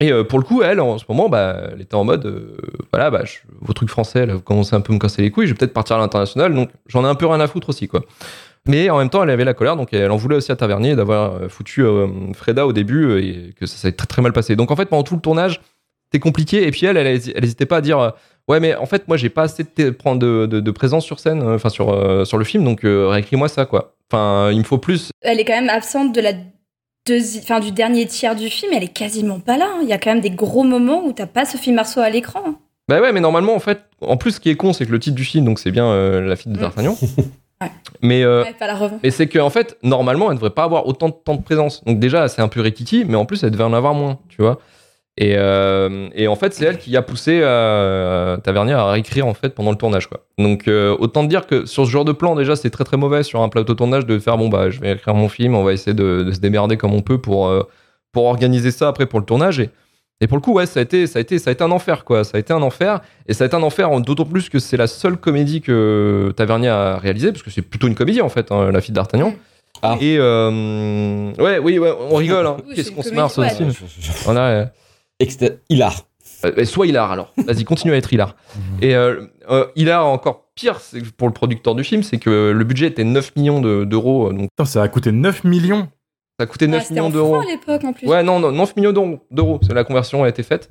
Et 0.00 0.12
euh, 0.12 0.24
pour 0.24 0.40
le 0.40 0.44
coup, 0.44 0.62
elle, 0.62 0.80
en 0.80 0.98
ce 0.98 1.04
moment, 1.08 1.28
bah, 1.28 1.70
elle 1.72 1.80
était 1.80 1.94
en 1.94 2.04
mode 2.04 2.58
voilà, 2.92 3.10
bah, 3.10 3.22
vos 3.60 3.72
trucs 3.72 3.88
français, 3.88 4.26
là, 4.26 4.34
vous 4.34 4.40
commencez 4.40 4.74
un 4.74 4.80
peu 4.80 4.92
à 4.92 4.94
me 4.94 5.00
casser 5.00 5.22
les 5.22 5.30
couilles, 5.30 5.46
je 5.46 5.52
vais 5.52 5.58
peut-être 5.58 5.72
partir 5.72 5.96
à 5.96 6.00
l'international, 6.00 6.52
donc 6.54 6.70
j'en 6.86 7.04
ai 7.04 7.08
un 7.08 7.14
peu 7.14 7.26
rien 7.26 7.40
à 7.40 7.46
foutre 7.46 7.68
aussi, 7.68 7.88
quoi. 7.88 8.02
Mais 8.68 8.90
en 8.90 8.98
même 8.98 9.10
temps, 9.10 9.22
elle 9.22 9.30
avait 9.30 9.44
la 9.44 9.54
colère, 9.54 9.76
donc 9.76 9.94
elle 9.94 10.10
en 10.10 10.16
voulait 10.16 10.34
aussi 10.34 10.50
à 10.50 10.56
Tavernier 10.56 10.96
d'avoir 10.96 11.48
foutu 11.48 11.84
Freda 12.34 12.66
au 12.66 12.72
début 12.72 13.20
et 13.20 13.54
que 13.54 13.64
ça 13.64 13.76
s'est 13.76 13.92
très 13.92 14.08
très 14.08 14.22
mal 14.22 14.32
passé. 14.32 14.56
Donc 14.56 14.72
en 14.72 14.76
fait, 14.76 14.86
pendant 14.86 15.04
tout 15.04 15.14
le 15.14 15.20
tournage, 15.20 15.60
c'était 16.04 16.18
compliqué. 16.18 16.66
Et 16.66 16.72
puis 16.72 16.84
elle, 16.84 16.96
elle, 16.96 17.06
elle 17.06 17.44
hésitait 17.44 17.64
pas 17.64 17.76
à 17.76 17.80
dire 17.80 18.12
ouais, 18.48 18.60
mais 18.60 18.74
en 18.76 18.86
fait, 18.86 19.08
moi, 19.08 19.16
j'ai 19.16 19.28
pas 19.30 19.42
assez 19.42 19.64
de, 19.64 19.90
de, 19.90 20.46
de- 20.46 20.60
de 20.60 20.70
présence 20.70 21.04
sur 21.04 21.18
scène, 21.20 21.42
euh, 21.42 21.56
enfin 21.56 21.68
sur 21.68 21.90
euh, 21.90 22.24
sur 22.24 22.38
le 22.38 22.44
film, 22.44 22.64
donc 22.64 22.84
euh, 22.84 23.08
réécris-moi 23.08 23.48
ça, 23.48 23.66
quoi. 23.66 23.94
Enfin, 24.10 24.50
il 24.52 24.58
me 24.58 24.64
faut 24.64 24.78
plus. 24.78 25.10
Elle 25.22 25.40
est 25.40 25.44
quand 25.44 25.54
même 25.60 25.68
absente 25.70 26.14
de 26.14 26.20
la 26.20 26.32
enfin, 27.42 27.60
du 27.60 27.70
dernier 27.72 28.06
tiers 28.06 28.34
du 28.36 28.48
film. 28.48 28.72
Elle 28.74 28.84
est 28.84 28.88
quasiment 28.92 29.40
pas 29.40 29.56
là. 29.56 29.66
hein. 29.68 29.80
Il 29.82 29.88
y 29.88 29.92
a 29.92 29.98
quand 29.98 30.10
même 30.10 30.20
des 30.20 30.30
gros 30.30 30.64
moments 30.64 31.04
où 31.04 31.12
t'as 31.12 31.26
pas 31.26 31.44
Sophie 31.44 31.72
Marceau 31.72 32.00
à 32.00 32.10
l'écran. 32.10 32.40
hein. 32.46 32.56
Bah 32.88 33.00
ouais, 33.00 33.10
mais 33.12 33.20
normalement, 33.20 33.54
en 33.54 33.58
fait, 33.58 33.80
en 34.00 34.16
plus, 34.16 34.32
ce 34.32 34.40
qui 34.40 34.48
est 34.50 34.54
con, 34.56 34.72
c'est 34.72 34.86
que 34.86 34.92
le 34.92 35.00
titre 35.00 35.16
du 35.16 35.24
film, 35.24 35.44
donc 35.44 35.58
c'est 35.58 35.72
bien 35.72 35.86
euh, 35.86 36.20
la 36.20 36.36
fille 36.36 36.52
de 36.52 36.56
Mm. 36.56 36.60
D'Artagnan. 36.60 36.96
Ouais. 37.62 37.70
Mais 38.02 38.22
euh, 38.22 38.42
Ouais, 38.44 38.52
pas 38.52 38.66
la 38.66 38.74
revente. 38.74 39.00
Mais 39.02 39.10
c'est 39.10 39.26
qu'en 39.28 39.48
fait, 39.48 39.78
normalement, 39.82 40.30
elle 40.30 40.36
devrait 40.36 40.50
pas 40.50 40.64
avoir 40.64 40.86
autant 40.86 41.08
de 41.08 41.14
temps 41.14 41.34
de 41.36 41.40
présence. 41.42 41.82
Donc 41.84 41.98
déjà, 41.98 42.28
c'est 42.28 42.42
un 42.42 42.48
peu 42.48 42.60
rikiki, 42.60 43.06
mais 43.08 43.14
en 43.16 43.24
plus, 43.24 43.42
elle 43.44 43.50
devait 43.50 43.64
en 43.64 43.72
avoir 43.72 43.94
moins, 43.94 44.18
tu 44.28 44.42
vois. 44.42 44.60
Et, 45.18 45.34
euh, 45.38 46.08
et 46.14 46.28
en 46.28 46.36
fait, 46.36 46.52
c'est 46.52 46.66
elle 46.66 46.76
qui 46.76 46.94
a 46.96 47.00
poussé 47.00 47.40
euh, 47.42 48.36
Tavernier 48.36 48.74
à 48.74 48.90
réécrire 48.90 49.26
en 49.26 49.32
fait 49.32 49.48
pendant 49.54 49.70
le 49.70 49.78
tournage, 49.78 50.08
quoi. 50.08 50.20
Donc 50.38 50.68
euh, 50.68 50.94
autant 50.98 51.22
te 51.24 51.28
dire 51.28 51.46
que 51.46 51.64
sur 51.64 51.86
ce 51.86 51.90
genre 51.90 52.04
de 52.04 52.12
plan, 52.12 52.34
déjà, 52.34 52.54
c'est 52.54 52.68
très 52.68 52.84
très 52.84 52.98
mauvais 52.98 53.22
sur 53.22 53.40
un 53.40 53.48
plateau 53.48 53.72
tournage 53.74 54.04
de 54.04 54.18
faire 54.18 54.36
bon 54.36 54.48
bah, 54.50 54.68
je 54.68 54.78
vais 54.78 54.92
écrire 54.92 55.14
mon 55.14 55.30
film, 55.30 55.54
on 55.54 55.64
va 55.64 55.72
essayer 55.72 55.94
de, 55.94 56.22
de 56.22 56.32
se 56.32 56.38
démerder 56.40 56.76
comme 56.76 56.92
on 56.92 57.00
peut 57.00 57.16
pour 57.18 57.46
euh, 57.48 57.62
pour 58.12 58.26
organiser 58.26 58.70
ça 58.70 58.88
après 58.88 59.06
pour 59.06 59.18
le 59.18 59.24
tournage. 59.24 59.58
Et, 59.58 59.70
et 60.20 60.26
pour 60.26 60.36
le 60.36 60.42
coup, 60.42 60.52
ouais, 60.52 60.66
ça 60.66 60.80
a 60.80 60.82
été 60.82 61.06
ça 61.06 61.18
a 61.18 61.22
été 61.22 61.38
ça 61.38 61.48
a 61.48 61.52
été 61.54 61.64
un 61.64 61.70
enfer, 61.70 62.04
quoi. 62.04 62.22
Ça 62.22 62.36
a 62.36 62.38
été 62.38 62.52
un 62.52 62.60
enfer. 62.60 63.00
Et 63.26 63.32
ça 63.32 63.44
a 63.44 63.46
été 63.46 63.56
un 63.56 63.62
enfer 63.62 63.90
en- 63.90 64.00
d'autant 64.00 64.26
plus 64.26 64.50
que 64.50 64.58
c'est 64.58 64.76
la 64.76 64.86
seule 64.86 65.16
comédie 65.16 65.62
que 65.62 66.30
Tavernier 66.36 66.68
a 66.68 66.98
réalisée, 66.98 67.32
parce 67.32 67.42
que 67.42 67.50
c'est 67.50 67.62
plutôt 67.62 67.86
une 67.88 67.94
comédie 67.94 68.20
en 68.20 68.28
fait, 68.28 68.52
hein, 68.52 68.70
La 68.70 68.82
fille 68.82 68.94
d'Artagnan. 68.94 69.32
Ah. 69.82 69.96
Et 70.00 70.16
euh, 70.18 71.32
ouais, 71.38 71.58
oui, 71.58 71.78
ouais, 71.78 71.92
on 72.10 72.16
rigole. 72.16 72.46
Hein. 72.46 72.56
Qu'est-ce 72.74 72.92
qu'on 72.92 73.02
se 73.02 73.14
marre 73.14 73.30
sur 73.30 73.44
ce 73.44 73.54
film 73.54 73.72
On 74.26 74.36
a, 74.36 74.40
euh, 74.40 74.64
Hilar. 75.68 76.02
euh, 76.44 76.64
sois 76.64 76.86
hilar 76.86 77.10
alors. 77.12 77.32
Vas-y, 77.36 77.64
continue 77.64 77.92
à 77.92 77.96
être 77.96 78.12
hilar. 78.12 78.36
Et 78.82 78.94
euh, 78.94 79.26
euh, 79.50 79.66
hilar 79.76 80.06
encore 80.06 80.44
pire 80.54 80.80
pour 81.16 81.28
le 81.28 81.34
producteur 81.34 81.74
du 81.74 81.84
film, 81.84 82.02
c'est 82.02 82.18
que 82.18 82.50
le 82.50 82.64
budget 82.64 82.86
était 82.86 83.04
9 83.04 83.34
millions 83.36 83.60
de- 83.60 83.84
d'euros. 83.84 84.32
donc 84.32 84.48
ça 84.64 84.82
a 84.82 84.88
coûté 84.88 85.12
9 85.12 85.44
millions. 85.44 85.88
ça 86.38 86.44
a 86.44 86.46
coûté 86.46 86.64
Ah, 86.66 86.68
9 86.68 86.82
c'était 86.82 86.94
millions 86.94 87.10
d'euros. 87.10 87.36
à 87.36 87.44
l'époque 87.44 87.84
en 87.84 87.92
plus. 87.92 88.06
Ouais, 88.06 88.22
non, 88.22 88.38
non, 88.40 88.52
9 88.52 88.76
millions 88.76 88.92
d'euros- 88.92 89.20
d'euros. 89.30 89.58
parce 89.58 89.68
que 89.68 89.74
La 89.74 89.84
conversion 89.84 90.24
a 90.24 90.28
été 90.28 90.42
faite. 90.42 90.70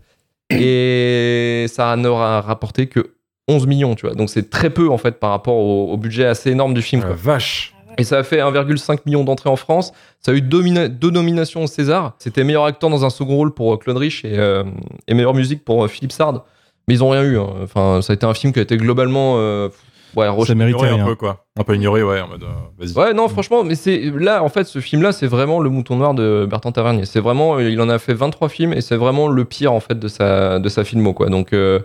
Et 0.51 1.65
ça 1.69 1.95
n'aura 1.95 2.41
rapporté 2.41 2.87
que 2.87 3.11
11 3.47 3.67
millions, 3.67 3.93
tu 3.95 4.05
vois. 4.07 4.15
Donc 4.15 4.29
c'est 4.29 4.49
très 4.49 4.69
peu, 4.71 4.89
en 4.89 4.97
fait, 4.97 5.19
par 5.19 5.29
rapport 5.31 5.55
au, 5.55 5.91
au 5.91 5.97
budget 5.97 6.25
assez 6.25 6.49
énorme 6.51 6.73
du 6.73 6.81
film. 6.81 7.01
Ah, 7.03 7.07
quoi. 7.09 7.15
vache. 7.15 7.74
Et 7.97 8.03
ça 8.03 8.17
a 8.19 8.23
fait 8.23 8.37
1,5 8.39 8.99
million 9.05 9.23
d'entrées 9.23 9.49
en 9.49 9.55
France. 9.55 9.93
Ça 10.19 10.31
a 10.31 10.35
eu 10.35 10.41
deux, 10.41 10.61
mina- 10.61 10.87
deux 10.87 11.11
nominations 11.11 11.63
au 11.63 11.67
César. 11.67 12.13
C'était 12.19 12.43
meilleur 12.43 12.65
acteur 12.65 12.89
dans 12.89 13.05
un 13.05 13.09
second 13.09 13.35
rôle 13.35 13.53
pour 13.53 13.73
euh, 13.73 13.77
Claude 13.77 13.97
Rich 13.97 14.25
et, 14.25 14.37
euh, 14.37 14.63
et 15.07 15.13
meilleure 15.13 15.33
musique 15.33 15.63
pour 15.63 15.83
euh, 15.83 15.87
Philippe 15.87 16.11
Sard. 16.11 16.43
Mais 16.87 16.93
ils 16.95 17.03
ont 17.03 17.09
rien 17.09 17.23
eu. 17.23 17.37
hein. 17.39 17.47
Enfin, 17.63 18.01
ça 18.01 18.13
a 18.13 18.15
été 18.15 18.25
un 18.25 18.33
film 18.33 18.53
qui 18.53 18.59
a 18.59 18.61
été 18.63 18.77
globalement. 18.77 19.35
euh, 19.37 19.69
ouais, 20.15 20.27
rejeté. 20.27 20.47
Ça 20.47 20.55
méritait 20.55 20.85
un 20.87 20.95
rien. 20.95 21.05
peu, 21.05 21.15
quoi. 21.15 21.45
Un 21.57 21.63
peu 21.63 21.75
ignoré, 21.75 22.03
ouais, 22.03 22.19
en 22.21 22.27
mode, 22.27 22.43
euh, 22.43 22.47
vas-y. 22.77 22.93
Ouais, 22.93 23.13
non, 23.13 23.27
franchement, 23.29 23.63
mais 23.63 23.75
c'est 23.75 24.11
là, 24.13 24.43
en 24.43 24.49
fait, 24.49 24.65
ce 24.65 24.79
film-là, 24.79 25.11
c'est 25.13 25.25
vraiment 25.27 25.59
le 25.61 25.69
mouton 25.69 25.95
noir 25.95 26.13
de 26.13 26.45
Bertrand 26.49 26.71
Tavernier. 26.73 27.05
C'est 27.05 27.21
vraiment, 27.21 27.59
il 27.59 27.79
en 27.81 27.89
a 27.89 27.97
fait 27.97 28.13
23 28.13 28.49
films 28.49 28.73
et 28.73 28.81
c'est 28.81 28.97
vraiment 28.97 29.27
le 29.29 29.45
pire 29.45 29.71
en 29.73 29.79
fait 29.79 29.97
de 29.97 30.07
sa 30.07 30.59
de 30.59 30.69
sa 30.69 30.83
filmo, 30.83 31.13
quoi. 31.13 31.29
Donc, 31.29 31.53
euh, 31.53 31.79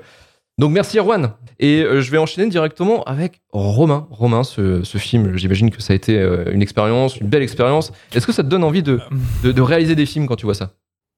donc 0.61 0.72
merci 0.72 0.98
Erwan. 0.98 1.32
Et 1.58 1.82
euh, 1.82 2.00
je 2.00 2.11
vais 2.11 2.18
enchaîner 2.18 2.48
directement 2.48 3.02
avec 3.04 3.40
Romain. 3.52 4.06
Romain, 4.11 4.44
ce, 4.44 4.82
ce 4.82 4.98
film, 4.98 5.36
j'imagine 5.36 5.70
que 5.70 5.82
ça 5.82 5.92
a 5.92 5.96
été 5.96 6.18
euh, 6.18 6.52
une 6.52 6.62
expérience, 6.62 7.16
une 7.16 7.28
belle 7.28 7.42
expérience. 7.42 7.92
Est-ce 8.14 8.26
que 8.26 8.32
ça 8.32 8.42
te 8.42 8.48
donne 8.48 8.64
envie 8.64 8.82
de, 8.82 9.00
de, 9.42 9.52
de 9.52 9.61
réaliser 9.62 9.94
des 9.94 10.06
films 10.06 10.26
quand 10.26 10.36
tu 10.36 10.46
vois 10.46 10.54
ça? 10.54 10.72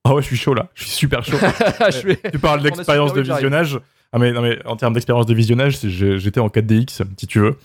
Ah 0.04 0.14
ouais, 0.14 0.22
je 0.22 0.26
suis 0.26 0.36
chaud 0.36 0.54
là. 0.54 0.68
Je 0.74 0.84
suis 0.84 0.92
super 0.92 1.24
chaud. 1.24 1.36
Tu 2.32 2.38
parles 2.38 2.62
d'expérience 2.62 3.12
de 3.12 3.20
visionnage. 3.20 3.78
Ah 4.12 4.18
mais, 4.18 4.32
non, 4.32 4.42
mais 4.42 4.58
en 4.66 4.76
termes 4.76 4.92
d'expérience 4.92 5.26
de 5.26 5.34
visionnage, 5.34 5.78
j'étais 5.80 6.40
en 6.40 6.48
4DX, 6.48 7.02
si 7.16 7.26
tu 7.26 7.40
veux. 7.40 7.56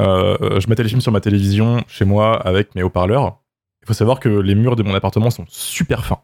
Euh, 0.00 0.58
je 0.58 0.68
mettais 0.68 0.82
les 0.82 0.88
films 0.88 1.00
sur 1.00 1.12
ma 1.12 1.20
télévision 1.20 1.84
chez 1.86 2.04
moi 2.04 2.40
avec 2.40 2.74
mes 2.74 2.82
haut-parleurs. 2.82 3.38
Il 3.82 3.86
faut 3.86 3.94
savoir 3.94 4.20
que 4.20 4.28
les 4.28 4.54
murs 4.54 4.74
de 4.74 4.82
mon 4.82 4.94
appartement 4.94 5.30
sont 5.30 5.44
super 5.48 6.04
fins. 6.04 6.20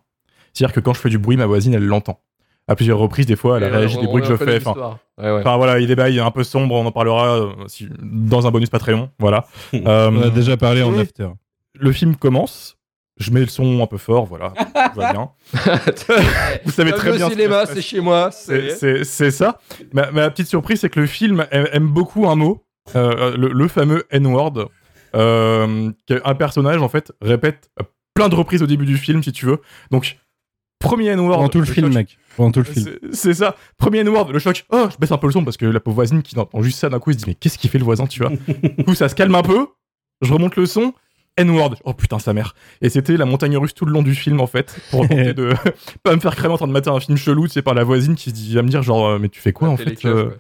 C'est-à-dire 0.53 0.75
que 0.75 0.81
quand 0.81 0.95
je 0.95 1.01
fais 1.01 1.11
du 1.11 1.19
bruit, 1.19 1.37
ma 1.37 1.47
voisine, 1.47 1.75
elle 1.75 1.85
l'entend. 1.85 2.21
À 2.69 2.77
plusieurs 2.77 2.99
reprises, 2.99 3.27
des 3.27 3.35
fois, 3.37 3.57
elle 3.59 3.65
réagit 3.65 3.97
euh, 3.97 4.01
des 4.03 4.07
bruits 4.07 4.23
que 4.23 4.29
je 4.29 4.37
fais. 4.37 4.57
Enfin. 4.65 4.99
Ouais, 5.19 5.25
ouais. 5.33 5.41
enfin, 5.41 5.57
voilà, 5.57 5.81
il 5.81 5.91
a 5.91 5.95
bails 5.95 6.21
un 6.21 6.31
peu 6.31 6.45
sombres, 6.45 6.75
on 6.75 6.85
en 6.87 6.93
parlera 6.93 7.39
euh, 7.41 7.51
si- 7.67 7.89
dans 8.01 8.47
un 8.47 8.51
bonus 8.51 8.69
Patreon. 8.71 9.11
Voilà. 9.19 9.47
Euh, 9.75 10.11
On 10.13 10.23
a 10.23 10.31
déjà 10.31 10.57
parlé 10.57 10.83
en 10.83 10.97
after. 10.99 11.29
Le 11.75 11.93
film 11.93 12.15
commence. 12.17 12.77
Je 13.19 13.33
mets 13.33 13.41
le 13.41 13.47
son 13.49 13.83
un 13.83 13.87
peu 13.87 13.97
fort, 13.99 14.27
voilà, 14.27 14.51
tout 14.95 15.01
va 15.01 15.11
bien. 15.13 15.31
Vous 16.65 16.71
savez 16.71 16.93
très 16.93 17.11
le 17.11 17.17
bien. 17.17 17.27
qui 17.27 17.33
cinéma, 17.33 17.67
c'est 17.67 17.83
chez 17.83 18.01
moi. 18.01 18.31
c'est- 18.31 19.31
ça. 19.33 19.59
Ma, 19.93 20.11
ma 20.13 20.31
petite 20.31 20.47
surprise, 20.47 20.81
c'est 20.81 20.89
que 20.89 21.01
le 21.01 21.07
film 21.07 21.45
aime, 21.51 21.67
aime 21.73 21.89
beaucoup 21.89 22.29
un 22.29 22.37
mot, 22.37 22.63
euh, 22.95 23.37
le, 23.37 23.49
le 23.49 23.69
fameux 23.69 24.05
N-word. 24.11 24.69
Euh, 25.17 25.91
qu'un 26.07 26.35
personnage, 26.35 26.81
en 26.83 26.89
fait, 26.89 27.13
répète 27.23 27.71
à 27.81 27.85
plein 28.15 28.29
de 28.29 28.35
reprises 28.35 28.63
au 28.63 28.67
début 28.67 28.85
du 28.87 28.97
film, 28.99 29.23
si 29.23 29.33
tu 29.33 29.47
veux. 29.47 29.59
Donc, 29.91 30.19
premier 30.79 31.07
N-word. 31.09 31.37
Pendant 31.37 31.49
tout 31.49 31.61
le 31.61 31.67
film, 31.67 31.87
choc. 31.89 31.95
mec. 31.95 32.19
Pendant 32.37 32.53
tout 32.53 32.61
le 32.61 32.65
film. 32.65 32.87
C'est- 33.13 33.35
ça. 33.35 33.57
Premier 33.77 33.99
N-word, 34.01 34.33
le 34.33 34.39
choc. 34.39 34.65
Oh, 34.71 34.87
je 34.91 34.97
baisse 34.99 35.11
un 35.13 35.19
peu 35.19 35.27
le 35.27 35.33
son 35.33 35.45
parce 35.45 35.57
que 35.57 35.67
la 35.67 35.81
pauvre 35.81 35.97
voisine 35.97 36.23
qui 36.23 36.39
entend 36.39 36.63
juste 36.63 36.79
ça 36.79 36.89
d'un 36.89 36.99
coup, 36.99 37.11
il 37.11 37.15
se 37.15 37.19
dit, 37.19 37.25
mais 37.27 37.35
qu'est-ce 37.35 37.59
qu'il 37.59 37.69
fait 37.71 37.79
le 37.79 37.85
voisin, 37.85 38.07
tu 38.07 38.21
vois? 38.21 38.31
Du 38.77 38.85
coup, 38.85 38.95
ça 38.95 39.09
se 39.09 39.15
calme 39.15 39.35
un 39.35 39.43
peu. 39.43 39.67
Je 40.23 40.33
remonte 40.33 40.57
le 40.57 40.67
son. 40.67 40.93
N-word. 41.37 41.77
Oh 41.85 41.95
putain, 41.95 42.19
sa 42.19 42.33
mère. 42.33 42.55
Et 42.83 42.89
c'était 42.91 43.17
la 43.17 43.25
montagne 43.25 43.57
russe 43.57 43.73
tout 43.73 43.85
le 43.85 43.93
long 43.93 44.03
du 44.03 44.15
film, 44.15 44.41
en 44.41 44.47
fait. 44.49 44.77
Pour 44.91 45.03
tenter 45.09 45.35
de 45.35 45.53
pas 46.03 46.15
me 46.15 46.21
faire 46.21 46.35
cramer 46.35 46.55
en 46.55 46.57
train 46.57 46.67
de 46.67 46.73
mater 46.73 46.91
un 46.91 46.99
film 47.01 47.17
chelou, 47.17 47.47
tu 47.47 47.53
sais, 47.53 47.63
par 47.63 47.75
la 47.75 47.85
voisine 47.85 48.15
qui 48.17 48.31
se 48.31 48.35
dit, 48.35 48.55
va 48.55 48.63
me 48.63 48.69
dire, 48.69 48.83
genre, 48.83 49.07
euh, 49.07 49.19
mais 49.21 49.29
tu 49.29 49.41
fais 49.41 49.53
quoi, 49.53 49.69
en 49.69 49.77
fait 49.77 50.05
euh, 50.05 50.31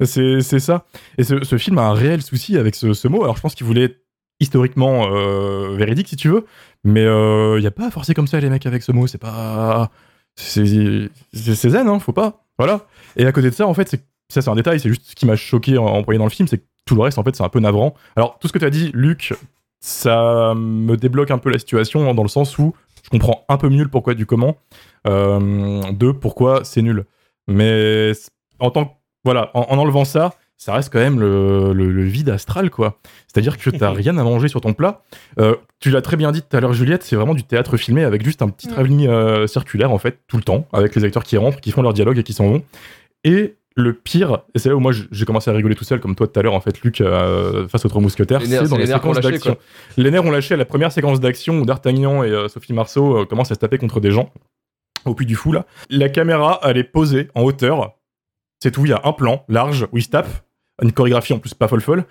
ouais. 0.00 0.06
c'est 0.06 0.40
c'est 0.40 0.58
ça. 0.60 0.86
Et 1.18 1.24
ce, 1.24 1.44
ce 1.44 1.58
film 1.58 1.76
a 1.78 1.82
un 1.82 1.92
réel 1.92 2.22
souci 2.22 2.56
avec 2.56 2.74
ce, 2.74 2.94
ce 2.94 3.08
mot. 3.08 3.22
Alors 3.24 3.36
je 3.36 3.42
pense 3.42 3.54
qu'il 3.54 3.66
voulait 3.66 3.96
historiquement 4.40 5.08
euh, 5.12 5.74
véridique 5.76 6.08
si 6.08 6.16
tu 6.16 6.28
veux, 6.28 6.46
mais 6.84 7.02
il 7.04 7.60
n'y 7.60 7.66
a 7.66 7.70
pas 7.70 7.86
à 7.86 7.90
forcer 7.90 8.14
comme 8.14 8.26
ça 8.26 8.40
les 8.40 8.50
mecs 8.50 8.66
avec 8.66 8.82
ce 8.82 8.92
mot. 8.92 9.06
C'est 9.06 9.18
pas. 9.18 9.90
C'est 10.36 11.10
zen, 11.44 11.88
hein, 11.88 11.98
faut 11.98 12.12
pas. 12.12 12.44
Voilà. 12.58 12.86
Et 13.16 13.26
à 13.26 13.32
côté 13.32 13.50
de 13.50 13.54
ça, 13.54 13.66
en 13.66 13.74
fait, 13.74 13.90
ça 14.28 14.42
c'est 14.42 14.48
un 14.48 14.54
détail, 14.54 14.80
c'est 14.80 14.88
juste 14.88 15.02
ce 15.06 15.14
qui 15.14 15.26
m'a 15.26 15.36
choqué 15.36 15.78
en, 15.78 16.02
voyant 16.02 16.20
dans 16.20 16.26
le 16.26 16.30
film, 16.30 16.48
c'est 16.48 16.58
que 16.58 16.64
tout 16.84 16.94
le 16.94 17.02
reste, 17.02 17.18
en 17.18 17.24
fait, 17.24 17.34
c'est 17.34 17.42
un 17.42 17.48
peu 17.48 17.60
navrant. 17.60 17.94
Alors 18.16 18.38
tout 18.38 18.48
ce 18.48 18.52
que 18.52 18.58
tu 18.58 18.64
as 18.64 18.70
dit, 18.70 18.90
Luc, 18.94 19.34
ça 19.80 20.54
me 20.56 20.96
débloque 20.96 21.30
un 21.30 21.38
peu 21.38 21.50
la 21.50 21.58
situation 21.58 22.12
dans 22.14 22.22
le 22.22 22.28
sens 22.28 22.58
où 22.58 22.74
je 23.04 23.10
comprends 23.10 23.44
un 23.48 23.56
peu 23.56 23.68
mieux 23.68 23.84
le 23.84 23.88
pourquoi 23.88 24.14
du 24.14 24.26
comment, 24.26 24.56
euh, 25.06 25.82
de 25.92 26.12
pourquoi 26.12 26.64
c'est 26.64 26.82
nul. 26.82 27.04
Mais 27.46 28.12
en 28.58 28.70
tant 28.70 28.86
que 28.86 28.90
voilà, 29.24 29.50
en 29.54 29.78
enlevant 29.78 30.04
ça, 30.04 30.34
ça 30.58 30.74
reste 30.74 30.92
quand 30.92 30.98
même 30.98 31.18
le, 31.20 31.72
le- 31.72 31.90
le 31.92 32.02
vide 32.02 32.28
astral, 32.28 32.68
quoi. 32.70 32.98
C'est-à-dire 33.26 33.56
que 33.56 33.70
t'as 33.70 33.90
rien 33.92 34.18
à 34.18 34.22
manger 34.24 34.48
sur 34.48 34.60
ton 34.60 34.74
plat. 34.74 35.02
Euh, 35.38 35.54
tu 35.80 35.90
l'as 35.90 36.02
très 36.02 36.16
bien 36.16 36.32
dit 36.32 36.42
tout 36.42 36.56
à 36.56 36.60
l'heure, 36.60 36.72
Juliette, 36.72 37.04
c'est 37.04 37.16
vraiment 37.16 37.34
du 37.34 37.44
théâtre 37.44 37.76
filmé 37.76 38.04
avec 38.04 38.24
juste 38.24 38.42
un 38.42 38.48
petit 38.48 38.66
travelling 38.68 39.06
euh, 39.06 39.46
circulaire, 39.46 39.92
en 39.92 39.98
fait, 39.98 40.18
tout 40.26 40.36
le 40.36 40.42
temps, 40.42 40.66
avec 40.72 40.94
les 40.96 41.04
acteurs 41.04 41.22
qui 41.22 41.36
rentrent, 41.36 41.60
qui 41.60 41.70
font 41.70 41.80
leur 41.82 41.92
dialogue 41.94 42.18
et 42.18 42.22
qui 42.24 42.32
s'en 42.32 42.48
vont. 42.48 42.62
Et 43.24 43.54
le 43.76 43.92
pire, 43.92 44.40
et 44.56 44.58
c'est 44.58 44.68
là 44.70 44.74
où 44.74 44.80
moi 44.80 44.90
j'ai 45.12 45.24
commencé 45.24 45.48
à 45.48 45.54
rigoler 45.54 45.76
tout 45.76 45.84
seul, 45.84 46.00
comme 46.00 46.16
toi 46.16 46.26
tout 46.26 46.40
à 46.40 46.42
l'heure, 46.42 46.54
en 46.54 46.60
fait, 46.60 46.80
Luc, 46.82 47.00
euh, 47.00 47.68
face 47.68 47.84
aux 47.84 47.88
trois 47.88 48.02
mousquetaires, 48.02 48.40
Les 48.40 48.48
nerfs, 48.48 48.62
c'est 48.64 48.68
dans 48.70 48.76
les 48.76 48.86
les 48.86 48.92
séquences 48.92 49.20
d'action. 49.30 49.56
Les 49.96 50.10
nerfs 50.10 50.24
ont 50.24 50.32
lâché 50.32 50.54
à 50.54 50.56
la 50.56 50.64
première 50.64 50.90
séquence 50.90 51.20
d'action 51.20 51.60
où 51.60 51.64
D'Artagnan 51.64 52.24
et 52.24 52.30
euh, 52.30 52.48
Sophie 52.48 52.72
Marceau 52.72 53.18
euh, 53.18 53.24
commencent 53.24 53.52
à 53.52 53.54
se 53.54 53.60
taper 53.60 53.78
contre 53.78 54.00
des 54.00 54.10
gens 54.10 54.32
au 55.04 55.14
puits 55.14 55.26
du 55.26 55.36
fou 55.36 55.52
là. 55.52 55.64
La 55.90 56.08
caméra, 56.08 56.58
elle 56.64 56.76
est 56.76 56.82
posée 56.82 57.28
en 57.36 57.42
hauteur. 57.42 57.92
C'est 58.60 58.72
tout, 58.72 58.84
il 58.84 58.88
y 58.88 58.92
a 58.92 59.00
un 59.04 59.12
plan 59.12 59.44
large 59.48 59.86
où 59.92 59.98
ils 59.98 60.02
se 60.02 60.08
tapent, 60.08 60.42
une 60.82 60.92
chorégraphie 60.92 61.32
en 61.32 61.38
plus 61.38 61.54
pas 61.54 61.68
folle 61.68 61.80
folle. 61.80 62.04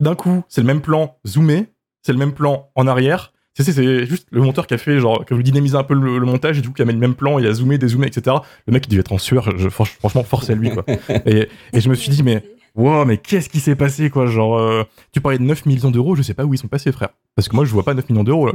D'un 0.00 0.14
coup, 0.14 0.44
c'est 0.48 0.60
le 0.60 0.66
même 0.66 0.80
plan 0.80 1.16
zoomé, 1.26 1.66
c'est 2.02 2.12
le 2.12 2.18
même 2.18 2.32
plan 2.32 2.70
en 2.74 2.86
arrière. 2.86 3.32
C'est, 3.60 4.06
juste 4.06 4.28
le 4.30 4.40
monteur 4.40 4.68
qui 4.68 4.74
a 4.74 4.78
fait, 4.78 5.00
genre, 5.00 5.24
qui 5.24 5.32
a 5.32 5.34
voulu 5.34 5.42
dynamiser 5.42 5.76
un 5.76 5.82
peu 5.82 5.94
le, 5.94 6.18
le 6.18 6.26
montage 6.26 6.58
et 6.58 6.60
du 6.60 6.68
coup, 6.68 6.74
qui 6.74 6.82
a 6.82 6.84
mis 6.84 6.92
le 6.92 6.98
même 7.00 7.16
plan, 7.16 7.40
il 7.40 7.46
a 7.48 7.52
zoomé, 7.52 7.76
dézoomé, 7.76 8.06
etc. 8.06 8.36
Le 8.68 8.72
mec, 8.72 8.84
il 8.86 8.90
devait 8.90 9.00
être 9.00 9.10
en 9.10 9.18
sueur, 9.18 9.50
je- 9.58 9.68
franchement, 9.68 10.22
force 10.22 10.48
à 10.48 10.54
lui, 10.54 10.70
quoi. 10.70 10.84
et, 11.26 11.48
et 11.72 11.80
je 11.80 11.88
me 11.88 11.94
suis 11.96 12.10
dit, 12.10 12.22
mais, 12.22 12.44
wow, 12.76 13.04
mais 13.04 13.16
qu'est-ce 13.16 13.48
qui 13.48 13.58
s'est 13.58 13.74
passé, 13.74 14.10
quoi? 14.10 14.26
Genre, 14.26 14.56
euh, 14.56 14.84
tu 15.10 15.20
parlais 15.20 15.38
de 15.38 15.42
9 15.42 15.66
millions 15.66 15.90
d'euros, 15.90 16.14
je 16.14 16.22
sais 16.22 16.34
pas 16.34 16.44
où 16.44 16.54
ils 16.54 16.58
sont 16.58 16.68
passés, 16.68 16.92
frère. 16.92 17.08
Parce 17.34 17.48
que 17.48 17.56
moi, 17.56 17.64
je 17.64 17.72
vois 17.72 17.82
pas 17.82 17.94
9 17.94 18.08
millions 18.10 18.22
d'euros. 18.22 18.48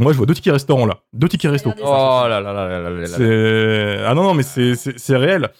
Moi, 0.00 0.12
je 0.12 0.16
vois 0.16 0.26
deux 0.26 0.34
tickets 0.34 0.52
restaurants, 0.54 0.86
là. 0.86 0.98
Deux 1.12 1.28
tickets 1.28 1.52
resto. 1.52 1.70
Oh 1.80 1.84
là 2.28 2.40
là 2.40 2.52
là 2.52 2.52
là 2.68 2.90
là 2.90 2.90
là 2.90 4.08
ah 4.08 4.14
non 4.14 4.24
non 4.24 4.34
mais 4.34 4.42
c'est 4.42 5.16
réel. 5.16 5.50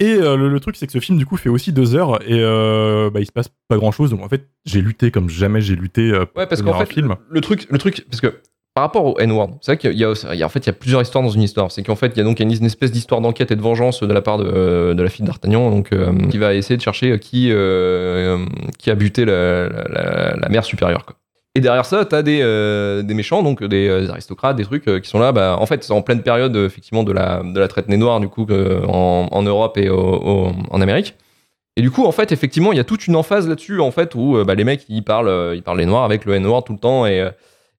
Et 0.00 0.14
euh, 0.14 0.36
le, 0.36 0.48
le 0.48 0.60
truc 0.60 0.76
c'est 0.76 0.86
que 0.86 0.92
ce 0.92 0.98
film 0.98 1.18
du 1.18 1.24
coup 1.26 1.36
fait 1.36 1.48
aussi 1.48 1.72
deux 1.72 1.94
heures 1.94 2.20
et 2.28 2.40
euh, 2.40 3.10
bah, 3.10 3.20
il 3.20 3.26
se 3.26 3.32
passe 3.32 3.48
pas 3.68 3.76
grand 3.76 3.92
chose 3.92 4.10
donc 4.10 4.22
en 4.24 4.28
fait 4.28 4.48
j'ai 4.64 4.80
lutté 4.80 5.10
comme 5.12 5.28
jamais 5.30 5.60
j'ai 5.60 5.76
lutté 5.76 6.10
euh, 6.10 6.24
Ouais, 6.36 6.46
parce 6.46 6.62
qu'en 6.62 6.76
fait, 6.80 6.86
film. 6.92 7.14
le 7.30 7.40
truc, 7.40 7.66
le 7.70 7.78
truc, 7.78 8.04
parce 8.10 8.20
que 8.20 8.40
par 8.74 8.82
rapport 8.82 9.04
au 9.06 9.16
N-word, 9.20 9.58
c'est 9.60 9.70
vrai 9.70 9.78
qu'il 9.78 9.92
y 9.92 10.04
a, 10.04 10.12
y 10.34 10.42
en 10.42 10.48
fait, 10.48 10.58
il 10.58 10.66
y 10.66 10.70
a 10.70 10.72
plusieurs 10.72 11.00
histoires 11.00 11.22
dans 11.22 11.30
une 11.30 11.42
histoire. 11.42 11.70
C'est 11.70 11.84
qu'en 11.84 11.94
fait, 11.94 12.08
il 12.08 12.18
y 12.18 12.20
a 12.20 12.24
donc 12.24 12.40
une, 12.40 12.50
une 12.50 12.64
espèce 12.64 12.90
d'histoire 12.90 13.20
d'enquête 13.20 13.52
et 13.52 13.54
de 13.56 13.60
vengeance 13.62 14.02
de 14.02 14.12
la 14.12 14.20
part 14.20 14.36
de, 14.36 14.94
de 14.94 15.00
la 15.00 15.08
fille 15.08 15.24
d'Artagnan, 15.24 15.70
donc 15.70 15.92
euh, 15.92 16.12
qui 16.28 16.38
va 16.38 16.54
essayer 16.54 16.76
de 16.76 16.82
chercher 16.82 17.16
qui, 17.20 17.50
euh, 17.52 18.44
qui 18.80 18.90
a 18.90 18.96
buté 18.96 19.24
la, 19.24 19.68
la, 19.68 19.84
la- 19.88 20.36
la 20.36 20.48
mère 20.48 20.64
supérieure. 20.64 21.06
Quoi. 21.06 21.14
Et 21.56 21.60
derrière 21.60 21.84
ça, 21.84 22.04
t'as 22.04 22.22
des, 22.22 22.40
euh, 22.42 23.02
des 23.02 23.14
méchants, 23.14 23.42
donc 23.44 23.62
des, 23.62 23.86
euh, 23.88 24.10
aristocrates, 24.10 24.56
des 24.56 24.64
trucs 24.64 24.88
euh, 24.88 24.98
qui 24.98 25.08
sont 25.08 25.20
là. 25.20 25.30
Bah, 25.30 25.56
en 25.60 25.66
fait, 25.66 25.84
c'est 25.84 25.92
en 25.92 26.02
pleine 26.02 26.22
période 26.22 26.56
effectivement 26.56 27.04
de 27.04 27.12
la, 27.12 27.42
de 27.44 27.60
la 27.60 27.68
traite 27.68 27.88
nez 27.88 27.96
noire 27.96 28.18
du 28.18 28.28
coup 28.28 28.44
en, 28.50 29.42
Europe 29.42 29.78
et 29.78 29.88
en 29.88 30.80
Amérique. 30.80 31.14
Et 31.76 31.82
du 31.82 31.90
coup, 31.92 32.04
en 32.04 32.12
fait, 32.12 32.32
effectivement, 32.32 32.72
il 32.72 32.76
y 32.76 32.80
a 32.80 32.84
toute 32.84 33.06
une 33.06 33.16
emphase 33.16 33.48
là-dessus, 33.48 33.80
en 33.80 33.92
fait, 33.92 34.14
où 34.16 34.42
bah, 34.44 34.54
les 34.56 34.64
mecs, 34.64 34.84
ils 34.88 35.04
parlent, 35.04 35.52
ils 35.54 35.62
parlent 35.62 35.78
les 35.78 35.86
noirs 35.86 36.04
avec 36.04 36.24
le 36.24 36.34
N-word 36.34 36.64
tout 36.64 36.72
le 36.72 36.78
temps 36.78 37.06
et, 37.06 37.28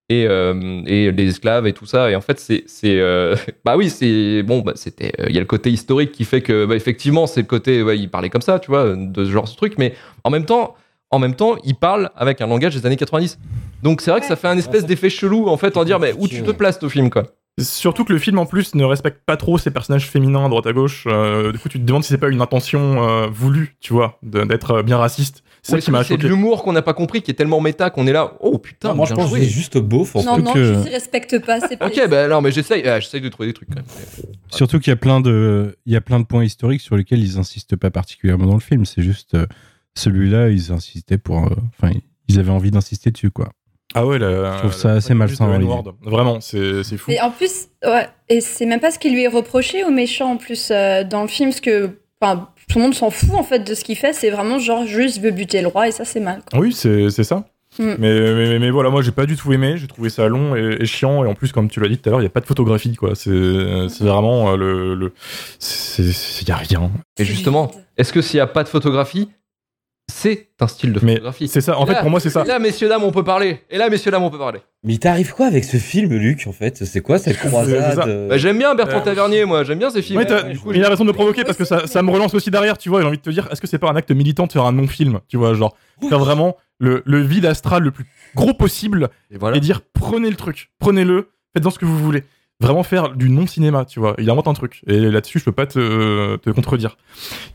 et, 0.09 0.21
et 0.23 1.11
les 1.11 1.27
esclaves 1.27 1.67
et 1.67 1.73
tout 1.73 1.85
ça. 1.85 2.09
Et 2.11 2.15
en 2.15 2.21
fait, 2.21 2.39
c'est. 2.39 2.63
c'est, 2.67 3.01
bah 3.65 3.75
oui, 3.75 3.89
c'est. 3.89 4.41
Bon, 4.43 4.59
bah, 4.59 4.73
c'était. 4.75 5.11
Il 5.27 5.35
y 5.35 5.37
a 5.37 5.41
le 5.41 5.45
côté 5.47 5.69
historique 5.69 6.13
qui 6.13 6.23
fait 6.23 6.41
que, 6.41 6.65
bah, 6.65 6.75
effectivement, 6.75 7.27
c'est 7.27 7.41
le 7.41 7.47
côté. 7.47 7.83
Ouais, 7.83 7.97
ils 7.97 8.09
parlaient 8.09 8.29
comme 8.29 8.41
ça, 8.41 8.59
tu 8.59 8.71
vois, 8.71 8.95
de 8.95 9.25
ce 9.25 9.31
genre 9.31 9.45
de 9.45 9.55
truc. 9.55 9.75
Mais 9.77 9.93
en 10.23 10.29
même 10.29 10.45
temps. 10.45 10.75
En 11.15 11.19
même 11.19 11.33
temps, 11.35 11.55
ils 11.63 11.75
parlent 11.75 12.09
avec 12.17 12.41
un 12.41 12.47
langage 12.47 12.75
des 12.75 12.85
années 12.85 12.97
90. 12.97 13.39
Donc 13.83 14.01
c'est 14.01 14.11
vrai 14.11 14.19
que 14.19 14.25
ça 14.25 14.35
fait 14.35 14.47
un 14.49 14.57
espèce 14.57 14.85
d'effet 14.85 15.09
chelou 15.09 15.47
en 15.47 15.57
fait 15.57 15.77
en 15.77 15.85
dire 15.85 15.99
mais 15.99 16.13
où 16.17 16.27
tu 16.27 16.41
te 16.43 16.51
places 16.51 16.81
au 16.83 16.89
film 16.89 17.09
quoi. 17.09 17.23
Surtout 17.61 18.03
que 18.03 18.11
le 18.11 18.19
film 18.19 18.37
en 18.37 18.45
plus 18.45 18.75
ne 18.75 18.83
respecte 18.83 19.21
pas 19.25 19.37
trop 19.37 19.57
ses 19.57 19.71
personnages 19.71 20.09
féminins 20.09 20.45
à 20.45 20.49
droite 20.49 20.67
à 20.67 20.73
gauche. 20.73 21.05
Euh, 21.07 21.53
du 21.53 21.59
coup 21.59 21.69
tu 21.69 21.79
te 21.79 21.85
demandes 21.85 22.03
si 22.03 22.09
c'est 22.09 22.17
pas 22.17 22.27
une 22.27 22.41
intention 22.41 23.07
euh, 23.07 23.27
voulue 23.31 23.77
tu 23.79 23.93
vois 23.93 24.19
d'être 24.23 24.71
euh, 24.71 24.83
bien 24.83 24.97
raciste. 24.97 25.41
C'est 25.61 25.75
Ouais, 25.75 25.81
qui 25.81 25.89
m'a 25.91 26.03
c'est 26.03 26.17
de 26.17 26.27
l'humour 26.27 26.63
qu'on 26.63 26.73
n'a 26.73 26.81
pas 26.81 26.93
compris 26.93 27.21
qui 27.21 27.31
est 27.31 27.35
tellement 27.35 27.61
méta 27.61 27.89
qu'on 27.91 28.07
est 28.07 28.11
là 28.11 28.33
oh 28.41 28.57
putain 28.57 28.93
moi, 28.93 29.05
je 29.05 29.13
pense 29.13 29.31
que 29.31 29.37
c'est 29.39 29.45
juste 29.45 29.77
beauf. 29.77 30.15
En 30.17 30.23
Non, 30.23 30.35
fait. 30.35 30.41
non, 30.41 30.53
que- 30.53 30.63
je 30.65 30.73
ne 30.73 30.83
respecte 30.91 31.45
pas. 31.45 31.59
C'est 31.61 31.77
pas 31.77 31.87
Ok 31.87 32.09
bah 32.09 32.27
non 32.27 32.41
mais 32.41 32.51
j'essaye 32.51 32.85
ah, 32.87 32.99
j'essaye 32.99 33.21
de 33.21 33.29
trouver 33.29 33.47
des 33.47 33.53
trucs 33.53 33.69
quand 33.69 33.75
même. 33.75 33.85
Surtout 34.49 34.79
qu'il 34.79 34.91
y 34.91 34.93
a 34.93 34.97
plein 34.97 35.21
de, 35.21 35.77
il 35.85 35.93
y 35.93 35.95
a 35.95 36.01
plein 36.01 36.19
de 36.19 36.25
points 36.25 36.43
historiques 36.43 36.81
sur 36.81 36.95
lesquels 36.97 37.19
ils 37.23 37.37
insistent 37.37 37.75
pas 37.75 37.89
particulièrement 37.91 38.47
dans 38.47 38.53
le 38.55 38.59
film. 38.59 38.85
C'est 38.85 39.01
juste 39.01 39.35
euh, 39.35 39.45
celui-là, 39.97 40.49
ils 40.49 40.71
insistaient 40.71 41.17
pour, 41.17 41.45
euh, 41.45 41.55
enfin, 41.79 41.93
ils 42.27 42.39
avaient 42.39 42.51
envie 42.51 42.71
d'insister 42.71 43.11
dessus, 43.11 43.31
quoi. 43.31 43.49
Ah 43.93 44.05
ouais, 44.05 44.19
la, 44.19 44.53
Je 44.53 44.59
trouve 44.59 44.73
ça 44.73 44.89
la 44.89 44.93
assez 44.95 45.13
malsain. 45.13 45.47
Vraiment, 46.01 46.41
c'est 46.41 46.83
c'est 46.83 46.97
fou. 46.97 47.11
Et 47.11 47.21
en 47.21 47.31
plus, 47.31 47.67
ouais, 47.85 48.07
et 48.27 48.41
c'est 48.41 48.65
même 48.65 48.81
pas 48.81 48.91
ce 48.91 48.99
qui 48.99 49.09
lui 49.09 49.23
est 49.23 49.29
reproché 49.29 49.85
au 49.85 49.89
méchant 49.89 50.33
en 50.33 50.37
plus 50.37 50.69
euh, 50.71 51.03
dans 51.05 51.21
le 51.21 51.29
film, 51.29 51.49
parce 51.49 51.61
que 51.61 51.91
enfin, 52.19 52.49
tout 52.67 52.79
le 52.79 52.83
monde 52.83 52.93
s'en 52.93 53.09
fout 53.09 53.35
en 53.35 53.43
fait 53.43 53.59
de 53.59 53.73
ce 53.73 53.85
qu'il 53.85 53.95
fait. 53.95 54.11
C'est 54.11 54.31
vraiment 54.31 54.59
genre 54.59 54.85
juste 54.85 55.21
veut 55.21 55.31
buter 55.31 55.61
le 55.61 55.67
roi 55.67 55.87
et 55.87 55.91
ça 55.91 56.03
c'est 56.03 56.19
mal. 56.19 56.41
quoi. 56.49 56.59
Oui, 56.59 56.73
c'est 56.73 57.09
c'est 57.09 57.23
ça. 57.23 57.45
Mm. 57.79 57.95
Mais, 57.99 58.33
mais, 58.33 58.59
mais 58.59 58.69
voilà, 58.69 58.89
moi 58.89 59.01
j'ai 59.01 59.11
pas 59.11 59.25
du 59.25 59.35
tout 59.35 59.51
aimé, 59.53 59.75
j'ai 59.77 59.87
trouvé 59.87 60.09
ça 60.09 60.27
long 60.27 60.55
et, 60.55 60.77
et 60.81 60.85
chiant, 60.85 61.23
et 61.23 61.27
en 61.27 61.33
plus, 61.33 61.51
comme 61.51 61.69
tu 61.69 61.79
l'as 61.79 61.87
dit 61.87 61.97
tout 61.97 62.09
à 62.09 62.11
l'heure, 62.11 62.19
il 62.19 62.23
n'y 62.23 62.27
a 62.27 62.31
pas 62.31 62.41
de 62.41 62.45
photographie, 62.45 62.95
quoi. 62.95 63.15
C'est 63.15 63.87
c'est 63.89 64.03
vraiment 64.03 64.51
euh, 64.51 64.57
le. 64.57 64.95
le 64.95 65.13
il 65.99 66.47
y 66.47 66.51
a 66.51 66.57
rien. 66.57 66.91
Et 67.17 67.23
justement, 67.23 67.71
est-ce 67.97 68.11
que 68.11 68.21
s'il 68.21 68.37
n'y 68.37 68.41
a 68.41 68.47
pas 68.47 68.63
de 68.63 68.69
photographie, 68.69 69.29
c'est 70.07 70.49
un 70.59 70.67
style 70.67 70.93
de 70.93 70.99
Mais 71.03 71.13
photographie 71.13 71.47
c'est 71.47 71.61
ça, 71.61 71.77
en 71.79 71.83
Et 71.83 71.87
fait, 71.87 71.93
là- 71.93 72.01
pour 72.01 72.09
moi, 72.11 72.19
c'est 72.19 72.29
ça. 72.29 72.43
et 72.43 72.47
Là, 72.47 72.59
messieurs, 72.59 72.87
dames, 72.87 73.03
on 73.03 73.11
peut 73.11 73.23
parler. 73.23 73.61
Et 73.71 73.77
là, 73.77 73.89
messieurs, 73.89 74.11
dames, 74.11 74.23
on 74.23 74.29
peut 74.29 74.37
parler. 74.37 74.59
Mais 74.83 74.93
il 74.93 74.99
t'arrive 74.99 75.33
quoi 75.33 75.47
avec 75.47 75.63
ce 75.63 75.77
film, 75.77 76.13
Luc, 76.13 76.45
en 76.47 76.51
fait? 76.51 76.85
C'est 76.85 77.01
quoi 77.01 77.17
cette 77.17 77.37
C'est 77.41 77.47
croisade 77.47 78.07
euh, 78.07 78.27
Bah, 78.29 78.37
j'aime 78.37 78.57
bien 78.59 78.75
Bertrand 78.75 78.99
Euh, 78.99 79.03
Tavernier, 79.03 79.45
moi. 79.45 79.63
J'aime 79.63 79.79
bien 79.79 79.89
ces 79.89 80.01
films. 80.03 80.19
Ouais, 80.19 80.25
Du 80.53 80.59
coup, 80.59 80.71
il 80.73 80.83
a 80.85 80.89
raison 80.89 81.03
de 81.03 81.09
me 81.09 81.13
provoquer 81.13 81.43
parce 81.43 81.57
que 81.57 81.65
ça, 81.65 81.87
ça 81.87 82.03
me 82.03 82.11
relance 82.11 82.33
aussi 82.35 82.51
derrière, 82.51 82.77
tu 82.77 82.89
vois. 82.89 83.01
J'ai 83.01 83.07
envie 83.07 83.17
de 83.17 83.21
te 83.23 83.29
dire, 83.31 83.47
est-ce 83.51 83.59
que 83.61 83.67
c'est 83.67 83.79
pas 83.79 83.89
un 83.89 83.95
acte 83.95 84.11
militant 84.11 84.45
de 84.45 84.51
faire 84.51 84.65
un 84.65 84.71
non-film, 84.73 85.19
tu 85.27 85.37
vois, 85.37 85.53
genre 85.55 85.75
faire 86.07 86.19
vraiment 86.19 86.55
le, 86.79 87.01
le 87.05 87.21
vide 87.21 87.45
astral 87.45 87.81
le 87.83 87.91
plus 87.91 88.05
gros 88.35 88.53
possible 88.53 89.09
Et 89.31 89.37
voilà. 89.37 89.57
et 89.57 89.59
dire 89.59 89.81
prenez 89.93 90.29
le 90.29 90.35
truc, 90.35 90.69
prenez-le, 90.79 91.29
faites-en 91.55 91.71
ce 91.71 91.79
que 91.79 91.85
vous 91.85 91.97
voulez. 91.97 92.23
Vraiment 92.61 92.83
faire 92.83 93.09
du 93.15 93.29
non-cinéma, 93.29 93.83
tu 93.85 93.99
vois. 93.99 94.13
Il 94.17 94.29
invente 94.29 94.47
un 94.47 94.53
truc. 94.53 94.81
Et 94.87 94.97
là-dessus, 94.97 95.39
je 95.39 95.45
peux 95.45 95.51
pas 95.51 95.65
te, 95.65 96.37
te 96.37 96.49
contredire. 96.51 96.95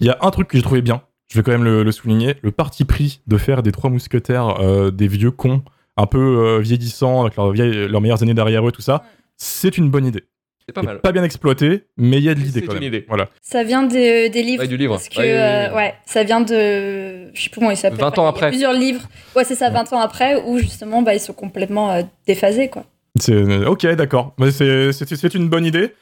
Il 0.00 0.06
y 0.06 0.10
a 0.10 0.18
un 0.20 0.30
truc 0.30 0.48
que 0.48 0.56
j'ai 0.58 0.62
trouvé 0.62 0.82
bien, 0.82 1.00
je 1.30 1.38
vais 1.38 1.42
quand 1.42 1.52
même 1.52 1.64
le, 1.64 1.82
le 1.84 1.92
souligner, 1.92 2.34
le 2.42 2.50
parti 2.50 2.84
pris 2.84 3.20
de 3.26 3.36
faire 3.38 3.62
des 3.62 3.72
trois 3.72 3.88
mousquetaires 3.90 4.60
euh, 4.60 4.90
des 4.90 5.08
vieux 5.08 5.30
cons, 5.30 5.62
un 5.96 6.06
peu 6.06 6.18
euh, 6.18 6.58
vieillissants, 6.60 7.22
avec 7.22 7.36
leurs, 7.36 7.50
vieilles- 7.52 7.88
leurs 7.88 8.00
meilleures 8.00 8.22
années 8.22 8.34
derrière 8.34 8.66
eux, 8.66 8.72
tout 8.72 8.82
ça. 8.82 9.04
C'est 9.36 9.78
une 9.78 9.90
bonne 9.90 10.06
idée. 10.06 10.24
C'est 10.66 10.72
pas 10.74 10.82
mal. 10.82 11.00
Pas 11.00 11.10
bien 11.12 11.24
exploité, 11.24 11.84
mais 11.96 12.18
il 12.18 12.24
y 12.24 12.28
a 12.28 12.34
de 12.34 12.38
l'idée 12.40 12.60
c'est 12.60 12.66
quand 12.66 12.74
une 12.74 12.80
même. 12.80 12.88
idée. 12.88 13.04
Voilà. 13.08 13.28
Ça 13.42 13.64
vient 13.64 13.82
des, 13.82 14.28
des 14.28 14.42
livres. 14.42 14.62
Ouais, 14.62 14.68
du 14.68 14.76
livre. 14.76 14.94
Parce 14.94 15.08
que, 15.08 15.18
Ouais, 15.18 15.24
ouais, 15.24 15.32
ouais. 15.32 15.68
euh, 15.70 15.74
ouais, 15.76 15.94
ça 16.06 16.22
vient 16.22 16.40
de. 16.40 17.32
Je 17.34 17.42
sais 17.42 17.48
plus 17.50 17.58
comment 17.60 17.70
il 17.72 17.76
s'appelle. 17.76 17.98
20 17.98 18.18
ans 18.18 18.22
Il 18.22 18.24
y 18.24 18.26
a 18.26 18.28
après. 18.28 18.48
plusieurs 18.50 18.72
livres. 18.72 19.02
Ouais, 19.34 19.44
c'est 19.44 19.54
ça, 19.56 19.70
20 19.70 19.92
ans 19.92 19.98
après, 20.00 20.40
où 20.46 20.58
justement, 20.58 21.02
bah, 21.02 21.14
ils 21.14 21.20
sont 21.20 21.32
complètement 21.32 21.90
euh, 21.92 22.02
déphasés, 22.26 22.68
quoi. 22.68 22.84
C'est 23.18 23.64
ok, 23.66 23.86
d'accord. 23.96 24.34
Mais 24.38 24.52
c'est 24.52 24.92
c'est 24.92 25.06
c'est 25.16 25.34
une 25.34 25.48
bonne 25.48 25.64
idée. 25.64 25.92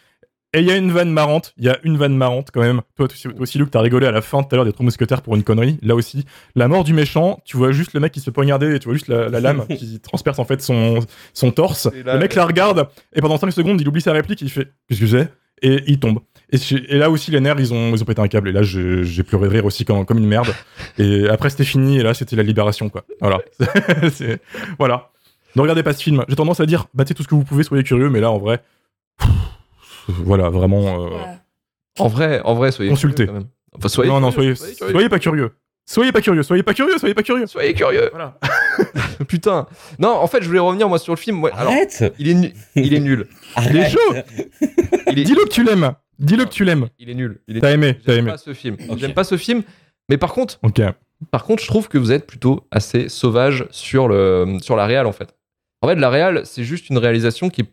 Et 0.54 0.60
il 0.60 0.66
y 0.66 0.70
a 0.70 0.76
une 0.76 0.90
vanne 0.90 1.10
marrante. 1.10 1.52
Il 1.58 1.64
y 1.64 1.68
a 1.68 1.78
une 1.84 1.98
vanne 1.98 2.16
marrante 2.16 2.48
quand 2.52 2.62
même. 2.62 2.80
Toi, 2.96 3.06
toi 3.08 3.32
aussi, 3.38 3.58
Luc, 3.58 3.70
t'as 3.70 3.80
rigolé 3.80 4.06
à 4.06 4.10
la 4.10 4.22
fin 4.22 4.42
tout 4.42 4.48
à 4.52 4.56
l'heure 4.56 4.64
des 4.64 4.72
trois 4.72 4.84
mousquetaires 4.84 5.20
pour 5.20 5.36
une 5.36 5.42
connerie. 5.42 5.78
Là 5.82 5.94
aussi, 5.94 6.24
la 6.54 6.68
mort 6.68 6.84
du 6.84 6.94
méchant. 6.94 7.40
Tu 7.44 7.58
vois 7.58 7.70
juste 7.70 7.92
le 7.92 8.00
mec 8.00 8.12
qui 8.12 8.20
se 8.20 8.26
fait 8.26 8.30
poignarder. 8.30 8.74
Et 8.74 8.78
tu 8.78 8.86
vois 8.86 8.94
juste 8.94 9.08
la, 9.08 9.28
la 9.28 9.40
lame 9.40 9.66
qui 9.66 10.00
transperce 10.02 10.38
en 10.38 10.44
fait 10.44 10.62
son 10.62 11.00
son 11.34 11.50
torse. 11.50 11.88
Là, 12.04 12.14
le 12.14 12.20
mec 12.20 12.34
la 12.34 12.46
regarde 12.46 12.88
et 13.12 13.20
pendant 13.20 13.36
5 13.36 13.50
secondes, 13.50 13.80
il 13.80 13.88
oublie 13.88 14.00
sa 14.00 14.12
réplique. 14.12 14.40
Il 14.40 14.50
fait 14.50 14.72
qu'est-ce 14.88 15.00
que 15.00 15.06
c'est? 15.06 15.28
Et 15.60 15.82
il 15.86 15.98
tombe. 15.98 16.20
Et, 16.50 16.96
là 16.96 17.10
aussi, 17.10 17.30
les 17.30 17.40
nerfs, 17.40 17.58
ils 17.58 17.74
ont, 17.74 17.94
ils 17.94 18.02
ont 18.02 18.06
pété 18.06 18.22
un 18.22 18.28
câble. 18.28 18.48
Et 18.48 18.52
là, 18.52 18.62
j'ai 18.62 19.22
pleuré 19.22 19.48
de 19.48 19.52
rire 19.52 19.64
aussi 19.66 19.84
comme, 19.84 20.06
comme 20.06 20.18
une 20.18 20.26
merde. 20.26 20.54
Et 20.96 21.28
après, 21.28 21.50
c'était 21.50 21.64
fini. 21.64 21.98
Et 21.98 22.02
là, 22.02 22.14
c'était 22.14 22.36
la 22.36 22.42
libération, 22.42 22.88
quoi. 22.88 23.04
Voilà. 23.20 23.40
Voilà. 24.78 25.10
Ne 25.56 25.62
regardez 25.62 25.82
pas 25.82 25.92
ce 25.92 26.02
film. 26.02 26.24
J'ai 26.28 26.36
tendance 26.36 26.60
à 26.60 26.66
dire, 26.66 26.86
battez 26.94 27.14
tout 27.14 27.22
ce 27.22 27.28
que 27.28 27.34
vous 27.34 27.44
pouvez, 27.44 27.64
soyez 27.64 27.82
curieux. 27.82 28.10
Mais 28.10 28.20
là, 28.20 28.30
en 28.30 28.38
vrai, 28.38 28.62
voilà, 30.08 30.48
vraiment. 30.50 31.06
euh. 31.06 31.10
En 31.98 32.08
vrai, 32.08 32.40
en 32.44 32.54
vrai, 32.54 32.70
soyez 32.72 32.90
Consultez. 32.90 33.24
curieux, 33.24 33.32
quand 33.32 33.44
même. 33.44 33.48
Enfin, 33.76 33.88
soyez 33.88 34.10
non, 34.10 34.20
non, 34.20 34.30
soyez, 34.30 34.54
curieux. 34.54 34.74
soyez 34.92 35.08
pas 35.08 35.18
curieux. 35.18 35.50
Soyez 35.86 36.12
pas 36.12 36.20
curieux, 36.20 36.42
soyez 36.42 36.62
pas 36.62 36.74
curieux, 36.74 36.98
soyez 36.98 37.14
pas 37.14 37.22
curieux. 37.22 37.46
Soyez 37.46 37.72
curieux. 37.74 38.10
Voilà. 38.12 38.38
Putain. 39.28 39.66
Non, 39.98 40.10
en 40.10 40.26
fait, 40.26 40.42
je 40.42 40.46
voulais 40.46 40.58
revenir 40.60 40.88
moi 40.88 40.98
sur 40.98 41.14
le 41.14 41.18
film. 41.18 41.42
Ouais, 41.42 41.50
alors, 41.52 41.72
Arrête 41.72 42.14
il 42.18 42.28
est, 42.28 42.34
nu- 42.34 42.52
il 42.76 42.92
est 42.94 43.00
nul. 43.00 43.26
Il 43.70 43.76
est 43.76 43.88
chaud. 43.90 43.98
Il 45.10 45.18
est, 45.18 45.24
Dis-le 45.24 45.44
que 45.44 45.48
tu 45.48 45.64
l'aimes. 45.64 45.92
Dis-le 46.18 46.44
que 46.44 46.50
tu 46.50 46.64
l'aimes. 46.64 46.88
il 46.98 47.08
est 47.10 47.14
nul. 47.14 47.40
Il 47.48 47.56
est 47.56 47.60
T'as 47.60 47.70
aimé, 47.72 47.94
t'as 48.04 48.12
J'aime 48.12 48.24
aimé. 48.24 48.30
pas 48.32 48.38
ce 48.38 48.52
film. 48.52 48.76
J'aime 48.96 49.14
pas 49.14 49.24
ce 49.24 49.36
film. 49.38 49.62
Mais 50.10 50.18
par 50.18 50.32
contre, 50.34 50.58
Ok. 50.62 50.80
par 51.30 51.44
contre, 51.44 51.62
je 51.62 51.68
trouve 51.68 51.88
que 51.88 51.96
vous 51.98 52.12
êtes 52.12 52.26
plutôt 52.26 52.66
assez 52.70 53.08
sauvage 53.08 53.66
sur 53.70 54.08
le 54.08 54.58
sur 54.60 54.76
la 54.76 54.84
réal 54.86 55.06
en 55.06 55.12
fait. 55.12 55.34
En 55.80 55.88
fait, 55.88 55.94
la 55.96 56.10
réal, 56.10 56.42
c'est 56.44 56.64
juste 56.64 56.90
une 56.90 56.98
réalisation 56.98 57.48
qui 57.50 57.62
est 57.62 57.68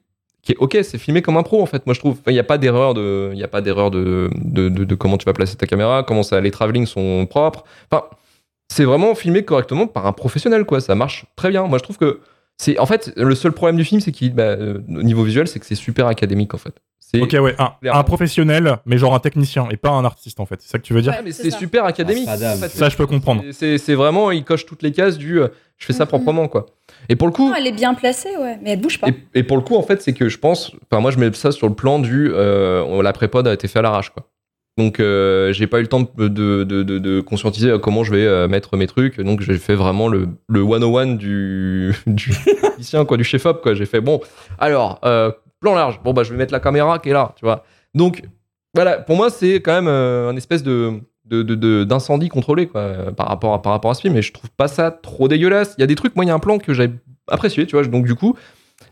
qui 0.46 0.54
est 0.54 0.58
ok, 0.58 0.78
c'est 0.84 0.98
filmé 0.98 1.22
comme 1.22 1.36
un 1.38 1.44
pro 1.44 1.62
en 1.62 1.66
fait. 1.66 1.86
Moi, 1.86 1.94
je 1.94 2.00
trouve. 2.00 2.18
Il 2.28 2.34
n'y 2.34 2.40
a 2.40 2.44
pas 2.44 2.58
d'erreur 2.58 2.94
de, 2.94 3.32
il 3.34 3.44
a 3.44 3.48
pas 3.50 3.62
d'erreur 3.62 3.92
de 3.92 4.30
de, 4.36 4.70
de 4.70 4.84
de 4.86 4.96
comment 4.96 5.18
tu 5.18 5.26
vas 5.26 5.34
placer 5.34 5.58
ta 5.58 5.66
caméra, 5.68 6.04
comment 6.04 6.24
ça, 6.24 6.40
les 6.40 6.52
travelling 6.52 6.86
sont 6.86 7.26
propres. 7.30 7.64
Enfin, 7.92 8.06
c'est 8.70 8.86
vraiment 8.86 9.14
filmé 9.16 9.44
correctement 9.44 9.88
par 9.88 10.06
un 10.06 10.14
professionnel 10.14 10.64
quoi. 10.66 10.80
Ça 10.80 10.96
marche 10.96 11.26
très 11.36 11.50
bien. 11.50 11.66
Moi, 11.68 11.80
je 11.80 11.84
trouve 11.84 11.98
que 11.98 12.22
c'est 12.58 12.80
en 12.80 12.86
fait 12.86 13.12
le 13.18 13.36
seul 13.36 13.52
problème 13.52 13.76
du 13.76 13.84
film, 13.84 14.00
c'est 14.00 14.12
qu'il, 14.14 14.34
bah, 14.34 14.44
euh, 14.44 14.80
au 14.90 15.04
niveau 15.04 15.24
visuel, 15.24 15.48
c'est 15.48 15.60
que 15.60 15.66
c'est 15.66 15.76
super 15.76 16.08
académique 16.08 16.54
en 16.54 16.58
fait. 16.58 16.74
Ok, 17.22 17.34
ouais. 17.40 17.56
Un, 17.84 18.04
professionnel, 18.04 18.78
mais 18.86 18.98
genre 18.98 19.14
un 19.14 19.20
technicien 19.20 19.68
et 19.70 19.78
pas 19.78 19.90
un 19.92 20.04
artiste 20.04 20.40
en 20.40 20.46
fait. 20.46 20.60
C'est 20.62 20.70
ça 20.70 20.80
que 20.80 20.84
tu 20.84 20.94
veux 20.94 21.02
dire? 21.02 21.14
Ouais, 21.14 21.22
mais 21.24 21.32
c'est 21.32 21.52
super 21.52 21.86
académique. 21.86 22.26
Ah, 22.28 22.36
Spadam. 22.36 22.58
en 22.58 22.62
fait. 22.62 22.70
Ça, 22.70 22.90
je 22.90 22.98
peux 22.98 23.06
comprendre. 23.08 23.44
C'est- 23.52 23.94
vraiment, 23.96 24.32
il 24.32 24.44
coche 24.44 24.66
toutes 24.66 24.82
les 24.84 24.92
cases 24.92 25.18
du 25.18 25.40
euh, 25.40 25.48
je 25.78 25.86
fais 25.86 25.94
ça 25.94 26.04
Mhm. 26.04 26.10
proprement, 26.10 26.48
quoi. 26.48 26.66
Et 27.10 27.16
pour 27.16 27.28
le 27.28 27.34
coup, 27.34 27.50
Non, 27.50 27.56
elle 27.56 27.68
est 27.68 27.72
bien 27.72 27.94
placée, 27.94 28.36
ouais, 28.40 28.58
mais 28.62 28.72
elle 28.72 28.82
bouge 28.82 29.00
pas. 29.00 29.08
et, 29.10 29.14
et 29.40 29.44
pour 29.44 29.58
le 29.58 29.64
coup, 29.64 29.76
en 29.76 29.84
fait, 29.84 30.02
c'est 30.02 30.14
que 30.14 30.30
je 30.30 30.38
pense, 30.38 30.72
enfin, 30.90 31.02
moi, 31.02 31.12
je 31.12 31.18
mets 31.20 31.32
ça 31.34 31.52
sur 31.52 31.68
le 31.68 31.74
plan 31.76 32.00
du 32.00 32.32
euh, 32.34 33.02
la 33.04 33.14
pré-pod 33.14 33.48
a 33.48 33.54
été 33.54 33.68
fait 33.68 33.80
à 33.80 33.82
l'arrache, 33.82 34.10
quoi. 34.10 34.28
Donc, 34.78 35.00
euh, 35.00 35.54
j'ai 35.54 35.68
pas 35.68 35.80
eu 35.80 35.84
le 35.84 35.88
temps 35.88 36.02
de, 36.02 36.28
de, 36.28 36.64
de, 36.66 36.84
de- 36.84 37.00
de 37.00 37.22
conscientiser 37.22 37.70
euh, 37.70 37.78
comment 37.80 38.04
je 38.04 38.12
vais 38.12 38.26
euh, 38.26 38.50
mettre 38.50 38.76
mes 38.76 38.88
trucs. 38.88 39.22
Donc, 39.22 39.40
j'ai 39.40 39.58
fait 39.58 39.76
vraiment 39.76 40.10
le, 40.10 40.28
le 40.50 40.66
101 40.68 41.16
du, 41.16 41.94
du 42.08 42.32
quoi, 43.08 43.16
du 43.16 43.24
chef-op, 43.24 43.62
quoi. 43.62 43.74
J'ai 43.74 43.86
fait, 43.86 44.02
bon, 44.02 44.20
alors, 44.60 45.00
euh, 45.06 45.32
plan 45.62 45.76
large. 45.76 46.02
Bon, 46.04 46.12
bah, 46.14 46.24
je 46.24 46.32
vais 46.32 46.38
mettre 46.38 46.52
la 46.52 46.60
caméra 46.60 47.00
qui 47.00 47.08
est 47.10 47.14
là, 47.14 47.34
tu 47.38 47.46
vois. 47.46 47.64
Donc, 47.94 48.22
voilà, 48.74 48.98
pour 48.98 49.16
moi, 49.16 49.30
c'est 49.30 49.56
quand 49.62 49.72
même 49.82 49.88
un 49.88 50.36
espèce 50.36 50.62
de 50.62 51.00
de- 51.26 51.44
de- 51.44 51.56
de- 51.56 51.84
d'incendie 51.84 52.30
contrôlé 52.30 52.68
quoi, 52.68 53.12
par, 53.16 53.28
rapport 53.28 53.54
à, 53.54 53.62
par 53.62 53.72
rapport 53.74 53.92
à 53.92 53.94
ce 53.94 54.02
film. 54.02 54.16
Et 54.18 54.22
je 54.22 54.32
trouve 54.34 54.50
pas 54.52 54.68
ça 54.68 54.92
trop 54.92 55.28
dégueulasse. 55.28 55.76
Il 55.78 55.82
y 55.82 55.84
a 55.84 55.88
des 55.88 55.96
trucs 55.96 56.16
moi 56.16 56.26
il 56.26 56.28
y 56.28 56.32
a 56.32 56.34
un 56.36 56.40
plan 56.40 56.58
que 56.60 56.74
j'ai 56.74 56.90
apprécié 57.28 57.66
tu 57.66 57.76
vois. 57.76 57.86
Donc 57.86 58.06
du 58.06 58.16
coup 58.16 58.36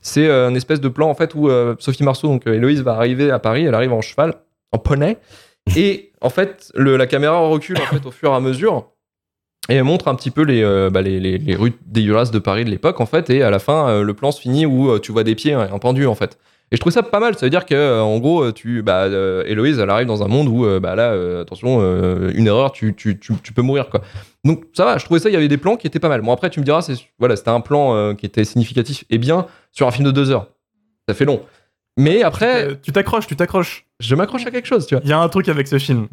c'est 0.01 0.27
euh, 0.27 0.47
un 0.47 0.55
espèce 0.55 0.81
de 0.81 0.87
plan 0.87 1.09
en 1.09 1.13
fait 1.15 1.35
où 1.35 1.49
euh, 1.49 1.75
Sophie 1.79 2.03
Marceau 2.03 2.27
donc 2.27 2.47
euh, 2.47 2.53
Héloïse 2.53 2.81
va 2.81 2.93
arriver 2.93 3.31
à 3.31 3.39
Paris 3.39 3.65
elle 3.65 3.75
arrive 3.75 3.93
en 3.93 4.01
cheval 4.01 4.33
en 4.71 4.77
poney. 4.77 5.17
Et 5.77 6.11
en 6.21 6.29
fait 6.29 6.71
le- 6.75 6.97
la 6.97 7.07
caméra 7.07 7.37
recule 7.39 7.77
en 7.77 7.85
fait 7.85 8.05
au 8.05 8.11
fur 8.11 8.31
et 8.31 8.35
à 8.35 8.39
mesure 8.39 8.89
et 9.69 9.75
elle 9.75 9.83
montre 9.85 10.09
un 10.09 10.15
petit 10.15 10.31
peu 10.31 10.41
les, 10.41 10.61
euh, 10.61 10.89
bah, 10.89 11.01
les, 11.01 11.21
les, 11.21 11.37
les 11.37 11.55
rues 11.55 11.71
dégueulasses 11.85 12.31
de 12.31 12.39
Paris 12.39 12.65
de 12.65 12.69
l'époque 12.69 12.99
en 12.99 13.05
fait. 13.05 13.29
Et 13.29 13.43
à 13.43 13.49
la 13.49 13.59
fin 13.59 14.01
le 14.01 14.13
plan 14.13 14.31
se 14.31 14.41
finit 14.41 14.65
où 14.65 14.99
tu 14.99 15.11
vois 15.13 15.23
des 15.23 15.35
pieds 15.35 15.53
un 15.53 15.79
pendu 15.79 16.05
en 16.05 16.15
fait 16.15 16.37
et 16.73 16.75
je 16.75 16.79
trouve 16.81 16.91
ça 16.91 17.03
pas 17.03 17.19
mal 17.21 17.35
ça 17.37 17.45
veut 17.45 17.49
dire 17.51 17.65
que 17.65 17.73
euh, 17.75 18.01
en 18.01 18.17
gros 18.19 18.41
euh, 18.43 18.51
tu 18.51 18.81
bah 18.81 19.03
euh, 19.03 19.43
Héloïse 19.45 19.79
elle 19.79 19.89
arrive 19.89 20.07
dans 20.07 20.23
un 20.23 20.27
monde 20.27 20.47
où 20.49 20.65
euh, 20.65 20.79
bah 20.81 20.95
là 20.95 21.11
euh, 21.13 21.41
attention 21.43 21.79
une 22.29 22.47
erreur 22.47 22.71
tu, 22.73 22.93
tu, 22.95 23.17
tu, 23.19 23.33
tu 23.41 23.53
peux 23.53 23.61
mourir 23.61 23.87
quoi 23.89 24.01
donc 24.43 24.63
ça 24.73 24.83
va 24.83 24.97
je 24.97 25.05
trouvais 25.05 25.19
ça 25.21 25.29
il 25.29 25.33
y 25.33 25.37
avait 25.37 25.47
des 25.47 25.57
plans 25.57 25.77
qui 25.77 25.87
étaient 25.87 25.99
pas 25.99 26.09
mal 26.09 26.21
bon 26.21 26.33
après 26.33 26.49
tu 26.49 26.59
me 26.59 26.65
diras 26.65 26.81
c'est 26.81 26.95
voilà 27.19 27.35
c'était 27.37 27.49
un 27.51 27.61
plan 27.61 28.13
qui 28.15 28.25
était 28.25 28.43
significatif 28.43 29.05
et 29.09 29.17
bien 29.19 29.45
sur 29.71 29.87
un 29.87 29.91
film 29.91 30.05
de 30.05 30.11
deux 30.11 30.31
heures 30.31 30.47
ça 31.07 31.13
fait 31.15 31.25
long 31.25 31.41
mais 31.95 32.23
après 32.23 32.75
Tu 32.81 32.91
t'accroches, 32.91 33.27
tu 33.27 33.35
t'accroches. 33.35 33.85
je 33.99 34.15
m'accroche 34.15 34.47
à 34.47 34.49
quelque 34.51 34.65
chose 34.65 34.87
tu 34.87 34.95
vois 34.95 35.03
Il 35.03 35.09
y 35.11 35.13
a 35.13 35.19
un 35.19 35.29
truc 35.29 35.47
avec 35.47 35.67
ce 35.67 35.77
film. 35.77 36.07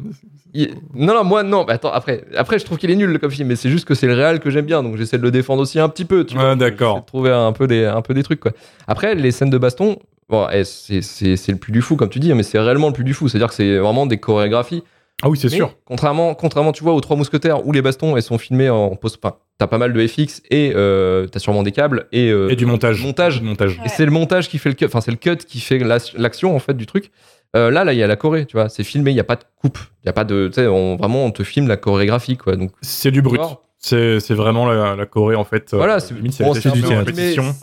il- 0.53 0.75
Non, 0.93 1.15
non, 1.15 1.23
moi, 1.23 1.41
non. 1.41 1.63
attends, 1.63 1.91
après, 1.91 2.23
après, 2.37 2.59
je 2.59 2.65
trouve 2.65 2.77
qu'il 2.77 2.91
est 2.91 2.95
nul 2.95 3.17
comme 3.17 3.31
film, 3.31 3.47
mais 3.47 3.55
c'est 3.55 3.71
juste 3.71 3.85
que 3.85 3.95
c'est 3.95 4.05
le 4.05 4.13
réel 4.13 4.39
que 4.39 4.51
j'aime 4.51 4.65
bien, 4.67 4.83
donc 4.83 4.95
j'essaie 4.97 5.17
de 5.17 5.23
le 5.23 5.31
défendre 5.31 5.59
aussi 5.63 5.79
un 5.79 5.89
petit 5.89 6.05
peu. 6.05 6.23
Tu 6.23 6.35
Ouais, 6.37 6.43
vois, 6.43 6.55
d'accord. 6.55 7.03
Trouver 7.05 7.31
un 7.31 7.51
peu 7.51 7.65
des, 7.65 7.85
un 7.85 8.03
peu 8.03 8.13
des 8.13 8.21
trucs, 8.21 8.39
quoi. 8.41 8.51
Après, 8.85 9.15
les 9.15 9.31
scènes 9.31 9.49
de 9.49 9.57
baston, 9.57 9.97
bon, 10.31 10.47
eh, 10.51 10.63
c'est, 10.63 11.01
c'est, 11.03 11.35
c'est 11.35 11.51
le 11.51 11.57
plus 11.59 11.71
du 11.71 11.81
fou, 11.81 11.95
comme 11.95 12.09
tu 12.09 12.19
dis, 12.19 12.33
mais 12.33 12.43
c'est 12.43 12.57
réellement 12.59 12.87
le 12.87 12.93
plus 12.93 13.03
du 13.03 13.13
fou. 13.13 13.27
C'est-à-dire 13.27 13.49
que 13.49 13.53
c'est 13.53 13.77
vraiment 13.77 14.07
des 14.07 14.17
chorégraphies. 14.17 14.83
Ah 15.23 15.29
oui, 15.29 15.37
c'est 15.37 15.49
sûr. 15.49 15.75
Contrairement, 15.85 16.33
contrairement, 16.33 16.71
tu 16.71 16.83
vois, 16.83 16.93
aux 16.93 17.01
Trois 17.01 17.15
Mousquetaires, 17.15 17.67
où 17.67 17.71
les 17.71 17.83
bastons, 17.83 18.17
elles 18.17 18.23
sont 18.23 18.39
filmées 18.39 18.69
en 18.71 18.95
post. 18.95 19.19
Enfin, 19.21 19.35
t'as 19.59 19.67
pas 19.67 19.77
mal 19.77 19.93
de 19.93 20.07
FX 20.07 20.41
et 20.49 20.73
euh, 20.75 21.27
t'as 21.27 21.37
sûrement 21.37 21.61
des 21.61 21.71
câbles 21.71 22.07
et, 22.11 22.31
euh, 22.31 22.49
Et 22.49 22.55
du 22.55 22.65
montage. 22.65 23.03
montage. 23.03 23.39
Montage. 23.41 23.79
et 23.85 23.89
c'est 23.89 24.05
le 24.05 24.11
montage 24.11 24.49
qui 24.49 24.57
fait 24.57 24.69
le 24.69 24.75
cut, 24.75 24.85
enfin 24.85 25.01
c'est 25.01 25.11
le 25.11 25.17
cut 25.17 25.35
qui 25.37 25.59
fait 25.59 25.77
l'action 26.17 26.55
en 26.55 26.59
fait 26.59 26.73
du 26.73 26.87
truc. 26.87 27.11
Euh, 27.55 27.69
là, 27.69 27.83
là, 27.83 27.93
il 27.93 27.99
y 27.99 28.03
a 28.03 28.07
la 28.07 28.15
choré, 28.15 28.47
tu 28.47 28.57
vois, 28.57 28.69
c'est 28.69 28.83
filmé, 28.83 29.11
il 29.11 29.17
y 29.17 29.19
a 29.19 29.23
pas 29.25 29.35
de 29.35 29.43
coupe, 29.61 29.77
il 30.03 30.07
y 30.07 30.09
a 30.09 30.13
pas 30.13 30.23
de, 30.23 30.47
tu 30.47 30.53
sais, 30.55 30.65
on, 30.67 30.95
vraiment 30.95 31.25
on 31.25 31.31
te 31.31 31.43
filme 31.43 31.67
la 31.67 31.77
chorégraphie 31.77 32.37
quoi. 32.37 32.55
Donc 32.55 32.71
C'est 32.81 33.11
du 33.11 33.21
brut. 33.21 33.41
C'est 33.77 34.19
c'est 34.19 34.33
vraiment 34.33 34.65
la, 34.65 34.95
la 34.95 35.05
Corée 35.05 35.35
en 35.35 35.43
fait. 35.43 35.69
voilà, 35.73 35.99
c'est 35.99 36.15
bon, 36.15 36.53
du 36.53 36.61
filmé, 36.61 36.95
répétition. 36.95 37.53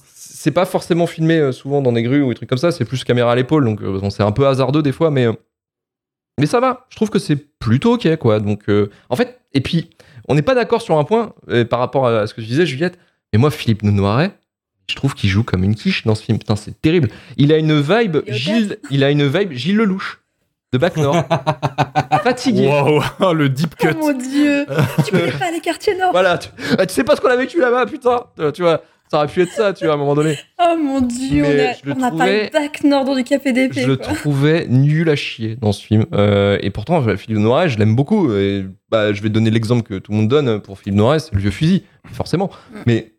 C'est 0.41 0.53
pas 0.53 0.67
forcément 0.67 1.09
filmé 1.09 1.39
euh, 1.39 1.51
souvent 1.51 1.83
dans 1.83 1.91
des 1.91 2.05
grues 2.05 2.23
ou 2.23 2.29
des 2.29 2.37
trucs 2.37 2.49
comme 2.49 2.59
ça, 2.59 2.71
c'est 2.71 2.85
plus 2.85 3.03
caméra 3.03 3.33
à 3.33 3.35
l'épaule, 3.35 3.65
donc 3.65 3.83
euh, 3.83 3.99
bon, 3.99 4.09
c'est 4.09 4.23
un 4.23 4.31
peu 4.31 4.47
hasardeux 4.47 4.83
des 4.83 4.93
fois, 4.93 5.11
mais 5.11 5.27
euh, 5.27 5.33
mais 6.39 6.47
ça 6.47 6.61
va. 6.61 6.87
Je 6.91 6.97
trouve 6.97 7.11
que 7.11 7.19
c'est 7.19 7.35
plutôt 7.59 7.95
ok 7.95 8.17
quoi. 8.19 8.39
Donc 8.39 8.69
euh, 8.69 8.89
en 9.11 9.17
fait, 9.17 9.41
et 9.53 9.61
puis 9.61 9.91
on 10.29 10.37
n'est 10.37 10.43
pas 10.43 10.55
d'accord 10.55 10.81
sur 10.81 10.97
un 10.97 11.03
point 11.03 11.33
euh, 11.49 11.65
par 11.65 11.81
rapport 11.81 12.07
à 12.07 12.29
ce 12.29 12.35
que 12.35 12.41
tu 12.41 12.47
disais, 12.47 12.67
Juliette. 12.67 13.01
Mais 13.33 13.41
moi, 13.41 13.51
Philippe 13.51 13.83
Noiret, 13.83 14.31
je 14.89 14.95
trouve 14.95 15.15
qu'il 15.15 15.29
joue 15.29 15.43
comme 15.43 15.65
une 15.65 15.75
quiche 15.75 16.05
dans 16.05 16.15
ce 16.15 16.23
film. 16.23 16.39
Putain, 16.39 16.55
c'est 16.55 16.81
terrible. 16.81 17.09
Il 17.37 17.53
a 17.53 17.59
une 17.59 17.81
vibe 17.81 18.19
Gilles, 18.29 18.79
il 18.91 19.03
a 19.03 19.11
une 19.11 19.27
vibe 19.27 19.53
Gilles 19.53 19.77
Lelouch 19.77 20.21
de 20.73 20.79
Bac 20.79 20.97
Nord. 20.99 21.25
Fatigué. 22.23 22.69
Waouh, 22.69 23.35
le 23.35 23.49
deep 23.49 23.75
cut. 23.75 23.89
Oh 24.01 24.13
mon 24.13 24.13
dieu 24.13 24.67
Tu 25.05 25.11
connais 25.11 25.33
pas 25.33 25.51
les 25.51 25.61
quartiers 25.61 25.97
nord 25.97 26.13
Voilà, 26.13 26.39
tu, 26.39 26.49
ah, 26.79 26.87
tu 26.87 26.95
sais 26.95 27.03
pas 27.03 27.17
ce 27.17 27.21
qu'on 27.21 27.29
a 27.29 27.37
vécu 27.37 27.61
là-bas, 27.61 27.87
putain. 27.87 28.27
Tu 28.55 28.63
vois, 28.63 28.83
Ça 29.11 29.19
aurait 29.19 29.27
pu 29.27 29.43
être 29.43 29.53
ça, 29.53 29.73
tu 29.73 29.85
vois, 29.85 29.95
à 29.95 29.97
un 29.97 29.99
moment 29.99 30.15
donné. 30.15 30.37
Oh 30.61 30.77
mon 30.77 31.01
dieu, 31.01 31.45
on 31.45 31.49
Mais 31.49 31.77
on 31.87 31.99
n'a 31.99 32.11
pas 32.11 32.51
bac 32.53 32.85
nord 32.85 33.15
du 33.15 33.25
KPDP. 33.25 33.73
Je 33.81 33.87
le 33.87 33.97
trouvais 33.97 34.67
nul 34.69 35.09
à 35.09 35.17
chier 35.17 35.57
dans 35.57 35.73
ce 35.73 35.85
film. 35.85 36.05
Euh, 36.13 36.59
et 36.61 36.71
pourtant, 36.71 37.03
Philippe 37.17 37.41
Noiret, 37.41 37.69
je 37.69 37.79
l'aime 37.79 37.97
beaucoup. 37.97 38.33
Et 38.35 38.67
bah, 38.91 39.13
je 39.13 39.23
vais 39.23 39.29
donner 39.29 39.51
l'exemple 39.51 39.83
que 39.83 39.99
tout 39.99 40.13
le 40.13 40.19
monde 40.19 40.29
donne 40.29 40.61
pour 40.61 40.79
Philippe 40.79 40.97
Noiret, 40.97 41.21
c'est 41.21 41.33
le 41.33 41.41
vieux 41.41 41.51
fusil, 41.51 41.85
forcément. 42.13 42.51
Mais 42.87 43.13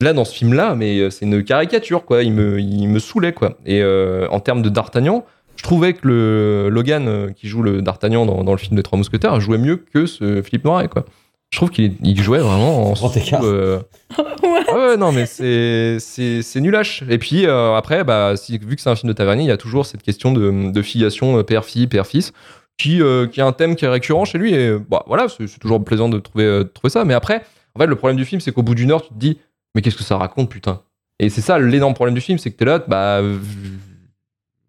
là, 0.00 0.14
dans 0.14 0.24
ce 0.24 0.34
film-là, 0.34 0.74
mais 0.74 0.98
euh, 0.98 1.10
c'est 1.10 1.26
une 1.26 1.44
caricature, 1.44 2.04
quoi. 2.04 2.22
Il 2.22 2.32
me, 2.32 2.58
il 2.58 2.88
me 2.88 2.98
saoulait, 2.98 3.32
quoi. 3.32 3.58
Et 3.66 3.82
euh, 3.82 4.26
en 4.30 4.40
termes 4.40 4.62
de 4.62 4.68
D'Artagnan, 4.68 5.24
je 5.56 5.62
trouvais 5.62 5.92
que 5.92 6.08
le 6.08 6.68
Logan, 6.70 7.32
qui 7.34 7.46
joue 7.46 7.62
le 7.62 7.82
D'Artagnan 7.82 8.26
dans, 8.26 8.42
dans 8.42 8.52
le 8.52 8.58
film 8.58 8.74
des 8.76 8.82
Trois 8.82 8.98
Mousquetaires, 8.98 9.38
jouait 9.40 9.58
mieux 9.58 9.76
que 9.76 10.06
ce 10.06 10.42
Philippe 10.42 10.64
Noiret, 10.64 10.88
quoi. 10.88 11.04
Je 11.50 11.58
trouve 11.58 11.70
qu'il 11.70 11.94
il 12.02 12.20
jouait 12.20 12.38
vraiment 12.40 12.90
en 12.90 12.92
Grand 12.92 13.16
écart. 13.16 13.42
euh, 13.44 13.80
ah 14.18 14.74
ouais, 14.74 14.96
non, 14.96 15.12
mais 15.12 15.26
c'est 15.26 15.98
c'est 16.00 16.42
c'est 16.42 16.60
nulache. 16.60 17.02
Et 17.08 17.18
puis 17.18 17.46
euh, 17.46 17.74
après, 17.74 18.04
bah, 18.04 18.36
si, 18.36 18.58
vu 18.58 18.76
que 18.76 18.82
c'est 18.82 18.90
un 18.90 18.96
film 18.96 19.08
de 19.08 19.16
tavernier, 19.16 19.44
il 19.44 19.48
y 19.48 19.52
a 19.52 19.56
toujours 19.56 19.86
cette 19.86 20.02
question 20.02 20.32
de, 20.32 20.70
de 20.70 20.82
filiation 20.82 21.38
euh, 21.38 21.42
père-fille, 21.42 21.86
père-fils, 21.86 22.32
qui, 22.78 23.00
euh, 23.00 23.26
qui 23.26 23.40
est 23.40 23.44
un 23.44 23.52
thème 23.52 23.74
qui 23.76 23.84
est 23.84 23.88
récurrent 23.88 24.24
chez 24.24 24.38
lui. 24.38 24.52
Et 24.54 24.76
bah, 24.78 25.04
voilà, 25.06 25.28
c'est 25.28 25.46
c'est 25.46 25.58
toujours 25.58 25.82
plaisant 25.82 26.08
de 26.08 26.18
trouver, 26.18 26.44
euh, 26.44 26.58
de 26.64 26.68
trouver 26.68 26.90
ça. 26.90 27.04
Mais 27.04 27.14
après, 27.14 27.42
en 27.74 27.80
fait, 27.80 27.86
le 27.86 27.96
problème 27.96 28.16
du 28.16 28.24
film, 28.24 28.40
c'est 28.40 28.52
qu'au 28.52 28.62
bout 28.62 28.74
d'une 28.74 28.90
heure, 28.90 29.02
tu 29.02 29.08
te 29.08 29.18
dis, 29.18 29.38
mais 29.74 29.82
qu'est-ce 29.82 29.96
que 29.96 30.04
ça 30.04 30.16
raconte, 30.16 30.50
putain? 30.50 30.82
Et 31.20 31.30
c'est 31.30 31.40
ça 31.40 31.58
l'énorme 31.58 31.94
problème 31.94 32.14
du 32.14 32.20
film, 32.20 32.38
c'est 32.38 32.50
que 32.50 32.56
t'es 32.56 32.64
là, 32.66 32.80
bah. 32.86 33.22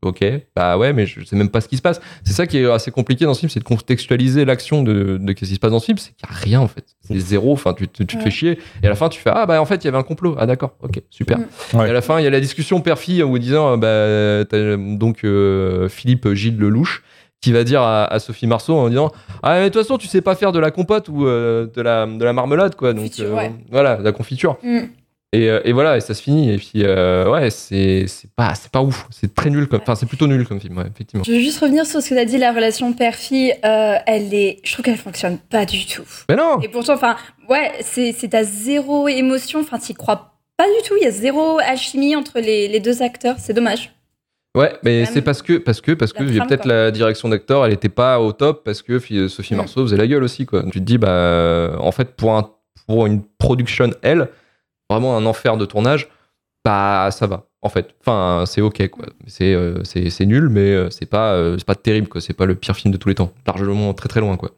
Ok, 0.07 0.23
bah 0.55 0.77
ouais, 0.77 0.93
mais 0.93 1.05
je 1.05 1.23
sais 1.23 1.35
même 1.35 1.49
pas 1.49 1.59
ce 1.61 1.67
qui 1.67 1.75
se 1.77 1.81
passe. 1.81 1.99
C'est 2.23 2.33
ça 2.33 2.47
qui 2.47 2.57
est 2.59 2.71
assez 2.71 2.91
compliqué 2.91 3.25
dans 3.25 3.33
ce 3.33 3.41
film, 3.41 3.49
c'est 3.49 3.59
de 3.59 3.65
contextualiser 3.65 4.45
l'action 4.45 4.83
de, 4.83 5.17
de 5.19 5.33
qu'est-ce 5.33 5.49
qui 5.49 5.55
se 5.55 5.59
passe 5.59 5.71
dans 5.71 5.79
ce 5.79 5.85
film. 5.85 5.97
C'est 5.97 6.15
qu'il 6.15 6.29
y 6.29 6.31
a 6.31 6.35
rien 6.35 6.61
en 6.61 6.67
fait. 6.67 6.85
C'est 7.01 7.19
zéro. 7.19 7.51
Enfin, 7.51 7.73
tu, 7.73 7.87
tu, 7.87 8.05
tu 8.05 8.17
te 8.17 8.23
fais 8.23 8.31
chier. 8.31 8.59
Et 8.81 8.85
à 8.85 8.89
la 8.89 8.95
fin, 8.95 9.09
tu 9.09 9.19
fais 9.19 9.31
ah 9.33 9.45
bah 9.45 9.61
en 9.61 9.65
fait 9.65 9.83
il 9.83 9.85
y 9.85 9.87
avait 9.89 9.97
un 9.97 10.03
complot. 10.03 10.35
Ah 10.39 10.45
d'accord, 10.45 10.75
ok, 10.81 11.01
super. 11.09 11.37
Mm. 11.39 11.77
Ouais. 11.77 11.87
Et 11.87 11.89
à 11.89 11.93
la 11.93 12.01
fin, 12.01 12.19
il 12.19 12.23
y 12.23 12.27
a 12.27 12.29
la 12.29 12.39
discussion 12.39 12.79
père-fille 12.79 13.21
où 13.23 13.37
disant 13.37 13.77
bah 13.77 14.43
donc 14.45 15.23
euh, 15.23 15.89
Philippe 15.89 16.33
Gilles 16.33 16.57
Lelouch 16.57 17.03
qui 17.39 17.51
va 17.51 17.63
dire 17.63 17.81
à, 17.81 18.05
à 18.05 18.19
Sophie 18.19 18.47
Marceau 18.47 18.75
en 18.75 18.89
disant 18.89 19.11
ah 19.43 19.59
mais 19.59 19.65
de 19.65 19.69
toute 19.69 19.83
façon 19.83 19.97
tu 19.97 20.07
sais 20.07 20.21
pas 20.21 20.33
faire 20.35 20.51
de 20.51 20.59
la 20.59 20.71
compote 20.71 21.07
ou 21.09 21.27
euh, 21.27 21.67
de 21.67 21.81
la 21.81 22.07
de 22.07 22.23
la 22.23 22.33
marmelade 22.33 22.75
quoi. 22.75 22.93
Donc 22.93 23.11
euh, 23.19 23.35
ouais. 23.35 23.51
voilà, 23.69 23.97
de 23.97 24.03
la 24.03 24.11
confiture. 24.11 24.57
Mm. 24.63 24.79
Et, 25.33 25.49
euh, 25.49 25.59
et 25.65 25.73
voilà, 25.73 25.97
et 25.97 25.99
ça 25.99 26.13
se 26.13 26.21
finit. 26.21 26.53
Et 26.53 26.57
puis, 26.57 26.83
euh, 26.83 27.29
ouais, 27.29 27.49
c'est 27.49 28.05
c'est 28.07 28.31
pas, 28.33 28.55
c'est 28.55 28.71
pas 28.71 28.81
ouf. 28.81 29.07
C'est 29.11 29.35
très 29.35 29.49
nul. 29.49 29.67
Comme, 29.67 29.81
enfin, 29.81 29.95
c'est 29.95 30.05
plutôt 30.05 30.25
nul 30.27 30.47
comme 30.47 30.59
film, 30.61 30.77
ouais, 30.77 30.85
effectivement. 30.89 31.23
Je 31.25 31.31
veux 31.33 31.39
juste 31.39 31.59
revenir 31.59 31.85
sur 31.85 32.01
ce 32.01 32.09
que 32.09 32.13
tu 32.13 32.19
as 32.19 32.25
dit, 32.25 32.37
la 32.37 32.53
relation 32.53 32.93
père-fille, 32.93 33.53
euh, 33.65 33.95
elle 34.05 34.33
est, 34.33 34.59
je 34.63 34.71
trouve 34.71 34.85
qu'elle 34.85 34.97
fonctionne 34.97 35.37
pas 35.37 35.65
du 35.65 35.85
tout. 35.85 36.03
Mais 36.29 36.35
non 36.37 36.61
Et 36.61 36.69
pourtant, 36.69 36.93
enfin, 36.93 37.17
ouais, 37.49 37.71
c'est 37.81 38.13
c'est 38.17 38.33
à 38.33 38.43
zéro 38.45 39.09
émotion, 39.09 39.59
enfin, 39.59 39.79
t'y 39.79 39.93
crois 39.93 40.33
pas 40.55 40.65
du 40.65 40.87
tout, 40.87 40.95
il 40.99 41.03
y 41.03 41.07
a 41.07 41.11
zéro 41.11 41.59
alchimie 41.59 42.15
entre 42.15 42.39
les, 42.39 42.67
les 42.67 42.79
deux 42.79 43.03
acteurs, 43.03 43.35
c'est 43.37 43.53
dommage. 43.53 43.93
Ouais, 44.57 44.73
mais 44.81 45.05
c'est 45.05 45.21
parce 45.21 45.43
que, 45.43 45.57
parce 45.57 45.81
que, 45.81 45.91
parce 45.91 46.13
que 46.13 46.23
peut-être 46.23 46.65
la 46.65 46.89
direction 46.89 47.29
d'acteur, 47.29 47.63
elle 47.63 47.73
était 47.73 47.89
pas 47.89 48.19
au 48.19 48.31
top 48.31 48.63
parce 48.63 48.81
que 48.81 48.97
Sophie 49.27 49.53
Mm. 49.53 49.57
Marceau 49.57 49.81
faisait 49.83 49.97
la 49.97 50.07
gueule 50.07 50.23
aussi, 50.23 50.47
quoi. 50.47 50.63
Tu 50.63 50.79
te 50.79 50.85
dis, 50.85 50.97
bah, 50.97 51.75
en 51.79 51.91
fait, 51.91 52.15
pour, 52.15 52.35
un, 52.35 52.49
pour 52.87 53.05
une 53.05 53.21
production, 53.37 53.91
elle, 54.01 54.29
vraiment 54.89 55.17
un 55.17 55.25
enfer 55.25 55.57
de 55.57 55.65
tournage, 55.65 56.09
bah, 56.63 57.09
ça 57.11 57.27
va, 57.27 57.47
en 57.61 57.69
fait. 57.69 57.95
Enfin, 58.01 58.43
c'est 58.45 58.61
ok, 58.61 58.87
quoi. 58.89 59.05
C'est 59.25 59.53
euh, 59.53 59.83
nul, 60.21 60.49
mais 60.49 60.73
euh, 60.73 60.89
c'est 60.89 61.05
pas, 61.05 61.33
euh, 61.33 61.57
pas 61.65 61.75
terrible, 61.75 62.07
quoi. 62.07 62.21
C'est 62.21 62.33
pas 62.33 62.45
le 62.45 62.55
pire 62.55 62.75
film 62.75 62.91
de 62.91 62.97
tous 62.97 63.09
les 63.09 63.15
temps. 63.15 63.31
Largement 63.45 63.93
très 63.93 64.09
très 64.09 64.19
loin, 64.19 64.37
quoi. 64.37 64.51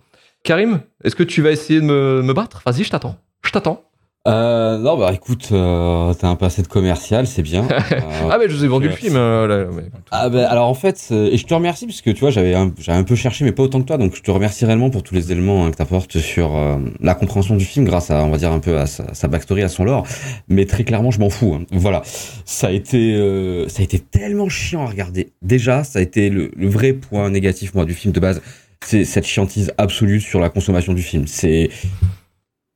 Karim, 0.44 0.82
est-ce 1.04 1.16
que 1.16 1.24
tu 1.24 1.42
vas 1.42 1.52
essayer 1.52 1.82
de 1.82 1.86
me, 1.86 2.22
me 2.24 2.34
battre? 2.34 2.62
Vas-y, 2.66 2.84
je 2.84 2.90
t'attends. 2.90 3.16
Je 3.44 3.52
t'attends. 3.52 3.89
Euh, 4.28 4.78
non, 4.78 4.98
bah 4.98 5.12
écoute, 5.14 5.48
euh, 5.54 6.14
t'as 6.14 6.28
un 6.28 6.36
passé 6.36 6.62
de 6.62 6.68
commercial, 6.68 7.26
c'est 7.26 7.42
bien. 7.42 7.66
Euh, 7.92 8.30
Ah, 8.30 8.38
mais 8.38 8.50
je 8.50 8.56
vous 8.56 8.66
ai 8.66 8.68
vendu 8.68 8.88
le 8.90 8.94
film. 8.94 9.16
euh, 9.16 9.48
là, 9.48 9.70
mais- 9.74 9.84
Ah 10.12 10.28
bah, 10.30 10.48
alors 10.50 10.68
en 10.68 10.74
fait, 10.74 11.08
euh, 11.12 11.30
et 11.32 11.38
je 11.38 11.46
te 11.46 11.54
remercie 11.54 11.86
parce 11.88 12.02
que 12.02 12.10
tu 12.10 12.20
vois, 12.20 12.30
j'avais 12.30 12.54
un, 12.54 12.72
un 12.90 13.04
peu 13.04 13.16
cherché, 13.16 13.46
mais 13.46 13.54
pas 13.54 13.64
autant 13.64 13.80
que 13.82 13.88
toi, 13.88 13.98
donc 13.98 14.14
je 14.16 14.22
te 14.22 14.30
remercie 14.30 14.66
réellement 14.66 14.90
pour 14.90 15.04
tous 15.04 15.16
les 15.16 15.32
éléments 15.32 15.66
hein, 15.66 15.72
que 15.72 15.78
t'apportes 15.78 16.18
sur 16.20 16.56
euh, 16.56 16.78
la 17.00 17.16
compréhension 17.16 17.56
du 17.56 17.64
film 17.66 17.86
grâce 17.86 18.12
à, 18.12 18.24
on 18.26 18.30
va 18.30 18.38
dire 18.38 18.52
un 18.52 18.60
peu 18.60 18.78
à 18.78 18.86
sa, 18.88 19.14
sa 19.14 19.28
backstory, 19.30 19.64
à 19.64 19.70
son 19.70 19.86
lore. 19.86 20.06
Mais 20.50 20.66
très 20.66 20.84
clairement, 20.84 21.12
je 21.12 21.20
m'en 21.20 21.30
fous. 21.30 21.56
hein. 21.60 21.64
Voilà, 21.72 22.02
ça 22.46 22.68
a 22.68 22.72
été, 22.72 23.16
euh, 23.16 23.68
ça 23.70 23.82
a 23.82 23.84
été 23.84 24.00
tellement 24.00 24.50
chiant 24.50 24.84
à 24.84 24.88
regarder. 24.88 25.32
Déjà, 25.42 25.84
ça 25.86 26.00
a 26.00 26.02
été 26.02 26.30
le, 26.30 26.52
le 26.56 26.68
vrai 26.68 26.92
point 26.94 27.30
négatif 27.30 27.74
moi 27.74 27.86
du 27.86 27.94
film 27.94 28.14
de 28.14 28.20
base, 28.20 28.42
c'est 28.86 29.06
cette 29.06 29.26
chiantise 29.26 29.72
absolue 29.78 30.20
sur 30.20 30.40
la 30.42 30.50
consommation 30.50 30.94
du 30.94 31.02
film. 31.04 31.26
C'est, 31.26 31.70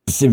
c'est 0.09 0.29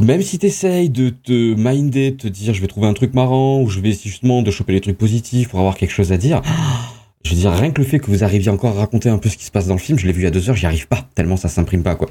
même 0.00 0.22
si 0.22 0.38
t'essayes 0.38 0.90
de 0.90 1.10
te 1.10 1.54
minder, 1.54 2.12
de 2.12 2.16
te 2.16 2.28
dire 2.28 2.54
je 2.54 2.60
vais 2.60 2.66
trouver 2.66 2.86
un 2.86 2.94
truc 2.94 3.14
marrant 3.14 3.60
ou 3.60 3.68
je 3.68 3.80
vais 3.80 3.90
essayer 3.90 4.10
justement 4.10 4.42
de 4.42 4.50
choper 4.50 4.72
les 4.72 4.80
trucs 4.80 4.98
positifs 4.98 5.48
pour 5.48 5.60
avoir 5.60 5.76
quelque 5.76 5.90
chose 5.90 6.12
à 6.12 6.16
dire, 6.16 6.42
je 7.24 7.30
veux 7.30 7.36
dire 7.36 7.52
rien 7.52 7.70
que 7.70 7.80
le 7.80 7.86
fait 7.86 7.98
que 7.98 8.06
vous 8.06 8.24
arriviez 8.24 8.50
encore 8.50 8.76
à 8.76 8.80
raconter 8.80 9.08
un 9.08 9.18
peu 9.18 9.28
ce 9.28 9.36
qui 9.36 9.44
se 9.44 9.50
passe 9.50 9.66
dans 9.66 9.74
le 9.74 9.80
film, 9.80 9.98
je 9.98 10.06
l'ai 10.06 10.12
vu 10.12 10.26
a 10.26 10.30
deux 10.30 10.48
heures, 10.48 10.56
j'y 10.56 10.66
arrive 10.66 10.88
pas 10.88 11.06
tellement 11.14 11.36
ça 11.36 11.48
s'imprime 11.48 11.82
pas 11.82 11.94
quoi. 11.94 12.08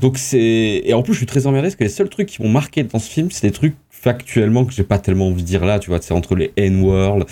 Donc 0.00 0.18
c'est 0.18 0.82
et 0.84 0.94
en 0.94 1.02
plus 1.02 1.12
je 1.12 1.18
suis 1.18 1.26
très 1.26 1.46
emmerdé 1.46 1.68
parce 1.68 1.76
que 1.76 1.84
les 1.84 1.90
seuls 1.90 2.08
trucs 2.08 2.28
qui 2.28 2.42
m'ont 2.42 2.48
marqué 2.48 2.82
dans 2.82 2.98
ce 2.98 3.10
film, 3.10 3.30
c'est 3.30 3.46
des 3.46 3.52
trucs 3.52 3.76
factuellement 3.90 4.64
que 4.64 4.72
j'ai 4.72 4.84
pas 4.84 4.98
tellement 4.98 5.28
envie 5.28 5.42
de 5.42 5.46
dire 5.46 5.64
là, 5.64 5.78
tu 5.78 5.90
vois, 5.90 6.00
c'est 6.00 6.14
entre 6.14 6.34
les 6.34 6.52
N-word 6.56 7.26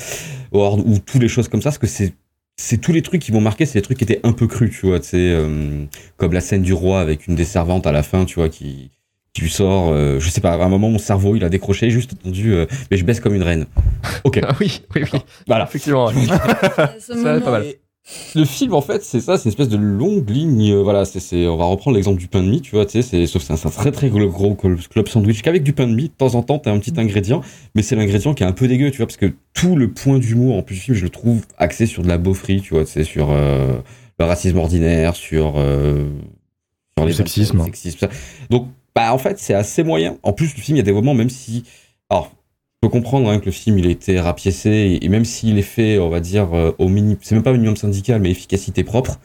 Word, 0.53 0.81
ou 0.87 0.99
tous 0.99 1.19
les 1.19 1.29
choses 1.29 1.49
comme 1.49 1.63
ça, 1.63 1.71
parce 1.71 1.79
que 1.79 1.87
c'est 1.87 2.13
c'est 2.59 2.79
tous 2.79 2.93
les 2.93 3.03
trucs 3.03 3.21
qui 3.21 3.33
m'ont 3.33 3.41
marqué, 3.43 3.67
c'est 3.67 3.79
des 3.79 3.83
trucs 3.83 3.99
qui 3.99 4.05
étaient 4.05 4.21
un 4.23 4.33
peu 4.33 4.47
crus, 4.47 4.71
tu 4.81 4.87
vois, 4.87 5.03
sais, 5.03 5.17
euh, 5.19 5.85
comme 6.17 6.33
la 6.33 6.41
scène 6.41 6.63
du 6.63 6.73
roi 6.73 7.01
avec 7.01 7.27
une 7.27 7.35
des 7.35 7.45
servantes 7.45 7.87
à 7.87 7.93
la 7.93 8.03
fin, 8.03 8.25
tu 8.25 8.37
vois, 8.37 8.49
qui 8.49 8.91
lui 9.43 9.51
sort, 9.51 9.91
euh, 9.93 10.19
je 10.21 10.29
sais 10.31 10.41
pas, 10.41 10.53
à 10.53 10.65
un 10.65 10.69
moment 10.69 10.91
mon 10.91 10.99
cerveau 10.99 11.37
il 11.37 11.45
a 11.45 11.49
décroché, 11.49 11.91
juste 11.91 12.13
entendu, 12.15 12.53
euh, 12.55 12.67
mais 12.91 12.97
je 12.97 13.05
baisse 13.05 13.21
comme 13.21 13.35
une 13.35 13.43
reine. 13.43 13.67
Ok, 14.25 14.41
Ah 14.43 14.55
oui, 14.61 14.81
oui, 14.95 15.03
oui. 15.13 15.19
voilà. 15.47 15.65
Effectivement. 15.65 16.07
ouais. 16.07 16.15
Ça 16.99 17.15
va 17.15 17.37
être 17.37 17.45
pas 17.45 17.51
mal. 17.51 17.65
Et 17.65 17.79
Le 18.37 18.45
film, 18.45 18.73
en 18.75 18.81
fait, 18.83 19.03
c'est 19.03 19.19
ça, 19.21 19.37
c'est 19.37 19.45
une 19.47 19.49
espèce 19.51 19.69
de 19.69 19.77
longue 19.77 20.31
ligne. 20.31 20.71
euh, 20.73 20.83
voilà, 20.83 21.05
c'est, 21.05 21.49
on 21.49 21.57
va 21.57 21.65
reprendre 21.65 21.97
l'exemple 21.97 22.21
du 22.21 22.29
pain 22.29 22.41
de 22.43 22.49
mie, 22.49 22.61
tu 22.61 22.77
vois, 22.77 22.87
tu 22.87 22.93
sais, 22.93 23.03
c'est, 23.03 23.27
sauf 23.27 23.43
c'est 23.43 23.53
un, 23.53 23.57
très 23.71 23.91
très 23.91 24.09
gros, 24.11 24.29
gros 24.29 24.55
club 24.55 25.09
sandwich 25.09 25.43
qu'avec 25.43 25.65
du 25.65 25.73
pain 25.73 25.89
de 25.89 25.95
mie, 25.95 26.05
de 26.05 26.15
temps 26.17 26.37
en 26.37 26.43
temps, 26.45 26.59
t'as 26.61 26.71
un 26.73 26.79
petit 26.79 26.93
ingrédient, 27.01 27.41
mais 27.75 27.83
c'est 27.83 27.97
l'ingrédient 27.97 28.33
qui 28.33 28.45
est 28.45 28.47
un 28.47 28.53
peu 28.53 28.69
dégueu, 28.69 28.93
tu 28.93 28.99
vois, 28.99 29.07
parce 29.07 29.17
que 29.17 29.33
tout 29.55 29.75
le 29.75 29.91
point 29.93 30.21
d'humour, 30.21 30.57
en 30.57 30.63
plus 30.63 30.77
du 30.77 30.81
film, 30.83 30.97
je 30.97 31.03
le 31.03 31.11
trouve 31.11 31.43
axé 31.59 31.87
sur 31.87 32.03
de 32.05 32.09
la 32.09 32.17
beaufrie, 32.19 32.61
tu 32.61 32.75
vois, 32.75 32.85
tu 32.85 32.93
sais, 32.93 33.03
sur 33.03 33.31
euh, 33.33 33.75
le 34.21 34.25
racisme 34.25 34.59
ordinaire, 34.59 35.17
sur, 35.17 35.55
euh, 35.57 36.09
sur 36.97 37.07
Le 37.07 37.13
sexisme. 37.13 37.59
le 37.59 37.65
sexisme, 37.65 37.99
ça. 37.99 38.09
Donc, 38.51 38.69
bah, 38.97 39.13
en 39.13 39.19
fait, 39.19 39.39
c'est 39.39 39.55
assez 39.55 39.85
moyen. 39.85 40.17
En 40.23 40.33
plus, 40.33 40.57
le 40.57 40.63
film, 40.63 40.77
il 40.77 40.79
y 40.79 40.81
a 40.81 40.85
des 40.85 40.93
moments, 40.93 41.13
même 41.15 41.29
si, 41.29 41.65
alors, 42.09 42.33
je 42.83 42.89
peux 42.89 42.91
comprendre 42.91 43.29
hein, 43.29 43.39
que 43.39 43.45
le 43.45 43.53
film 43.53 43.79
il 43.79 43.87
a 43.87 43.91
été 43.91 44.19
rapiécé 44.19 44.99
et, 45.01 45.09
même 45.11 45.27
s'il 45.27 45.59
est 45.59 45.63
fait, 45.63 45.99
on 45.99 46.09
va 46.09 46.21
dire, 46.21 46.55
euh, 46.55 46.73
au 46.79 46.89
minimum, 46.89 47.19
c'est 47.21 47.35
même 47.35 47.45
pas 47.45 47.53
minimum 47.53 47.77
syndical, 47.77 48.21
mais 48.23 48.31
efficacité 48.31 48.85
propre. 48.85 49.21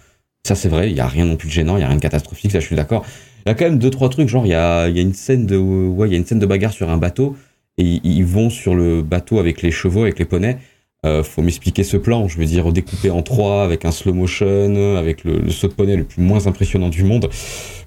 Ça 0.46 0.56
c'est 0.56 0.70
vrai, 0.70 0.90
il 0.90 0.98
y 0.98 1.00
a 1.00 1.08
rien 1.08 1.26
non 1.26 1.36
plus 1.38 1.48
de 1.48 1.54
gênant, 1.54 1.78
il 1.78 1.82
y 1.82 1.84
a 1.84 1.88
rien 1.88 1.96
de 1.96 2.02
catastrophique, 2.02 2.52
ça 2.52 2.60
je 2.60 2.66
suis 2.66 2.76
d'accord. 2.76 3.06
Il 3.46 3.50
y 3.50 3.52
a 3.52 3.56
quand 3.56 3.66
même 3.66 3.78
deux 3.78 3.92
trois 3.92 4.10
trucs, 4.10 4.28
genre 4.28 4.46
il 4.46 4.50
y 4.50 4.56
a, 4.56 4.88
il 4.90 4.96
y 4.96 5.00
a 5.00 5.02
une 5.02 5.14
scène 5.14 5.46
de, 5.46 5.58
ouais, 5.58 6.08
il 6.08 6.12
y 6.12 6.16
a 6.16 6.18
une 6.18 6.26
scène 6.26 6.40
de 6.40 6.46
bagarre 6.46 6.74
sur 6.74 6.90
un 6.90 6.98
bateau 6.98 7.36
et 7.78 7.84
ils 8.04 8.26
vont 8.26 8.50
sur 8.50 8.76
le 8.76 9.02
bateau 9.02 9.40
avec 9.40 9.62
les 9.62 9.72
chevaux, 9.72 10.02
avec 10.02 10.18
les 10.20 10.26
poneys. 10.26 10.58
Euh, 11.04 11.24
faut 11.24 11.42
m'expliquer 11.42 11.84
ce 11.84 11.98
plan, 11.98 12.28
je 12.28 12.38
veux 12.38 12.46
dire 12.46 12.72
découpé 12.72 13.10
en 13.10 13.24
trois 13.24 13.64
avec 13.64 13.86
un 13.86 13.92
slow 13.92 14.14
motion, 14.14 14.98
avec 14.98 15.24
le, 15.24 15.50
saut 15.50 15.68
de 15.68 15.74
poney 15.74 15.96
le 15.96 16.04
plus 16.04 16.22
moins 16.22 16.46
impressionnant 16.46 16.90
du 16.90 17.04
monde. 17.04 17.28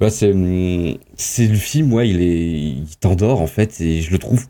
C'est, 0.08 0.32
hum, 0.32 0.96
c'est 1.14 1.46
le 1.46 1.54
film, 1.54 1.92
ouais, 1.92 2.08
il 2.08 2.20
est, 2.20 2.50
il 2.50 2.96
t'endort 2.98 3.40
en 3.40 3.46
fait 3.46 3.80
et 3.80 4.02
je 4.02 4.10
le 4.10 4.18
trouve 4.18 4.46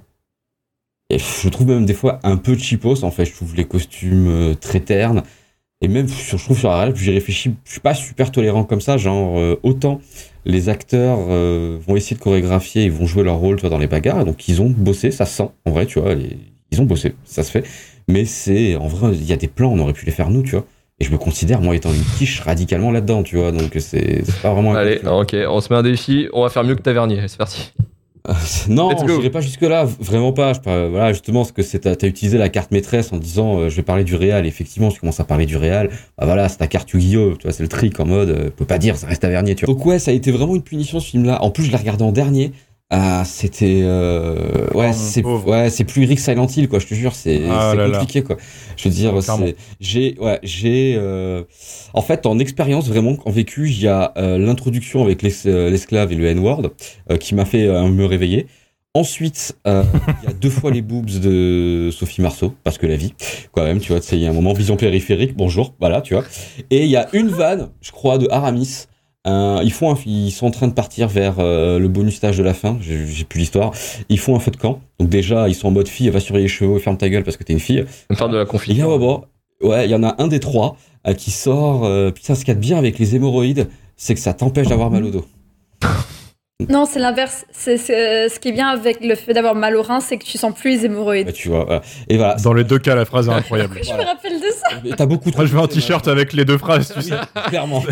et 1.11 1.19
je 1.19 1.49
trouve 1.51 1.67
même 1.67 1.85
des 1.85 1.93
fois 1.93 2.21
un 2.23 2.39
peu 2.39 2.57
cheapos 2.57 3.05
en 3.05 3.11
fait. 3.11 3.27
Je 3.27 3.35
trouve 3.35 3.55
les 3.55 3.67
costumes 3.67 4.29
euh, 4.29 4.55
très 4.55 4.81
ternes. 4.81 5.23
Et 5.83 5.89
même, 5.89 6.09
je 6.09 6.37
trouve 6.37 6.59
sur 6.59 6.71
la 6.71 6.95
j'y 6.95 7.11
réfléchis, 7.11 7.55
je 7.65 7.73
suis 7.73 7.81
pas 7.81 7.95
super 7.95 8.33
tolérant 8.33 8.65
comme 8.65 8.81
ça. 8.81 8.97
Genre, 8.97 9.39
euh, 9.39 9.61
autant 9.63 10.01
les 10.47 10.71
acteurs 10.71 11.19
vont 11.19 11.97
essayer 11.97 12.17
de 12.17 12.23
chorégraphier, 12.23 12.85
ils 12.85 12.93
vont 12.93 13.07
jouer 13.07 13.25
leur 13.25 13.37
rôle 13.37 13.57
tu 13.57 13.63
vois, 13.63 13.71
dans 13.71 13.79
les 13.79 13.87
bagarres. 13.87 14.25
Donc, 14.25 14.49
ils 14.49 14.63
ont 14.63 14.71
bossé, 14.71 15.11
ça 15.11 15.27
se 15.27 15.37
sent. 15.37 15.51
En 15.67 15.73
vrai, 15.73 15.87
tu 15.87 16.01
vois, 16.01 16.15
ils 16.71 16.81
ont 16.81 16.85
bossé, 16.85 17.15
ça 17.25 17.43
se 17.43 17.51
fait. 17.51 17.65
Mais 18.09 18.25
c'est, 18.25 18.77
en 18.77 18.87
vrai, 18.87 19.13
il 19.15 19.25
y 19.25 19.33
a 19.33 19.37
des 19.37 19.49
plans, 19.49 19.73
on 19.73 19.79
aurait 19.79 19.93
pu 19.93 20.07
les 20.07 20.13
faire 20.13 20.31
nous, 20.31 20.43
tu 20.43 20.53
vois. 20.53 20.65
Et 21.01 21.05
je 21.05 21.11
me 21.11 21.19
considère, 21.19 21.61
moi, 21.61 21.75
étant 21.75 21.93
une 21.93 22.05
quiche 22.19 22.41
radicalement 22.41 22.91
là-dedans, 22.91 23.23
tu 23.23 23.37
vois. 23.37 23.51
Donc, 23.51 23.77
c'est 23.79 24.23
pas 24.43 24.53
vraiment. 24.53 24.75
Allez, 24.75 25.01
ok, 25.05 25.37
on 25.49 25.61
se 25.61 25.73
met 25.73 25.79
un 25.79 25.83
défi, 25.83 26.29
on 26.33 26.43
va 26.43 26.51
faire 26.51 26.65
mieux 26.65 26.77
que 26.77 26.83
Tavernier, 26.83 27.23
c'est 27.27 27.39
parti. 27.39 27.73
Non, 28.69 28.91
je 28.97 29.05
n'irai 29.05 29.29
pas 29.29 29.43
jusque-là, 29.43 29.85
vraiment 29.85 30.33
pas. 30.33 30.55
Je 30.55 30.61
voilà, 30.65 31.13
justement, 31.13 31.41
parce 31.41 31.53
que 31.53 31.63
c'est 31.63 31.81
t'as 31.81 32.07
utilisé 32.07 32.39
la 32.39 32.49
carte 32.49 32.71
maîtresse 32.71 33.13
en 33.13 33.19
disant 33.19 33.59
euh, 33.59 33.69
je 33.69 33.77
vais 33.77 33.83
parler 33.83 34.05
du 34.05 34.15
Real. 34.15 34.47
Effectivement, 34.47 34.91
tu 34.91 34.99
commences 34.99 35.21
à 35.21 35.25
parler 35.25 35.45
du 35.45 35.59
Real. 35.59 35.91
Bah 36.17 36.25
voilà, 36.25 36.49
c'est 36.49 36.57
ta 36.57 36.67
carte 36.67 36.91
Yu-Gi-Oh! 36.93 37.35
Tu 37.37 37.43
vois, 37.43 37.53
c'est 37.53 37.63
le 37.63 37.69
trick 37.69 38.01
en 38.01 38.07
mode, 38.07 38.31
euh, 38.31 38.51
peut 38.51 38.65
pas 38.65 38.79
dire, 38.79 38.97
ça 38.97 39.07
reste 39.07 39.21
Tavernier, 39.23 39.55
tu 39.55 39.67
vois. 39.67 39.75
Donc 39.75 39.85
ouais, 39.85 39.99
ça 39.99 40.11
a 40.11 40.15
été 40.15 40.31
vraiment 40.31 40.55
une 40.55 40.63
punition 40.63 41.01
ce 41.01 41.09
film-là. 41.09 41.43
En 41.43 41.51
plus, 41.51 41.65
je 41.65 41.71
l'ai 41.71 41.77
regardé 41.77 42.03
en 42.03 42.13
dernier. 42.13 42.53
Ah, 42.97 43.25
c'était 43.25 43.81
euh, 43.83 44.69
ouais, 44.73 44.89
mon 44.89 44.93
c'est 44.93 45.25
ouais, 45.25 45.69
c'est 45.71 45.85
plus 45.85 46.05
Rick 46.05 46.21
Silent 46.21 46.47
Hill 46.47 46.69
quoi. 46.69 46.79
Je 46.79 46.87
te 46.87 46.95
jure, 46.95 47.15
c'est 47.15 47.43
Ah 47.51 47.75
là 47.75 47.89
compliqué 47.89 48.23
quoi. 48.23 48.37
Je 48.77 48.89
veux 48.89 48.95
dire, 48.95 49.13
Ah, 49.17 49.39
j'ai 49.81 50.17
ouais, 50.21 50.39
j'ai 50.45 50.95
euh, 50.97 51.43
en 51.93 52.03
fait 52.03 52.25
en 52.27 52.39
expérience 52.39 52.89
vraiment 52.89 53.17
en 53.25 53.31
vécu, 53.31 53.69
il 53.69 53.81
y 53.81 53.89
a 53.89 54.13
euh, 54.17 54.39
l'introduction 54.39 55.03
avec 55.03 55.23
l'es- 55.23 55.45
l'esclave 55.71 56.13
et 56.13 56.15
le 56.15 56.27
N-word 56.27 56.71
qui 57.19 57.35
m'a 57.35 57.45
fait 57.45 57.67
me 57.67 58.05
réveiller. 58.05 58.47
Ensuite, 58.97 59.57
il 59.67 59.73
y 60.23 60.29
a 60.29 60.33
deux 60.33 60.51
fois 60.51 60.71
les 60.71 60.81
boobs 60.81 61.19
de 61.19 61.91
Sophie 61.93 62.23
Marceau, 62.23 62.55
parce 62.63 62.79
que 62.79 62.87
la 62.87 62.95
vie, 62.95 63.13
quand 63.51 63.65
même, 63.65 63.81
tu 63.81 63.91
vois, 63.93 64.01
il 64.13 64.19
y 64.21 64.27
a 64.27 64.31
un 64.31 64.33
moment 64.33 64.53
vision 64.53 64.77
périphérique, 64.77 65.37
bonjour, 65.37 65.75
voilà, 65.81 66.01
tu 66.01 66.15
vois. 66.15 66.23
Et 66.71 66.85
il 66.85 66.91
y 66.91 66.97
a 66.97 67.09
une 67.13 67.27
vanne, 67.29 67.71
je 67.81 67.91
crois, 67.91 68.19
de 68.19 68.29
Aramis. 68.31 68.87
Euh, 69.27 69.61
ils 69.65 69.73
font, 69.73 69.93
un- 69.95 69.99
ils 70.05 70.31
sont 70.31 70.47
en 70.47 70.51
train 70.51 70.69
de 70.69 70.73
partir 70.75 71.09
vers 71.09 71.37
euh, 71.39 71.79
le 71.79 71.89
bonus 71.89 72.17
stage 72.17 72.37
de 72.37 72.43
la 72.43 72.53
fin. 72.55 72.77
J'ai 72.81 73.25
plus 73.25 73.41
l'histoire. 73.41 73.73
Ils 74.09 74.19
font 74.19 74.37
un 74.37 74.41
feu 74.41 74.51
de 74.51 74.57
camp. 74.57 74.81
Donc 75.01 75.09
déjà, 75.09 75.49
ils 75.49 75.55
sont 75.55 75.69
en 75.69 75.71
mode 75.71 75.89
fille, 75.89 76.09
va 76.11 76.21
surveiller 76.21 76.45
les 76.47 76.53
chevaux, 76.53 76.79
ferme 76.79 76.99
ta 76.99 77.09
gueule 77.09 77.25
parce 77.25 77.37
que 77.37 77.45
t'es 77.45 77.53
une 77.55 77.61
fille. 77.61 77.85
On 78.11 78.15
parle 78.15 78.33
de 78.33 78.37
la 78.37 78.45
bon, 78.99 79.25
ouais, 79.63 79.87
il 79.87 79.91
y 79.91 79.95
en 79.95 80.03
a 80.03 80.15
un 80.23 80.29
des 80.29 80.41
trois 80.41 80.77
euh, 81.07 81.15
qui 81.15 81.31
sort. 81.31 81.85
Euh, 81.85 82.11
putain, 82.11 82.35
ce 82.35 82.41
qu'il 82.41 82.49
y 82.49 82.53
a 82.53 82.55
de 82.57 82.61
bien 82.61 82.77
avec 82.77 82.99
les 82.99 83.17
hémorroïdes, 83.17 83.69
c'est 83.97 84.15
que 84.15 84.21
ça 84.21 84.35
t'empêche 84.35 84.69
d'avoir 84.69 84.91
mal 84.91 85.05
au 85.05 85.11
dos. 85.11 85.25
Non, 86.69 86.87
c'est 86.87 87.01
l'inverse. 87.01 87.45
C'est 87.51 87.77
c'est- 87.77 88.29
ce 88.29 88.39
qui 88.39 88.51
est 88.51 88.53
bien 88.53 88.69
avec 88.69 89.05
le 89.05 89.17
fait 89.17 89.33
d'avoir 89.35 89.57
mal 89.57 89.75
au 89.75 89.83
rein, 89.83 89.99
c'est 89.99 90.17
que 90.19 90.25
tu 90.25 90.39
sens 90.39 90.55
plus 90.55 90.71
les 90.71 90.85
hémorroïdes. 90.85 91.27
Bah, 91.27 91.33
tu 91.33 91.49
vois. 91.49 91.65
voilà. 91.65 91.83
Et 92.09 92.17
voilà. 92.17 92.37
Dans 92.37 92.53
les 92.53 92.63
deux 92.63 92.79
cas, 92.79 92.95
la 92.95 93.05
phrase 93.05 93.27
est 93.29 93.33
incroyable. 93.33 93.81
Je 93.83 93.91
me 93.93 93.97
rappelle 94.05 94.35
de 94.41 94.47
ça. 94.55 94.69
Mais 94.85 94.91
T'as 94.97 95.07
beaucoup 95.07 95.33
trop. 95.33 95.41
Moi, 95.41 95.47
je 95.47 95.53
veux 95.53 95.61
un 95.61 95.67
t-shirt 95.67 96.07
avec 96.07 96.33
les 96.33 96.45
deux 96.45 96.57
phrases, 96.57 96.93
tu 96.93 96.99
Oui, 97.01 97.05
sais. 97.07 97.17
clairement. 97.49 97.83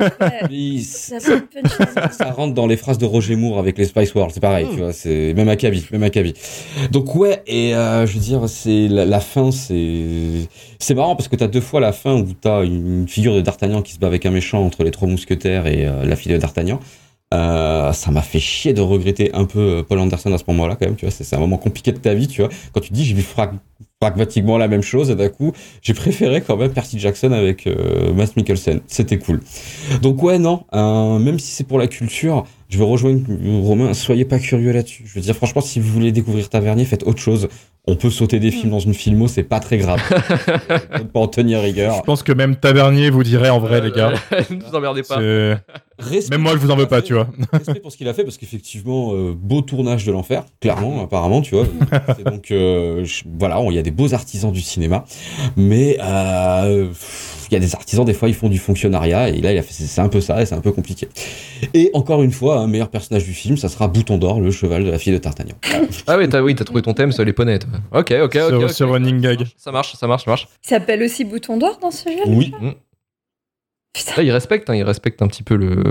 Mais 0.50 0.78
Ça 0.78 2.30
rentre 2.30 2.54
dans 2.54 2.66
les 2.66 2.78
phrases 2.78 2.96
de 2.96 3.04
Roger 3.04 3.36
Moore 3.36 3.58
avec 3.58 3.76
les 3.76 3.84
Spice 3.84 4.14
World, 4.14 4.32
c'est 4.32 4.40
pareil, 4.40 4.64
Mm. 4.64 4.70
tu 4.74 4.76
vois, 4.80 4.92
c'est 4.94 5.34
même 5.34 5.50
Akabi, 5.50 5.86
même. 5.92 6.10
Donc 6.90 7.14
ouais, 7.16 7.42
et 7.46 7.74
euh, 7.74 8.06
je 8.06 8.14
veux 8.14 8.20
dire, 8.20 8.48
c'est 8.48 8.88
la, 8.88 9.04
la 9.04 9.20
fin, 9.20 9.50
c'est 9.52 10.04
c'est 10.78 10.94
marrant 10.94 11.16
parce 11.16 11.28
que 11.28 11.36
t'as 11.36 11.48
deux 11.48 11.60
fois 11.60 11.80
la 11.80 11.92
fin 11.92 12.14
où 12.14 12.26
t'as 12.32 12.64
une 12.64 13.06
figure 13.08 13.34
de 13.34 13.42
D'Artagnan 13.42 13.82
qui 13.82 13.92
se 13.92 13.98
bat 13.98 14.06
avec 14.06 14.24
un 14.24 14.30
méchant 14.30 14.64
entre 14.64 14.84
les 14.84 14.90
trois 14.90 15.06
mousquetaires 15.06 15.66
et 15.66 15.86
euh, 15.86 16.04
la 16.06 16.16
fille 16.16 16.32
de 16.32 16.38
D'Artagnan. 16.38 16.80
Euh, 17.36 17.92
ça 17.92 18.10
m'a 18.10 18.22
fait 18.22 18.40
chier 18.40 18.72
de 18.72 18.80
regretter 18.80 19.32
un 19.34 19.44
peu 19.44 19.58
euh, 19.58 19.82
Paul 19.82 19.98
Anderson 19.98 20.32
à 20.32 20.38
ce 20.38 20.44
moment-là 20.48 20.76
quand 20.76 20.86
même, 20.86 20.96
tu 20.96 21.04
vois, 21.04 21.12
c'est 21.12 21.36
un 21.36 21.38
moment 21.38 21.58
compliqué 21.58 21.92
de 21.92 21.98
ta 21.98 22.14
vie, 22.14 22.28
tu 22.28 22.40
vois. 22.40 22.50
Quand 22.72 22.80
tu 22.80 22.92
dis 22.92 23.04
j'ai 23.04 23.14
vu 23.14 23.24
pragmatiquement 24.00 24.58
la 24.58 24.68
même 24.68 24.82
chose, 24.82 25.10
et 25.10 25.14
d'un 25.14 25.28
coup, 25.28 25.52
j'ai 25.82 25.94
préféré 25.94 26.40
quand 26.40 26.56
même 26.56 26.72
Percy 26.72 26.98
Jackson 26.98 27.32
avec 27.32 27.66
euh, 27.66 28.12
Matt 28.14 28.36
Mikkelsen. 28.36 28.80
C'était 28.86 29.18
cool. 29.18 29.40
Donc 30.02 30.22
ouais, 30.22 30.38
non, 30.38 30.64
même 30.72 31.38
si 31.38 31.52
c'est 31.52 31.64
pour 31.64 31.78
la 31.78 31.86
culture, 31.86 32.46
je 32.68 32.78
vais 32.78 32.84
rejoindre 32.84 33.20
Romain, 33.62 33.94
soyez 33.94 34.24
pas 34.24 34.38
curieux 34.38 34.72
là-dessus. 34.72 35.04
Je 35.06 35.14
veux 35.14 35.20
dire, 35.20 35.34
franchement, 35.36 35.60
si 35.60 35.80
vous 35.80 35.92
voulez 35.92 36.12
découvrir 36.12 36.48
Tavernier, 36.48 36.84
faites 36.84 37.04
autre 37.04 37.20
chose. 37.20 37.48
On 37.88 37.94
peut 37.94 38.10
sauter 38.10 38.40
des 38.40 38.50
films 38.50 38.70
dans 38.70 38.80
une 38.80 38.94
filmo, 38.94 39.28
c'est 39.28 39.44
pas 39.44 39.60
très 39.60 39.78
grave. 39.78 40.00
Faut 40.98 41.04
pas 41.04 41.20
en 41.20 41.28
tenir 41.28 41.60
rigueur. 41.60 41.94
Je 41.96 42.02
pense 42.02 42.24
que 42.24 42.32
même 42.32 42.56
Tavernier 42.56 43.10
vous 43.10 43.22
dirait 43.22 43.48
en 43.48 43.60
vrai, 43.60 43.80
les 43.80 43.92
gars. 43.92 44.12
ne 44.50 44.56
vous 44.56 44.74
emmerdez 44.74 45.04
pas. 45.04 45.20
Même 46.30 46.40
moi, 46.40 46.52
je 46.54 46.58
vous 46.58 46.70
en 46.72 46.76
veux 46.76 46.88
pas, 46.88 47.00
tu 47.00 47.14
vois. 47.14 47.28
Respect 47.52 47.78
pour 47.78 47.92
ce 47.92 47.96
qu'il 47.96 48.08
a 48.08 48.12
fait, 48.14 48.24
parce 48.24 48.38
qu'effectivement, 48.38 49.12
euh, 49.14 49.34
beau 49.36 49.62
tournage 49.62 50.04
de 50.04 50.10
l'enfer, 50.10 50.44
clairement, 50.60 51.00
apparemment, 51.04 51.42
tu 51.42 51.54
vois. 51.54 51.66
Donc, 52.24 52.50
euh, 52.50 53.04
je- 53.04 53.22
voilà, 53.38 53.60
il 53.68 53.74
y 53.74 53.78
a 53.78 53.82
des 53.82 53.92
beaux 53.92 54.12
artisans 54.14 54.50
du 54.50 54.62
cinéma, 54.62 55.04
mais 55.56 55.96
euh, 56.02 56.88
il 57.50 57.54
y 57.54 57.56
a 57.56 57.60
des 57.60 57.74
artisans, 57.76 58.04
des 58.04 58.14
fois, 58.14 58.28
ils 58.28 58.34
font 58.34 58.48
du 58.48 58.58
fonctionnariat, 58.58 59.28
et 59.28 59.40
là, 59.40 59.52
il 59.52 59.58
a 59.58 59.62
fait, 59.62 59.72
c'est 59.72 59.86
c'est 59.86 60.00
un 60.00 60.08
peu 60.08 60.20
ça, 60.20 60.42
et 60.42 60.46
c'est 60.46 60.56
un 60.56 60.60
peu 60.60 60.72
compliqué. 60.72 61.08
Et 61.72 61.90
encore 61.94 62.22
une 62.24 62.32
fois, 62.32 62.55
un 62.60 62.66
meilleur 62.66 62.88
personnage 62.88 63.24
du 63.24 63.32
film, 63.32 63.56
ça 63.56 63.68
sera 63.68 63.88
Bouton 63.88 64.18
d'Or, 64.18 64.40
le 64.40 64.50
cheval 64.50 64.84
de 64.84 64.90
la 64.90 64.98
fille 64.98 65.12
de 65.12 65.18
Tartagnan. 65.18 65.54
Ah 66.06 66.16
oui, 66.18 66.28
t'as 66.28 66.40
oui, 66.42 66.54
t'as 66.54 66.64
trouvé 66.64 66.82
ton 66.82 66.94
thème 66.94 67.12
sur 67.12 67.24
les 67.24 67.32
poneys. 67.32 67.58
toi. 67.58 67.68
Ok, 67.92 68.12
ok, 68.12 68.22
ok. 68.24 68.32
Ce- 68.34 68.54
ok. 68.64 68.70
ce 68.70 68.84
running 68.84 69.20
gag. 69.20 69.44
Ça 69.56 69.72
marche, 69.72 69.94
ça 69.96 70.06
marche, 70.06 70.24
ça 70.24 70.30
marche. 70.30 70.48
Il 70.64 70.68
s'appelle 70.68 71.02
aussi 71.02 71.24
Bouton 71.24 71.56
d'or 71.56 71.78
dans 71.80 71.90
ce 71.90 72.08
jeu? 72.08 72.20
Oui. 72.26 72.52
Mm. 72.60 72.70
Putain. 73.94 74.12
Là, 74.18 74.22
il 74.24 74.30
respecte, 74.30 74.68
hein, 74.68 74.74
il 74.74 74.82
respecte 74.82 75.22
un 75.22 75.26
petit 75.26 75.42
peu 75.42 75.56
le 75.56 75.82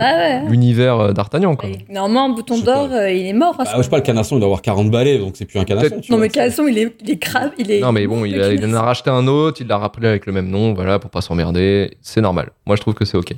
Ah 0.00 0.14
ouais. 0.16 0.48
l'univers 0.48 0.98
euh, 0.98 1.12
d'Artagnan. 1.12 1.54
Quoi. 1.54 1.68
Normalement, 1.90 2.30
Bouton 2.34 2.58
d'or, 2.60 2.88
pas. 2.88 2.94
euh, 3.02 3.10
il 3.12 3.26
est 3.26 3.32
mort. 3.34 3.54
ce 3.58 3.64
Bah, 3.64 3.72
je 3.76 3.82
sais 3.82 3.90
pas, 3.90 3.98
le 3.98 4.02
canasson, 4.02 4.36
il 4.36 4.38
doit 4.38 4.46
avoir 4.46 4.62
40 4.62 4.90
balais, 4.90 5.18
donc 5.18 5.32
c'est 5.36 5.44
plus 5.44 5.58
un 5.58 5.64
canasson. 5.66 6.00
tu 6.00 6.10
Non, 6.12 6.16
vois. 6.16 6.26
mais 6.26 6.30
Casson, 6.30 6.66
il 6.66 6.78
est, 6.78 6.96
il 7.02 7.10
est 7.10 7.18
crave. 7.18 7.50
Il 7.58 7.70
est 7.70 7.80
Non, 7.80 7.92
mais 7.92 8.06
bon, 8.06 8.24
il, 8.24 8.40
a- 8.40 8.48
le 8.48 8.54
il 8.54 8.64
en 8.64 8.72
a 8.72 8.80
racheté 8.80 9.10
un 9.10 9.26
autre, 9.26 9.60
il 9.60 9.66
l'a 9.66 9.76
rappelé 9.76 10.08
avec 10.08 10.24
le 10.24 10.32
même 10.32 10.48
nom, 10.48 10.72
voilà, 10.72 10.98
pour 10.98 11.10
pas 11.10 11.20
s'emmerder. 11.20 11.90
C'est 12.00 12.22
normal. 12.22 12.52
Moi, 12.66 12.76
je 12.76 12.80
trouve 12.80 12.94
que 12.94 13.04
c'est 13.04 13.18
ok. 13.18 13.34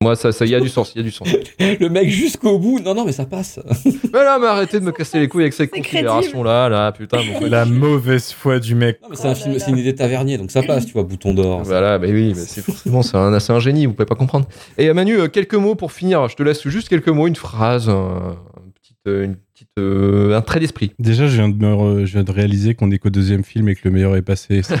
Moi, 0.00 0.14
ça, 0.14 0.30
ça, 0.30 0.46
y 0.46 0.54
a 0.54 0.60
du 0.60 0.68
sens, 0.68 0.92
il 0.94 0.98
y 0.98 1.00
a 1.00 1.04
du 1.04 1.10
sens. 1.10 1.26
Le 1.58 1.88
mec 1.88 2.08
jusqu'au 2.08 2.58
bout, 2.58 2.78
non, 2.78 2.94
non, 2.94 3.04
mais 3.04 3.10
ça 3.12 3.26
passe. 3.26 3.58
mais 3.84 4.22
là, 4.24 4.38
mais 4.40 4.46
arrêtez 4.46 4.78
de 4.78 4.84
me 4.84 4.92
casser 4.92 5.18
les 5.18 5.26
couilles 5.26 5.42
avec 5.42 5.54
ces 5.54 5.64
C'est 5.64 5.68
considérations 5.80 6.44
là, 6.44 6.68
là, 6.68 6.92
putain. 6.92 7.18
bon, 7.40 7.46
La 7.50 7.64
mauvaise 7.64 8.32
foi 8.32 8.60
du 8.60 8.76
mec. 8.76 9.00
Non, 9.02 9.08
mais 9.10 9.16
c'est 9.16 9.26
un 9.26 9.34
film, 9.34 9.58
c'est 9.58 9.70
une 9.70 9.78
idée 9.78 9.94
tavernier, 9.96 10.38
donc 10.38 10.52
ça 10.52 10.62
passe, 10.62 10.86
tu 10.86 10.92
vois, 10.92 11.02
Bouton 11.02 11.34
d'Or. 11.34 11.62
Voilà, 11.64 11.98
mais 11.98 12.12
oui, 12.12 12.32
mais 12.36 12.42
c'est 12.42 12.62
forcément, 12.62 13.02
c'est 13.02 13.16
un, 13.16 13.32
un 13.32 13.60
génie, 13.60 13.86
vous 13.86 13.92
pouvez 13.94 14.06
pas 14.06 14.14
comprendre. 14.14 14.46
Et 14.76 14.88
euh, 14.88 14.94
Manu, 14.94 15.18
euh, 15.18 15.26
quelques 15.28 15.54
mots 15.54 15.74
pour 15.74 15.90
finir. 15.90 16.28
Je 16.28 16.36
te 16.36 16.44
laisse 16.44 16.66
juste 16.68 16.88
quelques 16.88 17.08
mots, 17.08 17.26
une 17.26 17.34
phrase, 17.36 17.88
un, 17.88 18.36
une 18.64 18.72
petite, 18.72 18.96
euh, 19.08 19.24
une 19.24 19.34
petite, 19.34 19.47
euh, 19.78 20.36
un 20.36 20.42
trait 20.42 20.60
d'esprit. 20.60 20.92
Déjà, 20.98 21.26
je 21.26 21.34
viens 21.36 21.48
de, 21.48 21.56
me 21.56 21.72
re- 21.72 22.04
je 22.04 22.12
viens 22.12 22.24
de 22.24 22.30
réaliser 22.32 22.74
qu'on 22.74 22.90
est 22.90 22.98
qu'au 22.98 23.10
deuxième 23.10 23.44
film 23.44 23.68
et 23.68 23.74
que 23.74 23.82
le 23.84 23.90
meilleur 23.92 24.16
est 24.16 24.22
passé. 24.22 24.62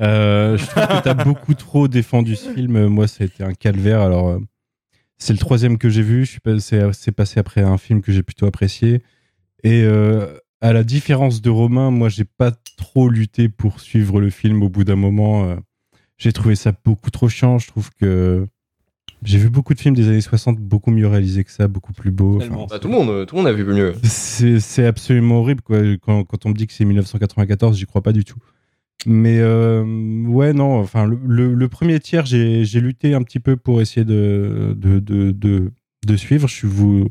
Euh, 0.00 0.56
je 0.56 0.66
trouve 0.66 0.86
que 0.86 1.02
t'as 1.02 1.14
beaucoup 1.14 1.54
trop 1.54 1.86
défendu 1.88 2.34
ce 2.36 2.50
film. 2.52 2.86
Moi, 2.86 3.06
ça 3.06 3.22
a 3.22 3.26
été 3.26 3.44
un 3.44 3.52
calvaire. 3.54 4.00
Alors, 4.00 4.28
euh, 4.28 4.38
c'est 5.18 5.32
le 5.32 5.38
troisième 5.38 5.78
que 5.78 5.88
j'ai 5.88 6.02
vu. 6.02 6.26
C'est 6.60 7.12
passé 7.12 7.38
après 7.40 7.62
un 7.62 7.78
film 7.78 8.02
que 8.02 8.10
j'ai 8.12 8.22
plutôt 8.22 8.46
apprécié. 8.46 9.02
Et 9.62 9.82
euh, 9.84 10.26
à 10.60 10.72
la 10.72 10.82
différence 10.82 11.40
de 11.40 11.50
Romain, 11.50 11.90
moi, 11.90 12.08
j'ai 12.08 12.24
pas 12.24 12.52
trop 12.76 13.08
lutté 13.08 13.48
pour 13.48 13.80
suivre 13.80 14.20
le 14.20 14.30
film. 14.30 14.62
Au 14.62 14.68
bout 14.68 14.84
d'un 14.84 14.96
moment, 14.96 15.56
j'ai 16.18 16.32
trouvé 16.32 16.56
ça 16.56 16.72
beaucoup 16.84 17.10
trop 17.10 17.28
chiant. 17.28 17.58
Je 17.58 17.68
trouve 17.68 17.90
que 18.00 18.46
j'ai 19.24 19.38
vu 19.38 19.50
beaucoup 19.50 19.74
de 19.74 19.80
films 19.80 19.94
des 19.94 20.08
années 20.08 20.20
60 20.20 20.58
beaucoup 20.58 20.90
mieux 20.90 21.06
réalisés 21.06 21.44
que 21.44 21.50
ça, 21.50 21.68
beaucoup 21.68 21.92
plus 21.92 22.10
beaux. 22.10 22.38
Enfin. 22.42 22.66
Bah, 22.70 22.78
tout 22.78 22.88
le 22.88 22.94
monde, 22.94 23.08
euh, 23.08 23.24
tout 23.24 23.36
le 23.36 23.42
monde 23.42 23.48
a 23.48 23.52
vu 23.52 23.64
mieux. 23.64 23.94
c'est 24.04 24.86
absolument 24.86 25.40
horrible 25.40 25.62
quoi. 25.62 25.78
Quand, 26.00 26.24
quand 26.24 26.46
on 26.46 26.48
me 26.50 26.54
dit 26.54 26.66
que 26.66 26.72
c'est 26.72 26.84
1994, 26.84 27.76
j'y 27.78 27.86
crois 27.86 28.02
pas 28.02 28.12
du 28.12 28.24
tout. 28.24 28.38
Mais 29.06 29.38
euh, 29.40 29.82
ouais, 30.26 30.52
non, 30.52 30.78
enfin, 30.78 31.06
le, 31.06 31.18
le- 31.26 31.54
le 31.54 31.68
premier 31.68 31.98
tiers, 32.00 32.24
j'ai 32.24 32.64
lutté 32.80 33.14
un 33.14 33.22
petit 33.22 33.40
peu 33.40 33.56
pour 33.56 33.80
essayer 33.80 34.04
de, 34.04 34.74
de, 34.76 35.00
de, 35.00 35.32
de, 35.32 35.72
de 36.06 36.16
suivre. 36.16 36.46
Je 36.46 36.54
suis, 36.54 36.68
vous, 36.68 37.08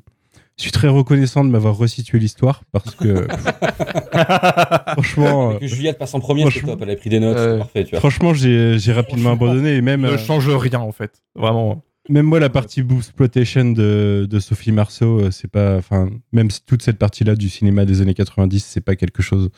je 0.58 0.62
suis 0.64 0.72
très 0.72 0.88
reconnaissant 0.88 1.44
de 1.44 1.50
m'avoir 1.50 1.76
resitué 1.78 2.18
l'histoire 2.20 2.64
parce 2.72 2.96
que 2.96 3.28
franchement, 4.94 5.54
Et 5.58 5.60
que 5.60 5.68
Juliette 5.68 5.98
passe 5.98 6.14
en 6.14 6.20
premier, 6.20 6.44
c'est 6.46 6.52
franchement- 6.52 6.74
top, 6.74 6.82
elle 6.84 6.90
a 6.92 6.96
pris 6.96 7.10
des 7.10 7.20
notes, 7.20 7.38
Euh, 7.38 7.54
c'est 7.56 7.60
parfait, 7.60 7.84
tu 7.84 7.90
vois. 7.92 8.00
franchement, 8.00 8.34
j'ai 8.34 8.78
j'ai 8.80 8.94
rapidement 8.94 9.32
abandonné 9.32 9.76
et 9.76 9.82
même 9.82 10.02
Ne 10.02 10.10
euh, 10.10 10.18
change 10.18 10.50
rien, 10.50 10.80
en 10.80 10.92
fait. 10.92 11.22
Vraiment. 11.36 11.84
Même 12.12 12.26
moi, 12.26 12.42
la 12.42 12.50
partie 12.50 12.82
Exploitation 12.82 13.72
de, 13.72 14.28
de 14.30 14.40
Sophie 14.40 14.74
Marceau, 14.74 15.22
euh, 15.22 15.32
c'est 15.32 15.50
pas. 15.50 15.78
Enfin, 15.78 16.10
même 16.34 16.50
toute 16.66 16.82
cette 16.82 16.98
partie-là 16.98 17.36
du 17.36 17.48
cinéma 17.48 17.86
des 17.86 18.02
années 18.02 18.14
90, 18.14 18.66
c'est 18.66 18.82
pas 18.82 18.98
quelque 18.98 19.24
chose 19.24 19.50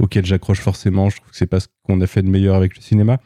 auquel 0.00 0.26
j'accroche 0.26 0.58
forcément. 0.58 1.08
Je 1.08 1.18
trouve 1.18 1.30
que 1.30 1.36
c'est 1.36 1.46
pas 1.46 1.60
ce 1.60 1.68
qu'on 1.84 2.00
a 2.00 2.08
fait 2.08 2.22
de 2.22 2.28
meilleur 2.28 2.56
avec 2.56 2.76
le 2.76 2.82
cinéma. 2.82 3.18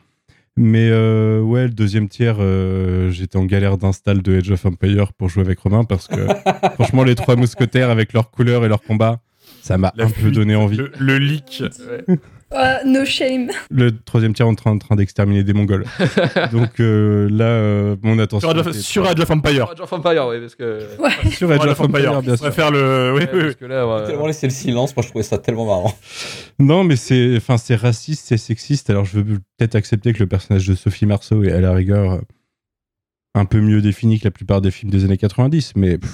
Mais 0.59 0.91
euh, 0.91 1.41
ouais, 1.41 1.63
le 1.65 1.73
deuxième 1.73 2.11
tiers, 2.11 2.37
euh, 2.41 3.11
j'étais 3.11 3.39
en 3.39 3.47
galère 3.47 3.79
d'install 3.79 4.21
de 4.21 4.37
Age 4.37 4.51
of 4.51 4.67
Empire 4.67 5.15
pour 5.15 5.31
jouer 5.31 5.45
avec 5.45 5.59
Romain 5.61 5.85
parce 5.85 6.07
que 6.07 6.27
franchement, 6.75 7.05
les 7.05 7.15
trois 7.15 7.37
mousquetaires 7.37 7.89
avec 7.89 8.13
leurs 8.13 8.31
couleurs 8.31 8.67
et 8.67 8.69
leurs 8.69 8.83
combats, 8.83 9.23
ça 9.63 9.79
m'a 9.79 9.95
un 9.97 10.11
peu 10.11 10.31
donné 10.31 10.57
envie. 10.57 10.77
Le, 10.77 10.93
le 10.99 11.19
leak. 11.19 11.63
Euh, 12.55 12.79
no 12.87 13.05
shame. 13.05 13.51
Le 13.71 13.91
troisième 14.01 14.33
tiers 14.33 14.49
en 14.49 14.55
train, 14.55 14.71
en 14.71 14.79
train 14.79 14.97
d'exterminer 14.97 15.45
des 15.45 15.53
Mongols. 15.53 15.85
Donc 16.53 16.81
euh, 16.81 17.29
là, 17.31 17.45
euh, 17.45 17.97
mon 18.03 18.19
attention. 18.19 18.49
Sur 18.51 18.59
Age 18.59 18.67
of- 18.67 18.77
sur 18.77 19.07
Age 19.07 19.21
of 19.21 19.31
Empire. 19.31 19.71
Age 19.71 19.81
of 19.81 19.93
Empire, 19.93 20.27
oui, 20.29 20.41
parce 20.41 20.55
que. 20.55 20.81
Ouais. 20.99 21.31
Sur 21.31 21.51
Age 21.53 21.67
of 21.67 21.79
Empire, 21.81 22.23
bien 22.23 22.33
On 22.33 22.37
sûr. 22.37 22.45
va 22.47 22.53
faire 22.53 22.71
le. 22.71 23.13
Oui, 23.15 23.21
Ouais, 23.21 23.29
oui, 23.33 23.39
oui. 23.39 23.43
parce 23.45 23.57
que 23.57 23.65
là, 23.67 23.87
ouais, 23.87 24.07
tellement 24.07 24.27
laissé 24.27 24.47
le 24.47 24.53
silence, 24.53 24.97
moi 24.97 25.03
je 25.03 25.09
trouvais 25.11 25.25
ça 25.25 25.37
tellement 25.39 25.67
marrant. 25.67 25.95
Non, 26.59 26.85
mais 26.85 26.97
c'est, 26.97 27.37
enfin, 27.37 27.59
c'est 27.59 27.77
raciste, 27.77 28.25
c'est 28.29 28.39
sexiste. 28.39 28.89
Alors, 28.89 29.05
je 29.05 29.21
veux 29.21 29.39
peut-être 29.59 29.75
accepter 29.75 30.15
que 30.15 30.21
le 30.21 30.27
personnage 30.27 30.67
de 30.67 30.75
Sophie 30.75 31.05
Marceau 31.07 31.43
est 31.45 31.53
à 31.53 31.61
la 31.61 31.73
rigueur 31.75 32.21
un 33.35 33.45
peu 33.45 33.61
mieux 33.61 33.83
défini 33.83 34.19
que 34.19 34.25
la 34.25 34.31
plupart 34.31 34.61
des 34.63 34.71
films 34.71 34.91
des 34.91 35.05
années 35.05 35.19
90, 35.19 35.73
mais 35.77 35.99
pff, 35.99 36.11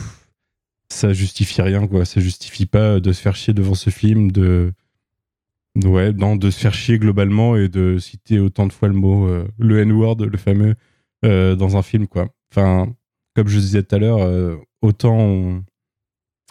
ça 0.88 1.12
justifie 1.12 1.62
rien, 1.62 1.86
quoi. 1.86 2.04
Ça 2.04 2.20
justifie 2.20 2.66
pas 2.66 2.98
de 2.98 3.12
se 3.12 3.20
faire 3.22 3.36
chier 3.36 3.54
devant 3.54 3.74
ce 3.74 3.90
film, 3.90 4.30
de, 4.32 4.72
ouais, 5.82 6.12
de 6.12 6.50
se 6.50 6.58
faire 6.58 6.74
chier 6.74 6.98
globalement 6.98 7.56
et 7.56 7.68
de 7.68 7.98
citer 7.98 8.38
autant 8.38 8.66
de 8.66 8.72
fois 8.72 8.88
le 8.88 8.94
mot, 8.94 9.26
euh, 9.26 9.46
le 9.58 9.80
N-word, 9.80 10.16
le 10.16 10.38
fameux, 10.38 10.74
euh, 11.24 11.56
dans 11.56 11.76
un 11.76 11.82
film, 11.82 12.06
quoi. 12.06 12.28
Enfin, 12.52 12.92
comme 13.34 13.48
je 13.48 13.58
disais 13.58 13.82
tout 13.82 13.94
à 13.94 13.98
l'heure, 13.98 14.20
euh, 14.20 14.56
autant 14.82 15.18
on, 15.18 15.64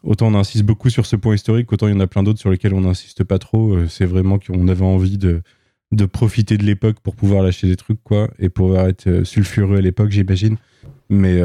autant 0.03 0.27
on 0.27 0.35
insiste 0.35 0.65
beaucoup 0.65 0.89
sur 0.89 1.05
ce 1.05 1.15
point 1.15 1.35
historique, 1.35 1.71
autant 1.71 1.87
il 1.87 1.93
y 1.93 1.97
en 1.97 2.01
a 2.01 2.07
plein 2.07 2.23
d'autres 2.23 2.39
sur 2.39 2.49
lesquels 2.49 2.73
on 2.73 2.81
n'insiste 2.81 3.23
pas 3.23 3.39
trop. 3.39 3.87
C'est 3.87 4.05
vraiment 4.05 4.39
qu'on 4.39 4.67
avait 4.67 4.83
envie 4.83 5.17
de, 5.17 5.41
profiter 6.11 6.57
de 6.57 6.63
l'époque 6.63 6.99
pour 7.01 7.15
pouvoir 7.15 7.43
lâcher 7.43 7.67
des 7.67 7.77
trucs, 7.77 8.03
quoi, 8.03 8.29
et 8.39 8.49
pouvoir 8.49 8.87
être 8.87 9.23
sulfureux 9.23 9.77
à 9.77 9.81
l'époque, 9.81 10.11
j'imagine. 10.11 10.57
Mais 11.09 11.39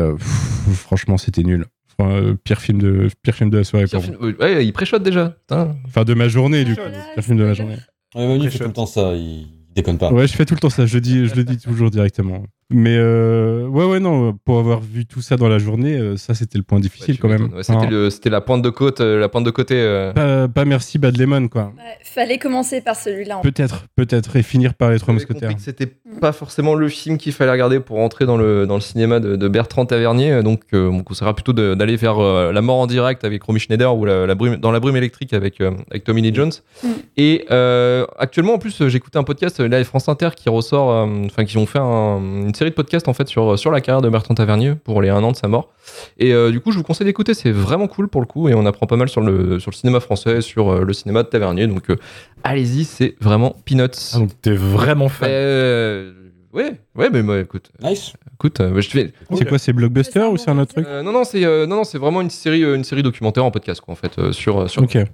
franchement, 0.72 1.18
c'était 1.18 1.44
nul. 1.44 1.66
Enfin, 2.00 2.12
euh, 2.12 2.34
pire 2.42 2.60
film 2.60 2.80
de 2.80 3.08
pire 3.22 3.34
film 3.34 3.50
de 3.50 3.58
la 3.58 3.64
soirée 3.64 3.86
pour 3.86 4.02
film- 4.04 4.36
Ouais, 4.40 4.64
il 4.64 4.72
préchote 4.72 5.02
déjà. 5.02 5.30
Putain. 5.30 5.74
Enfin, 5.86 6.04
de 6.04 6.14
ma 6.14 6.28
journée, 6.28 6.64
du 6.64 6.76
coup. 6.76 6.82
Pire 7.14 7.24
film 7.24 7.38
de 7.38 7.44
ma 7.44 7.54
journée. 7.54 7.76
Ouais, 8.14 8.26
Manu 8.26 8.44
il 8.44 8.50
fait 8.50 8.58
tout 8.58 8.64
le 8.64 8.72
temps 8.72 8.86
ça, 8.86 9.14
il 9.14 9.46
déconne 9.74 9.98
pas. 9.98 10.12
Ouais, 10.12 10.26
je 10.26 10.32
fais 10.34 10.44
tout 10.44 10.54
le 10.54 10.60
temps 10.60 10.70
ça. 10.70 10.86
Je, 10.86 10.98
dis, 10.98 11.26
je 11.26 11.34
le 11.34 11.44
dis 11.44 11.58
toujours 11.58 11.90
directement. 11.90 12.44
Mais 12.70 12.96
euh, 12.98 13.66
ouais, 13.66 13.86
ouais, 13.86 13.98
non, 13.98 14.34
pour 14.44 14.58
avoir 14.58 14.80
vu 14.80 15.06
tout 15.06 15.22
ça 15.22 15.36
dans 15.38 15.48
la 15.48 15.58
journée, 15.58 15.94
euh, 15.96 16.18
ça 16.18 16.34
c'était 16.34 16.58
le 16.58 16.64
point 16.64 16.80
difficile 16.80 17.18
quand 17.18 17.28
même. 17.28 17.44
Ouais, 17.54 17.62
c'était, 17.62 17.78
Enfin, 17.78 17.88
le- 17.88 18.10
c'était 18.10 18.28
la 18.28 18.42
pointe 18.42 18.60
de 18.60 18.68
côte, 18.68 19.00
euh, 19.00 19.18
la 19.18 19.30
pointe 19.30 19.44
de 19.44 19.50
côté. 19.50 19.76
euh. 19.78 20.12
pas, 20.12 20.48
pas 20.48 20.64
merci 20.66 20.98
Bad 20.98 21.16
Lemon, 21.16 21.48
quoi. 21.48 21.72
Ouais, 21.78 21.96
fallait 22.02 22.36
commencer 22.36 22.82
par 22.82 22.94
celui-là. 22.96 23.38
en 23.38 23.40
Peut-être, 23.40 23.86
peut-être, 23.96 24.36
et 24.36 24.42
finir 24.42 24.74
par 24.74 24.90
les 24.90 24.98
trois 24.98 25.14
mousquetaires. 25.14 25.50
c'était 25.56 25.86
pas 26.20 26.32
forcément 26.32 26.74
le 26.74 26.88
film 26.90 27.16
qu'il 27.16 27.32
fallait 27.32 27.52
regarder 27.52 27.80
pour 27.80 28.00
entrer 28.00 28.26
dans 28.26 28.36
le, 28.36 28.66
dans 28.66 28.74
le 28.74 28.80
cinéma 28.82 29.18
de, 29.18 29.36
de 29.36 29.48
Bertrand 29.48 29.86
Tavernier. 29.86 30.42
Donc, 30.42 30.64
euh, 30.74 30.88
on 30.90 31.02
conseillera 31.02 31.34
plutôt 31.34 31.54
de- 31.54 31.72
d'aller 31.72 31.96
vers 31.96 32.18
euh, 32.18 32.52
La 32.52 32.60
mort 32.60 32.80
en 32.80 32.86
direct 32.86 33.24
avec 33.24 33.42
Romy 33.44 33.60
Schneider 33.60 33.96
ou 33.96 34.04
la, 34.04 34.26
la 34.26 34.34
brume, 34.34 34.56
dans 34.56 34.72
La 34.72 34.80
brume 34.80 34.96
électrique 34.96 35.32
avec, 35.32 35.62
euh, 35.62 35.70
avec 35.90 36.04
Tommy 36.04 36.20
Lee 36.20 36.34
Jones. 36.34 36.52
Mm. 36.84 36.88
Et 37.16 37.46
euh, 37.50 38.04
actuellement, 38.18 38.52
en 38.54 38.58
plus, 38.58 38.86
j'écoutais 38.88 39.16
un 39.16 39.24
podcast, 39.24 39.58
là, 39.60 39.82
France 39.84 40.10
Inter, 40.10 40.30
qui 40.36 40.50
ressort, 40.50 40.90
euh, 40.90 41.06
enfin, 41.24 41.46
qui 41.46 41.56
ont 41.56 41.64
fait 41.64 41.78
un- 41.78 42.18
une 42.18 42.52
série 42.58 42.70
de 42.70 42.74
podcasts 42.74 43.08
en 43.08 43.14
fait 43.14 43.28
sur, 43.28 43.58
sur 43.58 43.70
la 43.70 43.80
carrière 43.80 44.02
de 44.02 44.08
Bertrand 44.08 44.34
Tavernier 44.34 44.74
pour 44.74 45.00
les 45.00 45.08
un 45.08 45.22
an 45.22 45.32
de 45.32 45.36
sa 45.36 45.48
mort. 45.48 45.72
Et 46.18 46.32
euh, 46.34 46.50
du 46.50 46.60
coup, 46.60 46.72
je 46.72 46.76
vous 46.78 46.82
conseille 46.84 47.06
d'écouter, 47.06 47.32
c'est 47.34 47.50
vraiment 47.50 47.86
cool 47.88 48.08
pour 48.08 48.20
le 48.20 48.26
coup, 48.26 48.48
et 48.48 48.54
on 48.54 48.66
apprend 48.66 48.86
pas 48.86 48.96
mal 48.96 49.08
sur 49.08 49.20
le, 49.20 49.58
sur 49.60 49.70
le 49.70 49.76
cinéma 49.76 50.00
français, 50.00 50.40
sur 50.40 50.70
euh, 50.70 50.84
le 50.84 50.92
cinéma 50.92 51.22
de 51.22 51.28
Tavernier. 51.28 51.66
Donc, 51.66 51.88
euh, 51.90 51.96
allez-y, 52.44 52.84
c'est 52.84 53.14
vraiment 53.20 53.56
peanuts. 53.64 53.84
Ah, 54.14 54.18
donc 54.18 54.30
t'es 54.42 54.52
vraiment 54.54 55.08
fan. 55.08 55.28
Euh, 55.30 56.12
ouais, 56.52 56.72
ouais, 56.96 57.08
mais 57.10 57.22
moi, 57.22 57.38
écoute, 57.40 57.70
Nice. 57.82 58.12
écoute, 58.34 58.60
euh, 58.60 58.80
je 58.80 58.88
fais. 58.90 59.12
C'est 59.34 59.48
quoi, 59.48 59.58
c'est 59.58 59.72
Blockbuster 59.72 60.24
ou 60.24 60.36
c'est 60.36 60.50
un 60.50 60.58
autre 60.58 60.74
truc 60.74 60.86
Euh, 60.86 61.02
non, 61.02 61.12
non, 61.12 61.24
c'est 61.24 61.44
euh, 61.44 61.66
non, 61.66 61.76
non, 61.76 61.84
c'est 61.84 61.98
vraiment 61.98 62.20
une 62.20 62.30
série, 62.30 62.64
euh, 62.64 62.74
une 62.74 62.84
série 62.84 63.02
documentaire 63.02 63.44
en 63.44 63.50
podcast, 63.50 63.80
quoi, 63.80 63.92
en 63.92 63.96
fait, 63.96 64.18
euh, 64.18 64.32
sur, 64.32 64.68
sur. 64.68 64.82
Ok. 64.82 64.96
Euh, 64.96 65.04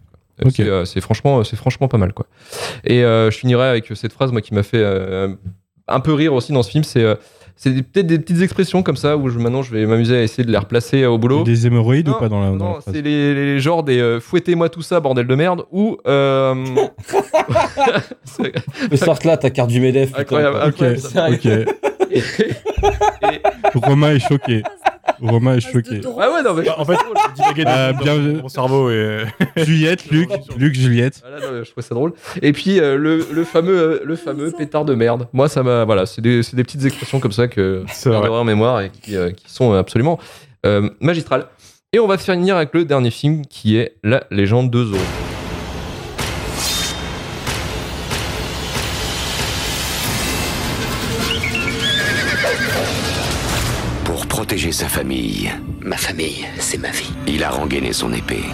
ok. 0.45 0.53
C'est 0.57 0.67
euh, 0.69 1.01
franchement, 1.01 1.45
c'est 1.45 1.57
franchement 1.57 1.89
pas 1.89 1.99
mal, 1.99 2.13
quoi. 2.13 2.27
Et 2.85 3.05
euh, 3.05 3.31
je 3.31 3.37
finirai 3.39 3.69
avec 3.69 3.93
cette 3.95 4.13
phrase, 4.13 4.33
moi, 4.33 4.41
qui 4.41 4.55
m'a 4.55 4.63
fait 4.63 4.79
euh, 4.83 5.35
un 5.89 6.01
peu 6.01 6.13
rire 6.15 6.33
aussi 6.35 6.53
dans 6.53 6.63
ce 6.63 6.71
film. 6.71 6.85
C'est 6.85 7.03
euh, 7.03 7.15
c'est 7.57 7.71
des- 7.71 7.83
peut-être 7.85 8.07
des 8.09 8.19
petites 8.19 8.43
expressions 8.43 8.83
comme 8.83 8.97
ça 8.97 9.17
où 9.17 9.29
je, 9.29 9.39
maintenant 9.39 9.63
je 9.63 9.71
vais 9.73 9.87
m'amuser 9.87 10.17
à 10.17 10.23
essayer 10.23 10.45
de 10.45 10.51
les 10.51 10.59
replacer 10.59 11.03
euh, 11.03 11.11
au 11.11 11.19
boulot. 11.19 11.45
Des 11.45 11.67
hémorroïdes 11.69 12.09
Non, 12.09 12.17
ou 12.17 12.19
pas 12.19 12.29
dans 12.29 12.41
la, 12.41 12.49
dans 12.51 12.57
Non, 12.57 12.79
c'est 12.85 13.01
les, 13.01 13.33
les 13.35 13.61
genres 13.61 13.85
des 13.85 14.01
euh, 14.01 14.19
fouettez-moi 14.21 14.69
tout 14.71 14.83
ça, 14.83 14.99
bordel 14.99 15.27
de 15.29 15.35
merde, 15.37 15.65
ou. 15.71 15.97
Euh... 16.09 16.55
Mais 18.91 18.97
sorte 18.97 19.25
là 19.25 19.37
ta 19.37 19.51
carte 19.51 19.71
du 19.71 19.81
Medef. 19.81 20.09
putain, 20.09 20.21
Incroyable. 20.23 20.57
Ok, 20.67 20.83
incroyable, 20.83 20.99
ça. 21.01 21.31
ok. 21.31 21.45
et- 22.11 22.19
et- 22.19 23.79
Romain 23.87 24.15
est 24.15 24.21
choqué. 24.27 24.63
Romain 25.21 25.57
est 25.57 25.61
choqué. 25.61 25.99
drôle. 25.99 26.23
Ouais, 26.23 26.29
ouais, 26.35 26.43
non, 26.43 26.55
mais. 26.55 26.65
Bah, 26.65 26.75
en 26.79 26.85
fait, 26.85 26.97
Ah, 27.67 27.93
dans, 27.93 27.99
bien- 28.03 28.17
mon 28.43 28.49
cerveau 28.49 28.91
et. 28.91 29.25
Juliette, 29.57 30.07
Luc, 30.11 30.31
Luc, 30.57 30.75
Juliette. 30.75 31.23
Voilà, 31.27 31.41
non, 31.47 31.63
je 31.65 31.71
trouvais 31.71 31.87
ça 31.87 31.95
drôle. 31.95 32.13
Et 32.43 32.53
puis 32.53 32.81
euh, 32.81 32.97
le, 32.97 33.27
le 33.33 33.45
fameux, 33.45 33.79
euh, 33.79 34.01
le 34.05 34.17
fameux 34.17 34.51
pétard 34.51 34.85
de 34.85 34.95
merde. 34.95 35.29
Moi, 35.33 35.49
ça 35.49 35.63
m'a. 35.63 35.85
Voilà, 35.85 36.07
c'est 36.07 36.21
des, 36.23 36.43
c'est 36.43 36.57
des 36.57 36.65
petites 36.65 36.85
expressions 36.85 37.21
comme 37.21 37.33
ça 37.33 37.49
que 37.49 37.85
vrai. 38.05 38.29
en 38.29 38.45
mémoire 38.45 38.81
et 38.81 38.91
qui, 38.91 39.17
euh, 39.17 39.31
qui 39.31 39.45
sont 39.53 39.73
absolument 39.73 40.19
euh, 40.67 40.89
magistrales. 41.01 41.47
Et 41.93 42.01
on 42.01 42.07
va 42.07 42.19
finir 42.19 42.57
avec 42.57 42.75
le 42.75 42.85
dernier 42.85 43.11
film 43.11 43.47
qui 43.47 43.77
est 43.77 43.97
La 44.03 44.25
légende 44.31 44.71
de 44.71 44.85
Zorro. 44.85 45.01
Protéger 54.55 54.71
sa 54.71 54.89
famille, 54.89 55.51
Ma 55.81 55.97
famille, 55.97 56.47
c'est 56.61 56.79
ma 56.79 56.91
vie. 56.91 57.13
il 57.27 57.43
a 57.43 57.51
rengainé 57.51 57.93
son 57.93 58.13
épée. 58.13 58.45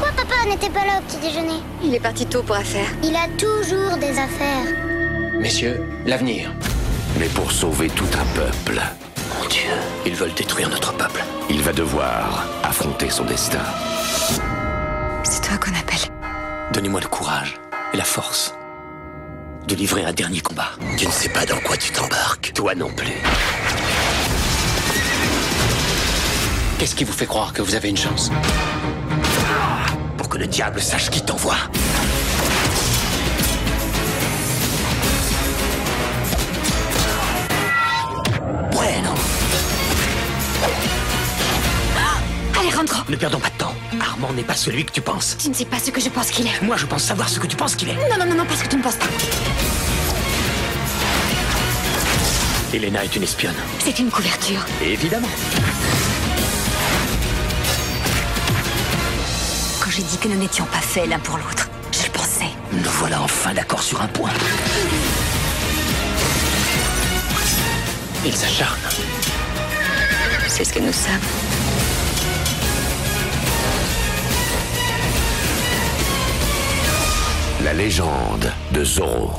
Papa 0.00 0.48
n'était 0.48 0.68
pas 0.68 0.84
là 0.84 0.98
au 0.98 1.02
petit 1.02 1.18
déjeuner. 1.18 1.60
Il 1.84 1.94
est 1.94 2.00
parti 2.00 2.26
tôt 2.26 2.42
pour 2.42 2.56
affaire. 2.56 2.88
Il 3.04 3.14
a 3.14 3.28
toujours 3.38 3.96
des 3.98 4.18
affaires. 4.18 4.66
Messieurs, 5.38 5.80
l'avenir. 6.06 6.50
Mais 7.20 7.28
pour 7.28 7.52
sauver 7.52 7.88
tout 7.88 8.08
un 8.20 8.24
peuple, 8.36 8.80
Mon 9.40 9.48
Dieu, 9.48 9.70
ils 10.06 10.14
veulent 10.16 10.34
détruire 10.34 10.68
notre 10.68 10.92
peuple. 10.94 11.22
il 11.48 11.62
va 11.62 11.72
devoir 11.72 12.44
affronter 12.64 13.10
son 13.10 13.24
destin. 13.26 13.62
C'est 15.22 15.42
toi 15.42 15.56
qu'on 15.58 15.70
appelle. 15.78 16.10
Donnez-moi 16.72 17.00
le 17.00 17.06
courage 17.06 17.60
et 17.92 17.96
la 17.96 18.04
force 18.04 18.52
de 19.68 19.76
livrer 19.76 20.04
un 20.04 20.12
dernier 20.12 20.40
combat. 20.40 20.70
Tu 20.96 21.06
ne 21.06 21.12
sais 21.12 21.28
pas 21.28 21.46
dans 21.46 21.60
quoi 21.60 21.76
tu 21.76 21.92
t'embarques. 21.92 22.50
Toi 22.54 22.74
non 22.74 22.90
plus. 22.90 23.22
Qu'est-ce 26.84 26.96
qui 26.96 27.04
vous 27.04 27.14
fait 27.14 27.24
croire 27.24 27.54
que 27.54 27.62
vous 27.62 27.74
avez 27.74 27.88
une 27.88 27.96
chance 27.96 28.30
Pour 30.18 30.28
que 30.28 30.36
le 30.36 30.46
diable 30.46 30.82
sache 30.82 31.08
qui 31.08 31.22
t'envoie. 31.22 31.56
Bueno, 38.70 39.14
Alejandro, 42.60 42.98
ne 43.08 43.16
perdons 43.16 43.38
pas 43.40 43.48
de 43.48 43.56
temps. 43.56 43.74
Armand 43.98 44.34
n'est 44.34 44.42
pas 44.42 44.52
celui 44.52 44.84
que 44.84 44.92
tu 44.92 45.00
penses. 45.00 45.38
tu 45.40 45.48
ne 45.48 45.54
sais 45.54 45.64
pas 45.64 45.78
ce 45.78 45.90
que 45.90 46.02
je 46.02 46.10
pense 46.10 46.30
qu'il 46.30 46.46
est. 46.46 46.60
Moi, 46.60 46.76
je 46.76 46.84
pense 46.84 47.04
savoir 47.04 47.30
ce 47.30 47.40
que 47.40 47.46
tu 47.46 47.56
penses 47.56 47.76
qu'il 47.76 47.88
est. 47.88 47.94
Non, 47.94 48.18
non, 48.18 48.26
non, 48.26 48.34
non, 48.34 48.44
parce 48.44 48.62
que 48.62 48.68
tu 48.68 48.76
ne 48.76 48.82
penses 48.82 48.96
pas. 48.96 49.06
Elena 52.74 53.02
est 53.04 53.16
une 53.16 53.22
espionne. 53.22 53.56
C'est 53.78 53.98
une 53.98 54.10
couverture. 54.10 54.66
Évidemment. 54.82 55.28
J'ai 59.96 60.02
dit 60.02 60.18
que 60.18 60.26
nous 60.26 60.34
n'étions 60.34 60.64
pas 60.64 60.80
faits 60.80 61.08
l'un 61.08 61.20
pour 61.20 61.36
l'autre, 61.36 61.70
je 61.92 62.04
le 62.06 62.10
pensais. 62.10 62.50
Nous 62.72 62.90
voilà 62.98 63.22
enfin 63.22 63.54
d'accord 63.54 63.80
sur 63.80 64.02
un 64.02 64.08
point. 64.08 64.30
Il 68.26 68.34
s'acharne. 68.34 68.80
C'est 70.48 70.64
ce 70.64 70.72
que 70.72 70.80
nous 70.80 70.92
sommes. 70.92 71.12
La 77.62 77.72
légende 77.72 78.52
de 78.72 78.84
Zorro. 78.84 79.38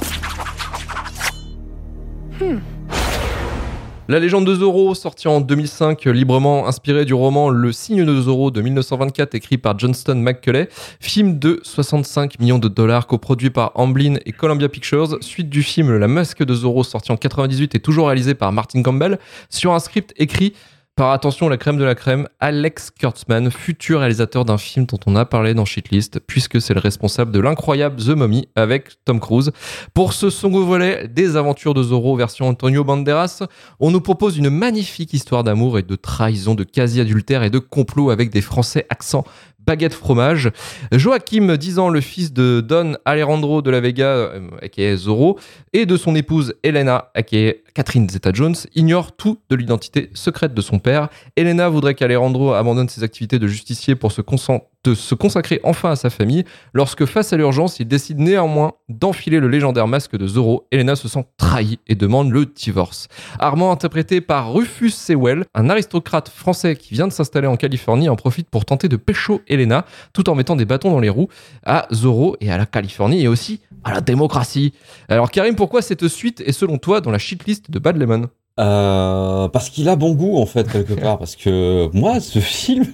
La 4.07 4.19
légende 4.19 4.45
de 4.45 4.53
Zorro, 4.53 4.93
sorti 4.93 5.27
en 5.27 5.41
2005, 5.41 6.05
euh, 6.05 6.11
librement 6.11 6.67
inspiré 6.67 7.05
du 7.05 7.15
roman 7.15 7.49
Le 7.49 7.71
signe 7.71 8.05
de 8.05 8.21
Zorro 8.21 8.51
de 8.51 8.61
1924, 8.61 9.33
écrit 9.33 9.57
par 9.57 9.79
Johnston 9.79 10.13
McCulley, 10.13 10.69
film 10.99 11.39
de 11.39 11.59
65 11.63 12.39
millions 12.39 12.59
de 12.59 12.67
dollars, 12.67 13.07
coproduit 13.07 13.49
par 13.49 13.71
Amblin 13.73 14.17
et 14.27 14.31
Columbia 14.31 14.69
Pictures, 14.69 15.17
suite 15.21 15.49
du 15.49 15.63
film 15.63 15.97
La 15.97 16.07
masque 16.07 16.43
de 16.43 16.53
Zorro, 16.53 16.83
sorti 16.83 17.11
en 17.11 17.17
98 17.17 17.73
et 17.73 17.79
toujours 17.79 18.05
réalisé 18.05 18.35
par 18.35 18.51
Martin 18.51 18.83
Campbell, 18.83 19.17
sur 19.49 19.73
un 19.73 19.79
script 19.79 20.13
écrit 20.17 20.53
par, 20.95 21.11
attention, 21.11 21.49
la 21.49 21.57
crème 21.57 21.77
de 21.77 21.83
la 21.83 21.93
crème, 21.93 22.29
Alex 22.39 22.89
Kurtzman, 22.89 23.51
futur 23.51 23.99
réalisateur 23.99 24.45
d'un 24.45 24.57
film 24.57 24.85
dont 24.85 24.99
on 25.05 25.17
a 25.17 25.25
parlé 25.25 25.53
dans 25.53 25.65
Shitlist, 25.65 26.21
puisque 26.21 26.61
c'est 26.61 26.73
le 26.73 26.79
responsable 26.79 27.33
de 27.33 27.39
l'incroyable 27.41 27.97
The 28.01 28.15
Mummy 28.15 28.47
avec 28.55 29.03
Tom 29.03 29.19
Cruise. 29.19 29.51
Pour 29.93 30.13
ce 30.13 30.29
second 30.29 30.63
volet 30.63 31.09
des 31.09 31.35
aventures 31.35 31.73
de 31.73 31.83
Zorro 31.83 32.15
version 32.15 32.47
Antonio 32.47 32.85
Banderas, 32.85 33.43
on 33.81 33.91
nous 33.91 33.99
propose 33.99 34.37
une 34.37 34.49
magnifique 34.49 35.13
histoire 35.13 35.43
d'amour 35.43 35.77
et 35.77 35.83
de 35.83 35.95
trahison, 35.95 36.55
de 36.55 36.63
quasi-adultère 36.63 37.43
et 37.43 37.49
de 37.49 37.59
complot 37.59 38.09
avec 38.09 38.29
des 38.29 38.41
Français 38.41 38.85
accents 38.89 39.25
baguette 39.65 39.93
fromage. 39.93 40.51
Joachim, 40.91 41.55
10 41.57 41.79
ans, 41.79 41.89
le 41.89 42.01
fils 42.01 42.33
de 42.33 42.61
Don 42.61 42.93
Alejandro 43.05 43.61
de 43.61 43.71
la 43.71 43.79
Vega, 43.81 44.05
euh, 44.07 44.49
aka 44.61 44.95
Zorro, 44.95 45.39
et 45.73 45.85
de 45.85 45.97
son 45.97 46.15
épouse 46.15 46.53
Elena, 46.63 47.09
aka 47.15 47.53
Catherine 47.73 48.09
Zeta-Jones, 48.09 48.55
ignore 48.75 49.11
tout 49.15 49.39
de 49.49 49.55
l'identité 49.55 50.09
secrète 50.13 50.53
de 50.53 50.61
son 50.61 50.79
père. 50.79 51.09
Elena 51.35 51.67
voudrait 51.69 51.95
qu'Alejandro 51.95 52.53
abandonne 52.53 52.87
ses 52.89 53.03
activités 53.03 53.39
de 53.39 53.47
justicier 53.47 53.95
pour 53.95 54.11
se, 54.11 54.21
concent- 54.21 54.63
de 54.85 54.93
se 54.93 55.15
consacrer 55.15 55.59
enfin 55.63 55.91
à 55.91 55.95
sa 55.95 56.09
famille. 56.09 56.45
Lorsque, 56.73 57.05
face 57.05 57.33
à 57.33 57.37
l'urgence, 57.37 57.79
il 57.79 57.87
décide 57.87 58.19
néanmoins 58.19 58.73
d'enfiler 58.87 59.39
le 59.39 59.47
légendaire 59.47 59.87
masque 59.87 60.15
de 60.15 60.27
Zorro, 60.27 60.67
Elena 60.71 60.95
se 60.95 61.07
sent 61.07 61.25
trahie 61.37 61.79
et 61.87 61.95
demande 61.95 62.31
le 62.31 62.45
divorce. 62.45 63.07
Armand, 63.39 63.71
interprété 63.71 64.21
par 64.21 64.53
Rufus 64.53 64.91
Sewell, 64.91 65.45
un 65.55 65.69
aristocrate 65.69 66.29
français 66.29 66.75
qui 66.75 66.93
vient 66.93 67.07
de 67.07 67.13
s'installer 67.13 67.47
en 67.47 67.57
Californie, 67.57 68.09
en 68.09 68.15
profite 68.15 68.49
pour 68.49 68.63
tenter 68.63 68.87
de 68.87 68.95
pécho 68.95 69.41
Elena, 69.47 69.85
tout 70.13 70.29
en 70.29 70.35
mettant 70.35 70.55
des 70.55 70.65
bâtons 70.65 70.91
dans 70.91 70.99
les 70.99 71.09
roues 71.09 71.29
à 71.65 71.87
Zorro 71.91 72.37
et 72.39 72.51
à 72.51 72.57
la 72.57 72.67
Californie 72.67 73.23
et 73.23 73.27
aussi 73.27 73.61
à 73.83 73.91
la 73.91 74.01
démocratie. 74.01 74.73
Alors 75.09 75.31
Karim, 75.31 75.55
pourquoi 75.55 75.81
cette 75.81 76.07
suite 76.07 76.41
est 76.45 76.51
selon 76.51 76.77
toi 76.77 77.01
dans 77.01 77.11
la 77.11 77.17
shitlist 77.17 77.71
de 77.71 77.79
Bad 77.79 77.97
Lemon? 77.97 78.29
Euh, 78.57 79.49
parce 79.49 79.69
qu'il 79.69 79.89
a 79.89 79.97
bon 79.97 80.13
goût 80.13 80.37
en 80.37 80.45
fait 80.45 80.71
quelque 80.71 80.93
part 81.01 81.17
parce 81.17 81.35
que 81.35 81.89
moi 81.91 82.21
ce 82.21 82.39
film 82.39 82.85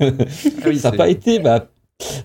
oui, 0.65 0.79
ça 0.79 0.89
n'a 0.89 0.97
pas 0.97 1.07
été 1.07 1.37
ma 1.39 1.67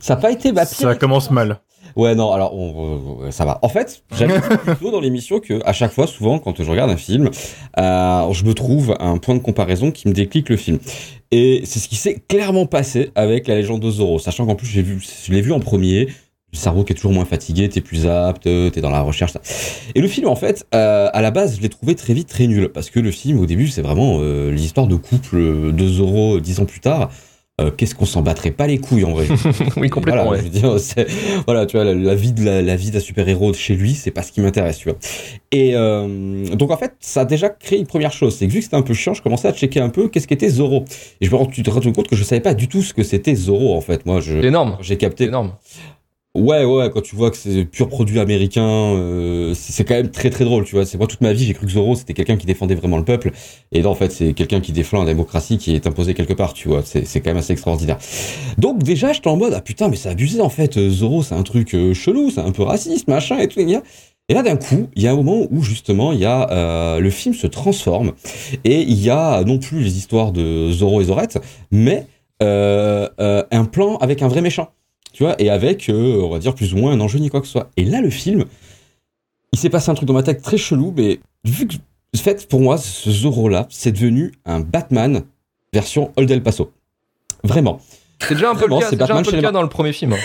ça 0.00 0.14
a 0.14 0.16
pas 0.16 0.30
été 0.30 0.52
ma 0.52 0.66
pire 0.66 0.76
Ça 0.76 0.94
commence 0.94 1.30
mal. 1.30 1.60
Ouais, 1.94 2.14
non, 2.14 2.30
alors 2.32 2.54
on- 2.54 3.30
ça 3.30 3.44
va. 3.46 3.58
En 3.62 3.68
fait, 3.68 4.02
j'avais 4.16 4.38
plutôt 4.66 4.90
dans 4.90 5.00
l'émission 5.00 5.40
que 5.40 5.60
à 5.64 5.72
chaque 5.72 5.92
fois, 5.92 6.06
souvent, 6.06 6.38
quand 6.38 6.62
je 6.62 6.70
regarde 6.70 6.90
un 6.90 6.96
film, 6.96 7.30
euh, 7.78 8.32
je 8.32 8.44
me 8.44 8.52
trouve 8.54 8.94
un 9.00 9.16
point 9.18 9.34
de 9.34 9.40
comparaison 9.40 9.90
qui 9.90 10.08
me 10.08 10.12
déclic 10.12 10.48
le 10.50 10.56
film. 10.56 10.78
Et 11.30 11.62
c'est 11.64 11.78
ce 11.78 11.88
qui 11.88 11.96
s'est 11.96 12.22
clairement 12.28 12.66
passé 12.66 13.10
avec 13.14 13.48
la 13.48 13.54
légende 13.54 13.80
de 13.80 13.90
Zorro, 13.90 14.18
sachant 14.18 14.46
qu'en 14.46 14.54
plus 14.56 14.66
j'ai 14.66 14.82
vu, 14.82 15.02
je 15.24 15.32
l'ai 15.32 15.40
vu 15.40 15.52
en 15.52 15.60
premier. 15.60 16.08
le 16.52 16.58
cerveau 16.58 16.84
qui 16.84 16.92
est 16.92 16.96
toujours 16.96 17.12
moins 17.12 17.24
fatigué, 17.24 17.68
t'es 17.68 17.80
plus 17.80 18.06
apte, 18.06 18.44
t'es 18.44 18.80
dans 18.80 18.90
la 18.90 19.00
recherche. 19.02 19.32
Ça. 19.32 19.40
Et 19.94 20.00
le 20.00 20.08
film, 20.08 20.28
en 20.28 20.36
fait, 20.36 20.66
euh, 20.74 21.08
à 21.12 21.20
la 21.22 21.30
base, 21.30 21.56
je 21.56 21.60
l'ai 21.62 21.68
trouvé 21.68 21.94
très 21.94 22.14
vite 22.14 22.28
très 22.28 22.46
nul 22.46 22.68
parce 22.68 22.88
que 22.90 23.00
le 23.00 23.10
film, 23.10 23.38
au 23.40 23.46
début, 23.46 23.68
c'est 23.68 23.82
vraiment 23.82 24.18
euh, 24.20 24.50
l'histoire 24.52 24.86
de 24.86 24.96
couple 24.96 25.72
de 25.72 25.88
Zorro 25.88 26.40
dix 26.40 26.60
ans 26.60 26.64
plus 26.66 26.80
tard. 26.80 27.10
Euh, 27.58 27.70
qu'est-ce 27.70 27.94
qu'on 27.94 28.04
s'en 28.04 28.20
battrait 28.20 28.50
pas 28.50 28.66
les 28.66 28.76
couilles 28.76 29.04
en 29.04 29.12
vrai 29.12 29.26
Oui, 29.78 29.88
complètement. 29.88 30.24
Voilà, 30.24 30.30
ouais. 30.30 30.38
je 30.38 30.42
veux 30.42 30.48
dire, 30.50 30.78
c'est- 30.78 31.06
voilà, 31.46 31.64
tu 31.64 31.76
vois, 31.78 31.84
la, 31.86 31.94
la 31.94 32.14
vie 32.14 32.32
de 32.32 32.44
la, 32.44 32.60
la 32.60 32.76
vie 32.76 32.90
d'un 32.90 33.00
super-héros 33.00 33.50
de 33.52 33.56
chez 33.56 33.74
lui, 33.74 33.94
c'est 33.94 34.10
pas 34.10 34.20
ce 34.22 34.30
qui 34.30 34.42
m'intéresse, 34.42 34.76
tu 34.76 34.90
vois. 34.90 34.98
Et 35.52 35.74
euh, 35.74 36.44
donc 36.54 36.70
en 36.70 36.76
fait, 36.76 36.92
ça 37.00 37.22
a 37.22 37.24
déjà 37.24 37.48
créé 37.48 37.78
une 37.78 37.86
première 37.86 38.12
chose, 38.12 38.36
c'est 38.36 38.46
que 38.46 38.52
vu 38.52 38.58
que 38.58 38.64
c'était 38.64 38.76
un 38.76 38.82
peu 38.82 38.92
chiant, 38.92 39.14
je 39.14 39.22
commençais 39.22 39.48
à 39.48 39.54
checker 39.54 39.80
un 39.80 39.88
peu 39.88 40.08
qu'est-ce 40.08 40.28
qu'était 40.28 40.50
Zorro. 40.50 40.84
Et 41.22 41.24
je 41.26 41.30
me 41.30 41.36
rends 41.36 41.46
compte 41.46 42.08
que 42.08 42.16
je 42.16 42.24
savais 42.24 42.42
pas 42.42 42.52
du 42.52 42.68
tout 42.68 42.82
ce 42.82 42.92
que 42.92 43.02
c'était 43.02 43.34
Zorro 43.34 43.74
en 43.74 43.80
fait. 43.80 44.04
Moi, 44.04 44.20
je 44.20 44.36
énorme. 44.36 44.76
j'ai 44.82 44.98
capté. 44.98 45.24
Énorme. 45.24 45.52
Ouais, 46.36 46.64
ouais, 46.66 46.90
quand 46.92 47.00
tu 47.00 47.16
vois 47.16 47.30
que 47.30 47.36
c'est 47.38 47.64
pur 47.64 47.88
produit 47.88 48.20
américain, 48.20 48.62
euh, 48.62 49.54
c'est 49.54 49.84
quand 49.84 49.94
même 49.94 50.10
très 50.10 50.28
très 50.28 50.44
drôle, 50.44 50.64
tu 50.64 50.74
vois. 50.74 50.84
C'est 50.84 50.98
moi 50.98 51.06
toute 51.06 51.22
ma 51.22 51.32
vie, 51.32 51.46
j'ai 51.46 51.54
cru 51.54 51.64
que 51.64 51.72
Zorro 51.72 51.94
c'était 51.94 52.12
quelqu'un 52.12 52.36
qui 52.36 52.44
défendait 52.44 52.74
vraiment 52.74 52.98
le 52.98 53.04
peuple, 53.04 53.32
et 53.72 53.80
là 53.80 53.88
en 53.88 53.94
fait 53.94 54.12
c'est 54.12 54.34
quelqu'un 54.34 54.60
qui 54.60 54.72
défend 54.72 54.98
la 54.98 55.06
démocratie 55.06 55.56
qui 55.56 55.74
est 55.74 55.86
imposée 55.86 56.12
quelque 56.12 56.34
part, 56.34 56.52
tu 56.52 56.68
vois. 56.68 56.82
C'est 56.84 57.20
quand 57.20 57.30
même 57.30 57.38
assez 57.38 57.54
extraordinaire. 57.54 57.96
Donc 58.58 58.82
déjà 58.82 59.14
j'étais 59.14 59.28
en 59.28 59.36
mode 59.38 59.54
ah 59.56 59.62
putain 59.62 59.88
mais 59.88 59.96
c'est 59.96 60.10
abusé 60.10 60.42
en 60.42 60.50
fait. 60.50 60.76
Euh, 60.76 60.90
Zorro 60.90 61.22
c'est 61.22 61.34
un 61.34 61.42
truc 61.42 61.74
euh, 61.74 61.94
chelou, 61.94 62.30
c'est 62.30 62.40
un 62.42 62.52
peu 62.52 62.64
raciste 62.64 63.08
machin 63.08 63.38
et 63.38 63.48
tout. 63.48 63.60
Et, 63.60 63.78
et 64.28 64.34
là 64.34 64.42
d'un 64.42 64.56
coup 64.56 64.88
il 64.94 65.02
y 65.02 65.06
a 65.06 65.12
un 65.12 65.16
moment 65.16 65.46
où 65.50 65.62
justement 65.62 66.12
il 66.12 66.18
y 66.18 66.26
a 66.26 66.50
euh, 66.50 67.00
le 67.00 67.10
film 67.10 67.34
se 67.34 67.46
transforme 67.46 68.12
et 68.64 68.82
il 68.82 69.00
y 69.02 69.08
a 69.08 69.42
non 69.44 69.58
plus 69.58 69.80
les 69.80 69.96
histoires 69.96 70.32
de 70.32 70.70
Zorro 70.70 71.00
et 71.00 71.04
Zorette, 71.04 71.38
mais 71.70 72.06
euh, 72.42 73.08
un 73.50 73.64
plan 73.64 73.96
avec 73.96 74.20
un 74.20 74.28
vrai 74.28 74.42
méchant 74.42 74.68
tu 75.16 75.22
vois, 75.22 75.34
et 75.40 75.48
avec, 75.48 75.88
euh, 75.88 76.20
on 76.20 76.28
va 76.28 76.38
dire, 76.38 76.54
plus 76.54 76.74
ou 76.74 76.76
moins 76.76 76.92
un 76.92 77.00
enjeu 77.00 77.18
ni 77.18 77.30
quoi 77.30 77.40
que 77.40 77.46
ce 77.46 77.52
soit. 77.52 77.70
Et 77.78 77.86
là, 77.86 78.02
le 78.02 78.10
film, 78.10 78.44
il 79.54 79.58
s'est 79.58 79.70
passé 79.70 79.90
un 79.90 79.94
truc 79.94 80.06
dans 80.06 80.12
ma 80.12 80.22
tête 80.22 80.42
très 80.42 80.58
chelou, 80.58 80.92
mais 80.94 81.20
vu 81.42 81.66
que, 81.66 81.76
en 81.76 82.18
fait, 82.18 82.46
pour 82.46 82.60
moi, 82.60 82.76
ce 82.76 83.10
Zorro-là, 83.10 83.66
c'est 83.70 83.92
devenu 83.92 84.32
un 84.44 84.60
Batman 84.60 85.22
version 85.72 86.12
Old 86.16 86.30
El 86.30 86.42
Paso. 86.42 86.70
Vraiment. 87.44 87.80
C'est 88.20 88.34
déjà 88.34 88.50
un 88.50 88.54
peu 88.54 88.66
Vraiment, 88.66 88.76
le 88.76 88.82
cas, 88.82 88.90
déjà 88.90 89.16
un 89.16 89.22
peu 89.22 89.34
le 89.34 89.40
dans 89.52 89.62
le 89.62 89.70
premier 89.70 89.94
film. 89.94 90.12
hein. 90.12 90.18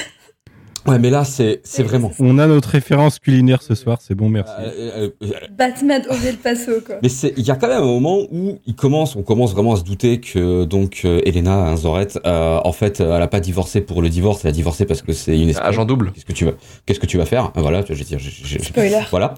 Ouais, 0.88 0.98
mais 0.98 1.10
là, 1.12 1.24
c'est 1.24 1.62
c'est 1.64 1.84
vraiment. 1.84 2.12
On 2.20 2.40
a 2.40 2.48
notre 2.48 2.70
référence 2.70 3.20
culinaire 3.20 3.62
ce 3.62 3.76
soir, 3.76 4.00
c'est 4.02 4.16
bon, 4.16 4.30
merci. 4.30 4.52
Euh, 4.60 5.10
euh, 5.22 5.28
Batman 5.56 6.02
au 6.10 6.14
El 6.26 6.38
Paso, 6.38 6.82
quoi. 6.86 6.96
Mais 7.04 7.10
c'est, 7.10 7.34
il 7.38 7.44
y 7.46 7.52
a 7.52 7.56
quand 7.56 7.68
même 7.68 7.84
un 7.84 7.86
moment 7.86 8.20
où 8.32 8.58
il 8.66 8.74
commence, 8.76 9.16
on 9.16 9.22
commence 9.22 9.54
vraiment 9.54 9.74
à 9.74 9.78
se 9.78 9.84
douter 9.84 10.20
que 10.20 10.64
donc 10.66 11.02
euh, 11.06 11.22
Elena 11.26 11.54
hein, 11.54 11.76
Zorette, 11.78 12.20
euh, 12.26 12.60
en 12.64 12.72
fait, 12.72 13.00
euh, 13.00 13.16
elle 13.16 13.22
a 13.22 13.28
pas 13.28 13.40
divorcé 13.40 13.82
pour 13.82 14.02
le 14.02 14.10
divorce, 14.10 14.44
elle 14.44 14.50
a 14.50 14.54
divorcé 14.54 14.86
parce 14.86 15.04
que 15.04 15.14
c'est 15.14 15.40
une 15.40 15.50
espèce. 15.50 15.68
Agent 15.68 15.86
double. 15.86 16.12
Qu'est-ce 16.14 16.26
que 16.26 16.34
tu 16.34 16.46
vas, 16.46 16.54
qu'est-ce 16.88 17.00
que 17.00 17.06
tu 17.06 17.18
vas 17.20 17.26
faire? 17.26 17.52
Voilà, 17.56 17.84
je 17.88 17.94
veux 17.94 18.04
dire, 18.04 18.18
je- 18.18 18.30
je- 18.30 18.58
je- 18.58 18.64
Spoiler. 18.64 19.02
Voilà. 19.12 19.36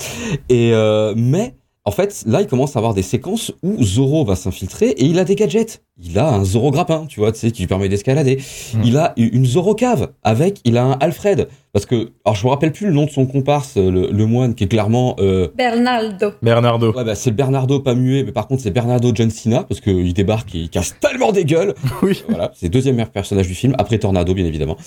Et 0.48 0.72
euh, 0.74 1.14
mais 1.18 1.56
en 1.86 1.92
fait, 1.92 2.24
là, 2.26 2.40
il 2.40 2.48
commence 2.48 2.78
à 2.78 2.80
avoir 2.80 2.94
des 2.94 3.02
séquences 3.02 3.52
où 3.62 3.84
Zoro 3.84 4.24
va 4.24 4.38
s'infiltrer 4.38 4.90
et 4.90 5.04
il 5.04 5.20
a 5.20 5.26
des 5.26 5.36
gadgets. 5.36 5.84
Il 6.02 6.18
a 6.18 6.30
un 6.34 6.46
Zoro 6.46 6.72
grappin, 6.72 7.06
tu 7.08 7.20
vois, 7.20 7.34
tu 7.34 7.40
sais, 7.40 7.52
qui 7.52 7.64
lui 7.64 7.68
permet 7.68 7.90
d'escalader. 7.90 8.40
Il 8.86 8.96
a 8.98 9.14
une 9.18 9.46
Zoro 9.46 9.76
cave 9.76 10.12
avec, 10.24 10.62
il 10.64 10.78
a 10.78 10.86
un 10.86 10.98
Alfred. 11.02 11.50
Parce 11.74 11.86
que, 11.86 12.12
alors 12.24 12.36
je 12.36 12.46
me 12.46 12.52
rappelle 12.52 12.72
plus 12.72 12.88
le 12.88 12.94
nom 12.94 13.06
de 13.06 13.10
son 13.10 13.26
comparse, 13.26 13.76
le, 13.76 14.10
le 14.12 14.26
moine, 14.26 14.56
qui 14.56 14.64
est 14.64 14.68
clairement. 14.68 15.18
Euh, 15.20 15.50
Bernardo. 15.58 16.32
Bernardo. 16.42 16.94
Ouais, 16.94 17.04
bah, 17.04 17.16
c'est 17.16 17.32
le 17.32 17.36
Bernardo 17.36 17.82
pas 17.82 17.96
muet, 17.96 18.24
mais 18.24 18.32
par 18.32 18.48
contre, 18.48 18.62
c'est 18.62 18.72
Bernardo 18.72 19.12
John 19.14 19.30
Cena, 19.30 19.64
parce 19.64 19.82
qu'il 19.82 20.14
débarque 20.14 20.56
et 20.56 20.60
il 20.60 20.70
casse 20.70 20.96
tellement 21.02 21.32
des 21.32 21.46
gueules. 21.46 21.74
Oui. 22.02 22.24
Voilà, 22.28 22.52
c'est 22.56 22.68
le 22.68 22.72
deuxième 22.72 22.96
meilleur 22.96 23.12
personnage 23.12 23.48
du 23.48 23.56
film, 23.56 23.76
après 23.78 23.98
Tornado, 23.98 24.34
bien 24.34 24.46
évidemment. 24.46 24.78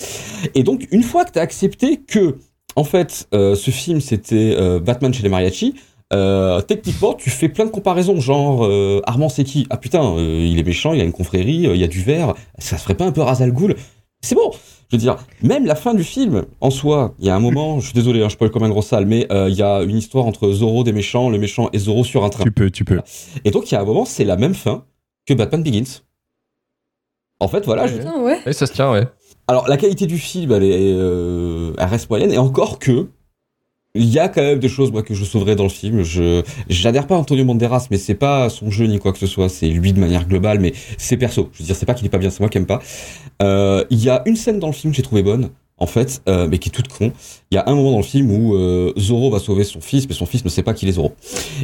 Et 0.55 0.63
donc, 0.63 0.87
une 0.91 1.03
fois 1.03 1.25
que 1.25 1.31
t'as 1.31 1.41
accepté 1.41 1.97
que, 1.97 2.37
en 2.75 2.83
fait, 2.83 3.27
euh, 3.33 3.55
ce 3.55 3.71
film, 3.71 4.01
c'était 4.01 4.55
euh, 4.57 4.79
Batman 4.79 5.13
chez 5.13 5.23
les 5.23 5.29
mariachis, 5.29 5.73
euh, 6.13 6.61
techniquement, 6.61 7.13
tu 7.13 7.29
fais 7.29 7.49
plein 7.49 7.65
de 7.65 7.69
comparaisons, 7.71 8.19
genre 8.19 8.65
euh, 8.65 9.01
Armand 9.05 9.29
c'est 9.29 9.43
qui? 9.43 9.67
Ah 9.69 9.77
putain, 9.77 10.03
euh, 10.17 10.45
il 10.47 10.57
est 10.59 10.63
méchant, 10.63 10.93
il 10.93 11.01
a 11.01 11.03
une 11.03 11.11
confrérie, 11.11 11.67
euh, 11.67 11.75
il 11.75 11.81
y 11.81 11.83
a 11.83 11.87
du 11.87 12.01
verre, 12.01 12.33
ça 12.59 12.77
se 12.77 12.83
ferait 12.83 12.95
pas 12.95 13.05
un 13.05 13.11
peu 13.11 13.21
Razal 13.21 13.51
Ghoul? 13.51 13.75
C'est 14.21 14.35
bon 14.35 14.51
Je 14.89 14.95
veux 14.95 14.99
dire, 14.99 15.17
même 15.43 15.65
la 15.65 15.75
fin 15.75 15.93
du 15.93 16.03
film, 16.03 16.45
en 16.61 16.69
soi, 16.71 17.13
il 17.19 17.25
y 17.25 17.29
a 17.29 17.35
un 17.35 17.39
moment, 17.39 17.79
je 17.79 17.85
suis 17.85 17.93
désolé, 17.93 18.21
hein, 18.23 18.29
je 18.29 18.33
spoil 18.33 18.49
comme 18.51 18.63
un 18.63 18.69
gros 18.69 18.81
sale, 18.81 19.05
mais 19.05 19.27
euh, 19.31 19.49
il 19.49 19.55
y 19.55 19.61
a 19.61 19.83
une 19.83 19.97
histoire 19.97 20.25
entre 20.25 20.49
Zoro 20.51 20.83
des 20.83 20.93
méchants, 20.93 21.29
le 21.29 21.37
méchant 21.37 21.69
et 21.73 21.77
Zoro 21.77 22.03
sur 22.03 22.23
un 22.23 22.29
train. 22.29 22.43
Tu 22.45 22.51
peux, 22.51 22.71
tu 22.71 22.83
peux. 22.85 22.99
Et 23.45 23.51
donc, 23.51 23.69
il 23.69 23.75
y 23.75 23.77
a 23.77 23.81
un 23.81 23.85
moment, 23.85 24.05
c'est 24.05 24.23
la 24.23 24.37
même 24.37 24.55
fin 24.55 24.85
que 25.27 25.33
Batman 25.33 25.61
Begins. 25.61 26.01
En 27.39 27.47
fait, 27.47 27.65
voilà. 27.65 27.85
je- 27.87 27.97
Putain, 27.97 28.21
ouais. 28.23 28.39
Et 28.45 28.53
ça 28.53 28.65
se 28.65 28.73
tient, 28.73 28.91
ouais. 28.91 29.07
Alors, 29.47 29.67
la 29.67 29.77
qualité 29.77 30.07
du 30.07 30.17
film, 30.17 30.51
elle, 30.51 30.63
est, 30.63 30.93
euh, 30.93 31.73
elle 31.77 31.85
reste 31.87 32.09
moyenne, 32.09 32.31
et 32.31 32.37
encore 32.37 32.79
que, 32.79 33.09
il 33.97 34.09
y 34.09 34.19
a 34.19 34.29
quand 34.29 34.41
même 34.41 34.59
des 34.59 34.69
choses, 34.69 34.91
moi, 34.91 35.03
que 35.03 35.13
je 35.13 35.25
sauverais 35.25 35.55
dans 35.55 35.63
le 35.63 35.69
film. 35.69 36.03
Je, 36.03 36.43
j'adhère 36.69 37.07
pas 37.07 37.15
à 37.15 37.17
Antonio 37.17 37.43
Banderas, 37.45 37.87
mais 37.91 37.97
c'est 37.97 38.15
pas 38.15 38.49
son 38.49 38.71
jeu 38.71 38.85
ni 38.85 38.99
quoi 38.99 39.13
que 39.13 39.19
ce 39.19 39.27
soit, 39.27 39.49
c'est 39.49 39.67
lui 39.67 39.93
de 39.93 39.99
manière 39.99 40.27
globale, 40.27 40.59
mais 40.59 40.73
c'est 40.97 41.17
perso. 41.17 41.49
Je 41.53 41.59
veux 41.59 41.65
dire, 41.65 41.75
c'est 41.75 41.85
pas 41.85 41.93
qu'il 41.93 42.05
est 42.05 42.09
pas 42.09 42.17
bien, 42.17 42.29
c'est 42.29 42.39
moi 42.39 42.49
qui 42.49 42.57
aime 42.57 42.65
pas. 42.65 42.81
Euh, 43.41 43.83
il 43.89 44.03
y 44.03 44.09
a 44.09 44.23
une 44.25 44.35
scène 44.35 44.59
dans 44.59 44.67
le 44.67 44.73
film 44.73 44.91
que 44.91 44.97
j'ai 44.97 45.03
trouvé 45.03 45.23
bonne, 45.23 45.49
en 45.77 45.85
fait, 45.85 46.21
euh, 46.27 46.47
mais 46.49 46.57
qui 46.57 46.69
est 46.69 46.71
toute 46.71 46.87
con. 46.87 47.11
Il 47.51 47.55
y 47.55 47.57
a 47.57 47.63
un 47.67 47.75
moment 47.75 47.91
dans 47.91 47.97
le 47.97 48.03
film 48.03 48.31
où 48.31 48.55
euh, 48.55 48.93
Zoro 48.97 49.29
va 49.29 49.39
sauver 49.39 49.63
son 49.63 49.79
fils, 49.79 50.07
mais 50.07 50.15
son 50.15 50.25
fils 50.25 50.43
ne 50.43 50.49
sait 50.49 50.63
pas 50.63 50.73
qu'il 50.73 50.89
est 50.89 50.93
Zoro. 50.93 51.13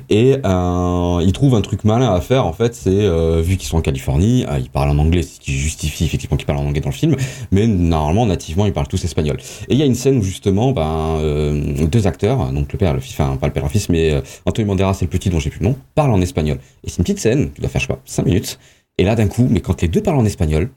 Et 0.10 0.38
euh, 0.46 1.22
il 1.24 1.32
trouve 1.34 1.56
un 1.56 1.62
truc 1.62 1.84
malin 1.84 2.14
à 2.14 2.22
faire, 2.22 2.46
en 2.46 2.54
fait, 2.54 2.76
c'est, 2.76 2.90
euh, 2.90 3.42
vu 3.42 3.58
qu'ils 3.58 3.68
sont 3.68 3.78
en 3.78 3.82
Californie, 3.82 4.46
euh, 4.48 4.60
ils 4.60 4.70
parlent 4.70 4.90
en 4.90 4.98
anglais, 5.00 5.24
ce 5.24 5.40
qui 5.40 5.54
justifie 5.54 6.06
effectivement 6.06 6.38
qu'ils 6.38 6.46
parlent 6.46 6.60
en 6.60 6.66
anglais 6.66 6.82
dans 6.82 6.90
le 6.90 6.96
film, 6.96 7.16
mais 7.52 7.68
normalement, 7.68 8.26
nativement, 8.26 8.66
ils 8.66 8.74
parlent 8.74 8.88
tous 8.88 9.04
espagnol. 9.04 9.38
Et 9.68 9.74
il 9.74 9.80
y 9.80 9.84
a 9.84 9.86
une 9.86 9.96
scène 9.96 10.18
où 10.18 10.24
justement, 10.24 10.72
ben, 10.72 11.18
euh, 11.20 11.88
deux 11.88 12.08
acteurs, 12.08 12.52
donc 12.52 12.72
le 12.72 12.78
père 12.78 12.94
le 12.94 13.00
fils, 13.00 13.14
enfin 13.20 13.36
pas 13.38 13.48
le 13.48 13.54
père 13.54 13.64
et 13.64 13.68
le 13.68 13.72
fils, 13.72 13.90
mais 13.90 14.14
euh, 14.14 14.22
Antonio 14.46 14.68
Banderas 14.68 14.98
et 15.02 15.06
le 15.06 15.10
petit 15.10 15.30
dont 15.30 15.40
j'ai 15.40 15.50
plus 15.50 15.60
le 15.60 15.70
nom, 15.70 15.78
parlent 15.96 16.12
en 16.12 16.22
espagnol. 16.22 16.60
Et 16.84 16.90
c'est 16.90 16.98
une 16.98 17.04
petite 17.04 17.20
scène, 17.20 17.52
qui 17.52 17.62
doit 17.62 17.70
faire, 17.70 17.82
je 17.82 17.88
sais 17.88 17.94
pas, 17.94 18.02
5 18.06 18.26
minutes. 18.26 18.60
Et 18.98 19.04
là, 19.04 19.16
d'un 19.16 19.28
coup, 19.28 19.48
mais 19.50 19.60
quand 19.60 19.82
les 19.82 19.88
deux 19.88 20.02
parlent 20.02 20.20
en 20.20 20.26
espagnol, 20.26 20.70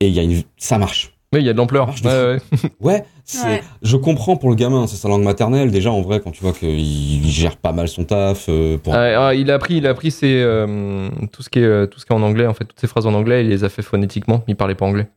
et 0.00 0.08
il 0.08 0.14
y 0.14 0.18
a 0.18 0.22
une, 0.22 0.42
ça 0.56 0.78
marche. 0.78 1.11
Oui, 1.32 1.40
il 1.40 1.46
y 1.46 1.48
a 1.48 1.52
de 1.52 1.58
l'ampleur. 1.58 1.86
de 2.02 2.08
Ouais, 2.08 2.38
fou. 2.38 2.56
ouais. 2.66 2.70
Ouais, 2.80 3.04
c'est, 3.24 3.46
Ouais. 3.46 3.62
je 3.82 3.96
comprends 3.96 4.36
pour 4.36 4.50
le 4.50 4.54
gamin, 4.56 4.86
c'est 4.86 4.96
sa 4.96 5.08
langue 5.08 5.22
maternelle. 5.22 5.70
Déjà, 5.70 5.90
en 5.90 6.02
vrai, 6.02 6.20
quand 6.20 6.30
tu 6.30 6.42
vois 6.42 6.52
qu'il 6.52 6.78
il 6.78 7.30
gère 7.30 7.56
pas 7.56 7.72
mal 7.72 7.88
son 7.88 8.04
taf, 8.04 8.46
euh, 8.48 8.76
pour... 8.78 8.94
Ah, 8.94 9.28
ah, 9.28 9.34
il 9.34 9.50
a 9.50 9.54
appris, 9.54 9.76
il 9.76 9.86
a 9.86 9.90
appris 9.90 10.10
ses, 10.10 10.42
euh, 10.42 11.08
tout 11.32 11.42
ce 11.42 11.48
qui 11.50 11.60
est, 11.60 11.64
euh, 11.64 11.86
tout 11.86 11.98
ce 12.00 12.06
qui 12.06 12.12
est 12.12 12.16
en 12.16 12.22
anglais 12.22 12.46
en 12.46 12.54
fait, 12.54 12.64
toutes 12.64 12.80
ces 12.80 12.86
phrases 12.86 13.06
en 13.06 13.14
anglais, 13.14 13.42
il 13.44 13.48
les 13.50 13.64
a 13.64 13.68
fait 13.68 13.82
phonétiquement. 13.82 14.42
Il 14.48 14.56
parlait 14.56 14.74
pas 14.74 14.84
anglais. 14.86 15.08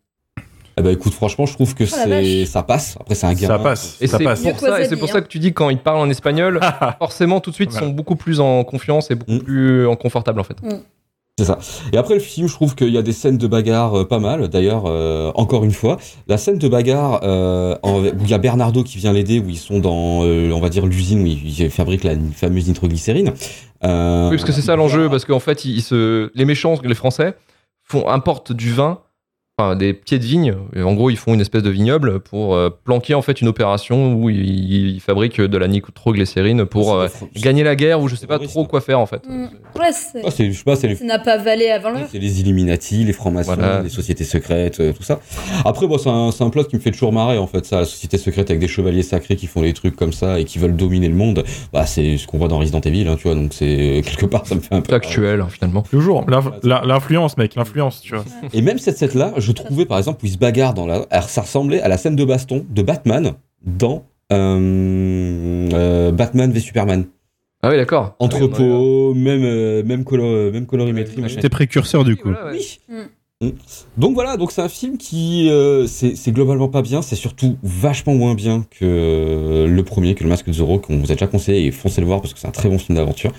Eh 0.77 0.81
ben, 0.81 0.89
écoute, 0.89 1.13
franchement, 1.13 1.45
je 1.45 1.53
trouve 1.53 1.73
que 1.73 1.85
Oh 1.85 2.45
ça 2.45 2.63
passe. 2.63 2.97
Après, 2.99 3.15
c'est 3.15 3.25
un 3.25 3.33
gamin. 3.33 3.47
Ça 3.57 3.59
passe. 3.63 3.97
Et 4.01 4.07
ça 4.07 4.17
c'est 4.17 4.23
passe. 4.25 4.41
pour 4.43 4.59
ça, 4.59 4.81
et 4.83 4.95
pour 4.97 5.07
ça 5.09 5.21
que 5.21 5.27
tu 5.27 5.39
dis 5.39 5.53
quand 5.53 5.69
il 5.69 5.77
parle 5.77 5.99
en 5.99 6.09
espagnol, 6.09 6.59
forcément 6.99 7.39
tout 7.39 7.49
de 7.49 7.55
suite 7.55 7.71
ils 7.73 7.79
sont 7.79 7.87
beaucoup 7.89 8.17
plus 8.17 8.39
en 8.41 8.63
confiance 8.65 9.09
et 9.11 9.15
beaucoup 9.15 9.31
Mm. 9.33 9.39
plus 9.43 9.87
en 9.87 9.95
confortable 9.95 10.39
en 10.39 10.43
fait. 10.43 10.57
C'est 11.37 11.43
ça. 11.43 11.59
Et 11.91 11.97
après 11.97 12.13
le 12.13 12.21
film, 12.21 12.47
je 12.47 12.53
trouve 12.53 12.75
qu'il 12.75 12.89
y 12.93 12.97
a 12.97 13.01
des 13.01 13.11
scènes 13.11 13.37
de 13.37 13.47
bagarre 13.47 13.93
euh, 13.99 14.07
pas 14.07 14.19
mal. 14.19 14.47
D'ailleurs, 14.47 14.83
euh, 14.85 15.33
encore 15.35 15.65
une 15.65 15.73
fois, 15.73 15.97
la 16.29 16.37
scène 16.37 16.57
de 16.57 16.67
bagarre 16.69 17.19
euh, 17.23 17.75
en- 17.83 17.99
où 18.01 18.21
il 18.21 18.29
y 18.29 18.33
a 18.33 18.37
Bernardo 18.37 18.83
qui 18.83 18.99
vient 18.99 19.11
l'aider, 19.11 19.39
où 19.39 19.49
ils 19.49 19.57
sont 19.57 19.79
dans, 19.79 20.23
euh, 20.23 20.51
on 20.53 20.61
va 20.61 20.69
dire, 20.69 20.85
l'usine 20.85 21.21
où 21.23 21.25
ils 21.25 21.69
fabriquent 21.69 22.05
la 22.05 22.13
fameuse 22.33 22.69
nitroglycérine. 22.69 23.33
Euh, 23.83 24.29
Oui, 24.29 24.37
parce 24.37 24.45
que 24.45 24.53
c'est 24.53 24.61
ça 24.61 24.77
l'enjeu, 24.77 25.09
parce 25.09 25.25
qu'en 25.25 25.41
fait, 25.41 25.65
ils, 25.65 25.75
ils 25.75 25.81
se... 25.81 26.31
les 26.35 26.45
méchants, 26.45 26.75
les 26.81 26.95
Français, 26.95 27.35
font, 27.83 28.07
importent 28.07 28.53
du 28.53 28.71
vin, 28.71 28.99
enfin 29.57 29.75
des 29.75 29.93
pieds 29.93 30.19
de 30.19 30.23
vigne. 30.23 30.53
En 30.77 30.93
gros, 30.93 31.09
ils 31.09 31.17
font 31.17 31.33
une 31.33 31.39
espèce 31.41 31.63
de 31.63 31.69
vignoble 31.69 32.19
pour 32.19 32.55
euh, 32.55 32.69
planquer 32.83 33.13
en 33.13 33.21
fait 33.21 33.39
une 33.41 33.47
opération 33.47 34.13
où 34.15 34.29
ils, 34.29 34.95
ils 34.95 34.99
fabriquent 34.99 35.39
de 35.39 35.57
la 35.57 35.67
nitroglycérine 35.69 36.65
pour 36.65 36.93
euh, 36.95 37.07
gagner 37.37 37.63
la 37.63 37.75
guerre 37.77 38.01
ou 38.01 38.07
je 38.09 38.15
sais 38.15 38.27
pas 38.27 38.37
trop 38.39 38.65
quoi 38.65 38.81
faire 38.81 38.99
en 38.99 39.05
fait. 39.05 39.21
Mm. 39.27 39.43
Ouais, 39.79 39.91
c'est. 39.93 40.21
Ah, 40.25 40.29
c'est, 40.31 40.51
je 40.51 40.57
sais 40.57 40.63
pas, 40.63 40.75
c'est 40.75 40.87
les 40.89 40.95
Ça 40.95 41.05
n'a 41.05 41.19
pas 41.19 41.37
valé 41.37 41.69
avant 41.69 41.91
l'heure. 41.91 42.07
C'est 42.11 42.19
les 42.19 42.41
Illuminati, 42.41 43.03
les 43.05 43.13
francs-maçons, 43.13 43.55
Voilà. 43.55 43.81
les 43.81 43.89
sociétés 43.89 44.23
secrètes, 44.25 44.79
euh, 44.81 44.91
tout 44.93 45.03
ça. 45.03 45.19
Après, 45.63 45.87
moi, 45.87 45.97
c'est 45.99 46.09
un, 46.43 46.49
plot 46.49 46.65
qui 46.65 46.75
me 46.75 46.81
fait 46.81 46.91
toujours 46.91 47.13
marrer, 47.13 47.37
en 47.37 47.47
fait, 47.47 47.65
ça, 47.65 47.79
la 47.79 47.85
société 47.85 48.17
secrète 48.17 48.49
avec 48.49 48.59
des 48.59 48.67
chevaliers 48.67 49.03
sacrés 49.03 49.35
qui 49.35 49.47
font 49.47 49.61
des 49.61 49.73
trucs 49.73 49.95
comme 49.95 50.13
ça 50.13 50.39
et 50.39 50.43
qui 50.45 50.59
veulent 50.59 50.75
dominer 50.75 51.07
le 51.07 51.15
monde. 51.15 51.43
Bah, 51.73 51.85
c'est 51.85 52.17
ce 52.17 52.27
qu'on 52.27 52.37
voit 52.37 52.47
dans 52.49 52.59
Resident 52.59 52.81
Evil, 52.81 53.07
hein, 53.07 53.15
tu 53.17 53.23
vois, 53.23 53.35
donc 53.35 53.53
c'est, 53.53 54.01
quelque 54.05 54.25
part, 54.25 54.45
ça 54.47 54.55
me 54.55 54.59
fait 54.61 54.75
un 54.75 54.81
peu. 54.81 54.87
C'est 54.89 54.95
actuel 54.95 55.41
hein, 55.41 55.47
finalement. 55.49 55.81
Toujours. 55.83 56.25
L'inf- 56.29 56.51
l'in- 56.63 56.81
L'influence, 56.85 57.37
mec, 57.37 57.55
l'influence, 57.55 58.01
tu 58.01 58.13
vois. 58.15 58.25
Et 58.53 58.61
même 58.61 58.77
cette 58.79 58.97
scène-là, 58.97 59.33
je 59.45 59.51
trouvais, 59.51 59.85
par 59.85 59.97
exemple, 59.97 60.23
où 60.23 60.27
ils 60.27 60.33
se 60.33 60.37
bagarrent 60.37 60.73
dans 60.73 60.85
la, 60.87 61.05
alors, 61.09 61.29
ça 61.29 61.41
ressemblait 61.41 61.81
à 61.81 61.87
la 61.87 61.97
scène 61.97 62.15
de 62.15 62.25
baston 62.25 62.65
de 62.69 62.81
Batman 62.81 63.33
dans, 63.65 64.03
euh, 64.33 65.69
euh, 65.73 66.11
Batman 66.11 66.51
v 66.51 66.59
Superman. 66.59 67.05
Ah 67.61 67.69
oui, 67.69 67.77
d'accord. 67.77 68.15
Entrepôt, 68.19 69.13
même, 69.13 69.43
euh, 69.43 69.83
même, 69.83 70.03
colo- 70.03 70.51
même 70.51 70.65
colorimétrie, 70.65 71.21
machin. 71.21 71.35
C'était 71.35 71.49
précurseur 71.49 72.03
du 72.03 72.15
coup. 72.15 72.29
Voilà, 72.29 72.51
ouais. 72.51 72.57
Oui. 72.59 72.79
Mm. 72.89 73.45
Mm. 73.47 73.51
Donc 73.97 74.13
voilà, 74.13 74.37
donc 74.37 74.51
c'est 74.51 74.61
un 74.61 74.69
film 74.69 74.97
qui 74.97 75.49
euh, 75.49 75.87
c'est 75.87 76.31
globalement 76.31 76.69
pas 76.69 76.81
bien, 76.81 77.01
c'est 77.01 77.15
surtout 77.17 77.57
vachement 77.63 78.13
moins 78.15 78.33
bien 78.33 78.65
que 78.71 78.85
euh, 78.85 79.67
le 79.67 79.83
premier, 79.83 80.15
que 80.15 80.23
le 80.23 80.29
Masque 80.29 80.47
de 80.47 80.53
Zorro 80.53 80.79
qu'on 80.79 80.97
vous 80.99 81.11
a 81.11 81.15
déjà 81.15 81.27
conseillé 81.27 81.65
et 81.65 81.71
foncez 81.71 81.99
le 81.99 82.07
voir 82.07 82.21
parce 82.21 82.33
que 82.33 82.39
c'est 82.39 82.47
un 82.47 82.51
très 82.51 82.69
bon 82.69 82.77
film 82.77 82.97
d'aventure. 82.97 83.33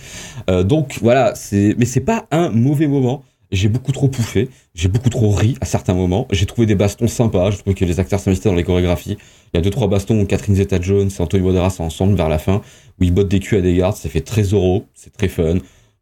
Euh, 0.51 0.65
donc 0.65 0.99
voilà, 1.01 1.35
c'est 1.35 1.75
mais 1.79 1.87
c'est 1.87 2.01
pas 2.01 2.27
un 2.31 2.51
mauvais 2.51 2.89
moment. 2.89 3.23
J'ai 3.53 3.69
beaucoup 3.69 3.93
trop 3.93 4.09
pouffé, 4.09 4.49
j'ai 4.75 4.89
beaucoup 4.89 5.11
trop 5.11 5.31
ri 5.31 5.57
à 5.61 5.65
certains 5.65 5.95
moments. 5.95 6.27
J'ai 6.33 6.47
trouvé 6.47 6.67
des 6.67 6.75
bastons 6.75 7.07
sympas, 7.07 7.51
je 7.51 7.59
trouve 7.59 7.75
que 7.75 7.85
les 7.85 8.01
acteurs 8.01 8.19
s'investissaient 8.19 8.49
dans 8.49 8.57
les 8.57 8.65
chorégraphies. 8.65 9.19
Il 9.53 9.57
y 9.57 9.59
a 9.59 9.61
deux 9.61 9.71
trois 9.71 9.87
bastons 9.89 10.21
où 10.21 10.27
Catherine 10.27 10.57
Zeta-Jones 10.57 11.11
et 11.17 11.23
Anthony 11.23 11.43
Banderas 11.43 11.71
sont 11.71 11.85
ensemble 11.85 12.17
vers 12.17 12.29
la 12.29 12.39
fin, 12.39 12.61
où 13.01 13.05
ils 13.05 13.15
bottent 13.15 13.29
des 13.29 13.41
culs 13.41 13.59
à 13.59 13.61
des 13.61 13.75
gardes, 13.77 13.97
ça 13.97 14.09
fait 14.09 14.21
très 14.21 14.43
Zorro, 14.43 14.87
c'est 14.95 15.13
très 15.13 15.29
fun. 15.29 15.59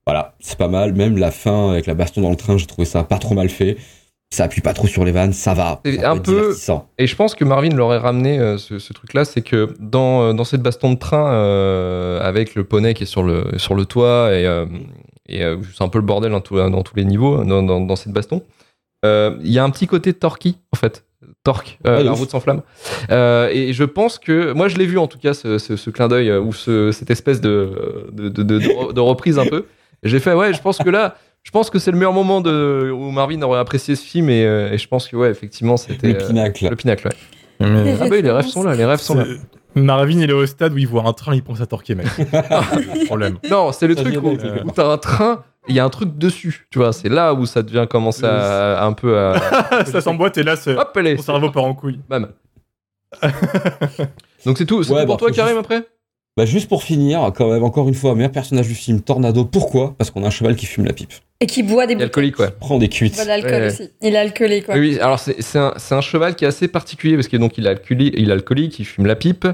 Voilà, 0.06 0.34
c'est 0.40 0.58
pas 0.58 0.68
mal. 0.68 0.94
Même 0.94 1.16
la 1.18 1.30
fin 1.30 1.70
avec 1.70 1.86
la 1.86 1.94
baston 1.94 2.20
dans 2.22 2.30
le 2.30 2.36
train, 2.36 2.58
j'ai 2.58 2.66
trouvé 2.66 2.84
ça 2.84 3.04
pas 3.04 3.18
trop 3.18 3.34
mal 3.34 3.48
fait. 3.48 3.76
Ça 4.30 4.44
appuie 4.44 4.62
pas 4.62 4.72
trop 4.72 4.86
sur 4.86 5.04
les 5.04 5.12
vannes, 5.12 5.32
ça 5.32 5.54
va. 5.54 5.80
C'est 5.84 6.00
Ça 6.00 6.10
un 6.10 6.18
peu. 6.18 6.56
Et 6.98 7.06
je 7.06 7.14
pense 7.14 7.34
que 7.34 7.44
Marvin 7.44 7.68
l'aurait 7.68 7.98
ramené, 7.98 8.38
euh, 8.38 8.58
ce, 8.58 8.78
ce 8.78 8.92
truc-là, 8.92 9.24
c'est 9.24 9.42
que 9.42 9.74
dans, 9.78 10.22
euh, 10.22 10.32
dans 10.32 10.44
cette 10.44 10.62
baston 10.62 10.92
de 10.94 10.98
train, 10.98 11.32
euh, 11.32 12.20
avec 12.20 12.54
le 12.54 12.64
poney 12.64 12.94
qui 12.94 13.04
est 13.04 13.06
sur 13.06 13.22
le, 13.22 13.46
sur 13.58 13.74
le 13.74 13.84
toit, 13.84 14.30
et, 14.32 14.44
euh, 14.44 14.66
et 15.28 15.42
euh, 15.44 15.56
c'est 15.76 15.82
un 15.84 15.88
peu 15.88 15.98
le 15.98 16.04
bordel 16.04 16.32
dans, 16.32 16.40
tout- 16.40 16.56
dans 16.56 16.82
tous 16.82 16.96
les 16.96 17.04
niveaux, 17.04 17.44
dans, 17.44 17.62
dans, 17.62 17.80
dans 17.80 17.96
cette 17.96 18.12
baston, 18.12 18.42
euh, 19.04 19.36
il 19.42 19.50
y 19.52 19.58
a 19.58 19.64
un 19.64 19.70
petit 19.70 19.86
côté 19.86 20.12
torquey, 20.12 20.54
en 20.72 20.76
fait. 20.76 21.04
Torque, 21.42 21.78
euh, 21.86 22.02
la 22.02 22.12
ouf. 22.12 22.18
route 22.18 22.30
sans 22.30 22.40
flamme. 22.40 22.60
Euh, 23.10 23.48
et 23.50 23.72
je 23.72 23.84
pense 23.84 24.18
que, 24.18 24.52
moi 24.52 24.68
je 24.68 24.76
l'ai 24.76 24.84
vu 24.86 24.98
en 24.98 25.06
tout 25.06 25.18
cas, 25.18 25.32
ce, 25.32 25.56
ce, 25.58 25.76
ce 25.76 25.88
clin 25.90 26.06
d'œil, 26.08 26.28
euh, 26.30 26.40
ou 26.40 26.52
ce, 26.52 26.90
cette 26.92 27.10
espèce 27.10 27.40
de, 27.40 28.08
de, 28.12 28.28
de, 28.28 28.42
de- 28.42 28.58
de- 28.58 28.92
de 28.92 29.00
reprise 29.00 29.38
un 29.38 29.46
peu. 29.46 29.64
J'ai 30.02 30.20
fait, 30.20 30.34
ouais, 30.34 30.52
je 30.52 30.60
pense 30.60 30.76
que 30.78 30.90
là, 30.90 31.16
je 31.42 31.50
pense 31.50 31.70
que 31.70 31.78
c'est 31.78 31.90
le 31.90 31.96
meilleur 31.96 32.12
moment 32.12 32.40
de, 32.42 32.90
où 32.94 33.10
Marvin 33.10 33.40
aurait 33.42 33.58
apprécié 33.58 33.96
ce 33.96 34.04
film, 34.04 34.28
et, 34.28 34.42
et 34.42 34.76
je 34.78 34.86
pense 34.88 35.08
que, 35.08 35.16
ouais, 35.16 35.30
effectivement, 35.30 35.76
c'était. 35.78 36.12
Le 36.12 36.22
euh, 36.22 36.26
pinacle. 36.26 36.68
le 36.68 36.76
pinacle, 36.76 37.08
ouais. 37.08 37.14
Ah 37.60 38.08
bah 38.08 38.20
les 38.20 38.30
rêves 38.30 38.46
sont 38.46 38.62
là, 38.62 38.74
les 38.74 38.84
rêves 38.84 39.00
sont 39.00 39.14
là. 39.14 39.24
Marvin, 39.74 40.20
il 40.20 40.30
est 40.30 40.32
au 40.32 40.46
stade 40.46 40.72
où 40.72 40.78
il 40.78 40.86
voit 40.86 41.06
un 41.06 41.12
train, 41.12 41.34
il 41.34 41.42
pense 41.42 41.60
à 41.60 41.66
torquer, 41.66 41.94
mec. 41.94 42.06
problème. 43.06 43.38
Non, 43.50 43.72
c'est 43.72 43.86
le 43.86 43.94
Ça 43.96 44.02
truc 44.02 44.16
où, 44.22 44.28
où 44.28 44.70
t'as 44.70 44.86
un 44.90 44.98
train, 44.98 45.42
il 45.68 45.74
y 45.74 45.80
a 45.80 45.84
un 45.84 45.90
truc 45.90 46.16
dessus, 46.18 46.66
tu 46.70 46.78
vois, 46.78 46.92
c'est 46.92 47.08
là 47.08 47.34
où 47.34 47.46
ça 47.46 47.62
devient 47.62 47.86
commencer 47.88 48.24
à, 48.24 48.78
à 48.80 48.84
un 48.86 48.92
peu 48.92 49.18
à... 49.18 49.84
ça 49.86 50.00
s'emboîte 50.00 50.38
et 50.38 50.42
là, 50.42 50.56
c'est- 50.56 50.76
Hop, 50.76 50.92
allez 50.96 51.16
ton 51.16 51.22
cerveau 51.22 51.50
part 51.50 51.64
en 51.64 51.74
couille. 51.74 52.00
Bam. 52.08 52.28
Donc 54.44 54.58
c'est 54.58 54.66
tout, 54.66 54.82
c'est 54.82 54.92
Ouais, 54.92 55.00
tout 55.02 55.06
pour 55.06 55.16
bah, 55.16 55.20
toi 55.20 55.30
Karim 55.30 55.54
juste- 55.56 55.64
après? 55.64 55.88
Bah 56.36 56.44
juste 56.46 56.68
pour 56.68 56.82
finir, 56.82 57.30
quand 57.34 57.48
même, 57.50 57.62
encore 57.62 57.86
une 57.88 57.94
fois, 57.94 58.14
meilleur 58.16 58.32
personnage 58.32 58.66
du 58.66 58.74
film, 58.74 59.00
Tornado. 59.00 59.44
Pourquoi? 59.44 59.94
Parce 59.96 60.10
qu'on 60.10 60.24
a 60.24 60.26
un 60.26 60.30
cheval 60.30 60.56
qui 60.56 60.66
fume 60.66 60.84
la 60.84 60.92
pipe. 60.92 61.12
Et 61.44 61.46
qui 61.46 61.62
boit 61.62 61.86
des 61.86 61.92
Il 61.92 62.00
est 62.00 62.04
alcoolique, 62.04 62.38
ouais. 62.38 62.48
Prend 62.58 62.78
des 62.78 62.88
cuites. 62.88 63.14
Voilà 63.16 63.36
l'alcool 63.36 63.60
Ouais. 63.60 63.66
aussi. 63.66 63.90
Il 64.00 64.14
est 64.14 64.18
alcoolique, 64.18 64.64
quoi. 64.64 64.76
Oui, 64.76 64.98
alors 64.98 65.18
c'est 65.18 65.58
un, 65.58 66.00
cheval 66.00 66.34
qui 66.36 66.44
est 66.44 66.48
assez 66.48 66.68
particulier 66.68 67.16
parce 67.16 67.28
que 67.28 67.36
donc 67.36 67.58
il 67.58 67.66
est 67.66 67.70
alcoolique, 67.70 68.14
il, 68.16 68.30
est 68.30 68.32
alcoolique, 68.32 68.78
il 68.78 68.84
fume 68.86 69.04
la 69.06 69.14
pipe, 69.16 69.46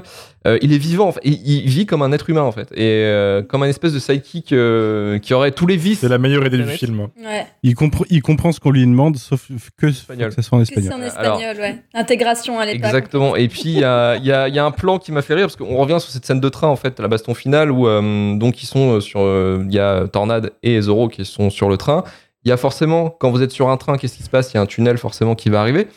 Euh, 0.47 0.57
il 0.63 0.73
est 0.73 0.79
vivant, 0.79 1.09
en 1.09 1.11
fait. 1.11 1.19
il, 1.23 1.33
il 1.47 1.69
vit 1.69 1.85
comme 1.85 2.01
un 2.01 2.11
être 2.11 2.27
humain 2.27 2.41
en 2.41 2.51
fait, 2.51 2.67
et 2.71 3.03
euh, 3.05 3.43
comme 3.43 3.61
un 3.61 3.67
espèce 3.67 3.93
de 3.93 3.99
sidekick 3.99 4.53
euh, 4.53 5.19
qui 5.19 5.35
aurait 5.35 5.51
tous 5.51 5.67
les 5.67 5.77
vices. 5.77 5.99
C'est 5.99 6.09
la 6.09 6.17
meilleure 6.17 6.43
idée 6.47 6.57
du 6.57 6.65
film. 6.65 7.01
Ouais. 7.23 7.45
Il, 7.61 7.75
compre- 7.75 8.07
il 8.09 8.23
comprend 8.23 8.51
ce 8.51 8.59
qu'on 8.59 8.71
lui 8.71 8.81
demande, 8.83 9.17
sauf 9.17 9.49
que, 9.77 9.85
Espagnol. 9.87 10.29
que 10.29 10.35
ça 10.35 10.41
soit 10.41 10.57
en 10.57 10.61
Que 10.63 10.67
espagnol. 10.71 10.93
en 10.93 11.19
Alors- 11.19 11.39
espagnol, 11.39 11.57
ouais. 11.61 11.75
Intégration 11.93 12.59
à 12.59 12.65
l'époque. 12.65 12.85
Exactement. 12.85 13.35
Et 13.35 13.47
puis 13.49 13.61
il 13.65 13.79
y 13.81 13.83
a, 13.83 14.15
il 14.15 14.25
y 14.25 14.31
a- 14.31 14.47
il 14.47 14.55
y 14.55 14.57
a 14.57 14.65
un 14.65 14.71
plan 14.71 14.97
qui 14.97 15.11
m'a 15.11 15.21
fait 15.21 15.35
rire 15.35 15.45
parce 15.45 15.57
qu'on 15.57 15.77
revient 15.77 15.99
sur 15.99 16.09
cette 16.09 16.25
scène 16.25 16.39
de 16.39 16.49
train 16.49 16.69
en 16.69 16.75
fait, 16.75 16.99
la 16.99 17.07
baston 17.07 17.35
finale 17.35 17.69
où 17.69 17.87
euh, 17.87 18.35
donc 18.35 18.63
ils 18.63 18.65
sont 18.65 18.99
sur, 18.99 19.19
euh, 19.21 19.63
il 19.69 19.75
y 19.75 19.79
a 19.79 20.07
Tornade 20.07 20.53
et 20.63 20.81
Zoro 20.81 21.07
qui 21.07 21.23
sont 21.23 21.51
sur 21.51 21.69
le 21.69 21.77
train. 21.81 22.03
Il 22.43 22.49
y 22.49 22.51
a 22.51 22.57
forcément 22.57 23.09
quand 23.09 23.29
vous 23.31 23.41
êtes 23.41 23.51
sur 23.51 23.69
un 23.69 23.77
train, 23.77 23.97
qu'est-ce 23.97 24.17
qui 24.17 24.23
se 24.23 24.29
passe? 24.29 24.53
Il 24.53 24.55
y 24.55 24.57
a 24.57 24.61
un 24.61 24.65
tunnel 24.65 24.97
forcément 24.97 25.35
qui 25.35 25.49
va 25.49 25.59
arriver. 25.59 25.87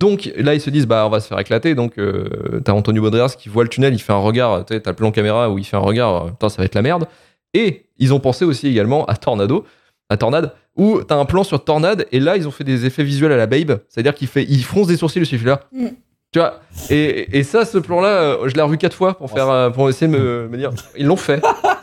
Donc 0.00 0.30
là 0.36 0.54
ils 0.54 0.60
se 0.60 0.70
disent 0.70 0.86
bah 0.86 1.04
on 1.06 1.10
va 1.10 1.20
se 1.20 1.28
faire 1.28 1.38
éclater. 1.38 1.74
Donc 1.74 1.98
euh, 1.98 2.60
t'as 2.64 2.72
Antonio 2.72 3.02
Banderas 3.02 3.34
qui 3.38 3.48
voit 3.48 3.64
le 3.64 3.68
tunnel, 3.68 3.94
il 3.94 3.98
fait 3.98 4.12
un 4.12 4.16
regard, 4.16 4.64
t'as 4.64 4.80
le 4.84 4.92
plan 4.92 5.10
caméra 5.10 5.50
où 5.50 5.58
il 5.58 5.64
fait 5.64 5.76
un 5.76 5.80
regard, 5.80 6.26
euh, 6.26 6.30
putain 6.30 6.48
ça 6.48 6.58
va 6.58 6.64
être 6.64 6.74
la 6.74 6.82
merde. 6.82 7.06
Et 7.54 7.86
ils 7.98 8.12
ont 8.12 8.20
pensé 8.20 8.44
aussi 8.44 8.68
également 8.68 9.04
à 9.06 9.16
Tornado, 9.16 9.64
à 10.08 10.16
Tornade, 10.16 10.52
où 10.76 11.00
t'as 11.02 11.16
un 11.16 11.24
plan 11.24 11.42
sur 11.42 11.64
Tornade 11.64 12.06
et 12.12 12.20
là 12.20 12.36
ils 12.36 12.46
ont 12.46 12.52
fait 12.52 12.64
des 12.64 12.86
effets 12.86 13.04
visuels 13.04 13.32
à 13.32 13.36
la 13.36 13.46
Babe, 13.46 13.80
c'est-à-dire 13.88 14.14
qu'il 14.14 14.28
fait, 14.28 14.44
il 14.44 14.62
fronce 14.62 14.86
des 14.86 14.96
sourcils 14.96 15.24
celui 15.26 15.44
là. 15.44 15.62
Mm. 15.72 15.88
Tu 16.30 16.40
vois, 16.40 16.60
et, 16.90 17.38
et 17.38 17.42
ça, 17.42 17.64
ce 17.64 17.78
plan-là, 17.78 18.08
euh, 18.08 18.48
je 18.48 18.54
l'ai 18.54 18.60
revu 18.60 18.76
quatre 18.76 18.92
fois 18.94 19.16
pour 19.16 19.30
faire, 19.30 19.48
euh, 19.48 19.70
pour 19.70 19.88
essayer 19.88 20.12
de 20.12 20.16
me, 20.18 20.48
me 20.48 20.58
dire, 20.58 20.70
ils 20.98 21.06
l'ont 21.06 21.16
fait, 21.16 21.40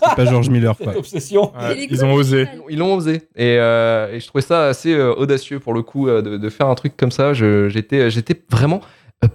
C'est 0.07 0.15
pas 0.15 0.25
George 0.25 0.49
Miller, 0.49 0.77
quoi. 0.77 0.87
Cette 0.91 0.97
obsession. 0.97 1.51
Ouais, 1.59 1.87
ils 1.89 2.05
ont 2.05 2.13
osé. 2.13 2.47
ils 2.69 2.77
l'ont 2.77 2.93
osé, 2.93 3.23
et, 3.35 3.57
euh, 3.59 4.13
et 4.13 4.19
je 4.19 4.27
trouvais 4.27 4.43
ça 4.43 4.67
assez 4.67 4.95
audacieux 5.01 5.59
pour 5.59 5.73
le 5.73 5.81
coup 5.81 6.07
de, 6.07 6.21
de 6.37 6.49
faire 6.49 6.67
un 6.67 6.75
truc 6.75 6.95
comme 6.95 7.09
ça. 7.09 7.33
Je- 7.33 7.69
J'étais, 7.69 8.11
j'étais 8.11 8.39
vraiment 8.51 8.81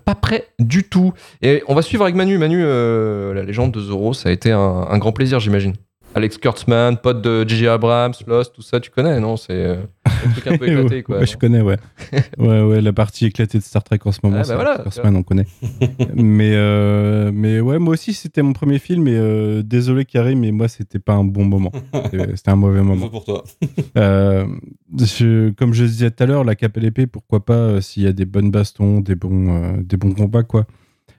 pas 0.05 0.15
prêt 0.15 0.47
du 0.61 0.85
tout. 0.85 1.13
Et 1.43 1.65
on 1.67 1.75
va 1.75 1.83
suivre 1.83 2.05
avec 2.05 2.15
Manu. 2.15 2.39
Manu, 2.39 2.63
euh, 2.65 3.35
la 3.35 3.43
légende 3.43 3.73
de 3.73 3.81
Zoro, 3.81 4.15
ça 4.15 4.29
a 4.29 4.33
été 4.33 4.53
un, 4.53 4.59
un 4.89 4.99
grand 4.99 5.11
plaisir, 5.11 5.41
j'imagine. 5.41 5.73
Alex 6.15 6.39
Kurtzman, 6.39 6.97
pote 6.99 7.21
de 7.21 7.49
J.J. 7.49 7.67
Abrams, 7.69 8.13
Lost, 8.29 8.53
tout 8.55 8.63
ça, 8.63 8.79
tu 8.79 8.91
connais, 8.91 9.19
non? 9.19 9.37
C'est 9.37 9.77
euh, 10.25 10.29
un 10.29 10.33
truc 10.33 10.47
un 10.47 10.59
peu 10.59 10.67
éclaté, 10.71 11.03
quoi. 11.03 11.19
Ouais, 11.19 11.27
je 11.27 11.37
connais, 11.37 11.61
ouais. 11.61 11.77
ouais, 12.39 12.63
ouais, 12.63 12.81
la 12.81 12.93
partie 12.93 13.27
éclatée 13.27 13.59
de 13.59 13.63
Star 13.63 13.83
Trek 13.85 13.99
en 14.05 14.13
ce 14.13 14.21
moment, 14.23 14.37
Ah, 14.37 14.41
bah 14.41 14.45
c'est 14.91 15.01
voilà, 15.03 15.19
on 15.19 15.23
connaît. 15.23 15.47
mais, 16.15 16.53
euh, 16.55 17.31
mais 17.33 17.61
ouais, 17.61 17.79
moi 17.79 17.95
aussi, 17.95 18.13
c'était 18.13 18.43
mon 18.43 18.53
premier 18.53 18.79
film, 18.79 19.07
et 19.09 19.17
euh, 19.17 19.63
désolé, 19.63 20.05
Karim, 20.05 20.41
mais 20.41 20.51
moi, 20.53 20.69
c'était 20.69 20.99
pas 20.99 21.15
un 21.15 21.25
bon 21.25 21.45
moment. 21.45 21.73
C'était 22.05 22.37
c'était 22.37 22.51
un 22.51 22.57
mauvais 22.57 22.83
moment. 22.83 23.09
pour 23.09 23.25
toi. 23.25 23.45
Euh, 23.97 24.47
je- 24.99 25.51
comme 25.51 25.73
je 25.75 25.85
disais 25.85 26.11
tout 26.11 26.23
à 26.23 26.27
l'heure, 26.27 26.45
la 26.45 26.55
cape 26.55 26.77
et 26.77 26.81
l'épée, 26.81 27.07
pourquoi 27.07 27.45
pas 27.45 27.55
euh, 27.55 27.81
s'il 27.81 28.03
y 28.03 28.07
a 28.07 28.13
des 28.13 28.25
bonnes 28.25 28.51
bastons, 28.51 29.01
des 29.01 29.15
bons, 29.15 29.49
euh, 29.55 29.77
des 29.83 29.97
bons 29.97 30.13
combats, 30.13 30.43
quoi. 30.43 30.67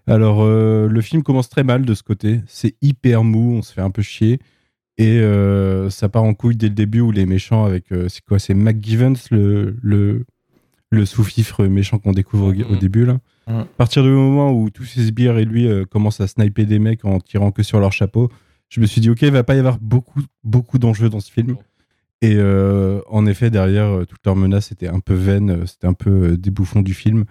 Alors, 0.07 0.39
euh, 0.41 0.87
le 0.87 1.01
film 1.01 1.21
commence 1.23 1.47
très 1.49 1.63
mal 1.63 1.85
de 1.85 1.93
ce 1.93 2.01
côté. 2.03 2.41
C'est 2.47 2.75
hyper 2.81 3.23
mou, 3.23 3.55
on 3.57 3.61
se 3.61 3.71
fait 3.73 3.81
un 3.81 3.91
peu 3.91 4.01
chier. 4.01 4.39
Et 4.97 5.19
euh, 5.19 5.89
ça 5.89 6.09
part 6.09 6.23
en 6.23 6.33
couille 6.33 6.55
dès 6.55 6.67
le 6.67 6.75
début 6.75 6.99
où 7.01 7.11
les 7.11 7.25
méchants 7.25 7.65
avec. 7.65 7.91
euh, 7.91 8.07
c'est 8.09 8.23
quoi 8.23 8.39
C'est 8.39 8.53
McGivens, 8.53 9.15
le, 9.31 9.75
le, 9.81 10.25
le 10.91 11.05
sous-fifre 11.05 11.65
méchant 11.65 11.97
qu'on 11.97 12.11
découvre 12.11 12.47
au, 12.47 12.51
au 12.51 12.73
Mhm. 12.73 12.79
début, 12.79 13.05
là. 13.05 13.19
Mhm. 13.47 13.55
À 13.61 13.65
partir 13.77 14.03
du 14.03 14.09
moment 14.09 14.51
où 14.51 14.69
tous 14.69 14.83
ces 14.85 15.05
sbires 15.05 15.37
et 15.39 15.45
lui 15.45 15.67
euh, 15.67 15.85
commencent 15.85 16.21
à 16.21 16.27
sniper 16.27 16.65
des 16.65 16.77
mecs 16.79 17.05
en 17.05 17.19
tirant 17.19 17.51
que 17.51 17.63
sur 17.63 17.79
leur 17.79 17.91
chapeau, 17.93 18.29
je 18.69 18.79
me 18.79 18.85
suis 18.85 19.01
dit, 19.01 19.09
ok, 19.09 19.21
il 19.23 19.31
va 19.31 19.43
pas 19.43 19.55
y 19.55 19.59
avoir 19.59 19.79
beaucoup, 19.79 20.21
beaucoup 20.43 20.77
d'enjeux 20.77 21.09
dans 21.09 21.19
ce 21.19 21.31
film. 21.31 21.55
Et 22.21 22.35
euh, 22.35 23.01
en 23.09 23.25
effet, 23.25 23.49
derrière, 23.49 24.01
toutes 24.07 24.23
leurs 24.25 24.35
menaces 24.35 24.71
étaient 24.71 24.87
un 24.87 24.99
peu 24.99 25.15
vaines, 25.15 25.65
c'était 25.65 25.87
un 25.87 25.93
peu 25.93 26.37
des 26.37 26.51
bouffons 26.51 26.81
du 26.81 26.93
film. 26.93 27.25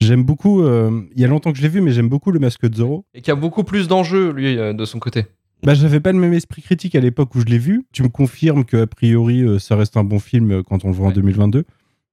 J'aime 0.00 0.24
beaucoup, 0.24 0.64
il 0.66 1.20
y 1.20 1.24
a 1.24 1.28
longtemps 1.28 1.52
que 1.52 1.58
je 1.58 1.62
l'ai 1.62 1.68
vu, 1.68 1.80
mais 1.80 1.92
j'aime 1.92 2.08
beaucoup 2.08 2.32
le 2.32 2.40
masque 2.40 2.68
de 2.68 2.74
Zoro. 2.74 3.04
Et 3.14 3.22
qui 3.22 3.30
a 3.30 3.36
beaucoup 3.36 3.62
plus 3.62 3.86
d'enjeux, 3.86 4.32
lui, 4.32 4.56
de 4.56 4.84
son 4.84 4.98
côté. 4.98 5.26
Bah, 5.64 5.74
j'avais 5.74 6.00
pas 6.00 6.12
le 6.12 6.18
même 6.18 6.32
esprit 6.32 6.62
critique 6.62 6.94
à 6.94 7.00
l'époque 7.00 7.34
où 7.34 7.40
je 7.40 7.46
l'ai 7.46 7.58
vu. 7.58 7.84
Tu 7.92 8.02
me 8.02 8.08
confirmes 8.08 8.64
que 8.64 8.78
a 8.78 8.86
priori, 8.86 9.42
euh, 9.42 9.58
ça 9.58 9.76
reste 9.76 9.96
un 9.96 10.04
bon 10.04 10.18
film 10.18 10.50
euh, 10.50 10.62
quand 10.62 10.84
on 10.84 10.88
le 10.88 10.94
voit 10.94 11.06
en 11.06 11.08
Ouais. 11.10 11.14
2022. 11.14 11.64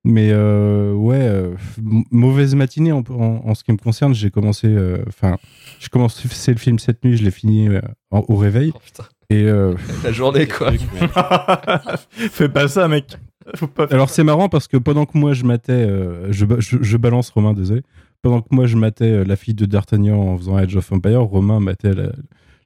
Mais 0.06 0.30
euh, 0.32 0.94
ouais, 0.94 1.20
euh, 1.20 1.56
mauvaise 2.10 2.56
matinée 2.56 2.92
en, 2.94 3.04
en- 3.10 3.42
en 3.46 3.54
ce 3.56 3.64
qui 3.66 3.72
me 3.74 3.78
concerne. 3.78 4.14
J'ai 4.14 4.32
commencé, 4.32 4.68
euh, 4.68 5.04
enfin, 5.08 5.38
je 5.80 5.90
commencé 5.90 6.28
le 6.52 6.58
film 6.58 6.80
cette 6.80 7.04
nuit, 7.04 7.18
je 7.18 7.24
l'ai 7.24 7.32
fini 7.32 7.68
euh, 7.68 7.82
en- 8.12 8.24
au 8.30 8.38
réveil. 8.38 8.72
Oh. 8.76 9.04
Et 9.30 9.44
euh, 9.44 9.74
La 10.04 10.12
journée, 10.14 10.48
quoi. 10.58 10.72
Fais 12.10 12.50
pas 12.50 12.68
ça, 12.68 12.88
mec. 12.88 13.18
Faut 13.56 13.68
pas 13.68 13.88
faire 13.88 13.96
alors 13.96 14.10
c'est 14.10 14.24
marrant 14.24 14.48
parce 14.48 14.68
que 14.68 14.78
pendant 14.78 15.06
que 15.06 15.18
moi 15.18 15.34
je 15.34 15.44
matais, 15.44 15.72
euh, 15.74 16.32
je, 16.32 16.46
je, 16.60 16.78
je 16.82 16.98
balance 16.98 17.30
Romain, 17.32 17.54
désolé. 17.54 17.82
Pendant 18.22 18.42
que 18.42 18.48
moi 18.52 18.68
je 18.68 18.78
matais 18.78 19.06
euh, 19.12 19.24
la 19.26 19.36
fille 19.36 19.54
de 19.56 19.66
D'Artagnan 19.66 20.18
en 20.20 20.38
faisant 20.38 20.60
Edge 20.60 20.76
of 20.76 20.92
Empire, 20.92 21.22
Romain 21.24 21.60
matait 21.60 21.94
la 21.94 22.12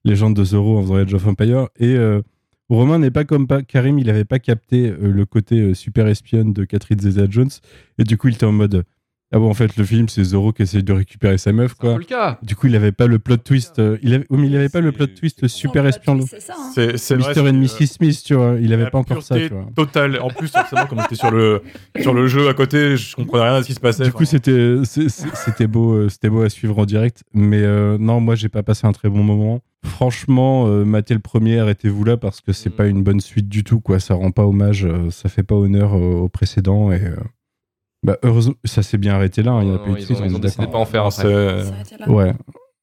légende 0.06 0.36
de 0.36 0.44
Zoro 0.44 0.78
en 0.78 0.84
faisant 0.84 1.16
of 1.16 1.28
Empire. 1.28 1.68
Et 1.80 1.96
euh, 1.96 2.22
Romain 2.70 3.00
n'est 3.00 3.12
pas 3.12 3.26
comme 3.26 3.48
Karim, 3.68 4.00
il 4.00 4.10
avait 4.10 4.26
pas 4.26 4.40
capté 4.40 4.90
euh, 4.90 5.12
le 5.12 5.26
côté 5.26 5.60
euh, 5.60 5.74
super 5.74 6.08
espionne 6.08 6.54
de 6.54 6.66
Catherine 6.66 7.00
Zeta-Jones. 7.00 7.50
Et 7.98 8.04
du 8.04 8.18
coup, 8.18 8.30
il 8.30 8.36
était 8.36 8.46
en 8.46 8.52
mode 8.52 8.84
Ah 9.36 9.40
bon, 9.40 9.50
en 9.50 9.54
fait, 9.56 9.76
le 9.78 9.84
film, 9.84 10.08
c'est 10.10 10.24
Zoro 10.24 10.54
qui 10.54 10.62
essaie 10.62 10.84
de 10.84 10.94
récupérer 10.94 11.40
sa 11.40 11.52
meuf, 11.52 11.74
quoi. 11.74 11.98
le 11.98 12.04
cas. 12.04 12.38
Du 12.44 12.56
coup, 12.56 12.68
il 12.68 12.76
avait 12.76 12.92
pas 12.92 13.08
le 13.08 13.18
plot 13.18 13.38
twist. 13.38 13.80
euh, 13.80 13.98
il 14.04 14.14
avait, 14.14 14.26
oui, 14.30 14.38
mais 14.42 14.48
il 14.48 14.56
avait 14.56 14.70
pas 14.70 14.80
le 14.80 14.92
plot 14.92 15.08
twist 15.08 15.48
super 15.48 15.86
espion. 15.88 16.20
C'est 16.30 16.40
ça. 16.40 16.54
hein. 16.56 16.72
C'est 16.76 16.98
c'est 16.98 17.16
vrai. 17.16 17.34
Mr. 17.34 17.40
and 17.50 17.66
c'est, 17.66 17.82
Mrs. 17.84 17.88
Smith, 17.88 18.22
tu 18.24 18.36
vois. 18.36 18.58
Il 18.62 18.72
avait 18.74 18.84
la 18.84 18.92
pas 18.92 19.00
encore 19.00 19.24
ça, 19.24 19.36
tu 19.40 19.48
vois. 19.48 19.66
Totale. 19.76 20.20
En 20.22 20.30
plus, 20.30 20.50
forcément, 20.50 20.86
comme 20.86 21.02
j'étais 21.02 21.16
sur 21.16 21.32
le, 21.32 21.64
sur 22.00 22.14
le 22.14 22.28
jeu 22.28 22.48
à 22.48 22.54
côté, 22.54 22.96
je 22.96 23.16
comprenais 23.16 23.46
rien 23.46 23.56
à 23.56 23.62
ce 23.64 23.68
qui 23.68 23.74
se 23.74 23.80
passait. 23.80 24.04
Du 24.04 24.12
coup, 24.14 24.24
c'était 24.26 25.68
beau, 25.68 25.94
euh, 25.94 26.10
c'était 26.10 26.30
beau 26.30 26.42
à 26.44 26.50
suivre 26.50 26.78
en 26.78 26.86
direct. 26.86 27.24
Mais 27.34 27.64
euh, 27.64 27.98
non, 28.00 28.20
moi, 28.20 28.36
j'ai 28.36 28.50
pas 28.50 28.62
passé 28.62 28.86
un 28.86 28.92
très 28.92 29.10
bon 29.10 29.24
moment. 29.24 29.62
Franchement, 29.84 30.68
euh, 30.68 30.84
le 30.86 31.18
premier, 31.20 31.60
arrêtez-vous 31.60 32.04
là 32.04 32.18
parce 32.18 32.40
que 32.40 32.54
c'est 32.54 32.70
Mm. 32.70 32.74
pas 32.76 32.86
une 32.88 33.04
bonne 33.04 33.20
suite 33.20 33.50
du 33.50 33.64
tout, 33.64 33.80
quoi. 33.80 34.00
Ça 34.00 34.14
rend 34.14 34.32
pas 34.32 34.46
hommage, 34.46 34.86
euh, 34.86 35.10
ça 35.10 35.28
fait 35.28 35.44
pas 35.44 35.56
honneur 35.56 35.94
au, 35.94 36.22
au 36.22 36.30
précédent 36.30 36.92
et. 36.92 37.02
Euh, 38.04 38.12
bah, 38.12 38.18
heureusement, 38.24 38.54
ça 38.66 38.84
s'est 38.84 38.98
bien 38.98 39.14
arrêté 39.16 39.44
là. 39.44 39.52
hein, 39.52 39.62
Il 39.64 39.68
y 39.68 39.72
en 39.72 39.76
a 39.76 39.78
Non, 39.78 39.84
pas 39.84 39.90
eu 39.92 39.94
de 39.94 40.00
ils 40.26 40.36
ont- 40.36 40.40
décidé 40.40 40.68
pas 40.68 40.78
en 40.78 40.86
faire 40.86 41.04
là. 41.04 42.08
Ouais, 42.08 42.34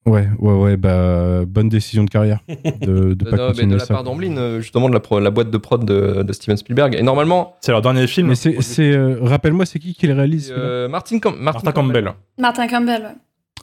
ouais, 0.07 0.29
ouais, 0.39 0.53
ouais. 0.55 0.77
Bah, 0.77 1.45
bonne 1.47 1.69
décision 1.69 2.05
de 2.05 2.11
carrière 2.11 2.41
de, 2.49 2.87
de 2.87 3.15
De, 3.15 3.25
pas 3.31 3.37
de- 3.37 3.37
mais 3.37 3.37
de 3.37 3.47
continuer 3.53 3.75
la 3.79 3.85
ça. 3.85 3.95
part 3.95 4.05
d'Amblin, 4.05 4.37
euh, 4.39 4.61
justement, 4.61 4.89
de 4.89 4.95
la, 4.95 5.01
pro- 5.01 5.21
la 5.21 5.31
boîte 5.31 5.51
de 5.51 5.59
prod 5.59 5.85
de, 5.85 6.23
de 6.23 6.33
Steven 6.33 6.57
Spielberg. 6.57 6.95
Et 6.99 7.03
normalement, 7.03 7.55
C'est 7.61 7.73
leur 7.73 7.83
dernier 7.83 8.07
film. 8.07 8.29
Mais 8.29 8.35
c'est, 8.35 8.61
c'est, 8.63 8.93
euh, 8.93 9.19
rappelle-moi, 9.23 9.67
c'est 9.67 9.79
qui 9.79 9.95
qui 9.95 10.07
le 10.07 10.15
réalise 10.15 10.53
euh, 10.57 10.89
Martin, 10.89 11.19
Cam- 11.19 11.37
Martin 11.39 11.61
Martin 11.65 11.73
Campbell. 11.73 12.13
Martin 12.39 12.67
Campbell, 12.67 13.03
ouais. 13.03 13.09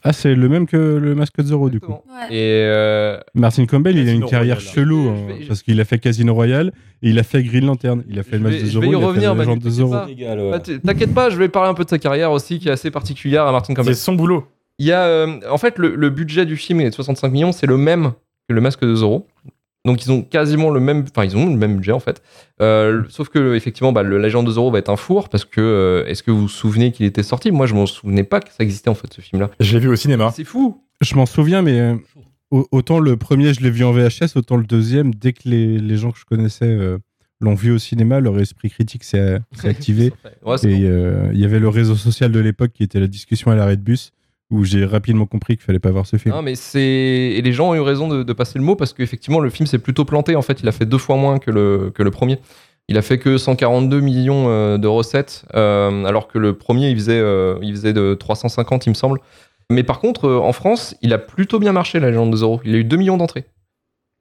Ah, 0.08 0.14
c'est 0.14 0.36
le 0.36 0.48
même 0.50 0.66
que 0.68 0.78
le 0.78 1.16
masque 1.16 1.38
de 1.38 1.44
Zorro, 1.48 1.70
du 1.70 1.80
coup. 1.80 1.92
Ouais. 1.92 2.36
Et 2.36 2.64
euh, 2.66 3.20
Martin 3.34 3.66
Campbell, 3.66 3.98
il 3.98 4.08
a 4.08 4.12
une 4.14 4.26
carrière 4.26 4.60
chelou, 4.60 5.04
Je 5.04 5.10
hein, 5.10 5.14
vais- 5.28 5.42
je- 5.44 5.48
parce 5.48 5.64
qu'il 5.64 5.80
a 5.82 5.86
fait 5.86 6.00
Casino 6.00 6.34
Royale, 6.34 6.72
et 7.02 7.10
il 7.10 7.20
a 7.20 7.24
fait 7.24 7.44
Green 7.44 7.66
Lantern, 7.66 8.04
il 8.10 8.18
a 8.20 8.24
fait 8.24 8.32
Je 8.34 8.38
le 8.38 8.44
masque 8.44 8.56
vais- 8.56 8.62
de 8.62 8.66
je 8.68 8.72
Zorro, 8.72 8.82
vais 8.82 8.88
y 8.88 8.92
il 8.92 8.96
a 8.96 9.08
revenir, 9.08 9.32
fait 9.36 9.40
de 9.40 9.46
t'inquiète 9.46 9.72
Zorro. 9.72 9.92
bah, 10.52 10.60
t- 10.60 10.80
T'inquiète 10.80 11.14
pas, 11.14 11.30
je 11.30 11.38
vais 11.38 11.50
parler 11.50 11.70
un 11.70 11.74
peu 11.74 11.84
de 11.84 11.90
sa 11.90 12.00
carrière 12.00 12.32
aussi, 12.32 12.60
qui 12.60 12.70
est 12.70 12.72
assez 12.72 12.90
particulière 12.92 13.44
à 13.46 13.52
Martin 13.52 13.74
C'est 13.74 13.82
Campbell. 13.82 13.96
son 13.96 14.14
boulot. 14.14 14.46
Il 14.80 14.86
y 14.86 14.92
a, 14.92 15.04
euh, 15.04 15.40
en 15.50 15.58
fait, 15.58 15.78
le, 15.80 15.96
le 15.96 16.10
budget 16.10 16.46
du 16.46 16.56
film 16.56 16.80
est 16.82 16.90
de 16.90 16.96
65 16.96 17.32
millions, 17.32 17.52
c'est 17.52 17.68
le 17.68 17.78
même 17.78 18.12
que 18.48 18.54
le 18.54 18.62
masque 18.62 18.82
de 18.86 18.96
Zorro. 18.96 19.28
Donc 19.88 20.06
ils 20.06 20.12
ont 20.12 20.22
quasiment 20.22 20.70
le 20.70 20.80
même, 20.80 21.06
enfin 21.10 21.26
ils 21.26 21.36
ont 21.36 21.48
le 21.50 21.56
même 21.58 21.78
budget 21.78 21.94
en 21.94 22.00
fait. 22.00 22.22
Euh, 22.62 23.04
sauf 23.10 23.30
que 23.30 23.56
effectivement, 23.56 23.92
bah, 23.92 24.04
le 24.04 24.18
Légende 24.20 24.46
de 24.46 24.52
Zorro 24.52 24.70
va 24.70 24.78
être 24.80 24.90
un 24.90 24.96
four 24.96 25.30
parce 25.30 25.46
que 25.46 25.62
euh, 25.62 26.06
est-ce 26.06 26.22
que 26.22 26.30
vous 26.30 26.42
vous 26.42 26.48
souvenez 26.50 26.92
qu'il 26.92 27.06
était 27.06 27.24
sorti? 27.24 27.52
Moi, 27.52 27.66
je 27.66 27.74
m'en 27.74 27.86
souvenais 27.88 28.24
pas 28.24 28.40
que 28.40 28.50
ça 28.50 28.64
existait 28.64 28.90
en 28.90 28.96
fait 28.96 29.12
ce 29.12 29.22
film-là. 29.22 29.50
Je 29.60 29.74
l'ai 29.74 29.80
vu 29.80 29.90
au 29.90 29.96
cinéma. 29.96 30.32
C'est 30.36 30.44
fou. 30.44 30.84
Je 31.02 31.16
m'en 31.16 31.26
souviens, 31.26 31.62
mais 31.64 31.80
euh, 31.80 31.96
au- 32.52 32.68
autant 32.72 33.00
le 33.00 33.18
premier, 33.18 33.54
je 33.54 33.62
l'ai 33.62 33.70
vu 33.72 33.84
en 33.84 33.92
VHS, 33.92 34.36
autant 34.36 34.58
le 34.58 34.66
deuxième, 34.66 35.14
dès 35.16 35.34
que 35.34 35.42
les, 35.46 35.78
les 35.80 35.98
gens 35.98 36.12
que 36.12 36.20
je 36.20 36.26
connaissais 36.26 36.66
euh, 36.66 36.98
l'ont 37.40 37.54
vu 37.56 37.72
au 37.72 37.78
cinéma, 37.78 38.20
leur 38.20 38.40
esprit 38.40 38.70
critique 38.70 39.04
s'est 39.04 39.40
activé. 39.64 40.12
Ouais, 40.44 40.56
et 40.64 40.68
bon. 40.68 40.86
euh, 40.86 41.30
il 41.34 41.40
y 41.40 41.46
avait 41.46 41.60
le 41.60 41.70
réseau 41.70 41.96
social 41.96 42.32
de 42.32 42.40
l'époque 42.40 42.72
qui 42.74 42.84
était 42.84 43.00
la 43.00 43.08
discussion 43.08 43.52
à 43.52 43.56
l'arrêt 43.56 43.78
de 43.78 43.82
bus, 43.84 44.12
où 44.50 44.64
j'ai 44.64 44.86
rapidement 44.86 45.26
compris 45.26 45.58
qu'il 45.58 45.66
fallait 45.66 45.80
pas 45.80 45.92
voir 45.92 46.06
ce 46.06 46.18
film. 46.18 46.34
Non, 46.34 46.42
mais 46.42 46.56
c'est 46.56 46.82
et 46.82 47.42
les 47.42 47.54
gens 47.54 47.70
ont 47.70 47.76
eu 47.76 47.82
raison 47.82 48.08
de, 48.08 48.34
passer 48.34 48.60
le 48.60 48.66
mot 48.66 48.76
parce 48.76 48.94
qu'effectivement 48.94 49.40
le 49.40 49.50
film 49.50 49.68
s'est 49.68 49.80
plutôt 49.80 50.06
planté. 50.06 50.36
En 50.36 50.42
fait, 50.42 50.62
il 50.62 50.68
a 50.68 50.72
fait 50.72 50.86
deux 50.86 50.98
fois 50.98 51.18
moins 51.18 51.40
que 51.40 51.52
le 51.52 51.92
que 51.94 52.04
le 52.04 52.12
premier. 52.12 52.40
Il 52.90 52.98
a 52.98 53.02
fait 53.02 53.20
que 53.20 53.38
142 53.38 54.00
millions 54.00 54.46
euh, 54.48 54.78
de 54.78 54.88
recettes, 54.88 55.44
euh, 55.56 56.06
alors 56.06 56.30
que 56.30 56.38
le 56.38 56.58
premier 56.58 56.90
il 56.90 56.96
faisait 56.96 57.20
euh, 57.20 57.58
il 57.62 57.72
faisait 57.72 57.92
de 57.92 58.14
350 58.14 58.86
il 58.86 58.90
me 58.90 58.96
semble. 58.96 59.20
Mais 59.70 59.84
par 59.84 60.00
contre, 60.00 60.30
en 60.30 60.54
France, 60.54 60.96
il 61.02 61.12
a 61.12 61.18
plutôt 61.18 61.60
bien 61.60 61.74
marché 61.74 62.00
la 62.00 62.10
légende 62.10 62.32
de 62.32 62.38
Zorro. 62.38 62.62
Il 62.64 62.74
a 62.74 62.78
eu 62.78 62.86
2 62.86 62.96
millions 62.96 63.18
d'entrées. 63.18 63.44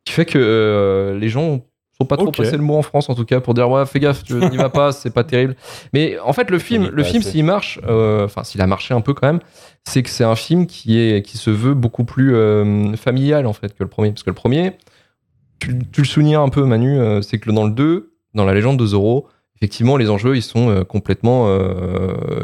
Ce 0.01 0.11
qui 0.11 0.12
fait 0.12 0.24
que 0.24 1.16
les 1.20 1.28
gens 1.28 1.61
sont 1.98 2.06
pas 2.06 2.16
trop 2.16 2.28
Ok. 2.28 2.36
passé 2.36 2.52
le 2.56 2.62
mot 2.62 2.77
en 2.77 2.82
France 2.82 3.09
en 3.09 3.14
tout 3.14 3.24
cas 3.24 3.40
pour 3.40 3.55
dire 3.55 3.70
ouais 3.70 3.86
fais 3.86 4.01
gaffe 4.01 4.23
tu 4.23 4.35
n'y 4.51 4.56
vas 4.56 4.68
pas 4.68 4.93
c'est 4.93 5.10
pas 5.10 5.24
terrible. 5.24 5.56
Mais 5.93 6.18
en 6.18 6.32
fait 6.32 6.51
le 6.51 6.59
film 6.59 6.90
le 6.93 7.02
film 7.02 7.23
s'il 7.23 7.44
marche 7.44 7.81
euh, 7.86 8.24
enfin 8.27 8.44
s'il 8.44 8.60
a 8.60 8.66
marché 8.66 8.93
un 8.94 9.01
peu 9.01 9.14
quand 9.14 9.27
même 9.27 9.40
c'est 9.85 10.02
que 10.02 10.10
c'est 10.10 10.24
un 10.24 10.36
film 10.36 10.66
qui 10.66 10.98
est 10.98 11.23
qui 11.23 11.39
se 11.39 11.51
veut 11.51 11.74
beaucoup 11.74 12.05
plus 12.05 12.35
euh, 12.35 12.94
familial 12.97 13.47
en 13.47 13.52
fait 13.52 13.68
que 13.68 13.82
le 13.82 13.89
premier. 13.89 14.10
Parce 14.10 14.23
que 14.24 14.31
le 14.31 14.35
premier 14.35 14.73
tu, 15.59 15.78
tu 15.90 16.02
le 16.02 16.06
soulignes 16.06 16.36
un 16.36 16.48
peu 16.51 16.64
Manu 16.64 16.98
euh, 16.98 17.23
c'est 17.23 17.39
que 17.39 17.51
dans 17.51 17.64
le 17.64 17.70
2 17.70 18.12
dans 18.35 18.44
la 18.44 18.52
légende 18.52 18.78
de 18.78 18.85
Zorro 18.86 19.28
effectivement 19.56 19.97
les 19.97 20.10
enjeux 20.10 20.36
ils 20.36 20.43
sont 20.43 20.85
complètement 20.86 21.48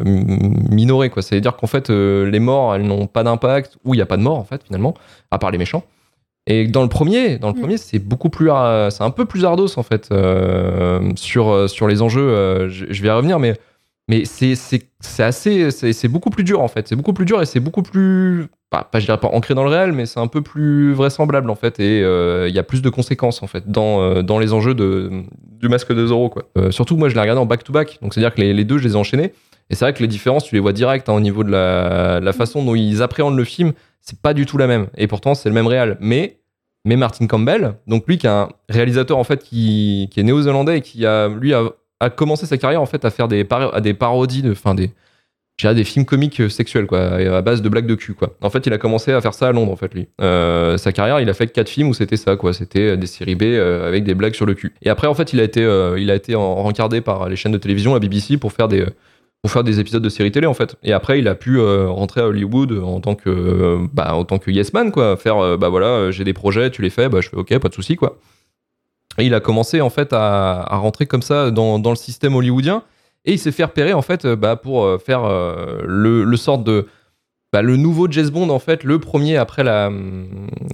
minorés 0.04 1.10
quoi. 1.10 1.20
C'est 1.22 1.36
à 1.36 1.40
dire 1.40 1.56
qu'en 1.56 1.66
fait 1.66 1.90
les 1.90 2.40
morts 2.40 2.74
elles 2.74 2.84
n'ont 2.86 3.06
pas 3.06 3.22
d'impact 3.22 3.76
ou 3.84 3.94
il 3.94 3.98
y 3.98 4.00
a 4.02 4.06
pas 4.06 4.16
de 4.16 4.22
mort 4.22 4.38
en 4.38 4.44
fait 4.44 4.62
finalement 4.64 4.94
à 5.30 5.38
part 5.38 5.50
les 5.50 5.58
méchants 5.58 5.84
et 6.47 6.66
dans 6.66 6.82
le 6.82 6.89
premier, 6.89 7.39
dans 7.39 7.48
le 7.48 7.55
Mm. 7.55 7.60
premier, 7.60 7.77
c'est 7.77 7.98
beaucoup 7.98 8.28
plus, 8.31 8.48
c'est 8.90 9.02
un 9.02 9.10
peu 9.10 9.24
plus 9.27 9.44
ardos 9.44 9.78
en 9.78 9.82
fait 9.82 10.09
euh, 10.10 11.10
sur 11.16 11.51
euh, 11.51 11.69
sur 11.69 11.86
les 11.89 12.02
enjeux. 12.02 12.20
euh, 12.28 12.69
je, 12.69 12.86
je 12.90 13.02
vais 13.02 13.09
y 13.09 13.10
revenir, 13.12 13.39
mais 13.39 13.55
mais 14.09 14.24
c'est 14.24 14.55
c'est 14.56 15.23
assez, 15.23 15.70
c'est 15.70 16.09
beaucoup 16.09 16.31
plus 16.31 16.44
dur 16.44 16.60
en 16.60 16.69
fait. 16.69 16.89
C'est 16.89 16.97
beaucoup 16.97 17.12
plus 17.12 17.24
dur 17.24 17.40
et 17.40 17.47
c'est 17.47 17.60
beaucoup 17.60 17.82
plus, 17.82 18.48
pas, 18.70 18.82
pas 18.82 18.98
je 18.98 19.05
dirais 19.06 19.19
pas 19.19 19.28
ancré 19.28 19.55
dans 19.55 19.62
le 19.62 19.70
réel, 19.70 19.93
mais 19.93 20.06
c'est 20.06 20.19
un 20.20 20.27
peu 20.27 20.43
plus 20.43 20.93
vraisemblable 20.93 21.48
en 21.51 21.55
fait. 21.55 21.78
Et 21.78 22.02
euh, 22.02 22.48
il 22.48 22.55
y 22.55 22.59
a 22.59 22.64
plus 22.64 22.82
de 22.82 22.90
conséquences 22.90 23.43
en 23.44 23.47
fait 23.47 23.70
dans 23.70 24.23
dans 24.23 24.39
les 24.40 24.52
enjeux 24.52 24.74
de 24.74 25.10
du 25.60 25.69
masque 25.69 25.93
de 25.94 26.06
Zorro 26.06 26.28
quoi. 26.28 26.44
Euh, 26.59 26.73
surtout 26.73 26.97
moi 26.97 27.09
je 27.09 27.14
l'ai 27.14 27.20
regardé 27.20 27.40
en 27.40 27.47
back 27.47 27.62
to 27.62 27.73
back, 27.73 27.98
donc 28.02 28.12
c'est 28.14 28.20
à 28.20 28.24
dire 28.24 28.35
que 28.35 28.40
les, 28.40 28.52
les 28.52 28.64
deux 28.64 28.78
je 28.78 28.85
les 28.89 28.93
ai 28.94 28.97
enchaînés. 28.97 29.32
Et 29.70 29.74
c'est 29.77 29.85
vrai 29.85 29.94
que 29.94 30.01
les 30.01 30.09
différences, 30.09 30.44
tu 30.44 30.55
les 30.56 30.60
vois 30.60 30.73
direct 30.73 31.09
hein, 31.09 31.14
au 31.14 31.20
niveau 31.20 31.44
de 31.44 31.51
la, 31.51 32.19
la 32.20 32.32
façon 32.32 32.62
dont 32.64 32.74
ils 32.74 33.01
appréhendent 33.01 33.36
le 33.36 33.44
film 33.44 33.73
c'est 34.02 34.20
pas 34.20 34.34
du 34.34 34.44
tout 34.46 34.58
la 34.58 34.66
même. 34.66 34.88
Et 34.96 35.06
pourtant, 35.06 35.34
c'est 35.34 35.48
le 35.48 35.54
même 35.54 35.66
réal. 35.68 35.96
Mais, 36.00 36.40
mais 36.84 36.96
Martin 36.96 37.26
Campbell, 37.26 37.74
donc 37.86 38.06
lui 38.06 38.18
qui 38.18 38.26
est 38.26 38.30
un 38.30 38.48
réalisateur 38.68 39.16
en 39.16 39.24
fait 39.24 39.42
qui, 39.42 40.08
qui 40.10 40.20
est 40.20 40.24
néo-zélandais 40.24 40.78
et 40.78 40.80
qui 40.80 41.06
a 41.06 41.28
lui 41.28 41.54
a, 41.54 41.70
commencé 42.16 42.46
sa 42.46 42.58
carrière 42.58 42.82
en 42.82 42.86
fait 42.86 43.04
à 43.04 43.10
faire 43.10 43.28
des, 43.28 43.44
parodies 43.44 44.42
de, 44.42 44.50
enfin 44.50 44.74
des, 44.74 44.90
des 45.62 45.84
films 45.84 46.04
comiques 46.04 46.40
euh, 46.40 46.48
sexuels 46.48 46.88
quoi, 46.88 47.00
à 47.12 47.42
base 47.42 47.62
de 47.62 47.68
blagues 47.68 47.86
de 47.86 47.94
cul 47.94 48.14
quoi. 48.14 48.36
En 48.40 48.50
fait, 48.50 48.66
il 48.66 48.72
a 48.72 48.78
commencé 48.78 49.12
à 49.12 49.20
faire 49.20 49.34
ça 49.34 49.46
à 49.46 49.52
Londres 49.52 49.70
en 49.70 49.76
fait 49.76 49.94
lui. 49.94 50.08
Euh, 50.20 50.76
sa 50.78 50.90
carrière, 50.90 51.20
il 51.20 51.30
a 51.30 51.34
fait 51.34 51.46
quatre 51.46 51.68
films 51.68 51.90
où 51.90 51.94
c'était 51.94 52.16
ça 52.16 52.34
quoi, 52.34 52.52
c'était 52.52 52.96
des 52.96 53.06
séries 53.06 53.36
B 53.36 53.44
euh, 53.44 53.86
avec 53.86 54.02
des 54.02 54.14
blagues 54.14 54.34
sur 54.34 54.46
le 54.46 54.54
cul. 54.54 54.74
Et 54.82 54.90
après 54.90 55.06
en 55.06 55.14
fait, 55.14 55.32
il 55.32 55.38
a 55.38 55.44
été, 55.44 55.62
euh, 55.62 55.96
il 56.00 56.10
a 56.10 56.16
été 56.16 56.34
en- 56.34 56.56
rencardé 56.56 57.00
par 57.00 57.28
les 57.28 57.36
chaînes 57.36 57.52
de 57.52 57.58
télévision, 57.58 57.94
la 57.94 58.00
BBC 58.00 58.36
pour 58.36 58.52
faire 58.52 58.66
des 58.66 58.84
pour 59.43 59.51
faire 59.51 59.64
des 59.64 59.81
épisodes 59.81 60.02
de 60.02 60.09
séries 60.09 60.31
télé 60.31 60.47
en 60.47 60.55
fait. 60.55 60.77
Et 60.85 60.93
après, 60.93 61.19
il 61.19 61.27
a 61.27 61.35
pu 61.35 61.59
euh, 61.59 61.89
rentrer 61.89 62.20
à 62.20 62.28
Hollywood 62.28 62.81
en 62.82 63.01
tant 63.01 63.16
que 63.16 63.28
euh, 63.28 63.78
bah, 63.93 64.14
en 64.14 64.24
tant 64.24 64.39
que 64.39 64.52
yes 64.52 64.73
man 64.73 64.93
quoi, 64.93 65.16
faire 65.16 65.39
euh, 65.39 65.56
bah 65.56 65.69
voilà, 65.69 65.86
euh, 65.86 66.10
j'ai 66.12 66.23
des 66.23 66.32
projets, 66.32 66.70
tu 66.70 66.81
les 66.81 66.90
fais, 66.90 67.09
bah 67.09 67.20
je 67.20 67.28
fais 67.28 67.36
OK, 67.36 67.59
pas 67.59 67.69
de 67.69 67.74
souci 67.74 67.97
quoi. 67.97 68.19
Et 69.19 69.27
il 69.27 69.35
a 69.35 69.40
commencé 69.40 69.81
en 69.81 69.90
fait 69.90 70.12
à, 70.12 70.62
à 70.62 70.77
rentrer 70.77 71.06
comme 71.06 71.23
ça 71.23 71.51
dans, 71.51 71.81
dans 71.81 71.90
le 71.90 71.97
système 71.97 72.36
hollywoodien 72.36 72.85
et 73.24 73.32
il 73.32 73.39
s'est 73.39 73.52
fait 73.52 73.64
repérer 73.64 73.93
en 73.93 74.02
fait 74.02 74.27
bah, 74.27 74.56
pour 74.56 75.01
faire 75.02 75.28
le, 75.28 76.24
le 76.24 76.36
sort 76.36 76.59
de 76.59 76.86
bah, 77.52 77.60
le 77.60 77.76
nouveau 77.76 78.10
James 78.10 78.30
Bond 78.30 78.48
en 78.48 78.58
fait, 78.58 78.82
le 78.82 78.98
premier 78.98 79.36
après 79.36 79.62
la, 79.62 79.90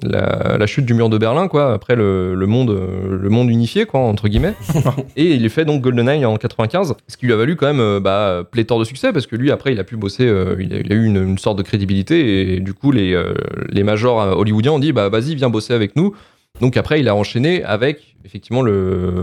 la, 0.02 0.56
la 0.59 0.66
chute 0.66 0.86
du 0.86 0.94
mur 0.94 1.09
de 1.09 1.18
Berlin 1.18 1.48
quoi, 1.48 1.72
après 1.72 1.96
le, 1.96 2.36
le 2.36 2.46
monde 2.46 2.70
euh, 2.70 3.18
le 3.20 3.28
monde 3.30 3.50
unifié 3.50 3.84
quoi 3.84 3.98
entre 3.98 4.28
guillemets. 4.28 4.55
et 5.16 5.34
il 5.34 5.44
est 5.44 5.48
fait 5.48 5.64
donc 5.64 5.82
GoldenEye 5.82 6.24
en 6.24 6.36
95, 6.36 6.94
ce 7.09 7.16
qui 7.16 7.26
lui 7.26 7.32
a 7.32 7.36
valu 7.36 7.56
quand 7.56 7.66
même 7.66 7.80
euh, 7.80 7.98
bah, 7.98 8.44
pléthore 8.48 8.78
de 8.78 8.84
succès 8.84 9.12
parce 9.12 9.26
que 9.26 9.34
lui 9.34 9.50
après 9.50 9.72
il 9.72 9.80
a 9.80 9.84
pu 9.84 9.96
bosser, 9.96 10.26
euh, 10.26 10.55
il, 10.60 10.72
a, 10.72 10.78
il 10.78 10.92
a 10.92 10.94
eu 10.94 11.05
une, 11.05 11.16
une 11.16 11.38
sorte 11.38 11.59
de 11.59 11.64
crédibilité 11.64 12.55
et, 12.55 12.60
du 12.60 12.74
coup 12.74 12.92
les 12.92 13.12
euh, 13.12 13.34
les 13.70 13.82
majors 13.82 14.38
hollywoodiens 14.38 14.72
ont 14.72 14.78
dit 14.78 14.92
bah 14.92 15.09
vas-y 15.09 15.34
viens 15.34 15.50
bosser 15.50 15.74
avec 15.74 15.96
nous. 15.96 16.14
Donc 16.60 16.76
après, 16.76 17.01
il 17.01 17.09
a 17.09 17.14
enchaîné 17.14 17.62
avec 17.62 18.16
effectivement 18.24 18.62
le, 18.62 19.22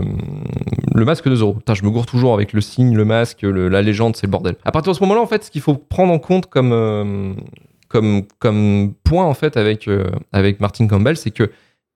le 0.94 1.04
masque 1.04 1.28
de 1.28 1.36
Zorro. 1.36 1.54
Putain, 1.54 1.74
je 1.74 1.84
me 1.84 1.90
gourre 1.90 2.06
toujours 2.06 2.34
avec 2.34 2.52
le 2.52 2.60
signe, 2.60 2.94
le 2.94 3.04
masque, 3.04 3.42
la 3.42 3.82
légende, 3.82 4.16
c'est 4.16 4.26
le 4.26 4.30
bordel. 4.30 4.56
À 4.64 4.72
partir 4.72 4.92
de 4.92 4.96
ce 4.96 5.02
moment-là, 5.02 5.20
en 5.20 5.26
fait, 5.26 5.44
ce 5.44 5.50
qu'il 5.50 5.60
faut 5.60 5.74
prendre 5.74 6.12
en 6.12 6.18
compte 6.18 6.46
comme, 6.46 6.72
euh, 6.72 7.32
comme, 7.88 8.22
comme 8.38 8.94
point 9.04 9.24
en 9.24 9.34
fait 9.34 9.56
avec, 9.56 9.88
euh, 9.88 10.10
avec 10.32 10.60
Martin 10.60 10.86
Campbell, 10.86 11.16
c'est 11.16 11.30
que 11.30 11.50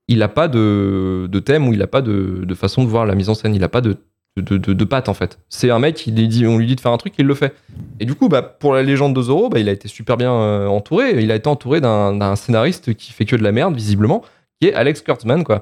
il 0.07 0.19
n'a 0.19 0.27
pas 0.27 0.47
de, 0.47 1.27
de 1.31 1.39
thème 1.39 1.67
ou 1.67 1.73
il 1.73 1.79
n'a 1.79 1.87
pas 1.87 2.01
de, 2.01 2.41
de 2.43 2.53
façon 2.53 2.83
de 2.83 2.89
voir 2.89 3.05
la 3.05 3.15
mise 3.15 3.29
en 3.29 3.33
scène. 3.33 3.55
Il 3.55 3.61
n'a 3.61 3.69
pas 3.69 3.81
de, 3.81 3.95
de, 4.35 4.57
de, 4.57 4.83
patte 4.83 5.07
en 5.07 5.13
fait. 5.13 5.39
C'est 5.47 5.69
un 5.69 5.79
mec, 5.79 6.05
il 6.05 6.27
dit, 6.27 6.45
on 6.45 6.57
lui 6.57 6.65
dit 6.67 6.75
de 6.75 6.81
faire 6.81 6.91
un 6.91 6.97
truc, 6.97 7.13
il 7.17 7.25
le 7.25 7.33
fait. 7.33 7.53
Et 7.99 8.05
du 8.05 8.15
coup, 8.15 8.27
bah, 8.27 8.41
pour 8.41 8.73
la 8.73 8.83
légende 8.83 9.15
de 9.15 9.21
Zorro, 9.21 9.49
bah, 9.49 9.59
il 9.59 9.69
a 9.69 9.71
été 9.71 9.87
super 9.87 10.17
bien 10.17 10.33
euh, 10.33 10.67
entouré. 10.67 11.21
Il 11.23 11.31
a 11.31 11.35
été 11.35 11.47
entouré 11.47 11.79
d'un 11.79 12.13
d'un 12.13 12.35
scénariste 12.35 12.93
qui 12.93 13.13
fait 13.13 13.25
que 13.25 13.35
de 13.35 13.43
la 13.43 13.51
merde, 13.51 13.75
visiblement, 13.75 14.21
Alex 14.69 15.01
Kurtzman, 15.01 15.43
quoi. 15.43 15.59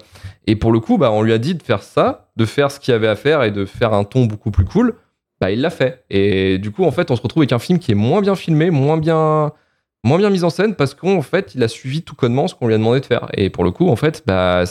Et 0.47 0.55
pour 0.55 0.71
le 0.71 0.79
coup, 0.79 0.97
bah, 0.97 1.11
on 1.11 1.21
lui 1.21 1.33
a 1.33 1.37
dit 1.37 1.55
de 1.55 1.63
faire 1.63 1.83
ça, 1.83 2.29
de 2.35 2.45
faire 2.45 2.71
ce 2.71 2.79
qu'il 2.79 2.93
avait 2.93 3.07
à 3.07 3.15
faire 3.15 3.43
et 3.43 3.51
de 3.51 3.65
faire 3.65 3.93
un 3.93 4.03
ton 4.03 4.25
beaucoup 4.25 4.51
plus 4.51 4.65
cool. 4.65 4.95
Bah, 5.39 5.51
il 5.51 5.61
l'a 5.61 5.69
fait. 5.69 6.03
Et 6.09 6.57
du 6.57 6.71
coup, 6.71 6.83
en 6.83 6.91
fait, 6.91 7.11
on 7.11 7.15
se 7.15 7.21
retrouve 7.21 7.41
avec 7.41 7.53
un 7.53 7.59
film 7.59 7.79
qui 7.79 7.91
est 7.91 7.95
moins 7.95 8.21
bien 8.21 8.35
filmé, 8.35 8.71
moins 8.71 8.97
bien, 8.97 9.53
moins 10.03 10.17
bien 10.17 10.29
mis 10.29 10.43
en 10.43 10.49
scène 10.49 10.75
parce 10.75 10.93
qu'en 10.93 11.21
fait, 11.21 11.55
il 11.55 11.63
a 11.63 11.67
suivi 11.67 12.01
tout 12.01 12.15
connement 12.15 12.47
ce 12.47 12.55
qu'on 12.55 12.67
lui 12.67 12.73
a 12.73 12.77
demandé 12.77 12.99
de 12.99 13.05
faire. 13.05 13.27
Et 13.33 13.49
pour 13.49 13.63
le 13.63 13.71
coup, 13.71 13.87
en 13.87 13.95
fait, 13.95 14.23
bah, 14.25 14.63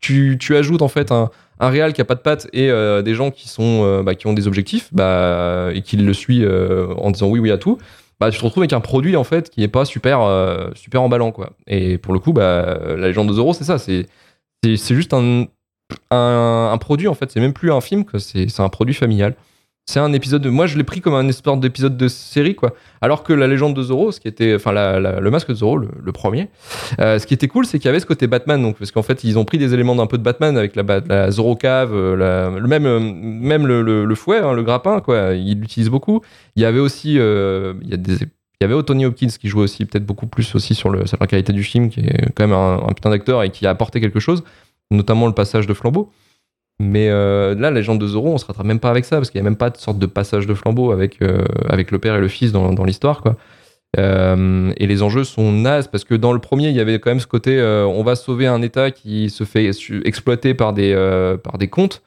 tu, 0.00 0.36
tu 0.38 0.56
ajoutes 0.56 0.82
en 0.82 0.88
fait 0.88 1.10
un, 1.10 1.30
un 1.60 1.70
réal 1.70 1.92
qui 1.92 2.00
a 2.00 2.04
pas 2.04 2.14
de 2.14 2.20
patte 2.20 2.48
et 2.52 2.70
euh, 2.70 3.02
des 3.02 3.14
gens 3.14 3.30
qui 3.30 3.48
sont 3.48 3.82
euh, 3.84 4.02
bah, 4.02 4.14
qui 4.14 4.26
ont 4.26 4.32
des 4.32 4.46
objectifs 4.46 4.92
bah, 4.92 5.70
et 5.74 5.82
qui 5.82 5.96
le 5.96 6.12
suit 6.12 6.44
euh, 6.44 6.94
en 6.96 7.10
disant 7.10 7.28
oui 7.28 7.40
oui 7.40 7.50
à 7.50 7.58
tout 7.58 7.78
bah 8.20 8.30
tu 8.30 8.38
te 8.38 8.44
retrouves 8.44 8.62
avec 8.62 8.72
un 8.72 8.80
produit 8.80 9.16
en 9.16 9.24
fait 9.24 9.50
qui 9.50 9.62
est 9.62 9.68
pas 9.68 9.84
super 9.84 10.22
euh, 10.22 10.70
super 10.74 11.02
emballant 11.02 11.32
quoi. 11.32 11.50
Et 11.66 11.98
pour 11.98 12.12
le 12.12 12.18
coup 12.18 12.32
bah 12.32 12.78
la 12.96 13.08
légende 13.08 13.28
de 13.28 13.34
Zorro 13.34 13.54
c'est 13.54 13.64
ça 13.64 13.78
c'est 13.78 14.06
juste 14.62 15.14
un, 15.14 15.46
un 16.10 16.78
produit 16.78 17.08
en 17.08 17.14
fait. 17.14 17.30
C'est 17.30 17.40
même 17.40 17.52
plus 17.52 17.72
un 17.72 17.80
film 17.80 18.04
que 18.04 18.18
c'est 18.18 18.60
un 18.60 18.68
produit 18.68 18.94
familial 18.94 19.34
c'est 19.88 20.00
un 20.00 20.12
épisode 20.12 20.42
de 20.42 20.50
moi 20.50 20.66
je 20.66 20.76
l'ai 20.76 20.84
pris 20.84 21.00
comme 21.00 21.14
un 21.14 21.26
espèce 21.28 21.58
d'épisode 21.58 21.96
de 21.96 22.08
série 22.08 22.54
quoi. 22.54 22.74
Alors 23.00 23.22
que 23.22 23.32
la 23.32 23.46
légende 23.46 23.74
de 23.74 23.82
Zorro 23.82 24.12
ce 24.12 24.20
qui 24.20 24.28
était 24.28 24.54
enfin 24.54 24.72
le 24.72 25.30
masque 25.30 25.48
de 25.48 25.54
Zorro 25.54 25.78
le, 25.78 26.12
premier 26.12 26.48
euh, 27.00 27.18
ce 27.18 27.26
qui 27.26 27.32
était 27.32 27.48
cool 27.48 27.64
c'est 27.64 27.78
qu'il 27.78 27.86
y 27.86 27.88
avait 27.88 28.00
ce 28.00 28.04
côté 28.04 28.26
Batman 28.26 28.60
donc 28.60 28.76
parce 28.76 28.90
qu'en 28.90 29.02
fait 29.02 29.24
ils 29.24 29.38
ont 29.38 29.46
pris 29.46 29.56
des 29.56 29.72
éléments 29.72 29.94
d'un 29.94 30.06
peu 30.06 30.18
de 30.18 30.22
Batman 30.22 30.58
avec 30.58 30.76
la, 30.76 30.82
la 31.08 31.30
Zorro 31.30 31.56
cave 31.56 31.92
euh, 31.94 32.58
le 32.58 32.68
même 32.68 32.84
euh, 32.84 33.00
même 33.00 33.66
le, 33.66 34.14
fouet 34.14 34.40
hein, 34.40 34.52
le 34.52 34.62
grappin 34.62 35.00
quoi. 35.00 35.32
Il 35.32 35.58
l'utilise 35.58 35.88
beaucoup. 35.88 36.20
Il 36.54 36.62
y 36.62 36.66
avait 36.66 36.80
aussi 36.80 37.18
euh, 37.18 37.72
il 37.82 37.88
y 37.88 37.94
a 37.94 37.96
des 37.96 38.18
il 38.60 38.64
y 38.68 38.70
avait 38.70 38.82
Tony 38.82 39.06
Hopkins 39.06 39.28
qui 39.28 39.48
jouait 39.48 39.62
aussi 39.62 39.86
peut-être 39.86 40.04
beaucoup 40.04 40.26
plus 40.26 40.54
aussi 40.54 40.74
sur, 40.74 40.90
le, 40.90 41.06
sur 41.06 41.16
la 41.20 41.28
qualité 41.28 41.52
du 41.52 41.62
film 41.62 41.90
qui 41.90 42.00
est 42.00 42.32
quand 42.34 42.44
même 42.46 42.56
un 42.56 42.92
putain 42.92 43.08
d'acteur 43.08 43.44
et 43.44 43.50
qui 43.50 43.66
a 43.66 43.70
apporté 43.70 44.00
quelque 44.00 44.18
chose 44.18 44.42
notamment 44.90 45.28
le 45.28 45.32
passage 45.32 45.66
de 45.66 45.74
flambeau 45.74 46.10
mais 46.80 47.08
euh, 47.10 47.54
là, 47.54 47.70
la 47.70 47.72
légende 47.72 48.00
de 48.00 48.06
Zorro, 48.06 48.32
on 48.32 48.38
se 48.38 48.46
rattrape 48.46 48.66
même 48.66 48.80
pas 48.80 48.90
avec 48.90 49.04
ça, 49.04 49.16
parce 49.16 49.30
qu'il 49.30 49.38
y 49.38 49.40
a 49.40 49.44
même 49.44 49.56
pas 49.56 49.70
de 49.70 49.76
sorte 49.76 49.98
de 49.98 50.06
passage 50.06 50.46
de 50.46 50.54
flambeau 50.54 50.92
avec, 50.92 51.20
euh, 51.22 51.44
avec 51.68 51.90
le 51.90 51.98
père 51.98 52.14
et 52.14 52.20
le 52.20 52.28
fils 52.28 52.52
dans, 52.52 52.72
dans 52.72 52.84
l'histoire, 52.84 53.20
quoi. 53.20 53.36
Euh, 53.96 54.70
et 54.76 54.86
les 54.86 55.02
enjeux 55.02 55.24
sont 55.24 55.50
nazes, 55.52 55.88
parce 55.88 56.04
que 56.04 56.14
dans 56.14 56.32
le 56.32 56.38
premier, 56.40 56.68
il 56.68 56.76
y 56.76 56.80
avait 56.80 56.98
quand 57.00 57.10
même 57.10 57.20
ce 57.20 57.26
côté, 57.26 57.58
euh, 57.58 57.86
on 57.86 58.02
va 58.02 58.16
sauver 58.16 58.46
un 58.46 58.62
État 58.62 58.90
qui 58.90 59.30
se 59.30 59.44
fait 59.44 59.70
exploiter 60.04 60.54
par 60.54 60.72
des, 60.72 60.92
euh, 60.92 61.36
par 61.36 61.58
des 61.58 61.68
comptes, 61.68 62.02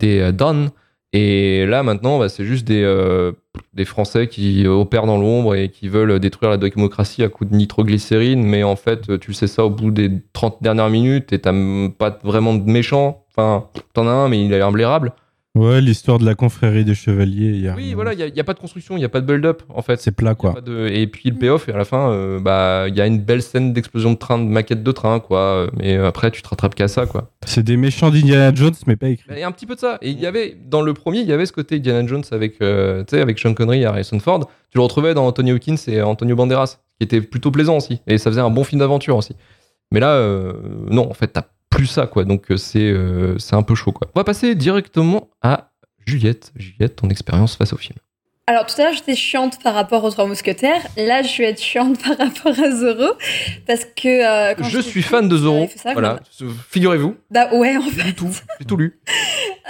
des 0.00 0.20
euh, 0.20 0.32
dons. 0.32 0.70
Et 1.12 1.66
là, 1.66 1.82
maintenant, 1.82 2.18
bah, 2.18 2.28
c'est 2.28 2.44
juste 2.44 2.66
des, 2.66 2.84
des 3.74 3.84
Français 3.84 4.28
qui 4.28 4.66
opèrent 4.66 5.06
dans 5.06 5.18
l'ombre 5.18 5.54
et 5.54 5.68
qui 5.68 5.88
veulent 5.88 6.18
détruire 6.20 6.50
la 6.50 6.56
démocratie 6.56 7.22
à 7.22 7.28
coup 7.28 7.44
de 7.44 7.54
nitroglycérine, 7.54 8.42
mais 8.42 8.62
en 8.62 8.76
fait, 8.76 9.18
tu 9.18 9.32
sais 9.32 9.46
ça 9.46 9.64
au 9.64 9.70
bout 9.70 9.90
des 9.90 10.10
30 10.32 10.62
dernières 10.62 10.90
minutes 10.90 11.32
et 11.32 11.38
t'as 11.38 11.54
pas 11.98 12.18
vraiment 12.22 12.54
de 12.54 12.70
méchant. 12.70 13.24
Enfin, 13.30 13.68
t'en 13.94 14.06
as 14.06 14.10
un, 14.10 14.28
mais 14.28 14.44
il 14.44 14.52
a 14.54 14.70
l'air. 14.70 15.00
Ouais, 15.58 15.80
l'histoire 15.80 16.18
de 16.18 16.24
la 16.24 16.34
confrérie 16.34 16.84
des 16.84 16.94
chevaliers. 16.94 17.58
Y 17.58 17.68
a 17.68 17.74
Oui, 17.74 17.86
rien. 17.86 17.94
voilà, 17.94 18.12
il 18.14 18.32
n'y 18.32 18.40
a, 18.40 18.44
pas 18.44 18.54
de 18.54 18.58
construction, 18.60 18.96
il 18.96 19.00
n'y 19.00 19.04
a 19.04 19.08
pas 19.08 19.20
de 19.20 19.26
build-up, 19.26 19.62
en 19.68 19.82
fait. 19.82 20.00
C'est 20.00 20.12
plat, 20.12 20.34
quoi. 20.34 20.60
De- 20.60 20.86
Et 20.88 21.06
puis 21.06 21.30
le 21.30 21.36
payoff, 21.36 21.68
et 21.68 21.72
à 21.72 21.76
la 21.76 21.84
fin, 21.84 22.10
euh, 22.12 22.38
bah, 22.40 22.84
il 22.88 22.94
y 22.96 23.00
a 23.00 23.06
une 23.06 23.18
belle 23.18 23.42
scène 23.42 23.72
d'explosion 23.72 24.12
de 24.12 24.16
train, 24.16 24.38
de 24.38 24.44
maquette 24.44 24.82
de 24.82 24.92
train, 24.92 25.20
quoi. 25.20 25.68
Mais 25.76 25.96
après, 25.96 26.30
tu 26.30 26.42
te 26.42 26.48
rattrapes 26.48 26.74
qu'à 26.74 26.86
ça, 26.88 27.06
quoi. 27.06 27.30
C'est 27.46 27.62
des 27.64 27.76
méchants 27.76 28.10
d'Indiana 28.10 28.54
Jones, 28.54 28.74
mais 28.86 28.96
pas 28.96 29.08
écrits. 29.08 29.26
Il 29.32 29.38
y 29.38 29.42
a 29.42 29.48
un 29.48 29.52
petit 29.52 29.66
peu 29.66 29.74
de 29.74 29.80
ça. 29.80 29.98
Et 30.02 30.10
il 30.10 30.20
y 30.20 30.26
avait, 30.26 30.56
dans 30.66 30.82
le 30.82 30.94
premier, 30.94 31.20
il 31.20 31.26
y 31.26 31.32
avait 31.32 31.46
ce 31.46 31.52
côté 31.52 31.76
Indiana 31.76 32.06
Jones 32.06 32.24
avec, 32.30 32.56
euh, 32.62 33.02
avec 33.12 33.38
Sean 33.38 33.54
Connery 33.54 33.82
et 33.82 33.86
Harrison 33.86 34.18
Ford. 34.20 34.48
Tu 34.70 34.78
le 34.78 34.82
retrouvais 34.82 35.14
dans 35.14 35.26
Anthony 35.26 35.50
Hawkins 35.52 35.76
et 35.88 36.02
Antonio 36.02 36.36
Banderas, 36.36 36.78
qui 37.00 37.04
était 37.04 37.20
plutôt 37.20 37.50
plaisant 37.50 37.76
aussi. 37.78 38.00
Et 38.06 38.18
ça 38.18 38.30
faisait 38.30 38.40
un 38.42 38.50
bon 38.50 38.64
film 38.64 38.80
d'aventure 38.80 39.16
aussi. 39.16 39.34
Mais 39.90 40.00
là, 40.00 40.12
euh, 40.12 40.52
non, 40.90 41.10
en 41.10 41.14
fait, 41.14 41.28
t'as 41.28 41.44
plus 41.70 41.86
ça, 41.86 42.06
quoi. 42.06 42.24
Donc 42.24 42.50
euh, 42.50 42.56
c'est 42.56 42.90
euh, 42.90 43.38
c'est 43.38 43.56
un 43.56 43.62
peu 43.62 43.74
chaud, 43.74 43.92
quoi. 43.92 44.08
On 44.14 44.20
va 44.20 44.24
passer 44.24 44.54
directement 44.54 45.30
à 45.42 45.70
Juliette. 46.06 46.52
Juliette, 46.56 46.96
ton 46.96 47.08
expérience 47.08 47.56
face 47.56 47.72
au 47.72 47.76
film. 47.76 47.98
Alors 48.48 48.64
tout 48.64 48.80
à 48.80 48.84
l'heure 48.84 48.94
j'étais 48.94 49.14
chiante 49.14 49.62
par 49.62 49.74
rapport 49.74 50.02
aux 50.04 50.10
Trois 50.10 50.26
Mousquetaires. 50.26 50.80
Là 50.96 51.20
je 51.20 51.36
vais 51.36 51.50
être 51.50 51.60
chiante 51.60 52.02
par 52.02 52.16
rapport 52.16 52.58
à 52.58 52.70
Zorro 52.70 53.12
parce 53.66 53.84
que 53.84 54.08
euh, 54.08 54.54
quand 54.54 54.64
Je 54.64 54.78
suis 54.78 55.02
fan 55.02 55.28
de 55.28 55.36
savoir 55.36 55.66
Voilà, 55.92 56.20
Figurez-vous. 56.70 57.14
Bah 57.30 57.52
ouais 57.52 57.76
en 57.76 57.82
fait. 57.82 58.04
J'ai 58.06 58.14
tout, 58.14 58.30
j'ai 58.58 58.64
tout 58.64 58.76
lu. 58.76 58.98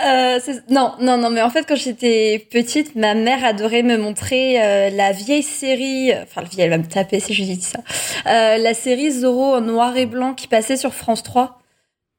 Euh, 0.07 0.39
non, 0.71 0.93
non, 1.01 1.19
non, 1.19 1.29
mais 1.29 1.43
en 1.43 1.51
fait, 1.51 1.65
quand 1.67 1.75
j'étais 1.75 2.47
petite, 2.53 2.95
ma 2.95 3.15
mère 3.15 3.45
adorait 3.45 3.83
me 3.83 3.97
montrer 3.97 4.63
euh, 4.63 4.91
la 4.91 5.11
vieille 5.11 5.43
série. 5.43 6.13
Enfin, 6.23 6.43
la 6.43 6.49
vieille, 6.49 6.65
elle 6.67 6.71
va 6.71 6.79
me 6.79 6.87
taper 6.87 7.19
si 7.19 7.35
je 7.35 7.43
dis 7.43 7.61
ça. 7.61 7.81
La 8.25 8.75
série 8.75 9.11
Zorro 9.11 9.57
en 9.57 9.61
noir 9.61 9.97
et 9.97 10.07
blanc 10.07 10.35
qui 10.35 10.47
passait 10.47 10.77
sur 10.77 10.95
France 10.95 11.25
3. 11.25 11.58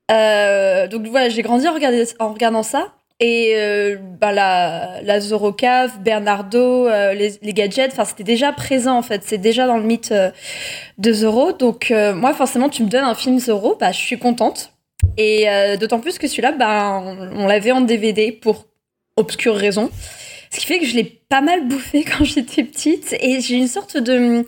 Euh, 0.10 0.88
donc 0.88 1.08
voilà, 1.08 1.30
j'ai 1.30 1.42
grandi 1.42 1.68
en, 1.68 1.74
regardant 1.74 2.64
ça. 2.64 2.94
Et 3.20 3.54
euh, 3.56 3.98
bah, 4.20 4.32
la, 4.32 5.02
la 5.04 5.20
Zorro 5.20 5.52
Cave, 5.52 6.00
Bernardo, 6.02 6.88
euh, 6.88 7.14
les, 7.14 7.54
gadgets, 7.54 7.94
c'était 8.06 8.24
déjà 8.24 8.54
présent 8.54 8.98
en 8.98 9.02
fait, 9.02 9.24
c'est 9.26 9.38
déjà 9.38 9.68
dans 9.68 9.76
le 9.76 9.84
mythe 9.84 10.14
de 10.98 11.14
Zorro. 11.14 11.52
Donc 11.52 11.94
moi 12.16 12.34
forcément 12.34 12.70
tu 12.70 12.84
me 12.84 12.90
donnes 12.90 13.04
un 13.04 13.16
film 13.16 13.40
Zorro, 13.40 13.76
bah 13.80 13.92
je 13.92 14.00
suis 14.00 14.18
contente. 14.18 14.74
Et 15.18 15.48
d'autant 15.80 16.00
plus 16.00 16.18
que 16.18 16.28
celui-là, 16.28 16.54
bah, 16.54 17.04
on, 17.04 17.48
l'avait 17.48 17.72
en 17.72 17.82
DVD 17.82 18.32
pour 18.32 18.68
obscure 19.18 19.56
raison. 19.56 19.92
Ce 20.52 20.60
qui 20.60 20.66
fait 20.66 20.80
que 20.80 20.86
je 20.86 20.96
l'ai 20.96 21.04
pas 21.04 21.42
mal 21.42 21.68
bouffé 21.68 22.04
quand 22.18 22.24
j'étais 22.24 22.64
petite. 22.64 23.16
Et 23.20 23.42
j'ai 23.42 23.56
une 23.56 23.68
sorte 23.68 23.98
de 23.98 24.46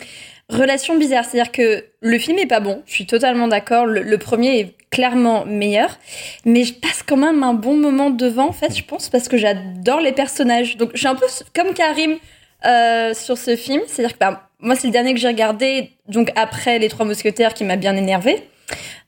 relation 0.51 0.97
bizarre. 0.97 1.25
C'est-à-dire 1.25 1.51
que 1.51 1.85
le 2.01 2.17
film 2.19 2.37
est 2.37 2.47
pas 2.47 2.59
bon, 2.59 2.81
je 2.85 2.93
suis 2.93 3.05
totalement 3.05 3.47
d'accord. 3.47 3.85
Le, 3.85 4.17
premier 4.17 4.59
est 4.59 4.75
clairement 4.89 5.45
meilleur. 5.45 5.97
Mais 6.45 6.63
je 6.63 6.73
passe 6.73 7.03
quand 7.03 7.17
même 7.17 7.43
un 7.43 7.53
bon 7.53 7.77
moment 7.77 8.09
devant, 8.09 8.49
en 8.49 8.53
fait, 8.53 8.75
je 8.75 8.83
pense, 8.83 9.09
parce 9.09 9.27
que 9.27 9.37
j'adore 9.37 10.01
les 10.01 10.11
personnages. 10.11 10.77
Donc 10.77 10.91
je 10.93 10.99
suis 10.99 11.07
un 11.07 11.15
peu 11.15 11.25
comme 11.55 11.73
Karim 11.73 12.17
euh, 12.65 13.13
sur 13.13 13.37
ce 13.37 13.55
film. 13.55 13.81
C'est-à-dire 13.87 14.13
que 14.13 14.19
bah, 14.19 14.49
moi, 14.59 14.75
c'est 14.75 14.87
le 14.87 14.93
dernier 14.93 15.13
que 15.13 15.19
j'ai 15.19 15.27
regardé, 15.27 15.91
donc 16.07 16.31
après 16.35 16.77
Les 16.79 16.89
Trois 16.89 17.05
Mousquetaires, 17.05 17.53
qui 17.53 17.63
m'a 17.63 17.77
bien 17.77 17.95
énervé. 17.95 18.43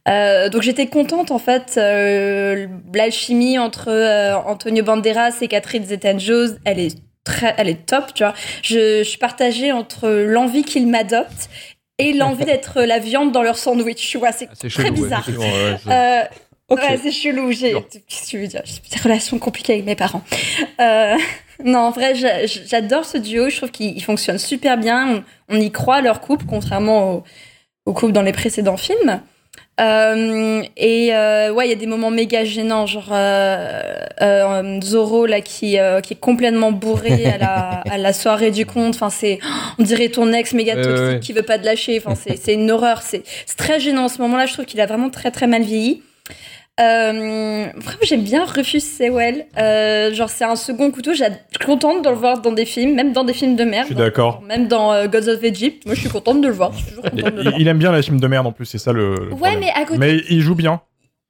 Euh, 0.07 0.49
donc 0.49 0.61
j'étais 0.61 0.88
contente 0.88 1.32
en 1.32 1.40
fait. 1.40 1.76
Euh, 1.78 2.68
L'alchimie 2.94 3.57
entre 3.57 3.90
euh, 3.90 4.36
Antonio 4.36 4.84
Banderas 4.84 5.38
et 5.41 5.48
Catherine 5.48 5.86
Zeta-Jones, 5.86 6.57
elle 6.65 6.80
est 6.80 6.98
très, 7.24 7.54
elle 7.58 7.70
est 7.70 7.86
top, 7.86 8.14
tu 8.14 8.24
vois. 8.24 8.34
Je, 8.64 9.00
je 9.00 9.04
suis 9.04 9.18
partagée 9.18 9.72
entre 9.72 10.10
l'envie 10.10 10.64
qu'ils 10.64 10.88
m'adoptent 10.88 11.50
et 12.00 12.14
l'envie 12.14 12.45
d'être 12.52 12.82
la 12.82 13.00
viande 13.00 13.32
dans 13.32 13.44
leur 13.44 13.58
sandwich. 13.58 14.08
Tu 14.10 14.18
vois, 14.18 14.32
c'est 14.32 14.50
C'est 14.54 14.70
très 14.70 14.84
chelou, 14.84 14.94
bizarre. 15.04 15.20
effectivement, 15.28 15.45
ouais, 15.54 15.78
je- 15.86 15.90
Euh. 15.91 16.22
Ouais, 16.70 16.98
c'est 17.04 17.12
chelou. 17.12 17.52
J'ai 17.52 17.74
qu'est-ce 18.08 18.24
que 18.24 18.30
tu 18.30 18.40
veux 18.40 18.48
dire 18.48 18.62
J'ai 18.66 18.95
des 18.95 19.02
relations 19.04 19.38
compliquées 19.38 19.74
avec 19.74 19.86
mes 19.86 19.95
parents. 19.95 20.24
Euh, 20.80 21.16
non, 21.64 21.80
en 21.80 21.91
vrai, 21.91 22.16
j'a- 22.16 22.48
j'adore 22.48 23.06
ce 23.06 23.18
duo. 23.18 23.50
Je 23.50 23.58
trouve 23.58 23.70
qu'il 23.70 23.95
il 23.95 24.02
fonctionne 24.04 24.40
super 24.40 24.78
bien. 24.78 25.24
On, 25.50 25.56
on 25.56 25.60
y 25.60 25.72
croit 25.72 26.02
leur 26.02 26.20
couple, 26.22 26.45
contrairement 26.50 27.12
au, 27.16 27.24
au 27.86 27.94
couple 27.94 28.14
dans 28.14 28.24
les 28.24 28.32
précédents 28.32 28.78
films. 28.78 29.22
Euh, 29.82 30.62
et 30.78 31.16
euh, 31.16 31.52
ouais, 31.52 31.66
il 31.66 31.70
y 31.70 31.74
a 31.74 31.76
des 31.76 31.88
moments 31.88 32.12
méga 32.12 32.45
gênants, 32.45 32.86
genre 32.86 33.10
euh, 33.12 34.06
euh, 34.22 34.82
Zorro 34.82 35.26
là 35.26 35.41
qui 35.41 35.80
euh, 35.80 36.00
qui 36.00 36.14
est 36.14 36.20
complètement 36.20 36.72
bourré 36.72 37.26
à 37.26 37.38
la, 37.40 37.82
à 37.90 37.98
la 37.98 38.14
soirée 38.14 38.52
du 38.52 38.68
compte. 38.68 38.94
Enfin, 38.94 39.10
c'est 39.10 39.40
on 39.80 39.84
dirait 39.84 40.10
ton 40.10 40.32
ex 40.32 40.54
méga 40.54 40.76
ouais, 40.76 40.84
toxique 40.84 41.08
ouais. 41.08 41.20
qui 41.20 41.34
veut 41.34 41.41
pas 41.41 41.58
te 41.58 41.66
lâcher. 41.66 42.02
Enfin, 42.04 42.16
c'est 42.16 42.38
c'est 42.38 42.54
une 42.54 42.70
horreur. 42.70 43.02
C'est 43.02 43.24
c'est 43.48 43.58
très 43.58 43.80
gênant. 43.80 44.06
En 44.06 44.10
ce 44.10 44.22
moment-là, 44.22 44.45
je 44.45 44.54
trouve 44.54 44.66
qu'il 44.66 44.80
a 44.80 44.86
vraiment 44.86 45.10
très 45.10 45.32
très 45.32 45.48
mal 45.48 45.64
vieilli. 45.64 46.04
Euh, 46.80 47.68
vraiment, 47.76 48.00
j'aime 48.04 48.24
bien 48.24 48.45
Rufus 48.45 48.80
Sewell. 48.80 49.45
Euh, 49.60 50.12
genre, 50.14 50.30
c'est 50.30 50.44
un 50.44 50.56
second 50.56 50.90
couteau. 50.91 51.14
J'ai- 51.14 51.26
Je 51.26 51.58
suis 51.60 51.66
contente 51.66 52.04
de 52.04 52.10
le 52.10 52.16
voir 52.16 52.41
dans 52.41 52.52
des 52.52 52.66
films, 52.66 52.95
même 52.95 53.14
dans 53.14 53.24
des 53.24 53.34
films 53.34 53.56
de 53.56 53.64
merde. 53.64 53.84
Je 53.90 53.94
suis 53.94 53.95
d'accord. 53.95 54.41
Même 54.41 54.68
dans 54.68 54.91
euh, 54.91 55.08
Gods 55.08 55.30
of 55.30 55.44
Egypt. 55.44 55.86
Moi, 55.86 55.94
je 55.94 56.00
suis 56.02 56.10
contente 56.10 56.41
de 56.41 56.48
le 56.48 56.54
voir. 56.54 56.72
Je 56.74 56.78
suis 56.80 56.88
toujours 56.90 57.04
contente 57.04 57.20
de 57.20 57.30
le 57.30 57.41
Il, 57.41 57.44
voir. 57.50 57.60
il 57.60 57.68
aime 57.68 57.78
bien 57.78 57.91
les 57.91 58.02
films 58.02 58.20
de 58.20 58.28
merde 58.28 58.48
en 58.48 58.52
plus, 58.52 58.66
c'est 58.66 58.80
ça 58.80 58.91
le. 58.91 59.14
le 59.16 59.22
Ouais, 59.22 59.28
problème. 59.30 59.60
mais 59.60 59.70
à 59.76 59.86
côté- 59.86 60.00
Mais 60.00 60.18
il 60.30 60.41
joue 60.41 60.56
bien. 60.56 60.82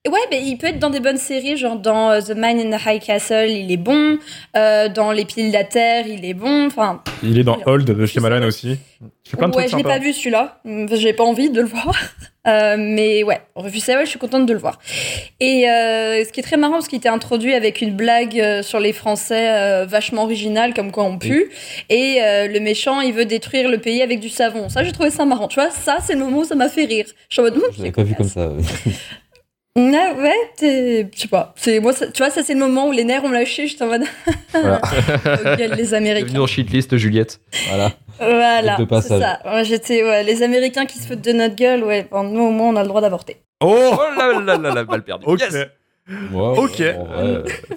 Ouais, 0.06 0.20
mais 0.30 0.44
il 0.44 0.58
peut 0.58 0.68
être 0.68 0.80
dans 0.80 0.90
des 0.90 1.00
bonnes 1.00 1.18
séries, 1.18 1.56
genre 1.56 1.78
dans 1.78 2.12
euh, 2.12 2.20
The 2.20 2.36
Man 2.36 2.60
in 2.60 2.78
the 2.78 2.82
High 2.86 3.02
Castle, 3.02 3.50
il 3.50 3.72
est 3.72 3.78
bon. 3.78 4.18
Euh, 4.58 4.90
dans 4.90 5.14
Les 5.14 5.24
Pieds 5.24 5.48
de 5.48 5.54
la 5.54 5.64
Terre, 5.64 6.06
il 6.08 6.26
est 6.26 6.34
bon. 6.34 6.66
Enfin, 6.68 7.02
Il 7.24 7.40
est 7.40 7.44
dans 7.46 7.58
Hold 7.66 7.86
de 7.86 8.06
Shyamalan 8.06 8.46
aussi. 8.46 8.78
Il 9.02 9.30
fait 9.30 9.38
plein 9.38 9.48
de 9.48 9.56
ouais, 9.56 9.64
trucs 9.64 9.72
je 9.72 9.78
l'ai 9.78 9.84
pas 9.84 10.00
vu 10.00 10.12
celui-là. 10.12 10.60
J'ai 10.92 11.14
pas 11.14 11.24
envie 11.24 11.50
de 11.50 11.62
le 11.62 11.68
voir. 11.68 11.96
Euh, 12.46 12.76
mais 12.78 13.24
ouais, 13.24 13.40
Rufus 13.56 13.80
Sewell, 13.80 14.04
je 14.04 14.10
suis 14.10 14.20
contente 14.20 14.46
de 14.46 14.52
le 14.52 14.60
voir. 14.60 14.78
Et 15.40 15.70
euh, 15.70 16.26
ce 16.26 16.30
qui 16.34 16.42
est 16.42 16.44
très 16.44 16.58
marrant, 16.58 16.74
parce 16.74 16.90
qu'il 16.90 16.98
était 16.98 17.08
introduit 17.08 17.54
avec 17.54 17.80
une 17.80 17.96
blague 17.96 18.62
sur 18.64 18.82
les 18.82 18.92
Français 18.92 19.50
euh, 19.50 19.86
vachement 19.86 20.24
originale, 20.24 20.74
comme 20.74 20.92
quoi 20.92 21.06
on 21.06 21.18
pue. 21.18 21.50
Et 21.90 22.18
euh, 22.22 22.50
le 22.50 22.60
méchant, 22.60 23.00
il 23.00 23.14
veut 23.14 23.24
détruire 23.24 23.70
le 23.70 23.78
pays 23.78 24.02
avec 24.02 24.20
du 24.20 24.28
savon. 24.28 24.68
Ça, 24.68 24.84
j'ai 24.84 24.92
trouvé 24.92 25.10
ça 25.10 25.24
marrant. 25.24 25.48
Tu 25.48 25.58
vois, 25.58 25.70
ça, 25.70 26.00
c'est 26.02 26.16
le 26.16 26.20
moment 26.20 26.40
où 26.40 26.44
ça 26.44 26.56
m'a 26.56 26.68
fait 26.68 26.84
rire. 26.84 27.06
Je 27.30 27.36
suis 27.36 27.40
en 27.40 27.44
mode, 27.46 27.56
hum, 27.56 27.64
Je 27.72 27.78
l'avais 27.78 27.94
pas 27.94 28.04
vu 28.04 28.14
comme 28.14 28.28
ça. 28.28 28.50
Ah 29.76 30.14
ouais, 30.16 30.32
t'es- 30.56 31.10
je 31.16 31.22
sais 31.22 31.28
pas. 31.28 31.52
C'est 31.56 31.80
moi, 31.80 31.94
ça- 31.94 32.06
tu 32.08 32.20
vois, 32.20 32.30
ça 32.30 32.44
c'est 32.44 32.54
le 32.54 32.60
moment 32.60 32.88
où 32.90 32.92
les 32.92 33.04
nerfs 33.04 33.24
ont 33.24 33.32
lâché. 33.32 33.66
J'étais 33.68 33.84
en 33.84 33.88
mode. 33.88 34.04
Voilà. 34.52 34.80
Oh, 34.84 35.74
les 35.78 35.94
Américains. 35.96 36.26
Bienvenue 36.26 36.44
en 36.44 36.48
shitlist, 36.48 36.96
Juliette. 36.98 37.40
Voilà. 37.70 37.92
Voilà, 38.20 38.76
De 38.78 38.84
c'est 38.84 38.86
passage. 38.88 39.20
ça. 39.22 39.40
Ouais, 39.52 39.64
J'étais 39.66 40.04
ouais, 40.04 40.24
les 40.24 40.44
Américains 40.44 40.86
qui 40.86 41.00
se 41.00 41.08
foutent 41.08 41.22
de 41.24 41.32
notre 41.32 41.56
gueule. 41.56 41.84
Ouais, 41.84 42.06
bon, 42.10 42.22
nous 42.24 42.42
au 42.44 42.52
moins 42.52 42.70
on 42.70 42.76
a 42.76 42.84
le 42.84 42.88
droit 42.88 43.02
d'avorter. 43.02 43.38
Oh, 43.64 43.98
là 44.16 44.40
là 44.40 44.58
là 44.58 44.74
là, 44.76 44.84
balle 44.84 45.04
perdue. 45.04 45.26
Ok. 45.28 45.40
Yes 45.40 45.56
Ok. 46.36 46.80
Ouais, 46.80 46.86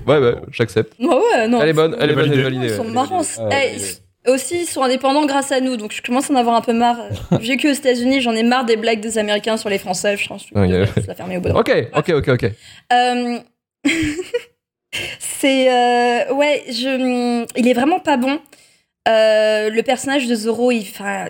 ouais, 0.06 0.18
ouais, 0.18 0.35
j'accepte. 0.51 0.93
Ouais, 0.98 1.06
ouais, 1.09 1.48
non. 1.48 1.62
Elle 1.62 1.70
est 1.70 1.73
bonne, 1.73 1.97
elle 1.98 2.10
est 2.10 2.14
bonne, 2.14 2.31
elle 2.31 2.39
est 2.40 2.43
validée. 2.43 2.66
Ils 2.66 2.74
sont 2.74 2.85
ouais. 2.85 2.90
marrants. 2.90 3.23
Aussi, 4.28 4.62
ils 4.62 4.66
sont 4.66 4.82
indépendants 4.82 5.27
grâce 5.27 5.53
à 5.53 5.61
nous, 5.61 5.77
donc 5.77 5.93
je 5.93 6.03
commence 6.03 6.31
à 6.31 6.32
en 6.32 6.36
avoir 6.36 6.57
un 6.57 6.61
peu 6.61 6.73
marre. 6.73 6.98
J'ai 7.40 7.55
vécu 7.55 7.69
aux 7.69 7.73
États-Unis, 7.73 8.20
j'en 8.20 8.32
ai 8.32 8.43
marre 8.43 8.65
des 8.65 8.77
blagues 8.77 9.01
des 9.01 9.19
Américains 9.19 9.57
sur 9.57 9.69
les 9.69 9.78
Français. 9.78 10.16
Je 10.16 10.28
pense 10.28 10.47
que 10.47 10.59
Ouais, 10.59 10.69
je 10.69 10.74
vais 10.74 11.07
la 11.07 11.15
fermer 11.15 11.36
au 11.39 11.40
bout 11.40 11.51
Ok, 11.51 11.73
ok, 11.94 12.09
ok, 12.11 12.28
ok. 12.28 12.51
Euh, 12.93 13.39
c'est 15.19 15.70
euh, 15.70 16.35
ouais, 16.35 16.65
je, 16.69 17.47
il 17.57 17.69
est 17.69 17.74
vraiment 17.74 18.01
pas 18.01 18.16
bon. 18.16 18.39
Euh, 19.09 19.70
le 19.70 19.82
personnage 19.82 20.27
de 20.27 20.35
Zoro, 20.35 20.73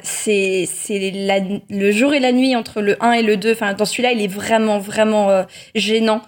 c'est 0.02 0.66
le 1.68 1.90
jour 1.90 2.14
et 2.14 2.20
la 2.20 2.32
nuit 2.32 2.56
entre 2.56 2.81
le 2.81 2.97
1 3.05 3.12
et 3.12 3.23
le 3.23 3.36
2. 3.36 3.52
Enfin, 3.52 3.74
dans 3.74 3.85
celui-là, 3.85 4.12
il 4.12 4.23
est 4.23 4.32
vraiment 4.32 4.78
vraiment 4.78 5.44
gênant. 5.74 6.23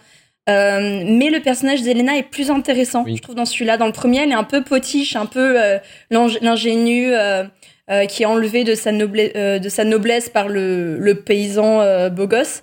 Euh, 0.49 1.03
mais 1.07 1.31
le 1.31 1.41
personnage 1.41 1.83
d'Elena 1.83 2.17
est 2.17 2.23
plus 2.23 2.51
intéressant, 2.51 3.05
je 3.17 3.23
trouve, 3.23 3.35
dans 3.35 3.45
celui-là. 3.45 3.77
Dans 3.77 3.87
le 3.87 3.93
premier, 3.93 4.23
elle 4.23 4.31
est 4.31 4.35
un 4.35 4.45
peu 4.45 4.63
potiche, 4.65 5.15
un 5.17 5.27
peu 5.27 5.61
euh, 5.63 5.79
l'ing- 6.11 6.39
l'ingénue 6.41 7.13
euh, 7.13 7.45
euh, 7.91 8.07
qui 8.07 8.23
est 8.23 8.27
enlevée 8.27 8.65
de 8.65 8.75
sa, 8.75 8.93
noblesse, 8.93 9.33
de 9.35 9.69
sa 9.69 9.85
noblesse 9.85 10.29
par 10.29 10.49
le, 10.49 10.99
le 10.99 11.15
paysan 11.17 11.81
euh, 11.81 12.09
beau 12.09 12.27
gosse. 12.27 12.63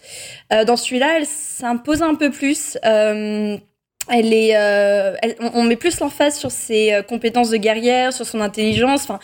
Euh, 0.53 0.66
dans 0.66 0.78
celui-là, 0.78 1.18
elle 1.18 1.26
s'impose 1.26 2.02
un 2.02 2.16
peu 2.16 2.32
plus. 2.32 2.78
Elle 4.10 4.34
est, 4.34 4.56
euh, 4.56 5.15
elle- 5.22 5.36
on, 5.53 5.64
met 5.64 5.76
plus 5.76 5.99
l'emphase 5.99 6.38
sur 6.38 6.52
ses 6.52 6.94
euh, 6.94 7.02
compétences 7.02 7.49
de 7.49 7.57
guerrière, 7.57 8.14
sur 8.14 8.26
son 8.26 8.40
intelligence. 8.41 9.03
Enfin, 9.03 9.19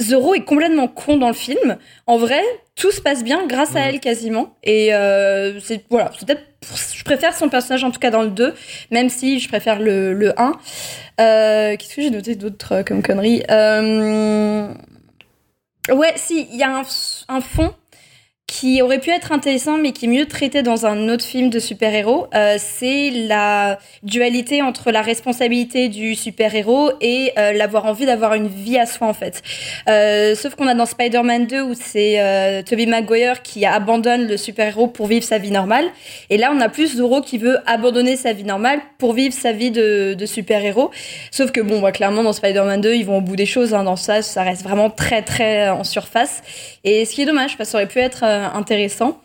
Zoro 0.00 0.34
est 0.34 0.44
complètement 0.44 0.88
con 0.88 1.16
dans 1.18 1.28
le 1.28 1.34
film. 1.34 1.76
En 2.06 2.16
vrai, 2.16 2.40
tout 2.74 2.90
se 2.90 3.00
passe 3.00 3.22
bien 3.24 3.46
grâce 3.46 3.76
à 3.76 3.80
elle 3.80 4.00
quasiment. 4.00 4.54
Et 4.62 4.94
euh, 4.94 5.60
c'est 5.60 5.84
voilà, 5.90 6.10
peut-être, 6.18 6.42
je 6.94 7.04
préfère 7.04 7.34
son 7.34 7.48
personnage 7.50 7.84
en 7.84 7.90
tout 7.90 8.00
cas 8.00 8.10
dans 8.10 8.22
le 8.22 8.30
2, 8.30 8.54
même 8.90 9.10
si 9.10 9.38
je 9.38 9.48
préfère 9.48 9.78
le, 9.78 10.14
le 10.14 10.32
1. 10.40 10.52
Euh, 11.20 11.76
Qu'est-ce 11.76 11.94
que 11.96 12.02
j'ai 12.02 12.10
noté 12.10 12.34
d'autre 12.34 12.82
comme 12.86 13.02
conneries 13.02 13.42
Ouais, 15.90 16.12
si, 16.16 16.46
il 16.52 16.56
y 16.56 16.62
a 16.62 16.78
un, 16.78 16.82
un 17.28 17.40
fond 17.40 17.74
qui 18.52 18.82
aurait 18.82 18.98
pu 18.98 19.08
être 19.08 19.32
intéressant, 19.32 19.78
mais 19.78 19.92
qui 19.92 20.04
est 20.04 20.08
mieux 20.08 20.26
traité 20.26 20.62
dans 20.62 20.84
un 20.84 21.08
autre 21.08 21.24
film 21.24 21.48
de 21.48 21.58
super-héros, 21.58 22.26
euh, 22.34 22.56
c'est 22.58 23.08
la 23.08 23.78
dualité 24.02 24.60
entre 24.60 24.90
la 24.90 25.00
responsabilité 25.00 25.88
du 25.88 26.14
super-héros 26.14 26.92
et 27.00 27.32
euh, 27.38 27.54
l'avoir 27.54 27.86
envie 27.86 28.04
d'avoir 28.04 28.34
une 28.34 28.48
vie 28.48 28.76
à 28.76 28.84
soi, 28.84 29.06
en 29.06 29.14
fait. 29.14 29.42
Euh, 29.88 30.34
sauf 30.34 30.54
qu'on 30.54 30.66
a 30.66 30.74
dans 30.74 30.84
Spider-Man 30.84 31.46
2 31.46 31.62
où 31.62 31.72
c'est 31.72 32.62
Tobey 32.68 32.84
Maguire 32.84 33.40
qui 33.40 33.64
abandonne 33.64 34.28
le 34.28 34.36
super-héros 34.36 34.86
pour 34.86 35.06
vivre 35.06 35.24
sa 35.24 35.38
vie 35.38 35.50
normale. 35.50 35.86
Et 36.28 36.36
là, 36.36 36.52
on 36.54 36.60
a 36.60 36.68
plus 36.68 36.98
Zoro 36.98 37.22
qui 37.22 37.38
veut 37.38 37.56
abandonner 37.64 38.16
sa 38.16 38.34
vie 38.34 38.44
normale 38.44 38.80
pour 38.98 39.14
vivre 39.14 39.32
sa 39.32 39.52
vie 39.52 39.70
de, 39.70 40.14
super-héros. 40.26 40.90
Sauf 41.30 41.52
que, 41.52 41.62
bon, 41.62 41.80
bah, 41.80 41.90
clairement, 41.90 42.22
dans 42.22 42.34
Spider-Man 42.34 42.82
2, 42.82 42.96
ils 42.96 43.06
vont 43.06 43.16
au 43.16 43.22
bout 43.22 43.36
des 43.36 43.46
choses. 43.46 43.72
Hein. 43.72 43.84
Dans 43.84 43.96
ça, 43.96 44.20
ça 44.20 44.42
reste 44.42 44.62
vraiment 44.62 44.90
très, 44.90 45.22
très 45.22 45.70
en 45.70 45.84
surface. 45.84 46.42
Et 46.84 47.06
ce 47.06 47.14
qui 47.14 47.22
est 47.22 47.26
dommage, 47.26 47.56
parce 47.56 47.70
que 47.70 47.72
ça 47.72 47.78
aurait 47.78 47.88
pu 47.88 47.98
être 47.98 48.24
intéressant. 48.42 49.20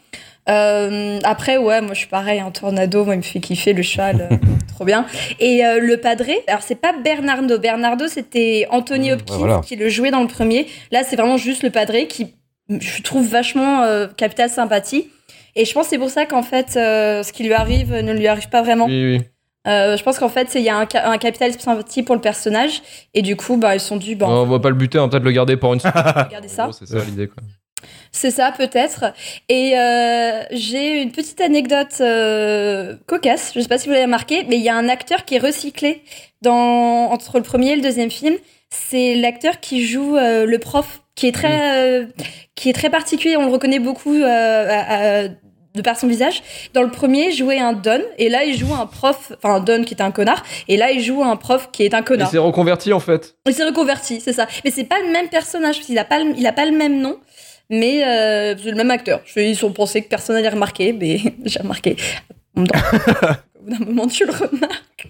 Euh, 0.49 1.19
après, 1.23 1.57
ouais, 1.57 1.81
moi 1.81 1.94
je 1.94 1.99
suis 1.99 2.07
pareil, 2.07 2.39
un 2.39 2.52
tornado, 2.52 3.03
moi 3.03 3.15
il 3.15 3.18
me 3.18 3.22
fait 3.23 3.39
kiffer 3.41 3.73
le 3.73 3.84
cheval, 3.84 4.30
euh, 4.31 4.35
trop 4.73 4.85
bien. 4.85 5.06
Et 5.39 5.65
euh, 5.65 5.80
le 5.81 5.98
padré, 5.98 6.39
alors 6.48 6.61
c'est 6.61 6.76
pas 6.76 6.94
Bernardo, 7.03 7.60
Bernardo 7.60 8.07
c'était 8.07 8.65
Anthony 8.72 9.11
Hopkins 9.11 9.35
voilà. 9.38 9.61
qui 9.65 9.76
le 9.76 9.89
jouait 9.89 10.11
dans 10.11 10.22
le 10.22 10.27
premier. 10.27 10.68
Là, 10.91 11.03
c'est 11.03 11.18
vraiment 11.18 11.38
juste 11.38 11.64
le 11.64 11.69
padré 11.69 12.07
qui, 12.07 12.34
je 12.69 13.02
trouve 13.02 13.27
vachement 13.27 13.84
euh, 13.84 14.07
capital 14.07 14.49
sympathie. 14.49 15.10
Et 15.56 15.65
je 15.65 15.73
pense 15.73 15.85
que 15.85 15.89
c'est 15.89 15.98
pour 15.98 16.11
ça 16.11 16.26
qu'en 16.26 16.44
fait, 16.44 16.76
euh, 16.77 17.23
ce 17.23 17.34
qui 17.34 17.44
lui 17.44 17.53
arrive 17.53 17.94
ne 17.94 18.14
lui 18.14 18.27
arrive 18.27 18.48
pas 18.48 18.61
vraiment. 18.61 18.85
Oui, 18.85 19.18
oui. 19.18 19.22
Euh, 19.68 19.98
je 19.98 20.03
pense 20.03 20.18
qu'en 20.18 20.30
fait, 20.30 20.53
il 20.56 20.61
y 20.61 20.69
a 20.69 20.77
un, 20.77 20.85
ca- 20.89 21.10
un 21.10 21.18
capital 21.18 21.52
sympathie 21.60 22.03
pour 22.03 22.15
le 22.15 22.22
personnage. 22.22 22.81
Et 23.14 23.22
du 23.22 23.35
coup, 23.35 23.57
bah, 23.57 23.76
ils 23.76 23.81
sont 23.81 23.98
dû. 23.98 24.15
Bah, 24.15 24.27
on 24.30 24.45
va 24.45 24.60
pas 24.60 24.69
le 24.69 24.76
buter, 24.76 24.98
on 24.99 25.02
va 25.02 25.07
peut-être 25.10 25.23
le 25.23 25.31
garder 25.31 25.57
pour 25.57 25.73
une. 25.73 25.80
Regardez 25.84 26.48
ça. 26.48 26.69
C'est 26.72 26.85
ça 26.85 26.99
l'idée, 27.03 27.27
quoi. 27.27 27.44
C'est 28.11 28.31
ça, 28.31 28.51
peut-être. 28.57 29.13
Et 29.49 29.77
euh, 29.77 30.43
j'ai 30.51 31.01
une 31.01 31.11
petite 31.11 31.39
anecdote 31.41 31.95
euh, 32.01 32.95
cocasse, 33.05 33.51
je 33.55 33.59
sais 33.61 33.67
pas 33.67 33.77
si 33.77 33.87
vous 33.87 33.93
l'avez 33.93 34.05
remarqué, 34.05 34.45
mais 34.49 34.55
il 34.57 34.63
y 34.63 34.69
a 34.69 34.75
un 34.75 34.89
acteur 34.89 35.25
qui 35.25 35.35
est 35.35 35.39
recyclé 35.39 36.01
dans, 36.41 37.11
entre 37.11 37.37
le 37.37 37.43
premier 37.43 37.71
et 37.71 37.75
le 37.75 37.81
deuxième 37.81 38.11
film. 38.11 38.35
C'est 38.69 39.15
l'acteur 39.15 39.59
qui 39.59 39.85
joue 39.85 40.17
euh, 40.17 40.45
le 40.45 40.59
prof, 40.59 41.01
qui 41.15 41.27
est 41.27 41.31
très, 41.31 42.07
qui 42.55 42.69
est 42.69 42.73
très 42.73 42.89
particulier. 42.89 43.37
On 43.37 43.45
le 43.45 43.51
reconnaît 43.51 43.79
beaucoup 43.79 44.15
à- 44.23 44.27
à- 44.27 45.27
de 45.75 45.81
par 45.83 45.95
son 45.99 46.07
visage. 46.07 46.41
Dans 46.73 46.81
le 46.81 46.89
premier, 46.89 47.27
il 47.27 47.33
jouait 47.35 47.59
un 47.59 47.73
Don, 47.73 48.01
et 48.17 48.29
là, 48.29 48.43
il 48.45 48.57
joue 48.57 48.73
un 48.73 48.87
prof, 48.87 49.31
enfin 49.37 49.55
un 49.55 49.59
Don 49.59 49.83
qui 49.83 49.93
est 49.93 50.01
un 50.01 50.09
connard, 50.11 50.43
et 50.67 50.75
là, 50.75 50.89
il 50.91 51.01
joue 51.03 51.23
un 51.23 51.35
prof 51.35 51.69
qui 51.71 51.83
est 51.83 51.93
un 51.93 51.99
Il 51.99 52.03
connard. 52.03 52.31
s'est 52.31 52.39
reconverti 52.39 52.91
en 52.93 52.99
fait. 52.99 53.35
Il 53.47 53.53
s'est 53.53 53.63
reconverti, 53.63 54.19
c'est 54.19 54.33
ça. 54.33 54.47
Mais 54.65 54.71
c'est 54.71 54.85
pas 54.85 54.99
le 55.05 55.11
même 55.11 55.27
personnage, 55.29 55.75
parce 55.75 55.85
qu'il 55.85 55.99
a 55.99 56.03
pas 56.05 56.17
le, 56.23 56.33
il 56.35 56.47
a 56.47 56.51
pas 56.51 56.65
le 56.65 56.75
même 56.75 56.99
nom, 56.99 57.17
mais 57.69 58.03
euh, 58.06 58.56
c'est 58.57 58.69
le 58.72 58.76
même 58.77 58.91
acteur. 58.91 59.22
Je- 59.26 59.39
Ils 59.41 59.56
sont 59.56 59.72
pensés 59.73 60.02
que 60.02 60.07
personne 60.10 60.35
n'allait 60.35 60.49
remarquer, 60.49 60.94
mais 60.94 61.19
j'ai 61.45 61.60
remarqué. 61.60 61.95
Au 62.57 62.61
bout 62.61 62.68
d'un 63.72 63.80
moment, 63.85 64.07
tu 64.07 64.26
le 64.26 64.31
remarques. 64.31 65.07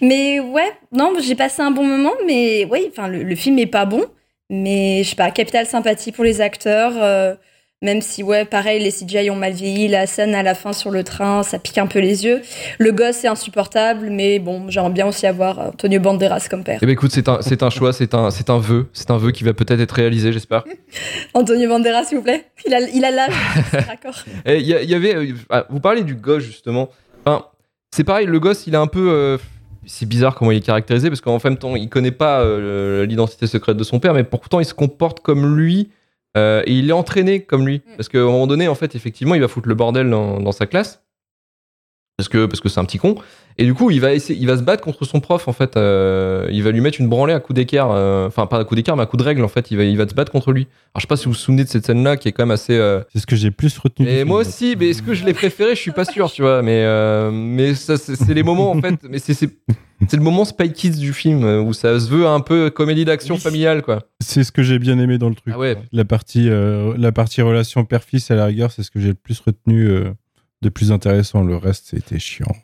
Mais 0.00 0.40
ouais, 0.40 0.72
non, 0.92 1.12
j'ai 1.20 1.34
passé 1.34 1.62
un 1.62 1.70
bon 1.70 1.84
moment, 1.84 2.12
mais 2.26 2.66
oui, 2.70 2.88
enfin, 2.90 3.08
le, 3.08 3.22
le 3.22 3.34
film 3.36 3.58
est 3.58 3.66
pas 3.66 3.84
bon, 3.84 4.04
mais 4.48 5.02
je 5.04 5.10
sais 5.10 5.16
pas, 5.16 5.30
capital 5.30 5.66
sympathie 5.66 6.12
pour 6.12 6.24
les 6.24 6.40
acteurs. 6.40 6.92
euh, 6.96 7.34
même 7.82 8.02
si, 8.02 8.22
ouais, 8.22 8.44
pareil, 8.44 8.82
les 8.82 8.90
CGI 8.92 9.30
ont 9.30 9.36
mal 9.36 9.52
vieilli, 9.52 9.88
la 9.88 10.06
scène 10.06 10.34
à 10.34 10.42
la 10.42 10.54
fin 10.54 10.74
sur 10.74 10.90
le 10.90 11.02
train, 11.02 11.42
ça 11.42 11.58
pique 11.58 11.78
un 11.78 11.86
peu 11.86 11.98
les 11.98 12.24
yeux. 12.26 12.42
Le 12.78 12.92
gosse 12.92 13.24
est 13.24 13.28
insupportable, 13.28 14.10
mais 14.10 14.38
bon, 14.38 14.66
j'aimerais 14.68 14.90
bien 14.90 15.06
aussi 15.06 15.26
avoir 15.26 15.58
Antonio 15.58 15.98
Banderas 15.98 16.46
comme 16.50 16.62
père. 16.62 16.78
Eh 16.82 16.86
ben 16.86 16.92
écoute, 16.92 17.10
c'est 17.10 17.26
un, 17.28 17.38
c'est 17.40 17.62
un 17.62 17.70
choix, 17.70 17.94
c'est 17.94 18.12
un, 18.12 18.30
c'est 18.30 18.50
un 18.50 18.58
vœu, 18.58 18.88
c'est 18.92 19.10
un 19.10 19.16
vœu 19.16 19.30
qui 19.30 19.44
va 19.44 19.54
peut-être 19.54 19.80
être 19.80 19.92
réalisé, 19.94 20.30
j'espère. 20.30 20.64
Antonio 21.34 21.68
Banderas, 21.70 22.04
s'il 22.04 22.18
vous 22.18 22.22
plaît. 22.24 22.44
Il 22.66 22.74
a 22.74 22.80
il 22.80 23.02
a 23.02 23.10
l'âge. 23.10 23.32
D'accord. 23.72 24.14
Il 24.44 24.60
y, 24.66 24.74
a- 24.74 24.82
il 24.82 24.90
y 24.90 24.94
avait, 24.94 25.16
euh, 25.16 25.32
ah, 25.48 25.64
vous 25.70 25.80
parlez 25.80 26.02
du 26.02 26.14
gosse 26.14 26.44
justement. 26.44 26.90
Enfin, 27.24 27.46
c'est 27.90 28.04
pareil, 28.04 28.26
le 28.26 28.38
gosse, 28.40 28.66
il 28.66 28.74
est 28.74 28.78
un 28.78 28.86
peu, 28.88 29.08
euh, 29.10 29.38
c'est 29.86 30.06
bizarre 30.06 30.34
comment 30.34 30.50
il 30.50 30.58
est 30.58 30.66
caractérisé 30.66 31.08
parce 31.08 31.22
qu'en 31.22 31.38
même 31.42 31.56
temps, 31.56 31.76
il 31.76 31.88
connaît 31.88 32.10
pas 32.10 32.40
euh, 32.42 33.06
l'identité 33.06 33.46
secrète 33.46 33.78
de 33.78 33.84
son 33.84 34.00
père, 34.00 34.12
mais 34.12 34.24
pourtant 34.24 34.60
il 34.60 34.66
se 34.66 34.74
comporte 34.74 35.20
comme 35.20 35.56
lui 35.56 35.88
et 36.36 36.72
il 36.72 36.88
est 36.88 36.92
entraîné 36.92 37.42
comme 37.42 37.66
lui. 37.66 37.82
Parce 37.96 38.08
qu'à 38.08 38.18
un 38.18 38.24
moment 38.24 38.46
donné, 38.46 38.68
en 38.68 38.74
fait, 38.74 38.94
effectivement, 38.94 39.34
il 39.34 39.40
va 39.40 39.48
foutre 39.48 39.68
le 39.68 39.74
bordel 39.74 40.08
dans, 40.08 40.40
dans 40.40 40.52
sa 40.52 40.66
classe 40.66 41.02
parce 42.20 42.28
que 42.28 42.44
parce 42.46 42.60
que 42.60 42.68
c'est 42.68 42.80
un 42.80 42.84
petit 42.84 42.98
con. 42.98 43.14
Et 43.58 43.64
du 43.64 43.74
coup, 43.74 43.90
il 43.90 44.00
va 44.00 44.14
essayer, 44.14 44.38
il 44.40 44.46
va 44.46 44.56
se 44.56 44.62
battre 44.62 44.82
contre 44.82 45.04
son 45.04 45.20
prof 45.20 45.48
en 45.48 45.52
fait. 45.52 45.76
Euh, 45.76 46.46
il 46.50 46.62
va 46.62 46.70
lui 46.70 46.80
mettre 46.80 47.00
une 47.00 47.08
branlée 47.08 47.32
à 47.34 47.40
coup 47.40 47.52
d'équerre, 47.52 47.88
euh, 47.90 48.26
enfin 48.26 48.46
pas 48.46 48.58
à 48.58 48.64
coup 48.64 48.74
d'équerre, 48.74 48.96
mais 48.96 49.02
à 49.02 49.06
coup 49.06 49.16
de 49.16 49.22
règle 49.22 49.42
en 49.42 49.48
fait. 49.48 49.70
Il 49.70 49.76
va, 49.76 49.84
il 49.84 49.96
va 49.98 50.08
se 50.08 50.14
battre 50.14 50.30
contre 50.32 50.52
lui. 50.52 50.62
Alors 50.94 50.96
je 50.96 51.00
sais 51.02 51.06
pas 51.06 51.16
si 51.16 51.24
vous 51.24 51.32
vous 51.32 51.36
souvenez 51.36 51.64
de 51.64 51.68
cette 51.68 51.84
scène-là 51.84 52.16
qui 52.16 52.28
est 52.28 52.32
quand 52.32 52.42
même 52.44 52.50
assez. 52.52 52.74
euh, 52.76 53.00
C'est 53.12 53.18
ce 53.18 53.26
que 53.26 53.36
j'ai 53.36 53.50
plus 53.50 53.76
retenu. 53.78 54.06
et 54.08 54.16
film. 54.18 54.28
moi 54.28 54.40
aussi, 54.40 54.76
mais 54.78 54.90
est-ce 54.90 55.02
que 55.02 55.14
je 55.14 55.24
l'ai 55.24 55.32
préféré? 55.34 55.74
Je 55.74 55.80
suis 55.80 55.90
pas 55.92 56.04
sûr, 56.04 56.30
tu 56.30 56.42
vois. 56.42 56.62
Mais, 56.62 56.82
euh, 56.84 57.30
mais 57.32 57.74
ça, 57.74 57.96
c'est 57.96 58.32
les 58.34 58.42
moments, 58.42 58.70
en 58.70 58.80
fait. 58.80 58.94
Mais 59.08 59.18
c'est 59.18 59.34
c'est- 59.34 59.50
le 60.12 60.22
moment 60.22 60.44
Spy 60.46 60.72
Kids 60.72 60.98
du 60.98 61.12
film 61.12 61.44
où 61.44 61.72
ça 61.74 61.98
se 62.00 62.08
veut 62.08 62.26
un 62.26 62.40
peu 62.40 62.70
comédie 62.70 63.04
d'action 63.04 63.36
familiale, 63.36 63.82
quoi. 63.82 64.00
C'est 64.20 64.44
ce 64.44 64.52
que 64.52 64.62
j'ai 64.62 64.78
bien 64.78 64.98
aimé 64.98 65.18
dans 65.18 65.28
le 65.28 65.34
truc. 65.34 65.52
Ah 65.54 65.58
ouais. 65.58 65.76
La 65.92 66.04
partie, 66.06 66.48
la 66.48 67.12
partie 67.12 67.42
relation 67.42 67.84
père-fils, 67.84 68.30
à 68.30 68.34
la 68.36 68.46
rigueur, 68.46 68.70
c'est 68.72 68.82
ce 68.82 68.90
que 68.90 69.00
j'ai 69.00 69.08
le 69.08 69.14
plus 69.14 69.38
retenu 69.40 69.90
de 70.62 70.68
plus 70.68 70.92
intéressant. 70.92 71.42
Le 71.42 71.56
reste, 71.56 71.86
c'était 71.90 72.18
chiant. 72.18 72.54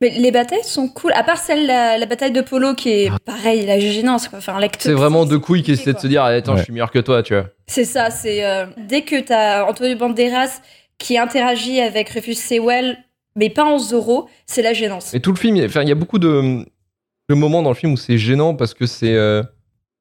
Mais 0.00 0.10
les 0.18 0.32
batailles 0.32 0.64
sont 0.64 0.88
cool. 0.88 1.12
À 1.12 1.22
part 1.22 1.36
celle, 1.38 1.66
la, 1.66 1.96
la 1.96 2.06
bataille 2.06 2.32
de 2.32 2.40
Polo 2.40 2.74
qui 2.74 2.88
est 2.90 3.10
pareil, 3.24 3.64
la 3.66 3.78
gênance. 3.78 4.28
Enfin, 4.32 4.58
C'est 4.78 4.92
vraiment 4.94 5.24
deux 5.24 5.38
couilles 5.38 5.62
qui 5.62 5.72
essaient 5.72 5.92
de 5.92 5.98
se 5.98 6.08
dire 6.08 6.24
Attends, 6.24 6.56
je 6.56 6.64
suis 6.64 6.72
meilleur 6.72 6.90
que 6.90 6.98
toi, 6.98 7.22
tu 7.22 7.34
vois. 7.34 7.46
C'est 7.68 7.84
ça. 7.84 8.10
C'est 8.10 8.44
euh, 8.44 8.66
dès 8.88 9.02
que 9.02 9.20
t'as 9.20 9.64
Antonio 9.64 9.96
Banderas 9.96 10.60
qui 10.98 11.18
interagit 11.18 11.80
avec 11.80 12.08
Rufus 12.10 12.34
Sewell, 12.34 12.98
mais 13.36 13.48
pas 13.48 13.64
en 13.64 13.78
Zorro, 13.78 14.28
c'est 14.46 14.62
la 14.62 14.72
gênance. 14.72 15.14
Et 15.14 15.20
tout 15.20 15.30
le 15.32 15.38
film, 15.38 15.56
il 15.56 15.60
y 15.60 15.62
a- 15.62 15.66
enfin, 15.66 15.82
il 15.82 15.88
y 15.88 15.92
a 15.92 15.96
beaucoup 15.96 16.18
de, 16.18 16.64
de 17.28 17.34
moments 17.34 17.62
dans 17.62 17.70
le 17.70 17.76
film 17.76 17.92
où 17.92 17.96
c'est 17.96 18.18
gênant 18.18 18.54
parce 18.56 18.74
que 18.74 18.86
c'est 18.86 19.14
euh, 19.14 19.42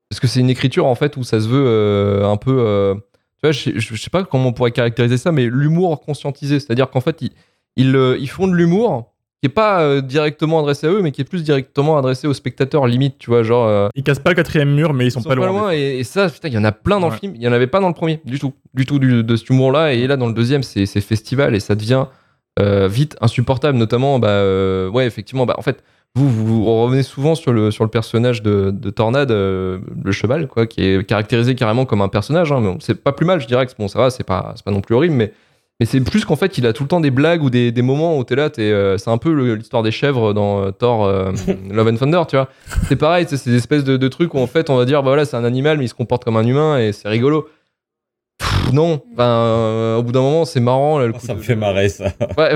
parce 0.09 0.19
que 0.19 0.27
c'est 0.27 0.39
une 0.39 0.49
écriture 0.49 0.87
en 0.87 0.95
fait 0.95 1.15
où 1.15 1.23
ça 1.23 1.39
se 1.39 1.47
veut 1.47 1.63
euh, 1.65 2.25
un 2.27 2.37
peu. 2.37 2.95
Tu 3.43 3.47
vois, 3.47 3.51
je, 3.51 3.71
je 3.79 3.95
sais 4.01 4.09
pas 4.09 4.23
comment 4.23 4.49
on 4.49 4.53
pourrait 4.53 4.71
caractériser 4.71 5.17
ça, 5.17 5.31
mais 5.31 5.45
l'humour 5.45 6.01
conscientisé, 6.01 6.59
c'est-à-dire 6.59 6.89
qu'en 6.89 7.01
fait 7.01 7.21
ils 7.21 7.31
ils, 7.77 7.95
euh, 7.95 8.17
ils 8.19 8.29
font 8.29 8.47
de 8.47 8.53
l'humour 8.53 9.13
qui 9.41 9.47
est 9.47 9.49
pas 9.53 9.81
euh, 9.81 10.01
directement 10.01 10.59
adressé 10.59 10.85
à 10.85 10.91
eux, 10.91 11.01
mais 11.01 11.11
qui 11.11 11.21
est 11.21 11.23
plus 11.25 11.41
directement 11.43 11.97
adressé 11.97 12.27
aux 12.27 12.33
spectateurs 12.33 12.85
limite, 12.85 13.17
tu 13.17 13.31
vois, 13.31 13.41
genre. 13.41 13.65
euh, 13.65 13.87
Ils 13.95 14.03
cassent 14.03 14.19
pas 14.19 14.29
le 14.29 14.35
quatrième 14.35 14.71
mur, 14.75 14.93
mais 14.93 15.05
ils 15.07 15.11
sont, 15.11 15.19
ils 15.19 15.23
sont 15.23 15.29
pas 15.29 15.35
loin. 15.35 15.71
et, 15.73 15.97
et 15.99 16.03
ça, 16.03 16.29
putain, 16.29 16.49
il 16.49 16.53
y 16.53 16.57
en 16.59 16.63
a 16.63 16.71
plein 16.71 16.99
dans 16.99 17.09
le 17.09 17.15
film. 17.15 17.33
Il 17.35 17.41
y 17.41 17.47
en 17.47 17.51
avait 17.51 17.65
pas 17.65 17.79
dans 17.79 17.87
le 17.87 17.95
premier, 17.95 18.21
du 18.23 18.37
tout, 18.37 18.53
du 18.75 18.85
tout 18.85 18.99
du- 18.99 19.23
de 19.23 19.35
cet 19.35 19.49
humour-là. 19.49 19.93
Et 19.93 20.05
là, 20.05 20.15
dans 20.15 20.27
le 20.27 20.33
deuxième, 20.33 20.61
c'est 20.61 20.85
c'est 20.85 21.01
festival 21.01 21.55
et 21.55 21.59
ça 21.59 21.73
devient 21.73 22.05
euh, 22.59 22.87
vite 22.87 23.15
insupportable. 23.21 23.79
Notamment, 23.79 24.19
bah, 24.19 24.27
euh, 24.29 24.89
ouais, 24.89 25.07
effectivement, 25.07 25.47
bah, 25.47 25.55
en 25.57 25.63
fait, 25.63 25.83
vous, 26.15 26.29
vous 26.29 26.65
revenez 26.65 27.03
souvent 27.03 27.35
sur 27.35 27.53
le 27.53 27.71
sur 27.71 27.85
le 27.85 27.89
personnage 27.89 28.41
de, 28.41 28.71
de 28.71 28.89
Tornade, 28.89 29.31
euh, 29.31 29.79
le 30.03 30.11
cheval, 30.11 30.47
quoi, 30.47 30.67
qui 30.67 30.83
est 30.83 31.05
caractérisé 31.07 31.55
carrément 31.55 31.85
comme 31.85 32.01
un 32.01 32.09
personnage. 32.09 32.51
Hein, 32.51 32.59
mais 32.61 32.75
c'est 32.79 33.01
pas 33.01 33.13
plus 33.13 33.25
mal, 33.25 33.39
je 33.39 33.47
dirais 33.47 33.65
que 33.65 33.71
bon, 33.79 33.87
ça 33.87 33.99
va, 33.99 34.09
c'est 34.09 34.25
pas 34.25 34.51
c'est 34.55 34.65
pas 34.65 34.71
non 34.71 34.81
plus 34.81 34.93
horrible, 34.95 35.15
mais 35.15 35.31
mais 35.79 35.85
c'est 35.85 36.01
plus 36.01 36.25
qu'en 36.25 36.35
fait, 36.35 36.57
il 36.57 36.67
a 36.67 36.73
tout 36.73 36.83
le 36.83 36.89
temps 36.89 36.99
des 36.99 37.09
blagues 37.09 37.41
ou 37.41 37.49
des, 37.49 37.71
des 37.71 37.81
moments 37.81 38.17
où 38.17 38.23
t'es 38.23 38.35
là, 38.35 38.51
t'es, 38.51 38.61
euh, 38.71 38.97
c'est 38.97 39.09
un 39.09 39.17
peu 39.17 39.31
l'histoire 39.55 39.81
des 39.81 39.89
chèvres 39.89 40.33
dans 40.33 40.61
euh, 40.61 40.71
Thor 40.71 41.07
Love 41.71 41.87
and 41.87 41.95
Thunder, 41.95 42.21
tu 42.27 42.35
vois. 42.35 42.49
C'est 42.87 42.97
pareil, 42.97 43.25
c'est 43.27 43.37
ces 43.37 43.55
espèces 43.55 43.83
de, 43.83 43.97
de 43.97 44.07
trucs 44.07 44.33
où 44.33 44.39
en 44.39 44.47
fait 44.47 44.69
on 44.69 44.75
va 44.75 44.85
dire, 44.85 45.01
bah 45.01 45.09
voilà, 45.11 45.25
c'est 45.25 45.37
un 45.37 45.45
animal, 45.45 45.77
mais 45.77 45.85
il 45.85 45.89
se 45.89 45.95
comporte 45.95 46.23
comme 46.25 46.37
un 46.37 46.45
humain 46.45 46.77
et 46.77 46.91
c'est 46.91 47.07
rigolo. 47.07 47.47
Pff, 48.37 48.71
non, 48.73 49.01
enfin, 49.13 49.23
euh, 49.23 49.97
au 49.97 50.03
bout 50.03 50.11
d'un 50.11 50.21
moment, 50.21 50.45
c'est 50.45 50.59
marrant. 50.59 50.97
Là, 50.99 51.07
le 51.07 51.13
coup 51.13 51.25
Ça 51.25 51.35
me 51.35 51.41
fait 51.41 51.55
marrer 51.55 51.89
ça. 51.89 52.05
Ouais, 52.37 52.55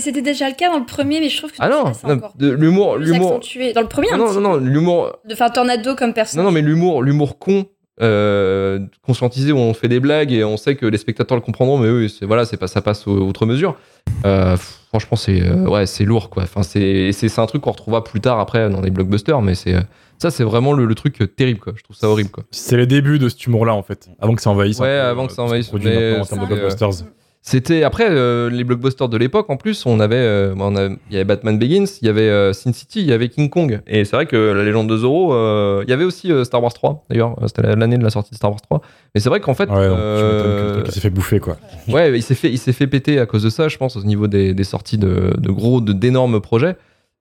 c'était 0.00 0.22
déjà 0.22 0.48
le 0.48 0.54
cas 0.54 0.70
dans 0.70 0.78
le 0.78 0.84
premier, 0.86 1.20
mais 1.20 1.28
je 1.28 1.36
trouve 1.38 1.50
que 1.50 1.56
ah 1.60 1.68
non, 1.68 1.92
non, 2.06 2.20
l'humour, 2.38 2.96
l'humour. 2.98 3.28
accentué. 3.36 3.72
Dans 3.72 3.80
le 3.80 3.88
premier, 3.88 4.08
Non, 4.08 4.14
un 4.14 4.18
non, 4.18 4.26
petit 4.26 4.34
non, 4.36 4.40
non, 4.40 4.56
l'humour. 4.56 5.12
De 5.28 5.34
faire 5.34 5.50
Tornado 5.52 5.94
comme 5.94 6.08
Non, 6.08 6.14
personnage. 6.14 6.44
non, 6.44 6.52
mais 6.52 6.60
l'humour, 6.60 7.02
l'humour 7.02 7.38
con, 7.38 7.66
euh, 8.00 8.78
conscientisé 9.02 9.50
où 9.52 9.56
on 9.58 9.74
fait 9.74 9.88
des 9.88 9.98
blagues 10.00 10.30
et 10.30 10.44
on 10.44 10.56
sait 10.56 10.76
que 10.76 10.86
les 10.86 10.98
spectateurs 10.98 11.36
le 11.36 11.42
comprendront, 11.42 11.78
mais 11.78 11.90
oui, 11.90 12.14
c'est 12.16 12.26
voilà, 12.26 12.44
c'est 12.44 12.56
pas 12.58 12.68
ça 12.68 12.80
passe 12.82 13.06
outre 13.06 13.46
mesure. 13.46 13.76
Euh, 14.24 14.56
franchement, 14.90 15.16
c'est 15.16 15.42
euh, 15.42 15.66
ouais, 15.66 15.86
c'est 15.86 16.04
lourd 16.04 16.30
quoi. 16.30 16.42
Enfin, 16.44 16.62
c'est 16.62 17.10
c'est 17.12 17.28
c'est 17.28 17.40
un 17.40 17.46
truc 17.46 17.62
qu'on 17.62 17.72
retrouvera 17.72 18.04
plus 18.04 18.20
tard 18.20 18.38
après 18.40 18.68
dans 18.70 18.80
les 18.82 18.90
blockbusters, 18.90 19.40
mais 19.42 19.54
c'est 19.54 19.74
euh, 19.74 19.80
ça, 20.18 20.30
c'est 20.30 20.44
vraiment 20.44 20.72
le, 20.72 20.84
le 20.84 20.94
truc 20.94 21.22
terrible 21.36 21.60
quoi. 21.60 21.72
Je 21.76 21.82
trouve 21.82 21.96
ça 21.96 22.08
horrible 22.08 22.30
quoi. 22.30 22.44
C'est 22.50 22.76
les 22.76 22.86
débuts 22.86 23.18
de 23.18 23.28
cet 23.28 23.46
humour-là, 23.46 23.74
en 23.74 23.82
fait. 23.82 24.08
Avant 24.20 24.34
que 24.34 24.42
ça 24.42 24.50
envahisse. 24.50 24.78
Ouais, 24.80 24.88
avant 24.88 25.24
euh, 25.24 25.26
que 25.26 25.32
ça 25.32 25.36
ce 25.36 25.40
envahisse, 25.42 25.70
euh, 25.74 26.22
blockbusters. 26.46 27.04
C'était 27.40 27.82
après 27.84 28.06
euh, 28.10 28.50
les 28.50 28.62
blockbusters 28.64 29.08
de 29.08 29.16
l'époque. 29.16 29.48
En 29.48 29.56
plus, 29.56 29.86
on 29.86 30.00
avait, 30.00 30.16
euh, 30.16 30.54
on 30.58 30.74
il 30.76 30.98
y 31.12 31.16
avait 31.16 31.24
Batman 31.24 31.58
Begins, 31.58 31.84
il 32.02 32.06
y 32.06 32.08
avait 32.10 32.22
euh, 32.28 32.52
Sin 32.52 32.72
City, 32.72 33.00
il 33.00 33.06
y 33.06 33.12
avait 33.12 33.28
King 33.28 33.48
Kong. 33.48 33.80
Et 33.86 34.04
c'est 34.04 34.16
vrai 34.16 34.26
que 34.26 34.36
la 34.36 34.64
légende 34.64 34.88
de 34.90 34.96
Zorro, 34.98 35.32
euh, 35.32 35.82
il 35.86 35.88
y 35.90 35.92
avait 35.94 36.04
aussi 36.04 36.30
euh, 36.30 36.44
Star 36.44 36.62
Wars 36.62 36.74
3. 36.74 37.04
D'ailleurs, 37.08 37.36
Euh, 37.40 37.46
c'était 37.46 37.62
l'année 37.62 37.96
de 37.96 38.02
la 38.04 38.10
sortie 38.10 38.32
de 38.32 38.36
Star 38.36 38.50
Wars 38.50 38.60
3. 38.60 38.82
Mais 39.14 39.20
c'est 39.20 39.28
vrai 39.30 39.40
qu'en 39.40 39.54
fait, 39.54 39.70
Ouais, 39.70 39.76
non, 39.88 39.96
euh, 39.98 40.78
le 40.80 40.82
il 40.86 40.92
s'est 40.92 41.00
fait 41.00 41.10
bouffer, 41.10 41.38
quoi. 41.40 41.56
ouais, 41.88 42.18
il 42.18 42.22
s'est 42.22 42.34
fait, 42.34 42.50
il 42.50 42.58
s'est 42.58 42.72
fait 42.74 42.88
péter 42.88 43.18
à 43.18 43.24
cause 43.24 43.44
de 43.44 43.50
ça, 43.50 43.68
je 43.68 43.78
pense, 43.78 43.96
au 43.96 44.02
niveau 44.02 44.26
des, 44.26 44.52
des 44.52 44.64
sorties 44.64 44.98
de, 44.98 45.32
de 45.38 45.50
gros, 45.50 45.80
de 45.80 45.92
d'énormes 45.92 46.40
projets. 46.40 46.76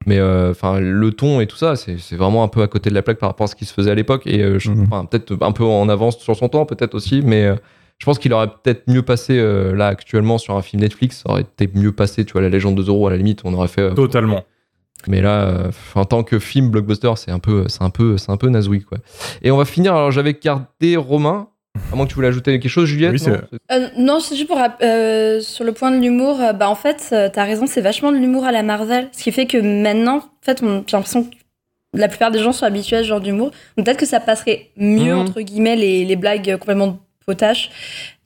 Mais 0.05 0.19
euh, 0.19 0.51
enfin, 0.51 0.79
le 0.79 1.11
ton 1.11 1.41
et 1.41 1.47
tout 1.47 1.57
ça, 1.57 1.75
c'est 1.75 2.15
vraiment 2.15 2.43
un 2.43 2.47
peu 2.47 2.61
à 2.61 2.67
côté 2.67 2.89
de 2.89 2.95
la 2.95 3.01
plaque 3.01 3.17
par 3.17 3.29
rapport 3.29 3.45
à 3.45 3.47
ce 3.47 3.55
qui 3.55 3.65
se 3.65 3.73
faisait 3.73 3.91
à 3.91 3.95
l'époque. 3.95 4.23
Et 4.25 4.41
euh, 4.41 4.57
Mhm. 4.65 4.87
peut-être 5.09 5.35
un 5.41 5.51
peu 5.51 5.63
en 5.65 5.89
avance 5.89 6.17
sur 6.19 6.35
son 6.35 6.47
temps, 6.49 6.65
peut-être 6.65 6.95
aussi. 6.95 7.21
Mais 7.25 7.45
euh, 7.45 7.55
Je 7.99 8.05
pense 8.05 8.19
qu'il 8.19 8.31
aurait 8.31 8.47
peut-être 8.47 8.83
mieux 8.87 9.01
passé 9.01 9.39
euh, 9.39 9.75
là 9.75 9.87
actuellement 9.87 10.37
sur 10.37 10.55
un 10.55 10.61
film 10.61 10.83
Netflix. 10.83 11.23
Ça 11.23 11.31
aurait 11.31 11.41
été 11.41 11.67
mieux 11.73 11.91
passé, 11.91 12.25
tu 12.25 12.33
vois, 12.33 12.41
La 12.43 12.49
Légende 12.49 12.75
de 12.75 12.83
Zorro 12.83 13.07
à 13.07 13.09
la 13.09 13.17
limite, 13.17 13.41
on 13.43 13.53
aurait 13.55 13.67
fait. 13.67 13.81
euh, 13.81 13.93
Totalement. 13.95 14.43
mais 15.07 15.19
là, 15.19 15.45
euh, 15.47 15.71
en 15.95 16.05
tant 16.05 16.21
que 16.23 16.37
film 16.37 16.69
blockbuster, 16.69 17.11
c'est 17.15 17.31
un 17.31 17.39
peu, 17.39 17.65
c'est 17.67 17.81
un 17.81 17.89
peu, 17.89 18.17
c'est 18.19 18.31
un 18.31 18.37
peu 18.37 18.49
nazoui 18.49 18.81
quoi. 18.83 18.99
Et 19.41 19.49
on 19.49 19.57
va 19.57 19.65
finir. 19.65 19.95
Alors 19.95 20.11
j'avais 20.11 20.33
gardé 20.35 20.95
Romain. 20.95 21.47
À 21.91 21.95
moins 21.95 22.05
que 22.05 22.09
tu 22.09 22.15
voulais 22.15 22.27
ajouter 22.27 22.59
quelque 22.59 22.69
chose, 22.71 22.87
Juliette. 22.89 23.11
Oui, 23.11 23.19
c'est- 23.19 23.29
non 23.31 23.39
Euh, 23.71 23.87
non, 23.97 24.19
c'est 24.19 24.35
juste 24.35 24.47
pour 24.47 24.57
rapp- 24.57 24.81
euh, 24.83 25.39
sur 25.41 25.63
le 25.63 25.71
point 25.71 25.91
de 25.91 25.97
l'humour. 26.01 26.39
euh, 26.41 26.53
bah 26.53 26.69
en 26.69 26.75
fait, 26.75 27.09
euh, 27.11 27.29
t'as 27.31 27.43
raison, 27.43 27.65
c'est 27.67 27.81
vachement 27.81 28.11
de 28.11 28.17
l'humour 28.17 28.45
à 28.45 28.51
la 28.51 28.63
Marvel, 28.63 29.09
ce 29.11 29.23
qui 29.23 29.31
fait 29.31 29.45
que 29.45 29.57
maintenant, 29.57 30.17
en 30.17 30.23
fait, 30.45 30.61
on- 30.63 30.83
j'ai 30.87 30.97
l'impression 30.97 31.23
que 31.23 31.29
la 31.93 32.07
plupart 32.07 32.31
des 32.31 32.39
gens 32.39 32.51
sont 32.51 32.65
habitués 32.65 32.97
à 32.97 33.03
ce 33.03 33.07
genre 33.07 33.21
d'humour. 33.21 33.51
Donc 33.77 33.85
peut-être 33.85 33.99
que 33.99 34.05
ça 34.05 34.19
passerait 34.19 34.69
mieux 34.77 35.13
Mhm. 35.15 35.19
entre 35.21 35.41
guillemets 35.41 35.75
les, 35.75 36.05
les 36.05 36.15
blagues 36.15 36.57
complètement 36.57 36.99
potaches. 37.25 37.71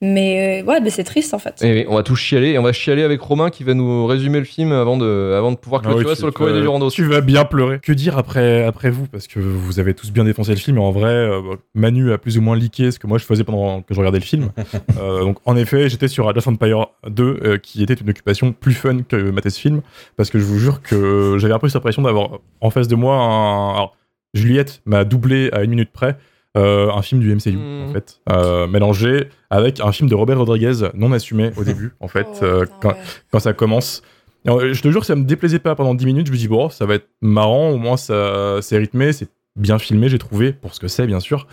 Mais 0.04 0.62
euh, 0.62 0.66
ouais, 0.66 0.80
mais 0.80 0.90
c'est 0.90 1.04
triste 1.04 1.32
en 1.32 1.38
fait. 1.38 1.54
Oui, 1.62 1.84
on 1.88 1.94
va 1.94 2.02
tous 2.02 2.16
chialer 2.16 2.48
et 2.48 2.58
on 2.58 2.62
va 2.64 2.72
chialer 2.72 3.04
avec 3.04 3.20
Romain 3.20 3.50
qui 3.50 3.62
va 3.62 3.72
nous 3.72 4.04
résumer 4.04 4.40
le 4.40 4.44
film 4.44 4.72
avant 4.72 4.96
de, 4.96 5.32
avant 5.38 5.52
de 5.52 5.56
pouvoir 5.56 5.80
Ah 5.84 5.90
oui, 5.90 6.02
clôturer 6.02 6.14
tu- 6.14 6.20
sur 6.20 6.44
le 6.44 6.50
vas- 6.50 6.56
des 6.58 6.60
Durandos. 6.60 6.90
Tu 6.90 7.04
vas 7.04 7.20
bien 7.20 7.44
pleurer. 7.44 7.78
Que 7.80 7.92
dire 7.92 8.18
après, 8.18 8.64
après 8.64 8.90
vous? 8.90 9.06
Parce 9.06 9.28
que 9.28 9.38
vous 9.38 9.78
avez 9.78 9.94
tous 9.94 10.10
bien 10.10 10.24
défoncé 10.24 10.50
le 10.50 10.56
film. 10.56 10.78
Et 10.78 10.80
en 10.80 10.90
vrai, 10.90 11.12
euh, 11.12 11.40
Manu 11.74 12.12
a 12.12 12.18
plus 12.18 12.36
ou 12.36 12.42
moins 12.42 12.56
leaké 12.56 12.90
ce 12.90 12.98
que 12.98 13.06
moi 13.06 13.18
je 13.18 13.24
faisais 13.24 13.44
pendant 13.44 13.80
que 13.82 13.94
je 13.94 13.98
regardais 14.00 14.18
le 14.18 14.24
film. 14.24 14.50
Euh, 15.00 15.20
donc 15.22 15.38
en 15.46 15.56
effet, 15.56 15.88
j'étais 15.88 16.08
sur 16.08 16.28
Age 16.28 16.36
of 16.36 16.48
Empire 16.48 16.86
2, 17.08 17.40
euh, 17.44 17.58
qui 17.58 17.82
était 17.82 17.94
une 17.94 18.10
occupation 18.10 18.52
plus 18.52 18.74
fun 18.74 18.98
que 19.08 19.16
mater 19.30 19.50
ce 19.50 19.58
film. 19.60 19.80
Parce 20.16 20.30
que 20.30 20.38
je 20.38 20.44
vous 20.44 20.58
jure 20.58 20.82
que 20.82 21.36
j'avais 21.38 21.54
un 21.54 21.58
peu 21.58 21.68
cette 21.68 21.76
impression 21.76 22.02
d'avoir 22.02 22.40
en 22.60 22.70
face 22.70 22.88
de 22.88 22.94
moi 22.96 23.14
un. 23.16 23.74
Alors, 23.74 23.96
Juliette 24.34 24.82
m'a 24.84 25.04
doublé 25.04 25.48
à 25.52 25.62
une 25.62 25.70
minute 25.70 25.90
près. 25.92 26.16
Euh, 26.56 26.90
un 26.92 27.02
film 27.02 27.20
du 27.20 27.34
MCU 27.34 27.56
Mhm. 27.56 27.88
en 27.88 27.92
fait 27.92 28.20
euh, 28.30 28.66
mélangé 28.66 29.28
avec 29.50 29.80
un 29.80 29.90
film 29.92 30.08
de 30.10 30.14
Robert 30.14 30.38
Rodriguez 30.38 30.90
non 30.94 31.12
assumé 31.12 31.50
au 31.56 31.64
début 31.64 31.92
en 32.00 32.08
fait 32.08 32.26
Oh, 32.40 32.44
euh, 32.44 32.60
putain, 32.62 32.74
quand, 32.80 32.88
ouais. 32.90 32.96
quand 33.30 33.38
ça 33.40 33.52
commence 33.52 34.02
alors, 34.44 34.58
je 34.72 34.82
te 34.82 34.88
jure 34.90 35.02
que 35.02 35.06
ça 35.06 35.14
me 35.14 35.22
déplaisait 35.22 35.60
pas 35.60 35.76
pendant 35.76 35.94
10 35.94 36.04
minutes. 36.04 36.26
Je 36.26 36.32
me 36.32 36.36
dis, 36.36 36.48
bon, 36.48 36.68
ça 36.68 36.84
va 36.84 36.94
être 36.96 37.06
marrant, 37.20 37.70
au 37.70 37.76
moins 37.76 37.96
ça, 37.96 38.58
c'est 38.60 38.76
rythmé, 38.76 39.12
c'est 39.12 39.28
bien 39.54 39.78
filmé, 39.78 40.08
j'ai 40.08 40.18
trouvé, 40.18 40.52
pour 40.52 40.74
ce 40.74 40.80
que 40.80 40.88
c'est, 40.88 41.06
bien 41.06 41.20
sûr. 41.20 41.46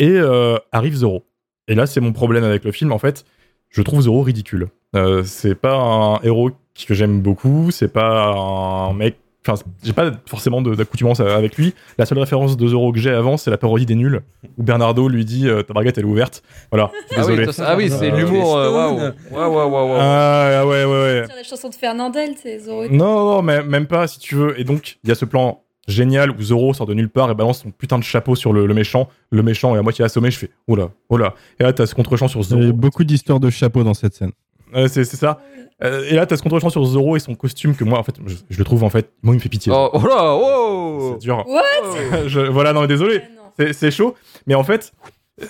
Et 0.00 0.08
euh, 0.10 0.56
arrive 0.72 0.96
Zoro. 0.96 1.24
Et 1.68 1.76
là, 1.76 1.86
c'est 1.86 2.00
mon 2.00 2.12
problème 2.12 2.42
avec 2.42 2.64
le 2.64 2.72
film, 2.72 2.90
en 2.90 2.98
fait. 2.98 3.24
Je 3.70 3.80
trouve 3.82 4.00
Zoro 4.00 4.22
ridicule. 4.22 4.66
Euh, 4.96 5.22
c'est 5.24 5.54
pas 5.54 5.76
un 5.76 6.18
héros 6.24 6.50
que 6.84 6.94
j'aime 6.94 7.20
beaucoup, 7.20 7.70
c'est 7.70 7.92
pas 7.92 8.32
un 8.34 8.92
mec. 8.92 9.18
Enfin, 9.46 9.60
j'ai 9.82 9.92
pas 9.92 10.12
forcément 10.26 10.62
d'accoutumance 10.62 11.18
avec 11.18 11.56
lui. 11.56 11.74
La 11.98 12.06
seule 12.06 12.18
référence 12.20 12.56
de 12.56 12.68
Zoro 12.68 12.92
que 12.92 13.00
j'ai 13.00 13.10
avant, 13.10 13.36
c'est 13.36 13.50
la 13.50 13.58
parodie 13.58 13.86
des 13.86 13.96
nuls, 13.96 14.20
où 14.56 14.62
Bernardo 14.62 15.08
lui 15.08 15.24
dit 15.24 15.48
euh, 15.48 15.62
Ta 15.62 15.74
baguette, 15.74 15.98
elle 15.98 16.04
est 16.04 16.08
ouverte. 16.08 16.44
Voilà, 16.70 16.90
Ah 16.94 17.24
oui, 17.26 17.36
désolé. 17.36 17.46
ah 17.58 17.76
oui, 17.76 17.90
c'est 17.90 18.12
Euh, 18.12 18.16
l'humour. 18.16 18.56
euh, 18.56 18.70
Waouh, 18.70 19.12
waouh, 19.32 19.52
waouh, 19.52 19.70
waouh. 19.88 19.98
Ah, 20.00 20.62
ouais, 20.64 20.84
ouais, 20.84 20.92
ouais. 21.02 21.24
Sur 21.26 21.36
la 21.36 21.42
chanson 21.42 21.68
de 21.70 21.74
Fernandel, 21.74 22.34
c'est 22.40 22.60
Zoro. 22.60 22.86
Non, 22.88 23.24
non, 23.36 23.42
mais 23.42 23.64
même 23.64 23.86
pas 23.86 24.06
si 24.06 24.20
tu 24.20 24.36
veux. 24.36 24.58
Et 24.60 24.64
donc, 24.64 24.98
il 25.02 25.08
y 25.08 25.12
a 25.12 25.16
ce 25.16 25.24
plan 25.24 25.62
génial 25.88 26.30
où 26.30 26.40
Zoro 26.40 26.72
sort 26.72 26.86
de 26.86 26.94
nulle 26.94 27.08
part 27.10 27.28
et 27.28 27.34
balance 27.34 27.62
son 27.62 27.72
putain 27.72 27.98
de 27.98 28.04
chapeau 28.04 28.36
sur 28.36 28.52
le, 28.52 28.66
le 28.66 28.74
méchant. 28.74 29.08
Le 29.30 29.42
méchant 29.42 29.74
est 29.74 29.78
à 29.78 29.82
moitié 29.82 30.04
assommé. 30.04 30.30
Je 30.30 30.38
fais, 30.38 30.50
oh 30.68 30.76
là, 30.76 30.90
oh 31.08 31.16
là. 31.16 31.34
Et 31.58 31.64
là, 31.64 31.72
t'as 31.72 31.86
ce 31.86 31.96
contre-champ 31.96 32.28
sur 32.28 32.40
Il 32.42 32.50
y 32.50 32.54
a 32.60 32.62
Zoro. 32.66 32.72
beaucoup 32.72 33.02
d'histoires 33.02 33.40
de 33.40 33.50
chapeaux 33.50 33.82
dans 33.82 33.94
cette 33.94 34.14
scène. 34.14 34.30
Ouais, 34.74 34.88
c'est 34.88 35.04
c'est 35.04 35.16
ça. 35.16 35.38
Euh, 35.82 36.04
et 36.08 36.14
là, 36.14 36.26
t'as 36.26 36.36
ce 36.36 36.42
contre-champ 36.42 36.70
sur 36.70 36.84
Zoro 36.84 37.16
et 37.16 37.18
son 37.18 37.34
costume 37.34 37.74
que 37.74 37.82
moi, 37.82 37.98
en 37.98 38.02
fait, 38.04 38.14
je, 38.24 38.36
je 38.50 38.58
le 38.58 38.64
trouve, 38.64 38.84
en 38.84 38.90
fait, 38.90 39.10
moi, 39.22 39.34
il 39.34 39.38
me 39.38 39.42
fait 39.42 39.48
pitié. 39.48 39.72
Oh, 39.74 39.90
oh 39.92 40.06
là, 40.06 40.34
oh 40.36 41.10
C'est 41.14 41.18
dur. 41.26 41.44
What? 41.48 42.22
Je- 42.28 42.40
voilà, 42.40 42.72
non, 42.72 42.82
mais 42.82 42.86
désolé. 42.86 43.18
Non. 43.18 43.50
C'est- 43.58 43.72
C'est 43.72 43.90
chaud. 43.90 44.14
Mais 44.46 44.54
en 44.54 44.62
fait, 44.62 44.92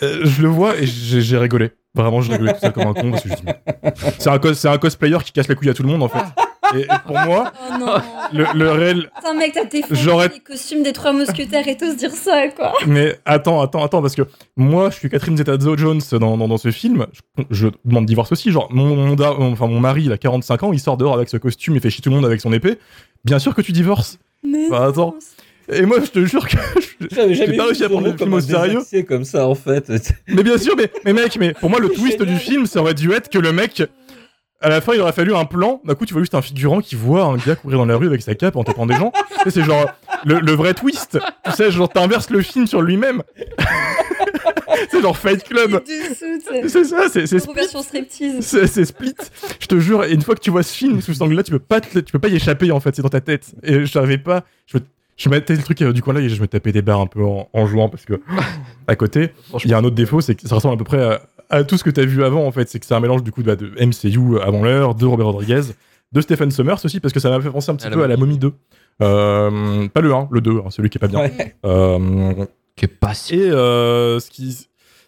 euh, 0.02 0.20
je 0.24 0.42
le 0.42 0.48
vois 0.48 0.76
et 0.78 0.86
j'ai 0.86 1.20
j'ai 1.20 1.36
rigolé. 1.36 1.72
Vraiment, 1.94 2.22
je 2.22 2.32
rigolais 2.32 2.54
tout 2.54 2.60
seul 2.60 2.72
comme 2.72 2.86
un 2.86 2.94
con. 2.94 3.10
parce 3.10 3.22
que 3.24 3.28
je 3.28 3.34
dis, 3.34 3.42
mais- 3.44 3.92
C'est 4.18 4.30
un, 4.30 4.38
cos- 4.38 4.54
c'est 4.54 4.68
un 4.68 4.78
cosplayer 4.78 5.18
qui 5.22 5.32
casse 5.32 5.48
les 5.48 5.54
couilles 5.54 5.68
à 5.70 5.74
tout 5.74 5.82
le 5.82 5.88
monde, 5.90 6.02
en 6.02 6.08
fait. 6.08 6.18
Et, 6.76 6.80
et 6.82 6.86
pour 7.06 7.18
moi, 7.18 7.52
Oh 7.70 7.78
non. 7.78 7.94
le, 8.32 8.46
le 8.54 8.70
réel, 8.70 9.10
Putain, 9.16 9.34
mec, 9.34 9.52
t'as 9.52 9.62
J'aurais- 9.90 10.28
les 10.28 10.40
costumes 10.40 10.82
des 10.82 10.92
trois 10.92 11.12
mousquetaires 11.12 11.66
et 11.68 11.76
tous 11.76 11.96
dire 11.96 12.10
ça, 12.12 12.48
quoi. 12.48 12.72
Mais 12.86 13.18
attends, 13.24 13.60
attends, 13.60 13.84
attends, 13.84 14.00
parce 14.02 14.14
que 14.14 14.22
moi, 14.56 14.90
je 14.90 14.96
suis 14.96 15.10
Catherine 15.10 15.36
Zeta-Jones 15.36 16.00
dans, 16.12 16.36
dans, 16.36 16.48
dans 16.48 16.58
ce 16.58 16.70
film. 16.70 17.06
Je, 17.12 17.42
je 17.50 17.68
demande 17.84 18.06
divorce 18.06 18.32
aussi. 18.32 18.50
Genre, 18.50 18.68
mon, 18.72 18.94
mon, 18.96 19.14
da- 19.14 19.32
enfin, 19.32 19.66
mon 19.66 19.80
mari, 19.80 20.04
il 20.04 20.12
a 20.12 20.18
45 20.18 20.62
ans, 20.62 20.72
il 20.72 20.80
sort 20.80 20.96
dehors 20.96 21.14
avec 21.14 21.28
ce 21.28 21.36
costume, 21.36 21.74
il 21.76 21.80
fait 21.80 21.90
chier 21.90 22.02
tout 22.02 22.10
le 22.10 22.16
monde 22.16 22.26
avec 22.26 22.40
son 22.40 22.52
épée. 22.52 22.78
Bien 23.24 23.38
sûr 23.38 23.54
que 23.54 23.62
tu 23.62 23.72
divorces. 23.72 24.18
Mais 24.42 24.68
Bah, 24.70 24.86
attends. 24.86 25.14
Et 25.72 25.82
moi, 25.86 25.98
je 26.04 26.10
te 26.10 26.24
jure 26.24 26.46
que 26.48 26.56
j'ai 27.10 27.34
jamais 27.34 27.56
pas 27.56 27.66
réussi 27.66 27.84
à 27.84 27.88
prendre 27.88 28.02
le 28.04 28.08
film 28.10 28.18
comme 28.18 28.34
au 28.34 28.40
sérieux. 28.40 28.68
désaxé 28.74 29.04
comme 29.04 29.24
ça, 29.24 29.46
en 29.46 29.54
fait. 29.54 29.90
Mais 30.26 30.42
bien 30.42 30.58
sûr, 30.58 30.74
mais, 30.76 30.90
mais 31.04 31.12
mec, 31.12 31.36
mais 31.38 31.52
pour 31.54 31.70
moi, 31.70 31.78
le 31.78 31.88
twist 31.94 32.20
du 32.22 32.36
film, 32.36 32.66
ça 32.66 32.80
aurait 32.80 32.94
dû 32.94 33.12
être 33.12 33.28
que 33.30 33.38
le 33.38 33.52
mec, 33.52 33.82
à 34.62 34.68
la 34.68 34.80
fin, 34.80 34.94
il 34.94 35.00
aurait 35.00 35.12
fallu 35.12 35.34
un 35.34 35.44
plan. 35.44 35.80
D'un 35.84 35.94
coup, 35.94 36.06
tu 36.06 36.12
vois 36.14 36.22
juste 36.22 36.34
un 36.34 36.42
figurant 36.42 36.80
qui 36.80 36.94
voit 36.94 37.24
un 37.24 37.36
gars 37.36 37.56
courir 37.56 37.78
dans 37.78 37.86
la 37.86 37.96
rue 37.96 38.06
avec 38.06 38.22
sa 38.22 38.34
cape 38.34 38.56
en 38.56 38.64
tapant 38.64 38.86
des 38.86 38.94
gens. 38.94 39.12
Tu 39.12 39.44
sais, 39.44 39.50
c'est 39.50 39.64
genre 39.64 39.86
le, 40.24 40.40
le 40.40 40.52
vrai 40.52 40.74
twist. 40.74 41.18
Tu 41.44 41.50
sais, 41.52 41.70
genre, 41.70 41.88
t'inverses 41.88 42.30
le 42.30 42.40
film 42.42 42.66
sur 42.66 42.80
lui-même. 42.82 43.22
c'est 44.90 45.00
genre 45.02 45.16
Fight 45.16 45.42
Club. 45.44 45.82
C'est 45.86 46.68
C'est 46.68 46.84
ça, 46.84 47.08
c'est 47.10 47.26
c'est 47.26 47.38
Split. 47.40 47.52
C'est 48.66 48.84
Split. 48.84 49.14
Je 49.60 49.66
te 49.66 49.78
jure, 49.78 50.04
et 50.04 50.12
une 50.12 50.22
fois 50.22 50.34
que 50.34 50.40
tu 50.40 50.50
vois 50.50 50.62
ce 50.62 50.74
film 50.74 51.00
sous 51.00 51.12
cet 51.12 51.22
angle-là, 51.22 51.42
tu 51.42 51.50
peux 51.50 51.58
pas, 51.58 51.80
te- 51.80 51.98
tu 51.98 52.12
peux 52.12 52.18
pas 52.18 52.28
y 52.28 52.36
échapper 52.36 52.70
en 52.72 52.80
fait. 52.80 52.94
C'est 52.96 53.02
dans 53.02 53.08
ta 53.08 53.20
tête. 53.20 53.52
Et 53.62 53.80
je 53.80 53.86
savais 53.90 54.18
pas. 54.18 54.44
Je, 54.66 54.78
me- 54.78 54.82
je 55.16 55.28
mettais 55.28 55.54
le 55.54 55.62
truc 55.62 55.80
euh, 55.82 55.92
du 55.92 56.02
coin 56.02 56.14
là 56.14 56.20
et 56.20 56.28
je 56.28 56.40
me 56.40 56.46
tapais 56.46 56.72
des 56.72 56.82
barres 56.82 57.00
un 57.00 57.06
peu 57.06 57.22
en, 57.24 57.48
en 57.52 57.66
jouant 57.66 57.88
parce 57.88 58.04
que 58.04 58.20
à 58.86 58.96
côté, 58.96 59.30
il 59.64 59.70
y 59.70 59.74
a 59.74 59.78
un 59.78 59.84
autre 59.84 59.94
défaut, 59.96 60.20
c'est 60.20 60.34
que 60.34 60.48
ça 60.48 60.54
ressemble 60.54 60.74
à 60.74 60.78
peu 60.78 60.84
près 60.84 61.02
à, 61.02 61.20
à 61.52 61.62
tout 61.64 61.76
ce 61.78 61.84
que 61.84 61.90
t'as 61.90 62.04
vu 62.04 62.24
avant 62.24 62.44
en 62.46 62.50
fait. 62.52 62.68
C'est 62.68 62.80
que 62.80 62.86
c'est 62.86 62.94
un 62.94 63.00
mélange 63.00 63.22
du 63.22 63.30
coup 63.30 63.42
de, 63.44 63.54
de 63.54 63.70
MCU 63.84 64.40
avant 64.40 64.62
l'heure, 64.64 64.94
de 64.96 65.06
Robert 65.06 65.26
Rodriguez, 65.26 65.60
de 66.12 66.20
Stephen 66.20 66.50
Sommers 66.50 66.76
aussi 66.84 66.98
parce 66.98 67.14
que 67.14 67.20
ça 67.20 67.30
m'a 67.30 67.40
fait 67.40 67.50
penser 67.50 67.70
un 67.70 67.76
petit 67.76 67.86
À 67.86 67.90
la 67.90 67.96
peu 67.96 68.02
à 68.02 68.08
la 68.08 68.16
Momie. 68.16 68.38
Momie 68.38 68.38
2. 68.38 68.52
Euh, 69.02 69.88
pas 69.88 70.00
le 70.00 70.12
1, 70.12 70.28
le 70.30 70.40
2, 70.40 70.50
hein, 70.58 70.70
celui 70.70 70.90
qui 70.90 70.98
est 70.98 71.00
pas 71.00 71.08
bien. 71.08 71.20
Ouais. 71.20 71.54
Euh, 71.64 72.44
Qui 72.76 72.84
est 72.84 72.88
pas 72.88 73.14
si- 73.14 73.34
et 73.36 73.50
euh, 73.50 74.18
ce 74.20 74.30
qui, 74.30 74.52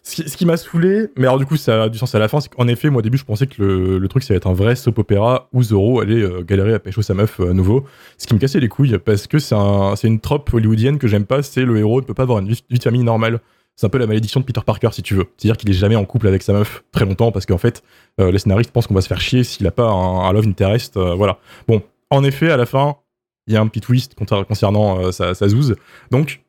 ce 0.03 0.15
qui, 0.15 0.29
ce 0.29 0.37
qui 0.37 0.45
m'a 0.45 0.57
saoulé, 0.57 1.07
mais 1.17 1.23
alors 1.27 1.37
du 1.39 1.45
coup 1.45 1.55
ça 1.57 1.83
a 1.83 1.89
du 1.89 1.97
sens 1.97 2.13
à 2.15 2.19
la 2.19 2.27
fin, 2.27 2.39
c'est 2.41 2.49
qu'en 2.53 2.67
effet, 2.67 2.89
moi 2.89 2.99
au 2.99 3.01
début 3.01 3.17
je 3.17 3.25
pensais 3.25 3.47
que 3.47 3.61
le, 3.61 3.97
le 3.99 4.07
truc 4.07 4.23
ça 4.23 4.33
allait 4.33 4.37
être 4.37 4.47
un 4.47 4.53
vrai 4.53 4.75
soap 4.75 4.97
opéra 4.99 5.47
où 5.53 5.63
Zoro 5.63 5.99
allait 6.01 6.21
euh, 6.21 6.43
galérer 6.43 6.73
à 6.73 6.79
pécho 6.79 7.01
sa 7.01 7.13
meuf 7.13 7.39
euh, 7.39 7.51
à 7.51 7.53
nouveau. 7.53 7.85
Ce 8.17 8.27
qui 8.27 8.33
me 8.33 8.39
cassait 8.39 8.59
les 8.59 8.67
couilles 8.69 8.97
parce 9.03 9.27
que 9.27 9.39
c'est 9.39 9.55
un, 9.55 9.95
c'est 9.95 10.07
une 10.07 10.19
trope 10.19 10.53
hollywoodienne 10.53 10.97
que 10.99 11.07
j'aime 11.07 11.25
pas, 11.25 11.41
c'est 11.43 11.63
le 11.65 11.77
héros 11.77 12.01
ne 12.01 12.05
peut 12.05 12.13
pas 12.13 12.23
avoir 12.23 12.39
une 12.39 12.47
vie, 12.47 12.63
vie 12.69 12.77
de 12.77 12.83
famille 12.83 13.03
normale. 13.03 13.39
C'est 13.75 13.85
un 13.87 13.89
peu 13.89 13.97
la 13.97 14.07
malédiction 14.07 14.39
de 14.39 14.45
Peter 14.45 14.61
Parker 14.65 14.89
si 14.93 15.01
tu 15.03 15.15
veux. 15.15 15.25
C'est-à-dire 15.37 15.57
qu'il 15.57 15.69
est 15.69 15.73
jamais 15.73 15.95
en 15.95 16.05
couple 16.05 16.27
avec 16.27 16.41
sa 16.43 16.53
meuf 16.53 16.83
très 16.91 17.05
longtemps 17.05 17.31
parce 17.31 17.45
qu'en 17.45 17.57
fait 17.57 17.83
euh, 18.21 18.31
les 18.31 18.39
scénaristes 18.39 18.71
pensent 18.71 18.87
qu'on 18.87 18.93
va 18.93 19.01
se 19.01 19.07
faire 19.07 19.19
chier 19.21 19.43
s'il 19.43 19.67
a 19.67 19.71
pas 19.71 19.87
un, 19.89 20.19
un 20.29 20.31
love 20.33 20.47
interest. 20.47 20.95
euh, 20.97 21.13
voilà. 21.15 21.37
Bon, 21.67 21.81
en 22.09 22.23
effet 22.23 22.49
à 22.51 22.57
la 22.57 22.65
fin 22.65 22.95
il 23.47 23.53
y 23.53 23.57
a 23.57 23.61
un 23.61 23.67
petit 23.67 23.81
twist 23.81 24.15
concernant 24.15 24.99
euh, 24.99 25.11
sa, 25.11 25.33
sa 25.35 25.47
zouze. 25.49 25.75
Donc 26.09 26.41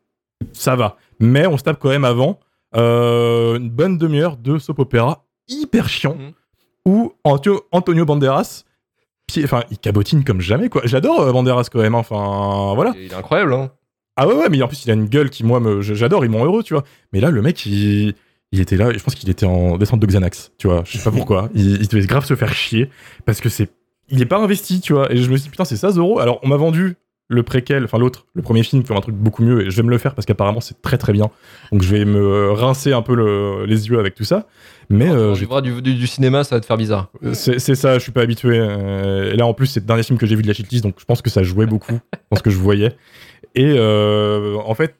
ça 0.53 0.77
va. 0.77 0.97
Mais 1.21 1.47
on 1.47 1.57
se 1.59 1.63
tape 1.65 1.79
quand 1.81 1.89
même 1.91 2.05
avant 2.05 2.39
une 2.75 3.71
bonne 3.71 3.97
demi-heure 3.99 4.37
de 4.37 4.59
soap 4.59 4.79
opéra 4.81 5.25
hyper 5.49 5.89
chiant 5.89 6.15
Mhm. 6.17 6.33
où 6.87 7.13
Antio- 7.25 7.63
Antonio 7.73 8.05
Banderas, 8.05 8.65
enfin, 9.45 9.63
il 9.71 9.79
cabotine 9.79 10.25
comme 10.25 10.41
jamais 10.41 10.69
quoi. 10.69 10.83
J'adore 10.85 11.33
Banderas 11.33 11.69
quand 11.73 11.81
même. 11.81 11.95
hein. 11.95 11.99
Enfin, 11.99 12.75
voilà. 12.75 12.93
Il 12.97 13.11
est 13.11 13.15
incroyable, 13.15 13.53
hein. 13.55 13.71
Ah 14.17 14.27
ouais, 14.27 14.35
ouais, 14.35 14.49
mais 14.49 14.61
en 14.63 14.69
plus 14.69 14.85
il 14.85 14.91
a 14.91 14.95
une 14.95 15.07
gueule 15.07 15.31
qui 15.31 15.45
moi 15.45 15.61
me, 15.61 15.83
j'adore, 15.83 16.25
il 16.25 16.31
m'en 16.31 16.45
heureux, 16.45 16.63
tu 16.63 16.75
vois. 16.75 16.85
Mais 17.13 17.21
là, 17.21 17.31
le 17.31 17.43
mec, 17.43 17.65
il, 17.67 18.15
il 18.53 18.61
était 18.61 18.77
là, 18.77 18.93
je 18.93 19.03
pense 19.03 19.15
qu'il 19.15 19.29
était 19.29 19.47
en 19.47 19.77
descente 19.77 20.01
de 20.01 20.07
Xanax, 20.07 20.53
tu 20.59 20.69
vois. 20.69 20.83
Je 20.87 20.97
sais 20.99 21.05
pas 21.05 21.11
pourquoi. 21.11 21.51
il, 21.55 21.81
il 21.83 21.89
devait 21.89 22.07
grave 22.07 22.25
se 22.25 22.35
faire 22.35 22.53
chier 22.55 22.89
parce 23.27 23.41
que 23.41 23.49
c'est, 23.49 23.69
il 24.09 24.23
est 24.23 24.27
pas 24.27 24.39
investi, 24.39 24.81
tu 24.81 24.93
vois. 24.95 25.13
Et 25.13 25.17
je 25.19 25.31
me 25.31 25.37
suis 25.37 25.45
dit 25.45 25.51
putain, 25.51 25.65
c'est 25.65 25.77
ça 25.77 25.91
Zoro. 25.91 26.19
Alors 26.19 26.41
on 26.43 26.49
m'a 26.49 26.57
vendu 26.57 26.97
le 27.29 27.43
préquel, 27.43 27.83
enfin 27.83 27.99
l'autre, 27.99 28.27
le 28.35 28.43
premier 28.43 28.63
film 28.63 28.85
comme 28.85 28.97
un 28.97 29.01
truc 29.01 29.17
beaucoup 29.17 29.43
mieux, 29.43 29.67
et 29.67 29.71
je 29.71 29.77
vais 29.77 29.83
me 29.83 29.91
le 29.91 29.99
faire 29.99 30.15
parce 30.15 30.27
qu'apparemment 30.27 30.61
c'est 30.61 30.81
très 30.81 30.97
très 30.97 31.13
bien. 31.13 31.29
Donc 31.73 31.83
je 31.83 31.89
vais 31.95 32.05
me 32.05 32.53
rincer 32.53 32.93
un 32.93 33.03
peu 33.03 33.17
le- 33.17 33.67
les 33.67 33.89
yeux 33.89 33.99
avec 33.99 34.15
tout 34.15 34.23
ça. 34.23 34.47
Mais 34.91 35.11
euh, 35.11 35.33
Tu 35.33 35.41
j'ai 35.41 35.47
verras 35.47 35.61
du, 35.61 35.83
du, 35.83 35.95
du 35.97 36.07
cinéma, 36.07 36.45
ça 36.45 36.55
va 36.55 36.61
te 36.61 36.67
faire 36.67 36.77
bizarre. 36.77 37.11
C'est 37.33 37.59
c'est 37.59 37.75
ça, 37.75 37.95
je 37.95 37.99
suis 38.05 38.13
pas 38.13 38.21
habitué. 38.23 38.57
euh, 38.61 39.33
et 39.33 39.37
là, 39.37 39.45
en 39.45 39.55
plus, 39.55 39.67
c'est 39.67 39.81
le 39.81 39.87
dernier 39.87 40.05
film 40.05 40.17
que 40.21 40.25
j'ai 40.27 40.37
vu 40.37 40.43
de 40.43 40.47
la 40.47 40.55
shitlist, 40.55 40.85
donc 40.85 40.95
je 41.01 41.05
pense 41.05 41.21
que 41.21 41.29
ça 41.29 41.43
jouait 41.43 41.67
beaucoup 41.67 41.99
dans 42.31 42.37
ce 42.39 42.43
que 42.45 42.51
je 42.51 42.59
voyais. 42.59 42.95
Et 43.55 43.75
euh, 43.79 44.57
en 44.65 44.75
fait, 44.75 44.97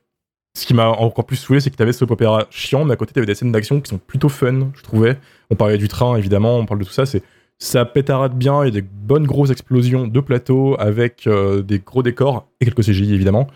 ce 0.57 0.67
qui 0.67 0.75
m'a 0.75 0.89
encore 0.89 1.27
plus 1.27 1.37
saoulé, 1.37 1.61
c'est 1.61 1.71
que 1.71 1.77
t'avais 1.77 1.93
ce 1.93 2.01
soap 2.01 2.13
opéra 2.13 2.47
chiant, 2.51 2.85
mais 2.85 2.95
à 2.95 2.97
côté, 2.97 3.13
t'avais 3.13 3.27
des 3.27 3.35
scènes 3.35 3.53
d'action 3.53 3.81
qui 3.81 3.91
sont 3.91 3.99
plutôt 3.99 4.29
fun, 4.29 4.71
je 4.75 4.83
trouvais. 4.83 5.19
On 5.51 5.55
parlait 5.55 5.79
du 5.79 5.89
train, 5.89 6.17
évidemment, 6.17 6.57
on 6.57 6.67
parle 6.67 6.81
de 6.81 6.85
tout 6.85 6.93
ça. 6.93 7.07
C'est 7.07 7.23
ça 7.59 7.85
pétarade 7.87 8.37
bien, 8.37 8.63
il 8.65 8.67
y 8.67 8.69
a 8.69 8.81
des 8.81 8.83
bonnes 8.83 9.27
grosses 9.27 9.51
explosions 9.51 10.07
de 10.07 10.21
plateaux 10.21 10.77
avec 10.79 11.27
euh, 11.27 11.63
des 11.63 11.79
gros 11.79 12.03
décors 12.03 12.49
et 12.61 12.67
quelques 12.67 12.83
CGI, 12.83 13.15
évidemment. 13.15 13.49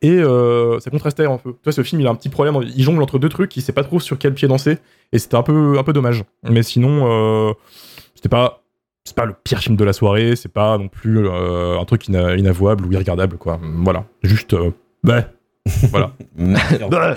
Et 0.00 0.18
euh, 0.18 0.80
ça 0.80 0.90
contrastait 0.90 1.26
un 1.26 1.38
peu. 1.38 1.52
Tu 1.52 1.58
vois, 1.64 1.72
ce 1.72 1.82
film, 1.82 2.00
il 2.00 2.06
a 2.06 2.10
un 2.10 2.14
petit 2.14 2.28
problème. 2.28 2.58
Il 2.74 2.82
jongle 2.82 3.02
entre 3.02 3.18
deux 3.18 3.28
trucs, 3.28 3.56
il 3.56 3.62
sait 3.62 3.72
pas 3.72 3.84
trop 3.84 4.00
sur 4.00 4.18
quel 4.18 4.34
pied 4.34 4.48
danser. 4.48 4.78
Et 5.12 5.18
c'était 5.18 5.36
un 5.36 5.42
peu, 5.42 5.78
un 5.78 5.84
peu 5.84 5.92
dommage. 5.92 6.24
Mais 6.48 6.62
sinon, 6.62 7.06
euh, 7.08 7.52
c'était 8.14 8.28
pas, 8.28 8.61
c'est 9.04 9.16
pas 9.16 9.24
le 9.26 9.34
pire 9.44 9.58
film 9.60 9.76
de 9.76 9.84
la 9.84 9.92
soirée. 9.92 10.36
C'est 10.36 10.52
pas 10.52 10.78
non 10.78 10.88
plus 10.88 11.26
euh, 11.26 11.78
un 11.78 11.84
truc 11.84 12.06
ina- 12.08 12.36
inavouable 12.36 12.86
ou 12.86 12.92
irregardable, 12.92 13.36
quoi. 13.36 13.58
Voilà. 13.62 14.04
Juste, 14.22 14.54
euh, 14.54 14.70
bah, 15.02 15.24
voilà. 15.90 16.12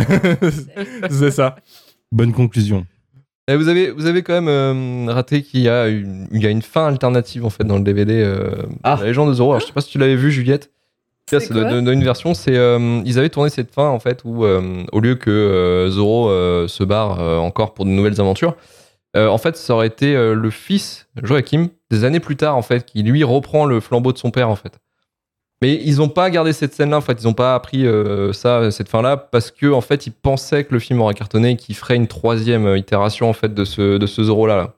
C'est 1.10 1.30
ça. 1.30 1.56
Bonne 2.12 2.32
conclusion. 2.32 2.86
Et 3.48 3.56
vous 3.56 3.68
avez, 3.68 3.90
vous 3.90 4.06
avez 4.06 4.22
quand 4.22 4.34
même 4.40 4.48
euh, 4.48 5.12
raté 5.12 5.42
qu'il 5.42 5.60
y 5.60 5.68
a 5.68 5.88
une, 5.88 6.28
il 6.30 6.42
y 6.42 6.46
a 6.46 6.50
une 6.50 6.62
fin 6.62 6.86
alternative 6.86 7.44
en 7.44 7.50
fait 7.50 7.64
dans 7.64 7.78
le 7.78 7.82
DVD 7.82 8.22
euh, 8.22 8.50
Ah. 8.84 8.96
La 9.00 9.06
légende 9.06 9.28
de 9.30 9.34
Zorro. 9.34 9.50
Alors, 9.52 9.60
je 9.60 9.66
sais 9.66 9.72
pas 9.72 9.80
si 9.80 9.90
tu 9.90 9.98
l'avais 9.98 10.14
vu, 10.16 10.30
Juliette. 10.30 10.70
C'est 11.28 11.52
de- 11.52 11.62
de- 11.64 11.80
de 11.80 11.92
une 11.92 12.02
version. 12.04 12.34
C'est 12.34 12.56
euh, 12.56 13.00
ils 13.04 13.18
avaient 13.18 13.28
tourné 13.28 13.50
cette 13.50 13.72
fin 13.72 13.88
en 13.88 13.98
fait 14.00 14.22
où 14.24 14.44
euh, 14.44 14.82
au 14.92 15.00
lieu 15.00 15.14
que 15.14 15.30
euh, 15.30 15.88
Zorro 15.90 16.28
euh, 16.28 16.66
se 16.68 16.82
barre 16.84 17.20
euh, 17.20 17.38
encore 17.38 17.72
pour 17.74 17.84
de 17.86 17.90
nouvelles 17.90 18.20
aventures, 18.20 18.56
euh, 19.16 19.28
en 19.28 19.38
fait 19.38 19.56
ça 19.56 19.74
aurait 19.74 19.86
été 19.86 20.14
euh, 20.14 20.34
le 20.34 20.50
fils 20.50 21.08
Joachim 21.22 21.68
des 21.90 22.04
années 22.04 22.20
plus 22.20 22.36
tard 22.36 22.56
en 22.56 22.62
fait 22.62 22.84
qui 22.84 23.02
lui 23.02 23.24
reprend 23.24 23.66
le 23.66 23.80
flambeau 23.80 24.12
de 24.12 24.18
son 24.18 24.30
père 24.30 24.48
en 24.48 24.56
fait. 24.56 24.78
Mais 25.62 25.74
ils 25.74 26.00
ont 26.00 26.08
pas 26.08 26.30
gardé 26.30 26.54
cette 26.54 26.72
scène-là, 26.72 26.96
en 26.96 27.02
fait, 27.02 27.20
ils 27.20 27.28
ont 27.28 27.34
pas 27.34 27.54
appris 27.54 27.86
euh, 27.86 28.32
ça, 28.32 28.70
cette 28.70 28.88
fin-là, 28.88 29.18
parce 29.18 29.50
que 29.50 29.70
en 29.70 29.82
fait, 29.82 30.06
ils 30.06 30.12
pensaient 30.12 30.64
que 30.64 30.72
le 30.72 30.80
film 30.80 31.02
aurait 31.02 31.12
cartonné 31.12 31.50
et 31.50 31.56
qu'ils 31.56 31.74
ferait 31.74 31.96
une 31.96 32.06
troisième 32.06 32.76
itération 32.78 33.28
en 33.28 33.34
fait 33.34 33.52
de 33.52 33.66
ce 33.66 33.98
de 33.98 34.06
ce 34.06 34.22
Zoro-là. 34.22 34.56
Là. 34.56 34.72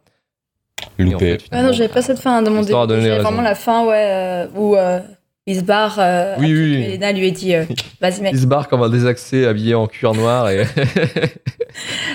En 0.99 1.03
Loupé. 1.05 1.39
fait, 1.39 1.45
Ah 1.51 1.63
non, 1.63 1.73
j'avais 1.73 1.93
pas 1.93 2.03
cette 2.03 2.19
fin 2.19 2.43
dans 2.43 2.51
mon 2.51 2.63
début. 2.63 2.73
J'avais 2.73 3.19
vraiment 3.21 3.43
la 3.43 3.55
fin, 3.55 3.85
ouais, 3.87 4.09
euh, 4.11 4.47
où 4.55 4.77
euh, 4.77 5.01
il 5.47 5.57
se 5.57 5.63
barre. 5.63 5.97
euh, 5.99 6.37
Oui, 6.39 6.53
oui, 6.53 6.83
que. 6.85 6.91
Elena 6.91 7.13
lui 7.13 7.27
a 7.29 7.31
dit 7.31 7.55
euh, 7.55 7.65
Vas-y, 8.01 8.21
mec. 8.23 8.33
il 8.35 8.41
se 8.41 8.47
barre 8.47 8.69
comme 8.69 8.83
un 8.83 8.89
désaxé 8.89 9.47
habillé 9.47 9.75
en 9.75 9.87
cuir 9.87 10.15
noir 10.15 10.49
et 10.51 10.65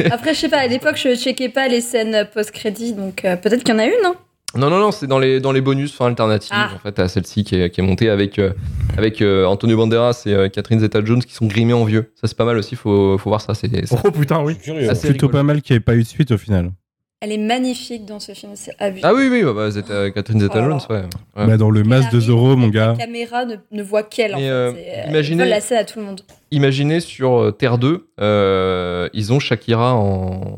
Après, 0.11 0.33
je 0.33 0.39
sais 0.39 0.49
pas, 0.49 0.57
à 0.59 0.67
l'époque, 0.67 0.97
je 0.97 1.15
checkais 1.15 1.49
pas 1.49 1.67
les 1.67 1.81
scènes 1.81 2.27
post-crédit, 2.33 2.93
donc 2.93 3.25
euh, 3.25 3.35
peut-être 3.35 3.63
qu'il 3.63 3.73
y 3.73 3.77
en 3.77 3.79
a 3.79 3.85
une, 3.85 3.91
non 4.03 4.15
non 4.55 4.69
non 4.69 4.79
non 4.79 4.91
c'est 4.91 5.07
dans 5.07 5.19
les 5.19 5.41
dans 5.41 5.51
les 5.51 5.59
bonus 5.59 5.93
fin 5.93 6.05
alternatives 6.07 6.51
Ah. 6.55 6.69
en 6.73 6.79
fait 6.79 6.97
à 6.99 7.09
celle-ci 7.09 7.43
qui 7.43 7.59
est, 7.61 7.69
qui 7.69 7.81
est 7.81 7.83
montée 7.83 8.09
avec 8.09 8.39
euh, 8.39 8.53
avec 8.97 9.21
euh, 9.21 9.43
Antonio 9.45 9.75
Banderas 9.75 10.23
et 10.25 10.33
euh, 10.33 10.47
Catherine 10.47 10.79
Zeta-Jones 10.79 11.21
qui 11.21 11.33
sont 11.33 11.47
grimés 11.47 11.73
en 11.73 11.83
vieux 11.83 12.13
ça 12.15 12.27
c'est 12.29 12.37
pas 12.37 12.45
mal 12.45 12.57
aussi 12.57 12.75
faut 12.77 13.17
faut 13.17 13.29
voir 13.29 13.41
ça 13.41 13.53
c'est 13.53 13.69
c'est 13.85 13.95
Oh 14.05 14.09
putain, 14.09 14.41
oui. 14.41 14.55
Assez 14.89 15.09
Plutôt 15.09 15.27
rigolo. 15.27 15.29
pas 15.39 15.43
mal 15.43 15.61
qu'il 15.61 15.73
n'y 15.75 15.77
ait 15.77 15.81
pas 15.81 15.95
eu 15.95 16.03
de 16.03 16.07
suite 16.07 16.31
au 16.31 16.37
final. 16.37 16.71
Elle 17.19 17.31
est 17.31 17.37
magnifique 17.39 18.05
dans 18.05 18.19
ce 18.19 18.33
film, 18.33 18.51
c'est 18.55 18.75
abusé. 18.77 19.01
ah 19.03 19.11
oui 19.11 19.27
oui 19.31 19.41
bah, 19.43 19.51
bah, 19.53 19.69
Zeta- 19.69 19.91
euh, 19.91 20.11
Catherine 20.11 20.39
Zeta-Jones 20.39 20.79
Oh 20.87 20.93
ouais, 20.93 21.01
Ouais. 21.35 21.47
Bah, 21.47 21.57
dans 21.57 21.71
le 21.71 21.83
masque 21.83 22.11
de 22.11 22.19
Zoro, 22.19 22.55
mon 22.55 22.67
La 22.67 22.71
gars. 22.71 22.95
caméra 22.95 23.43
ne, 23.45 23.55
ne 23.71 23.81
voit 23.81 24.03
qu'elle, 24.03 24.35
en 24.35 24.37
Et, 24.37 24.41
fait. 24.41 24.49
euh, 24.49 24.73
C'est- 24.75 25.09
imaginez- 25.09 25.45
la 25.49 25.59
scène 25.59 25.79
à 25.79 25.83
tout 25.83 25.97
le 25.97 26.05
monde. 26.05 26.21
imaginez 26.51 26.99
sur 26.99 27.41
euh, 27.41 27.51
Terre 27.51 27.79
2, 27.79 28.07
euh, 28.21 29.09
ils 29.13 29.33
ont 29.33 29.39
Shakira 29.39 29.95
en... 29.95 30.53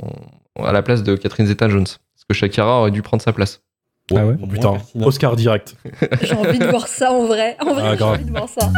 à 0.61 0.73
la 0.73 0.81
place 0.81 1.01
de 1.01 1.15
Catherine 1.15 1.47
Zeta-Jones. 1.47 1.85
Parce 1.85 2.25
que 2.27 2.33
Shakira 2.33 2.81
aurait 2.81 2.91
dû 2.91 3.01
prendre 3.03 3.23
sa 3.23 3.31
place. 3.31 3.61
Ah 4.11 4.15
ouais 4.25 4.35
Moins 4.37 4.47
Putain, 4.49 4.71
pertinent. 4.73 5.05
Oscar 5.07 5.35
direct. 5.37 5.75
J'ai 6.23 6.33
envie 6.33 6.59
de 6.59 6.65
voir 6.65 6.87
ça 6.89 7.13
en 7.13 7.23
vrai. 7.25 7.55
En 7.61 7.73
vrai, 7.73 7.83
Ah, 7.85 7.91
j'ai 7.91 7.97
grave. 7.97 8.13
envie 8.15 8.25
de 8.25 8.31
voir 8.31 8.49
ça. 8.49 8.69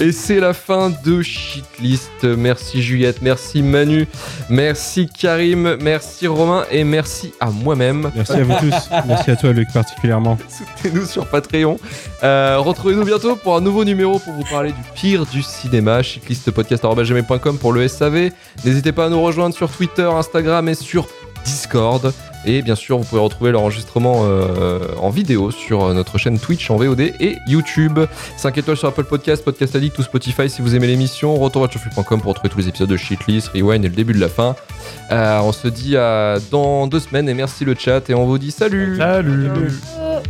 Et 0.00 0.12
c'est 0.12 0.40
la 0.40 0.54
fin 0.54 0.90
de 1.04 1.20
Shitlist. 1.20 2.24
Merci 2.24 2.82
Juliette, 2.82 3.20
merci 3.20 3.62
Manu, 3.62 4.06
merci 4.48 5.06
Karim, 5.06 5.76
merci 5.78 6.26
Romain 6.26 6.64
et 6.70 6.84
merci 6.84 7.34
à 7.38 7.50
moi-même. 7.50 8.10
Merci 8.14 8.32
à 8.32 8.44
vous 8.44 8.54
tous. 8.54 8.88
Merci 9.06 9.30
à 9.30 9.36
toi, 9.36 9.52
Luc, 9.52 9.68
particulièrement. 9.74 10.38
Soutenez-nous 10.48 11.04
sur 11.04 11.26
Patreon. 11.26 11.78
Euh, 12.22 12.56
Retrouvez-nous 12.60 13.04
bientôt 13.04 13.36
pour 13.36 13.56
un 13.56 13.60
nouveau 13.60 13.84
numéro 13.84 14.18
pour 14.18 14.32
vous 14.32 14.44
parler 14.44 14.72
du 14.72 14.82
pire 14.94 15.26
du 15.26 15.42
cinéma. 15.42 16.02
Shitlistpodcast.com 16.02 17.58
pour 17.58 17.74
le 17.74 17.86
SAV. 17.86 18.30
N'hésitez 18.64 18.92
pas 18.92 19.04
à 19.04 19.08
nous 19.10 19.20
rejoindre 19.20 19.54
sur 19.54 19.70
Twitter, 19.70 20.08
Instagram 20.10 20.66
et 20.70 20.74
sur 20.74 21.08
Discord. 21.44 22.10
Et 22.46 22.62
bien 22.62 22.74
sûr, 22.74 22.98
vous 22.98 23.04
pouvez 23.04 23.20
retrouver 23.20 23.52
l'enregistrement 23.52 24.22
euh, 24.24 24.80
en 24.98 25.10
vidéo 25.10 25.50
sur 25.50 25.84
euh, 25.84 25.94
notre 25.94 26.18
chaîne 26.18 26.38
Twitch 26.38 26.70
en 26.70 26.76
VOD 26.76 27.00
et 27.00 27.36
YouTube. 27.46 28.00
5 28.36 28.58
étoiles 28.58 28.76
sur 28.76 28.88
Apple 28.88 29.04
Podcast, 29.04 29.44
Podcast 29.44 29.76
Addict 29.76 29.98
ou 29.98 30.02
Spotify 30.02 30.48
si 30.48 30.62
vous 30.62 30.74
aimez 30.74 30.86
l'émission. 30.86 31.34
Retourvoitureflux.com 31.36 32.20
pour 32.20 32.30
retrouver 32.30 32.48
tous 32.48 32.58
les 32.58 32.68
épisodes 32.68 32.88
de 32.88 32.96
Shitlist, 32.96 33.48
Rewind 33.48 33.84
et 33.84 33.88
le 33.88 33.94
début 33.94 34.14
de 34.14 34.20
la 34.20 34.28
fin. 34.28 34.56
Euh, 35.10 35.40
on 35.40 35.52
se 35.52 35.68
dit 35.68 35.96
à 35.96 36.38
dans 36.50 36.86
deux 36.86 37.00
semaines 37.00 37.28
et 37.28 37.34
merci 37.34 37.64
le 37.64 37.74
chat 37.74 38.08
et 38.08 38.14
on 38.14 38.26
vous 38.26 38.38
dit 38.38 38.50
salut 38.50 38.96
Salut. 38.96 39.48
Euh, 39.98 40.20